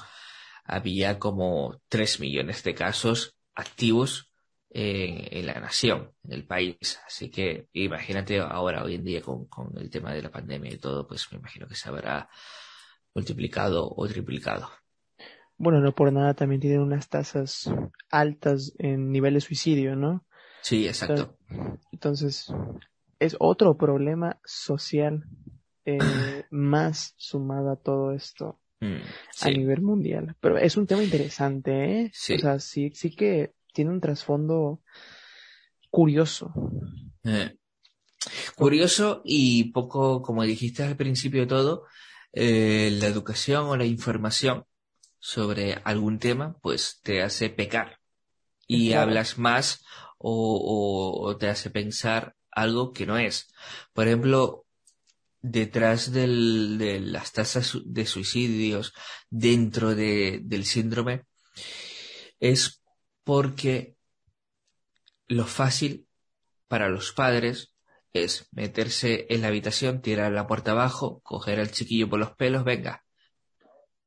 había 0.63 1.19
como 1.19 1.81
tres 1.89 2.21
millones 2.21 2.63
de 2.63 2.73
casos 2.73 3.35
activos 3.53 4.31
en, 4.69 5.37
en, 5.37 5.45
la 5.45 5.59
nación, 5.59 6.13
en 6.23 6.31
el 6.31 6.45
país. 6.45 6.99
Así 7.05 7.29
que 7.29 7.67
imagínate 7.73 8.39
ahora, 8.39 8.83
hoy 8.83 8.95
en 8.95 9.03
día, 9.03 9.21
con, 9.21 9.45
con 9.47 9.77
el 9.77 9.89
tema 9.89 10.13
de 10.13 10.21
la 10.21 10.31
pandemia 10.31 10.73
y 10.73 10.77
todo, 10.77 11.05
pues 11.05 11.27
me 11.31 11.37
imagino 11.37 11.67
que 11.67 11.75
se 11.75 11.89
habrá 11.89 12.29
multiplicado 13.13 13.91
o 13.93 14.07
triplicado. 14.07 14.69
Bueno, 15.57 15.81
no 15.81 15.93
por 15.93 16.13
nada 16.13 16.33
también 16.33 16.61
tienen 16.61 16.79
unas 16.79 17.09
tasas 17.09 17.69
altas 18.09 18.73
en 18.77 19.11
nivel 19.11 19.33
de 19.33 19.41
suicidio, 19.41 19.97
¿no? 19.97 20.25
Sí, 20.61 20.87
exacto. 20.87 21.37
Entonces, 21.91 22.47
es 23.19 23.35
otro 23.39 23.75
problema 23.75 24.39
social 24.45 25.25
eh, 25.97 26.45
más 26.51 27.13
sumado 27.17 27.71
a 27.71 27.75
todo 27.75 28.13
esto 28.13 28.59
Mm, 28.81 29.01
a 29.41 29.49
nivel 29.49 29.81
mundial. 29.81 30.35
Pero 30.39 30.57
es 30.57 30.77
un 30.77 30.87
tema 30.87 31.03
interesante, 31.03 32.01
¿eh? 32.01 32.11
Sí. 32.13 32.35
O 32.35 32.39
sea, 32.39 32.59
sí, 32.59 32.91
sí 32.93 33.11
que 33.15 33.53
tiene 33.73 33.91
un 33.91 33.99
trasfondo 34.01 34.79
curioso. 35.89 36.53
Eh, 37.23 37.55
Curioso 38.55 39.21
y 39.23 39.71
poco, 39.71 40.21
como 40.21 40.43
dijiste 40.43 40.83
al 40.83 40.95
principio 40.95 41.41
de 41.41 41.47
todo, 41.47 41.85
eh, 42.33 42.89
la 42.99 43.07
educación 43.07 43.65
o 43.67 43.77
la 43.77 43.85
información 43.85 44.65
sobre 45.19 45.75
algún 45.83 46.19
tema, 46.19 46.55
pues 46.61 46.99
te 47.01 47.21
hace 47.21 47.49
pecar 47.49 47.99
y 48.67 48.89
Claro. 48.89 49.03
hablas 49.11 49.37
más 49.37 49.83
o, 50.17 50.31
o- 50.57 51.27
o 51.29 51.37
te 51.37 51.49
hace 51.49 51.69
pensar 51.69 52.35
algo 52.51 52.93
que 52.93 53.05
no 53.05 53.17
es. 53.17 53.47
Por 53.93 54.07
ejemplo, 54.07 54.65
detrás 55.41 56.11
del- 56.11 56.77
de 56.77 56.99
las 56.99 57.31
tasas 57.31 57.77
de 57.85 58.05
suicidios 58.05 58.93
dentro 59.29 59.95
de- 59.95 60.39
del 60.43 60.65
síndrome 60.65 61.25
es 62.39 62.81
porque 63.23 63.95
lo 65.27 65.45
fácil 65.45 66.07
para 66.67 66.89
los 66.89 67.11
padres 67.11 67.73
es 68.13 68.47
meterse 68.51 69.27
en 69.29 69.41
la 69.41 69.47
habitación, 69.47 70.01
tirar 70.01 70.31
la 70.31 70.47
puerta 70.47 70.71
abajo, 70.71 71.21
coger 71.23 71.59
al 71.59 71.71
chiquillo 71.71 72.09
por 72.09 72.19
los 72.19 72.31
pelos, 72.35 72.63
venga, 72.63 73.03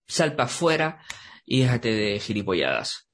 sal 0.06 0.32
para 0.32 0.44
afuera 0.44 1.04
y 1.44 1.60
déjate 1.60 1.92
de 1.92 2.20
gilipolladas. 2.20 3.08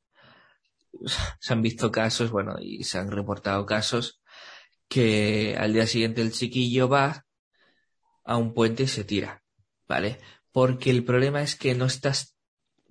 Se 1.40 1.52
han 1.52 1.62
visto 1.62 1.90
casos, 1.90 2.30
bueno, 2.30 2.56
y 2.60 2.84
se 2.84 2.98
han 2.98 3.10
reportado 3.10 3.66
casos 3.66 4.22
que 4.88 5.56
al 5.58 5.72
día 5.74 5.86
siguiente 5.86 6.22
el 6.22 6.32
chiquillo 6.32 6.88
va 6.88 7.26
a 8.28 8.36
un 8.36 8.52
puente 8.52 8.82
y 8.82 8.88
se 8.88 9.04
tira, 9.04 9.42
¿vale? 9.88 10.18
Porque 10.52 10.90
el 10.90 11.02
problema 11.02 11.40
es 11.42 11.56
que 11.56 11.74
no 11.74 11.86
estás 11.86 12.36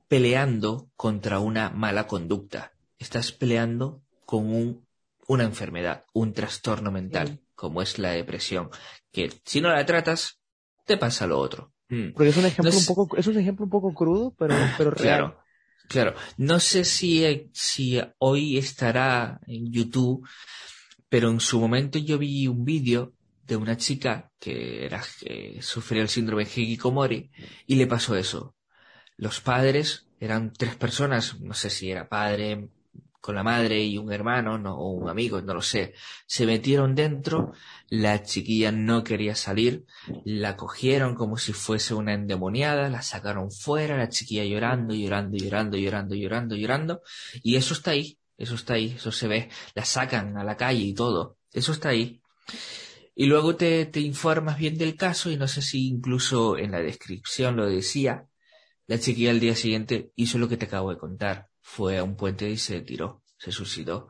peleando 0.08 0.90
contra 0.96 1.40
una 1.40 1.70
mala 1.70 2.08
conducta, 2.08 2.74
estás 2.98 3.32
peleando 3.32 4.02
con 4.26 4.48
un, 4.48 4.88
una 5.28 5.44
enfermedad, 5.44 6.06
un 6.12 6.34
trastorno 6.34 6.92
mental, 6.92 7.28
Sí. 7.28 7.40
como 7.54 7.84
es 7.84 8.00
la 8.00 8.12
depresión, 8.12 8.72
que 9.12 9.32
si 9.46 9.62
no 9.62 9.70
la 9.70 9.86
tratas, 9.86 10.40
te 10.86 10.98
pasa 10.98 11.28
lo 11.28 11.38
otro. 11.40 11.72
Mm. 11.90 12.14
Porque 12.14 12.30
es 12.30 12.38
un 12.38 12.46
ejemplo 12.46 12.76
un 12.76 12.86
poco, 12.86 13.18
es 13.18 13.28
un 13.28 13.38
ejemplo 13.38 13.66
un 13.66 13.70
poco 13.70 13.94
crudo, 13.94 14.34
pero, 14.40 14.56
pero 14.76 14.90
real. 14.90 15.04
Claro, 15.20 15.40
claro. 15.88 16.16
No 16.38 16.60
sé 16.60 16.84
si, 16.84 17.50
si 17.54 18.02
hoy 18.18 18.58
estará 18.58 19.40
en 19.46 19.72
YouTube, 19.72 20.28
pero 21.10 21.30
en 21.30 21.40
su 21.40 21.60
momento 21.60 22.00
yo 22.00 22.18
vi 22.18 22.48
un 22.48 22.66
vídeo 22.66 23.14
de 23.48 23.56
una 23.56 23.78
chica 23.78 24.32
que 24.40 24.86
era, 24.86 25.02
que 25.20 25.60
sufría 25.62 26.02
el 26.02 26.10
síndrome 26.10 26.44
Hikikomori 26.44 27.32
y 27.66 27.76
le 27.76 27.88
pasó 27.88 28.16
eso. 28.16 28.56
Los 29.16 29.42
padres 29.42 30.08
eran 30.20 30.54
tres 30.54 30.76
personas, 30.76 31.40
no 31.40 31.54
sé 31.54 31.70
si 31.70 31.90
era 31.90 32.10
padre 32.10 32.70
con 33.28 33.36
la 33.36 33.44
madre 33.44 33.84
y 33.84 33.98
un 33.98 34.14
hermano, 34.14 34.58
no, 34.58 34.78
o 34.78 34.92
un 34.92 35.10
amigo, 35.10 35.42
no 35.42 35.54
lo 35.54 35.62
sé. 35.62 35.94
Se 36.28 36.46
metieron 36.46 36.96
dentro, 36.96 37.52
la 37.90 38.24
chiquilla 38.24 38.72
no 38.72 39.04
quería 39.04 39.36
salir, 39.36 39.86
la 40.24 40.56
cogieron 40.56 41.16
como 41.16 41.38
si 41.38 41.52
fuese 41.52 41.94
una 41.94 42.14
endemoniada, 42.14 42.90
la 42.90 43.02
sacaron 43.02 43.52
fuera, 43.52 43.98
la 43.98 44.08
chiquilla 44.08 44.46
llorando, 44.46 44.94
llorando, 44.94 45.36
llorando, 45.38 45.78
llorando, 45.78 46.16
llorando, 46.16 46.56
llorando, 46.56 47.02
y 47.44 47.58
eso 47.58 47.74
está 47.74 47.92
ahí, 47.92 48.18
eso 48.38 48.56
está 48.56 48.76
ahí, 48.76 48.94
eso 48.96 49.12
se 49.12 49.28
ve, 49.28 49.50
la 49.76 49.84
sacan 49.84 50.38
a 50.38 50.46
la 50.46 50.56
calle 50.56 50.84
y 50.84 50.94
todo, 50.94 51.38
eso 51.52 51.74
está 51.74 51.90
ahí. 51.90 52.22
Y 53.20 53.26
luego 53.26 53.56
te, 53.56 53.88
te 53.88 54.00
informas 54.00 54.60
bien 54.60 54.78
del 54.78 54.96
caso 54.96 55.32
y 55.32 55.38
no 55.38 55.48
sé 55.48 55.64
si 55.64 55.88
incluso 55.88 56.56
en 56.56 56.70
la 56.70 56.82
descripción 56.82 57.56
lo 57.56 57.66
decía, 57.66 58.28
la 58.86 59.00
chiquilla 59.00 59.32
al 59.32 59.40
día 59.40 59.56
siguiente 59.56 60.12
hizo 60.16 60.38
lo 60.38 60.48
que 60.48 60.56
te 60.56 60.68
acabo 60.68 60.92
de 60.92 61.00
contar. 61.00 61.50
Fue 61.60 61.98
a 61.98 62.04
un 62.04 62.16
puente 62.16 62.48
y 62.48 62.58
se 62.58 62.80
tiró, 62.82 63.24
se 63.40 63.52
suicidó. 63.52 64.10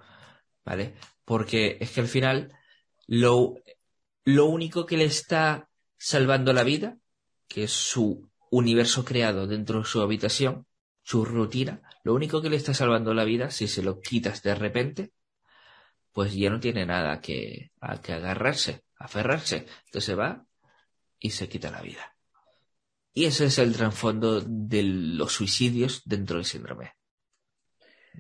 ¿Vale? 0.66 0.96
Porque 1.24 1.78
es 1.80 1.92
que 1.92 2.02
al 2.02 2.10
final 2.10 2.54
lo, 3.08 3.56
lo 4.26 4.46
único 4.48 4.86
que 4.86 4.98
le 4.98 5.06
está 5.06 5.70
salvando 5.98 6.52
la 6.52 6.66
vida, 6.66 6.98
que 7.48 7.64
es 7.64 7.72
su 7.72 8.30
universo 8.52 9.06
creado 9.06 9.48
dentro 9.48 9.80
de 9.80 9.86
su 9.86 10.02
habitación, 10.02 10.68
su 11.02 11.24
rutina, 11.24 11.82
lo 12.04 12.14
único 12.14 12.42
que 12.42 12.50
le 12.50 12.58
está 12.58 12.74
salvando 12.74 13.14
la 13.14 13.24
vida, 13.24 13.52
si 13.52 13.70
se 13.70 13.84
lo 13.84 14.02
quitas 14.02 14.44
de 14.44 14.54
repente, 14.54 15.14
pues 16.12 16.34
ya 16.34 16.50
no 16.50 16.60
tiene 16.60 16.86
nada 16.86 17.22
que, 17.22 17.72
a 17.80 18.02
que 18.02 18.12
agarrarse, 18.12 18.84
aferrarse. 18.98 19.68
Entonces 19.86 20.18
va 20.18 20.46
y 21.20 21.32
se 21.32 21.50
quita 21.50 21.72
la 21.72 21.82
vida. 21.82 22.16
Y 23.14 23.26
ese 23.26 23.46
es 23.46 23.58
el 23.58 23.76
trasfondo 23.76 24.42
de 24.42 24.84
los 24.84 25.34
suicidios 25.34 26.04
dentro 26.06 26.38
del 26.38 26.46
síndrome. 26.46 26.94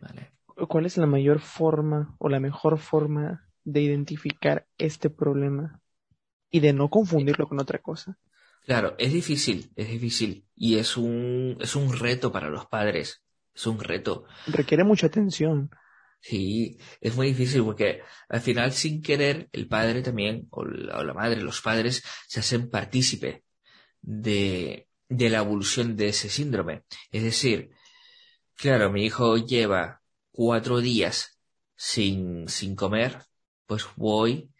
Vale. 0.02 0.34
¿Cuál 0.68 0.88
es 0.88 0.98
la 0.98 1.06
mayor 1.06 1.40
forma 1.40 2.16
o 2.18 2.30
la 2.30 2.40
mejor 2.40 2.80
forma 2.80 3.48
de 3.64 3.82
identificar 3.82 4.66
este 4.78 5.10
problema 5.10 5.82
y 6.50 6.62
de 6.62 6.74
no 6.74 6.90
confundirlo 6.90 7.48
con 7.48 7.60
otra 7.60 7.80
cosa? 7.80 8.18
Claro, 8.66 8.96
es 8.98 9.14
difícil, 9.14 9.72
es 9.76 9.88
difícil 9.88 10.46
y 10.56 10.78
es 10.78 10.98
un, 10.98 11.58
es 11.62 11.76
un 11.76 11.94
reto 11.94 12.32
para 12.32 12.50
los 12.50 12.66
padres, 12.66 13.24
es 13.54 13.68
un 13.68 13.80
reto. 13.80 14.26
Requiere 14.48 14.84
mucha 14.84 15.08
atención. 15.08 15.70
Sí, 16.28 16.78
es 17.00 17.16
muy 17.16 17.28
difícil 17.28 17.64
porque 17.64 18.02
al 18.28 18.42
final 18.42 18.74
sin 18.74 19.02
querer 19.02 19.48
el 19.54 19.68
padre 19.68 20.02
también 20.02 20.48
o 20.50 20.66
la, 20.66 21.00
o 21.00 21.14
madre, 21.14 21.42
los 21.42 21.62
padres 21.62 22.04
se 22.28 22.42
hacen 22.42 22.70
partícipe 22.70 23.46
de, 24.02 24.90
de 25.08 25.30
la 25.30 25.38
evolución 25.38 25.96
de 25.96 26.10
ese 26.10 26.30
síndrome. 26.30 26.84
Es 27.12 27.24
decir, 27.24 27.72
claro, 28.56 28.92
mi 28.92 29.06
hijo 29.06 29.38
lleva 29.38 30.02
cuatro 30.32 30.80
días 30.82 31.40
sin, 31.78 32.50
sin 32.50 32.76
comer, 32.76 33.20
pues 33.66 33.86
voy 33.96 34.52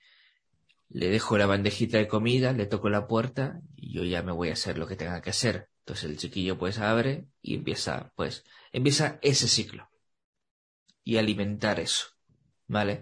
le 0.90 1.10
dejo 1.10 1.38
la 1.38 1.48
bandejita 1.48 1.98
de 1.98 2.08
comida, 2.08 2.54
le 2.54 2.66
toco 2.66 2.90
la 2.90 3.08
puerta 3.08 3.60
y 3.76 3.94
yo 3.94 4.04
ya 4.04 4.24
me 4.24 4.32
voy 4.32 4.50
a 4.50 4.54
hacer 4.54 4.78
lo 4.78 4.88
que 4.88 4.96
tenga 4.96 5.22
que 5.22 5.32
hacer. 5.32 5.70
Entonces 5.80 6.10
el 6.10 6.18
chiquillo 6.18 6.58
pues 6.58 6.80
abre 6.80 7.28
y 7.42 7.56
empieza, 7.56 8.12
pues, 8.16 8.46
empieza 8.72 9.20
ese 9.22 9.48
ciclo. 9.48 9.90
Y 11.08 11.16
alimentar 11.16 11.80
eso. 11.80 12.08
¿Vale? 12.68 13.02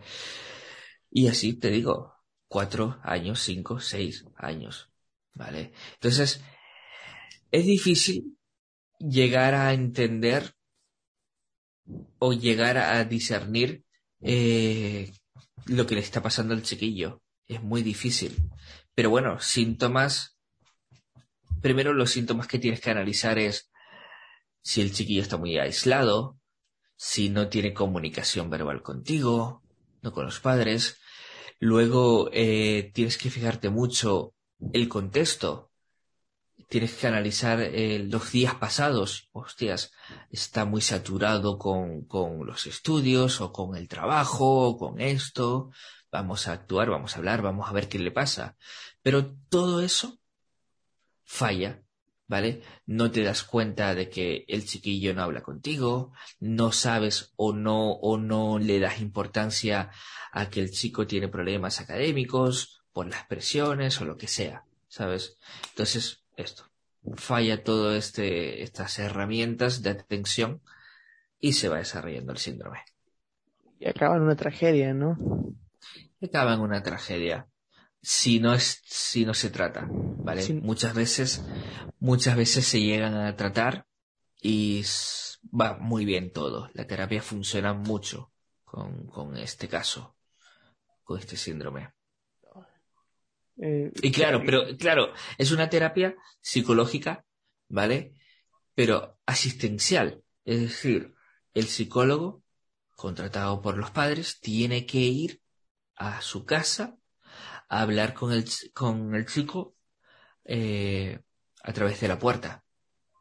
Y 1.10 1.27
así 1.27 1.53
te 1.53 1.72
digo, 1.72 2.14
cuatro 2.48 2.99
años, 3.02 3.40
cinco, 3.41 3.80
seis 3.80 4.26
años. 4.36 4.91
¿Vale? 5.34 5.73
Entonces, 5.94 6.40
es 7.52 7.65
difícil 7.65 8.38
llegar 8.99 9.56
a 9.56 9.73
entender 9.73 10.53
o 12.19 12.34
llegar 12.34 12.77
a 12.77 13.03
discernir 13.06 13.84
eh, 14.22 15.11
lo 15.65 15.88
que 15.88 15.95
le 15.95 16.02
está 16.02 16.22
pasando 16.22 16.53
al 16.53 16.61
chiquillo 16.61 17.23
es 17.48 17.64
muy 17.64 17.82
difícil. 17.82 18.36
Pero 18.94 19.10
bueno, 19.10 19.40
síntomas. 19.40 20.38
Primero 21.60 21.91
los 21.91 22.11
síntomas 22.11 22.48
que 22.48 22.60
tienes 22.60 22.82
que 22.82 22.91
analizar 22.91 23.40
es 23.40 23.72
si 24.61 24.82
el 24.82 24.94
chiquillo 24.94 25.23
está 25.23 25.38
muy 25.38 25.57
aislado, 25.57 26.40
si 26.95 27.30
no 27.30 27.47
tiene 27.49 27.73
comunicación 27.73 28.49
verbal 28.49 28.81
contigo, 28.81 29.61
no 30.01 30.13
con 30.13 30.26
los 30.26 30.39
padres. 30.39 30.97
Luego 31.59 32.30
eh, 32.34 32.91
tienes 32.93 33.17
que 33.17 33.30
fijarte 33.30 33.69
mucho 33.69 34.34
el 34.73 34.88
contexto. 34.88 35.72
Tienes 36.67 36.93
que 36.95 37.07
analizar 37.07 37.61
eh, 37.61 37.99
los 37.99 38.31
días 38.31 38.55
pasados. 38.55 39.30
Hostias, 39.31 39.91
está 40.31 40.65
muy 40.65 40.81
saturado 40.81 41.57
con, 41.57 42.05
con 42.05 42.45
los 42.45 42.65
estudios 42.65 43.39
o 43.41 43.51
con 43.51 43.76
el 43.76 43.88
trabajo 43.88 44.69
o 44.69 44.77
con 44.77 44.99
esto 44.99 45.72
vamos 46.15 46.47
a 46.47 46.53
actuar, 46.53 46.89
vamos 46.89 47.13
a 47.15 47.17
hablar, 47.19 47.41
vamos 47.41 47.69
a 47.69 47.73
ver 47.73 47.89
qué 47.89 47.99
le 47.99 48.11
pasa. 48.11 48.55
Pero 49.01 49.35
todo 49.49 49.81
eso 49.81 50.17
falla, 51.23 51.84
¿vale? 52.27 52.61
No 52.85 53.11
te 53.11 53.23
das 53.23 53.43
cuenta 53.43 53.95
de 53.95 54.10
que 54.10 54.45
el 54.47 54.65
chiquillo 54.65 55.14
no 55.14 55.23
habla 55.23 55.41
contigo, 55.41 56.14
no 56.39 56.72
sabes 56.72 57.34
o 57.35 57.53
no 57.53 57.91
o 57.91 58.18
no 58.18 58.60
le 58.60 58.80
das 58.80 59.02
importancia 59.02 59.91
a 60.31 60.49
que 60.49 60.61
el 60.61 60.72
chico 60.72 61.07
tiene 61.07 61.27
problemas 61.27 61.81
académicos 61.81 62.84
por 62.91 63.07
las 63.07 63.26
presiones 63.26 63.99
o 64.02 64.06
lo 64.06 64.18
que 64.18 64.27
sea, 64.27 64.64
¿sabes? 64.88 65.38
Entonces, 65.72 66.23
esto 66.35 66.65
falla 67.15 67.64
todo 67.64 67.95
este 67.95 68.64
estas 68.64 68.99
herramientas 68.99 69.81
de 69.81 69.91
atención 69.91 70.61
y 71.39 71.53
se 71.53 71.69
va 71.69 71.77
desarrollando 71.77 72.31
el 72.31 72.39
síndrome. 72.39 72.80
Y 73.80 73.88
acaba 73.88 74.15
en 74.15 74.23
una 74.23 74.35
tragedia, 74.35 74.93
¿no? 74.93 75.18
acaba 76.22 76.56
en 76.56 76.61
una 76.61 76.81
tragedia 76.81 77.47
si 78.06 78.40
no 78.40 78.53
es 78.53 78.84
si 78.86 79.26
no 79.26 79.34
se 79.34 79.49
trata 79.49 79.88
vale 79.90 80.48
muchas 80.61 80.94
veces 80.94 81.44
muchas 81.99 82.38
veces 82.38 82.68
se 82.68 82.80
llegan 82.80 83.15
a 83.15 83.36
tratar 83.36 83.88
y 84.40 84.84
va 85.60 85.77
muy 85.80 86.06
bien 86.06 86.32
todo. 86.32 86.69
La 86.73 86.86
terapia 86.86 87.23
funciona 87.23 87.73
mucho 87.73 88.32
con, 88.64 89.07
con 89.07 89.36
este 89.38 89.68
caso 89.68 90.15
con 91.03 91.19
este 91.19 91.36
síndrome. 91.36 91.94
Eh, 93.57 93.91
y 94.03 94.11
claro 94.11 94.44
pero 94.45 94.77
claro 94.77 95.14
es 95.38 95.52
una 95.52 95.69
terapia 95.69 96.14
psicológica 96.41 97.26
vale 97.69 98.14
pero 98.76 99.18
asistencial. 99.26 100.22
Es 100.44 100.60
decir 100.60 101.15
el 101.56 101.65
psicólogo 101.65 102.44
contratado 102.95 103.64
por 103.64 103.77
los 103.77 103.90
padres 103.90 104.40
tiene 104.40 104.86
que 104.86 104.99
ir 104.99 105.41
a 105.95 106.22
su 106.22 106.45
casa 106.45 106.99
a 107.70 107.82
hablar 107.82 108.14
con 108.14 108.32
el, 108.32 108.46
con 108.74 109.16
el 109.16 109.26
chico 109.26 109.76
eh, 110.46 111.20
a 111.64 111.74
través 111.74 112.00
de 112.02 112.08
la 112.08 112.20
puerta, 112.20 112.64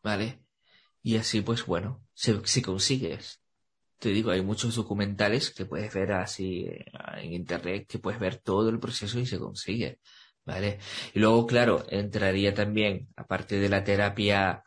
¿vale? 0.02 0.42
Y 1.02 1.16
así, 1.16 1.40
pues 1.42 1.66
bueno, 1.66 2.04
se, 2.14 2.46
se 2.46 2.62
consigue. 2.62 3.18
Te 3.98 4.10
digo, 4.10 4.30
hay 4.30 4.42
muchos 4.42 4.74
documentales 4.74 5.50
que 5.50 5.64
puedes 5.66 5.92
ver 5.94 6.12
así 6.12 6.66
eh, 6.66 6.84
en 7.18 7.32
internet, 7.32 7.86
que 7.88 7.98
puedes 7.98 8.20
ver 8.20 8.36
todo 8.36 8.68
el 8.70 8.78
proceso 8.80 9.18
y 9.18 9.26
se 9.26 9.38
consigue, 9.38 10.00
¿vale? 10.44 10.78
Y 11.14 11.20
luego, 11.20 11.46
claro, 11.46 11.84
entraría 11.88 12.54
también, 12.54 13.08
aparte 13.16 13.58
de 13.58 13.68
la 13.68 13.84
terapia 13.84 14.62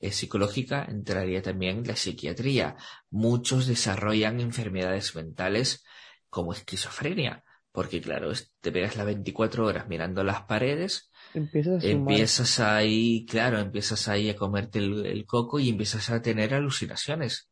eh, 0.00 0.10
psicológica, 0.12 0.84
entraría 0.88 1.42
también 1.42 1.84
la 1.86 1.96
psiquiatría. 1.96 2.76
Muchos 3.10 3.66
desarrollan 3.66 4.40
enfermedades 4.40 5.14
mentales 5.14 5.84
como 6.28 6.52
esquizofrenia, 6.52 7.44
porque 7.72 8.02
claro, 8.02 8.30
te 8.60 8.70
pegas 8.70 8.96
las 8.96 9.06
24 9.06 9.66
horas 9.66 9.88
mirando 9.88 10.22
las 10.22 10.42
paredes, 10.42 11.10
empiezas, 11.32 11.82
empiezas 11.82 12.60
ahí, 12.60 13.24
claro, 13.26 13.58
empiezas 13.58 14.08
ahí 14.08 14.28
a 14.28 14.36
comerte 14.36 14.78
el, 14.78 15.24
coco 15.26 15.58
y 15.58 15.70
empiezas 15.70 16.10
a 16.10 16.20
tener 16.20 16.52
alucinaciones, 16.52 17.50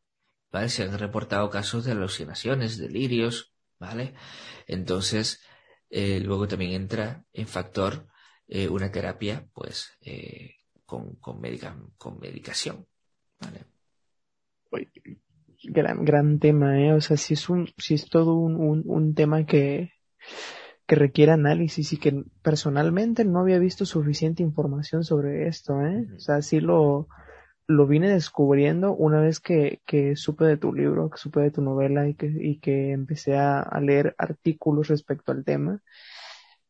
¿vale? 0.51 0.69
Se 0.69 0.83
han 0.83 0.97
reportado 0.97 1.49
casos 1.49 1.85
de 1.85 1.93
alucinaciones, 1.93 2.77
delirios, 2.77 3.51
¿vale? 3.79 4.13
Entonces, 4.67 5.41
eh, 5.89 6.19
luego 6.19 6.47
también 6.47 6.73
entra 6.73 7.25
en 7.33 7.47
factor 7.47 8.07
eh, 8.47 8.69
una 8.69 8.91
terapia, 8.91 9.47
pues, 9.53 9.97
eh, 10.01 10.55
con, 10.85 11.15
con, 11.15 11.41
con 11.97 12.19
medicación, 12.19 12.85
¿vale? 13.39 13.65
gran, 15.63 16.03
gran 16.05 16.39
tema, 16.39 16.79
¿eh? 16.79 16.93
O 16.93 17.01
sea, 17.01 17.17
si 17.17 17.33
es 17.33 17.49
un, 17.49 17.67
si 17.77 17.95
es 17.95 18.07
todo 18.09 18.35
un, 18.35 18.55
un, 18.55 18.83
un 18.85 19.13
tema 19.13 19.45
que, 19.45 19.91
que 20.87 20.95
requiere 20.95 21.31
análisis 21.31 21.93
y 21.93 21.97
que 21.97 22.23
personalmente 22.41 23.25
no 23.25 23.39
había 23.39 23.59
visto 23.59 23.85
suficiente 23.85 24.43
información 24.43 25.03
sobre 25.03 25.47
esto, 25.47 25.81
¿eh? 25.81 26.07
O 26.15 26.19
sea, 26.19 26.41
sí 26.41 26.59
lo, 26.59 27.07
lo 27.67 27.87
vine 27.87 28.09
descubriendo 28.09 28.93
una 28.93 29.21
vez 29.21 29.39
que, 29.39 29.81
que 29.85 30.15
supe 30.15 30.45
de 30.45 30.57
tu 30.57 30.73
libro, 30.73 31.09
que 31.09 31.17
supe 31.17 31.41
de 31.41 31.51
tu 31.51 31.61
novela 31.61 32.07
y 32.07 32.15
que, 32.15 32.27
y 32.27 32.59
que 32.59 32.91
empecé 32.91 33.37
a, 33.37 33.61
a 33.61 33.79
leer 33.81 34.15
artículos 34.17 34.89
respecto 34.89 35.31
al 35.31 35.45
tema. 35.45 35.81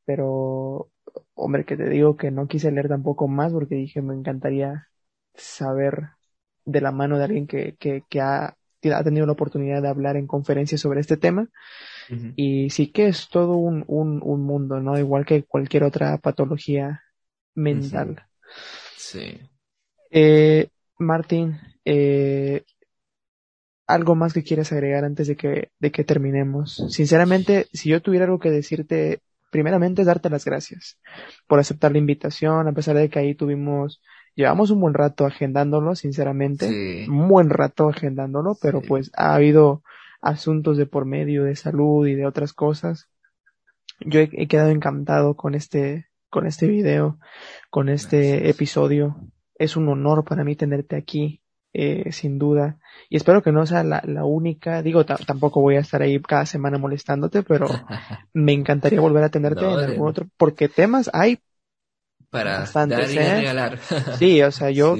Pero, 0.06 0.92
hombre, 1.34 1.66
que 1.66 1.78
te 1.78 1.90
digo 1.90 2.18
que 2.18 2.32
no 2.32 2.48
quise 2.48 2.72
leer 2.72 2.88
tampoco 2.90 3.28
más 3.28 3.54
porque 3.54 3.76
dije 3.76 4.02
me 4.02 4.14
encantaría 4.16 4.88
saber 5.34 6.10
de 6.66 6.82
la 6.82 6.92
mano 6.92 7.18
de 7.18 7.24
alguien 7.26 7.48
que, 7.48 7.76
que, 7.78 8.04
que 8.10 8.22
ha 8.22 8.58
ha 8.90 9.04
tenido 9.04 9.28
la 9.28 9.34
oportunidad 9.34 9.82
de 9.82 9.90
hablar 9.90 10.18
en 10.18 10.26
conferencias 10.26 10.82
sobre 10.82 11.02
este 11.02 11.18
tema. 11.18 11.50
Y 12.36 12.70
sí 12.70 12.88
que 12.88 13.08
es 13.08 13.30
todo 13.30 13.56
un, 13.56 13.86
un, 13.88 14.22
un, 14.24 14.44
mundo, 14.44 14.80
¿no? 14.80 14.98
Igual 14.98 15.26
que 15.26 15.44
cualquier 15.44 15.84
otra 15.84 16.18
patología 16.18 17.02
mental. 17.56 18.26
Sí. 18.98 19.40
Eh, 20.10 20.68
Martín, 20.98 21.60
eh, 21.86 22.64
algo 23.88 24.16
más 24.16 24.34
que 24.34 24.44
quieras 24.44 24.72
agregar 24.72 25.06
antes 25.06 25.28
de 25.28 25.36
que, 25.36 25.70
de 25.80 25.92
que 25.92 26.04
terminemos. 26.04 26.84
Sinceramente, 26.90 27.68
si 27.74 27.90
yo 27.90 28.02
tuviera 28.02 28.26
algo 28.26 28.40
que 28.40 28.52
decirte 28.52 29.22
primeramente 29.52 30.06
darte 30.06 30.30
las 30.30 30.46
gracias 30.46 30.98
por 31.46 31.60
aceptar 31.60 31.92
la 31.92 31.98
invitación, 31.98 32.68
a 32.68 32.72
pesar 32.72 32.96
de 32.96 33.10
que 33.10 33.20
ahí 33.20 33.36
tuvimos, 33.36 34.02
llevamos 34.34 34.72
un 34.72 34.80
buen 34.80 34.94
rato 34.94 35.26
agendándolo, 35.26 35.96
sinceramente, 35.96 37.06
un 37.08 37.28
buen 37.28 37.50
rato 37.50 37.90
agendándolo, 37.90 38.58
pero 38.62 38.82
pues 38.82 39.12
ha 39.14 39.36
habido 39.36 39.84
asuntos 40.22 40.78
de 40.78 40.86
por 40.86 41.06
medio 41.06 41.44
de 41.44 41.56
salud 41.56 42.08
y 42.08 42.16
de 42.16 42.26
otras 42.26 42.54
cosas. 42.54 43.10
Yo 44.00 44.20
he, 44.20 44.48
quedado 44.48 44.70
encantado 44.70 45.36
con 45.36 45.56
este, 45.56 46.08
con 46.30 46.48
este 46.48 46.68
video, 46.68 47.20
con 47.70 47.90
este 47.90 48.50
episodio. 48.50 49.18
Es 49.56 49.76
un 49.76 49.90
honor 49.90 50.24
para 50.24 50.44
mí 50.44 50.56
tenerte 50.56 50.96
aquí, 50.96 51.44
eh, 51.74 52.12
sin 52.12 52.40
duda. 52.40 52.80
Y 53.10 53.18
espero 53.18 53.44
que 53.44 53.52
no 53.52 53.66
sea 53.66 53.84
la, 53.84 54.02
la 54.06 54.26
única. 54.26 54.82
Digo, 54.82 55.06
tampoco 55.06 55.62
voy 55.62 55.76
a 55.76 55.82
estar 55.82 56.02
ahí 56.02 56.20
cada 56.22 56.46
semana 56.46 56.78
molestándote, 56.78 57.44
pero 57.44 57.68
me 58.34 58.54
encantaría 58.54 59.02
volver 59.02 59.24
a 59.24 59.30
tenerte 59.30 59.66
en 59.66 59.80
algún 59.80 60.08
otro, 60.08 60.28
porque 60.38 60.68
temas 60.68 61.10
hay 61.14 61.40
para 62.32 62.66
dar 62.66 63.12
y 63.12 63.18
¿eh? 63.18 63.36
regalar. 63.36 63.80
Sí, 64.18 64.42
o 64.42 64.52
sea, 64.52 64.72
yo, 64.72 64.96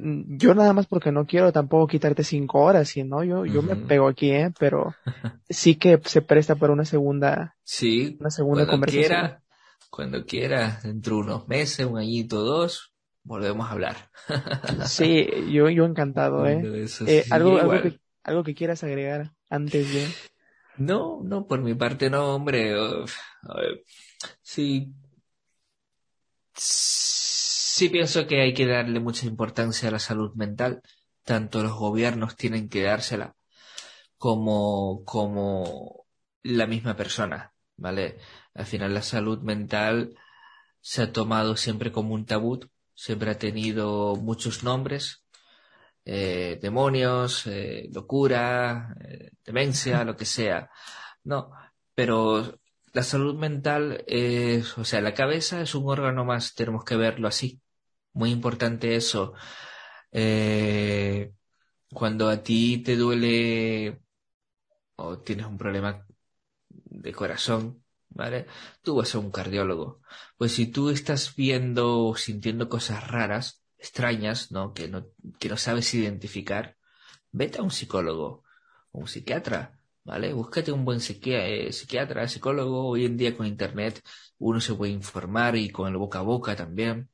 yo 0.00 0.54
nada 0.54 0.72
más 0.72 0.86
porque 0.86 1.10
no 1.10 1.26
quiero 1.26 1.52
tampoco 1.52 1.88
quitarte 1.88 2.22
cinco 2.22 2.60
horas, 2.60 2.88
sino 2.88 3.24
yo, 3.24 3.44
yo 3.44 3.60
me 3.60 3.74
pego 3.74 4.08
aquí, 4.08 4.30
¿eh? 4.30 4.52
Pero 4.58 4.94
sí 5.50 5.74
que 5.74 6.00
se 6.04 6.22
presta 6.22 6.54
para 6.54 6.72
una 6.72 6.84
segunda, 6.84 7.56
sí, 7.64 8.16
una 8.20 8.30
segunda 8.30 8.66
cuando 8.66 8.86
Quiera, 8.86 9.42
cuando 9.90 10.24
quiera, 10.24 10.78
dentro 10.82 11.16
de 11.16 11.22
unos 11.22 11.48
meses, 11.48 11.84
un 11.84 11.98
añito, 11.98 12.42
dos, 12.42 12.94
volvemos 13.24 13.68
a 13.68 13.72
hablar. 13.72 14.10
sí, 14.86 15.28
yo, 15.50 15.68
yo 15.68 15.84
encantado, 15.84 16.46
¿eh? 16.46 16.86
eh 17.06 17.24
algo, 17.30 17.58
algo 17.58 17.82
que, 17.82 17.98
algo 18.22 18.44
que 18.44 18.54
quieras 18.54 18.84
agregar 18.84 19.32
antes 19.50 19.92
de. 19.92 20.06
No, 20.78 21.20
no, 21.24 21.48
por 21.48 21.62
mi 21.62 21.74
parte 21.74 22.10
no, 22.10 22.34
hombre. 22.34 22.76
sí, 24.42 24.92
Sí 26.56 27.88
pienso 27.88 28.26
que 28.26 28.40
hay 28.40 28.54
que 28.54 28.66
darle 28.66 29.00
mucha 29.00 29.26
importancia 29.26 29.88
a 29.88 29.92
la 29.92 29.98
salud 29.98 30.34
mental. 30.34 30.82
Tanto 31.24 31.62
los 31.62 31.72
gobiernos 31.74 32.36
tienen 32.36 32.68
que 32.68 32.82
dársela 32.82 33.36
como, 34.18 35.04
como 35.04 36.06
la 36.42 36.66
misma 36.66 36.96
persona, 36.96 37.54
¿vale? 37.76 38.18
Al 38.54 38.66
final 38.66 38.94
la 38.94 39.02
salud 39.02 39.40
mental 39.42 40.16
se 40.80 41.02
ha 41.02 41.12
tomado 41.12 41.56
siempre 41.56 41.92
como 41.92 42.14
un 42.14 42.26
tabú, 42.26 42.60
siempre 42.94 43.30
ha 43.30 43.38
tenido 43.38 44.16
muchos 44.16 44.64
nombres, 44.64 45.24
eh, 46.04 46.58
demonios, 46.62 47.46
eh, 47.46 47.88
locura, 47.92 48.94
eh, 49.00 49.30
demencia, 49.44 50.04
lo 50.04 50.16
que 50.16 50.24
sea. 50.24 50.70
No, 51.24 51.50
pero 51.94 52.60
la 52.96 53.02
salud 53.02 53.34
mental 53.36 54.04
es, 54.06 54.78
o 54.78 54.84
sea, 54.84 55.02
la 55.02 55.12
cabeza 55.12 55.60
es 55.60 55.74
un 55.74 55.86
órgano 55.86 56.24
más, 56.24 56.54
tenemos 56.54 56.82
que 56.84 56.96
verlo 56.96 57.28
así. 57.28 57.60
Muy 58.14 58.30
importante 58.30 58.96
eso. 58.96 59.34
Eh, 60.12 61.32
cuando 61.92 62.30
a 62.30 62.42
ti 62.42 62.78
te 62.78 62.96
duele 62.96 64.00
o 64.96 65.18
tienes 65.18 65.46
un 65.46 65.58
problema 65.58 66.06
de 66.68 67.12
corazón, 67.12 67.84
¿vale? 68.08 68.46
Tú 68.82 68.96
vas 68.96 69.14
a 69.14 69.18
un 69.18 69.30
cardiólogo. 69.30 70.00
Pues 70.38 70.52
si 70.52 70.66
tú 70.68 70.88
estás 70.90 71.34
viendo 71.36 72.06
o 72.06 72.16
sintiendo 72.16 72.68
cosas 72.70 73.06
raras, 73.08 73.62
extrañas, 73.78 74.52
¿no? 74.52 74.72
Que 74.72 74.88
no, 74.88 75.08
que 75.38 75.50
no 75.50 75.58
sabes 75.58 75.92
identificar, 75.94 76.76
vete 77.32 77.58
a 77.58 77.62
un 77.62 77.70
psicólogo 77.70 78.44
un 78.92 79.06
psiquiatra 79.08 79.75
¿vale? 80.06 80.32
Búscate 80.32 80.70
un 80.72 80.84
buen 80.84 81.00
eh, 81.00 81.72
psiquiatra, 81.72 82.28
psicólogo. 82.28 82.86
Hoy 82.88 83.04
en 83.06 83.16
día 83.16 83.36
con 83.36 83.46
internet 83.46 84.00
uno 84.38 84.60
se 84.60 84.74
puede 84.74 84.92
informar 84.92 85.56
y 85.56 85.70
con 85.70 85.88
el 85.88 85.96
boca 85.98 86.20
a 86.20 86.22
boca 86.22 86.54
también. 86.54 87.10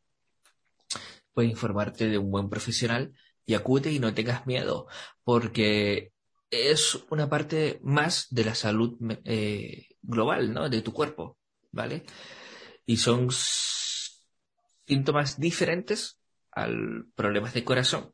Puedes 1.32 1.50
informarte 1.50 2.08
de 2.08 2.18
un 2.18 2.30
buen 2.30 2.50
profesional 2.50 3.14
y 3.46 3.54
acude 3.54 3.90
y 3.90 3.98
no 3.98 4.12
tengas 4.12 4.46
miedo, 4.46 4.86
porque 5.24 6.12
es 6.50 6.98
una 7.08 7.30
parte 7.30 7.80
más 7.82 8.26
de 8.30 8.44
la 8.44 8.54
salud 8.54 8.98
eh, 9.24 9.88
global, 10.02 10.52
¿no? 10.52 10.68
De 10.68 10.82
tu 10.82 10.92
cuerpo, 10.92 11.38
¿vale? 11.70 12.04
Y 12.84 12.98
son 12.98 13.28
síntomas 14.86 15.40
diferentes 15.40 16.18
al 16.50 17.06
problemas 17.14 17.54
de 17.54 17.64
corazón 17.64 18.12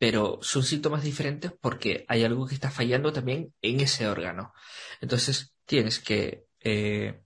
pero 0.00 0.38
son 0.40 0.62
síntomas 0.62 1.02
diferentes 1.02 1.52
porque 1.52 2.06
hay 2.08 2.24
algo 2.24 2.46
que 2.46 2.54
está 2.54 2.70
fallando 2.70 3.12
también 3.12 3.52
en 3.60 3.80
ese 3.80 4.08
órgano. 4.08 4.54
Entonces 5.02 5.54
tienes 5.66 5.98
que 5.98 6.46
eh, 6.60 7.20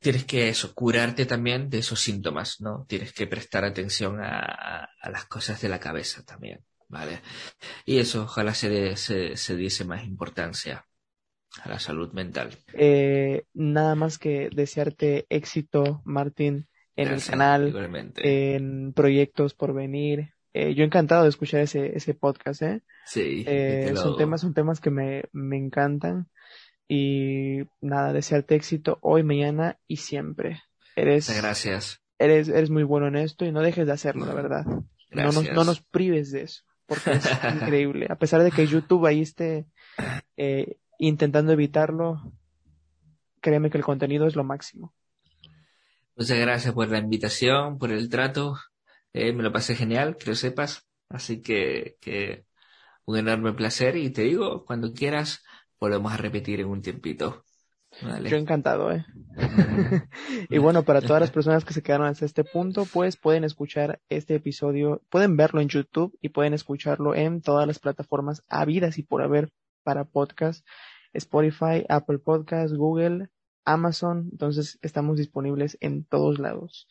tienes 0.00 0.24
que 0.24 0.48
eso, 0.48 0.74
curarte 0.74 1.26
también 1.26 1.70
de 1.70 1.78
esos 1.78 2.00
síntomas, 2.00 2.60
¿no? 2.60 2.84
Tienes 2.88 3.12
que 3.12 3.28
prestar 3.28 3.64
atención 3.64 4.18
a, 4.20 4.90
las 5.04 5.26
cosas 5.26 5.62
de 5.62 5.68
la 5.68 5.78
cabeza 5.78 6.24
también, 6.24 6.64
¿vale? 6.88 7.20
Y 7.84 7.98
eso, 7.98 8.24
ojalá 8.24 8.52
se, 8.52 8.96
se, 8.96 9.56
diese 9.56 9.84
más 9.84 10.04
importancia 10.04 10.84
a 11.62 11.68
la 11.68 11.78
salud 11.78 12.12
mental. 12.12 12.58
Eh, 12.72 13.44
nada 13.54 13.94
más 13.94 14.18
que 14.18 14.50
desearte 14.52 15.24
éxito, 15.28 16.02
Martín, 16.04 16.66
en 16.96 17.08
el 17.08 17.22
canal, 17.22 18.12
en 18.16 18.92
proyectos 18.92 19.54
por 19.54 19.72
venir, 19.72 20.33
eh, 20.54 20.72
yo 20.74 20.84
encantado 20.84 21.24
de 21.24 21.30
escuchar 21.30 21.60
ese, 21.62 21.96
ese 21.96 22.14
podcast, 22.14 22.62
¿eh? 22.62 22.80
Sí. 23.06 23.44
Eh, 23.44 23.92
son 23.96 24.16
temas, 24.16 24.40
son 24.40 24.54
temas 24.54 24.80
que 24.80 24.90
me, 24.90 25.24
me 25.32 25.56
encantan. 25.56 26.28
Y 26.86 27.62
nada, 27.80 28.12
desearte 28.12 28.54
éxito 28.54 28.98
hoy, 29.02 29.24
mañana 29.24 29.80
y 29.88 29.96
siempre. 29.96 30.62
Eres. 30.94 31.36
Gracias. 31.36 32.00
Eres, 32.20 32.48
eres 32.48 32.70
muy 32.70 32.84
bueno 32.84 33.08
en 33.08 33.16
esto 33.16 33.44
y 33.44 33.50
no 33.50 33.62
dejes 33.62 33.86
de 33.88 33.92
hacerlo, 33.92 34.26
la 34.26 34.34
verdad. 34.34 34.64
No 35.10 35.32
nos, 35.32 35.52
no 35.52 35.64
nos 35.64 35.80
prives 35.80 36.30
de 36.30 36.42
eso, 36.42 36.62
porque 36.86 37.12
es 37.12 37.24
increíble. 37.54 38.06
A 38.08 38.16
pesar 38.16 38.42
de 38.44 38.52
que 38.52 38.66
YouTube 38.66 39.06
ahí 39.06 39.22
esté 39.22 39.66
eh, 40.36 40.76
intentando 40.98 41.52
evitarlo, 41.52 42.32
créeme 43.40 43.70
que 43.70 43.78
el 43.78 43.84
contenido 43.84 44.28
es 44.28 44.36
lo 44.36 44.44
máximo. 44.44 44.94
Muchas 46.16 46.38
gracias 46.38 46.72
por 46.72 46.88
la 46.88 46.98
invitación, 46.98 47.76
por 47.78 47.90
el 47.90 48.08
trato. 48.08 48.56
Eh, 49.14 49.32
me 49.32 49.42
lo 49.42 49.52
pasé 49.52 49.74
genial, 49.74 50.16
que 50.16 50.30
lo 50.30 50.36
sepas. 50.36 50.86
Así 51.08 51.40
que, 51.40 51.96
que 52.00 52.44
un 53.06 53.16
enorme 53.16 53.52
placer 53.52 53.96
y 53.96 54.10
te 54.10 54.22
digo, 54.22 54.64
cuando 54.64 54.92
quieras, 54.92 55.42
volvemos 55.80 56.12
a 56.12 56.16
repetir 56.16 56.60
en 56.60 56.66
un 56.66 56.82
tiempito. 56.82 57.44
Yo 58.00 58.36
encantado, 58.36 58.90
¿eh? 58.90 59.06
y 60.50 60.58
bueno, 60.58 60.82
para 60.82 61.00
todas 61.00 61.20
las 61.20 61.30
personas 61.30 61.64
que 61.64 61.72
se 61.72 61.82
quedaron 61.82 62.08
hasta 62.08 62.24
este 62.24 62.42
punto, 62.42 62.86
pues 62.92 63.16
pueden 63.16 63.44
escuchar 63.44 64.00
este 64.08 64.34
episodio, 64.34 65.00
pueden 65.10 65.36
verlo 65.36 65.60
en 65.60 65.68
YouTube 65.68 66.16
y 66.20 66.30
pueden 66.30 66.54
escucharlo 66.54 67.14
en 67.14 67.40
todas 67.40 67.68
las 67.68 67.78
plataformas 67.78 68.42
habidas 68.48 68.98
y 68.98 69.04
por 69.04 69.22
haber 69.22 69.50
para 69.84 70.04
podcast, 70.04 70.66
Spotify, 71.12 71.84
Apple 71.88 72.18
Podcast, 72.18 72.74
Google, 72.74 73.28
Amazon, 73.64 74.28
entonces 74.32 74.78
estamos 74.82 75.16
disponibles 75.16 75.78
en 75.80 76.04
todos 76.04 76.40
lados. 76.40 76.88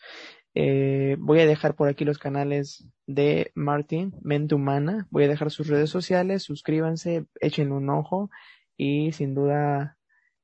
Eh, 0.56 1.16
voy 1.20 1.40
a 1.40 1.48
dejar 1.48 1.76
por 1.76 1.90
aquí 1.90 2.06
los 2.06 2.20
canales 2.20 2.88
de 3.08 3.52
Martin, 3.56 4.14
Mente 4.22 4.56
Humana. 4.56 5.08
Voy 5.10 5.24
a 5.24 5.28
dejar 5.28 5.52
sus 5.52 5.68
redes 5.68 5.90
sociales. 5.90 6.44
Suscríbanse, 6.44 7.26
echen 7.40 7.72
un 7.72 7.90
ojo 7.90 8.30
y 8.78 9.12
sin 9.14 9.34
duda 9.34 9.98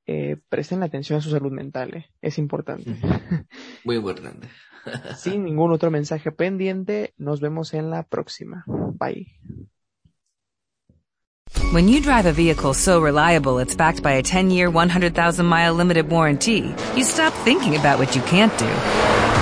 eh, 0.07 0.37
presten 0.49 0.81
atención 0.81 1.19
a 1.19 1.21
su 1.21 1.29
salud 1.29 1.51
mental. 1.51 1.93
Eh. 1.93 2.05
Es 2.21 2.37
importante. 2.37 2.95
Muy 3.83 3.97
importante. 3.97 4.47
Sin 5.17 5.43
ningún 5.43 5.71
otro 5.71 5.91
mensaje 5.91 6.31
pendiente, 6.31 7.13
nos 7.17 7.41
vemos 7.41 7.73
en 7.73 7.91
la 7.91 8.03
próxima. 8.03 8.63
Bye. 8.67 9.27
When 11.71 11.87
you 11.87 12.01
drive 12.01 12.25
a 12.25 12.31
vehicle 12.31 12.73
so 12.73 12.99
reliable 12.99 13.59
it's 13.59 13.75
backed 13.75 14.01
by 14.01 14.13
a 14.13 14.23
10-year, 14.23 14.69
100,000 14.71 15.45
mile 15.45 15.73
limited 15.75 16.09
warranty, 16.09 16.73
you 16.95 17.03
stop 17.03 17.33
thinking 17.43 17.75
about 17.75 17.99
what 17.99 18.15
you 18.15 18.23
can't 18.23 18.57
do 18.57 19.28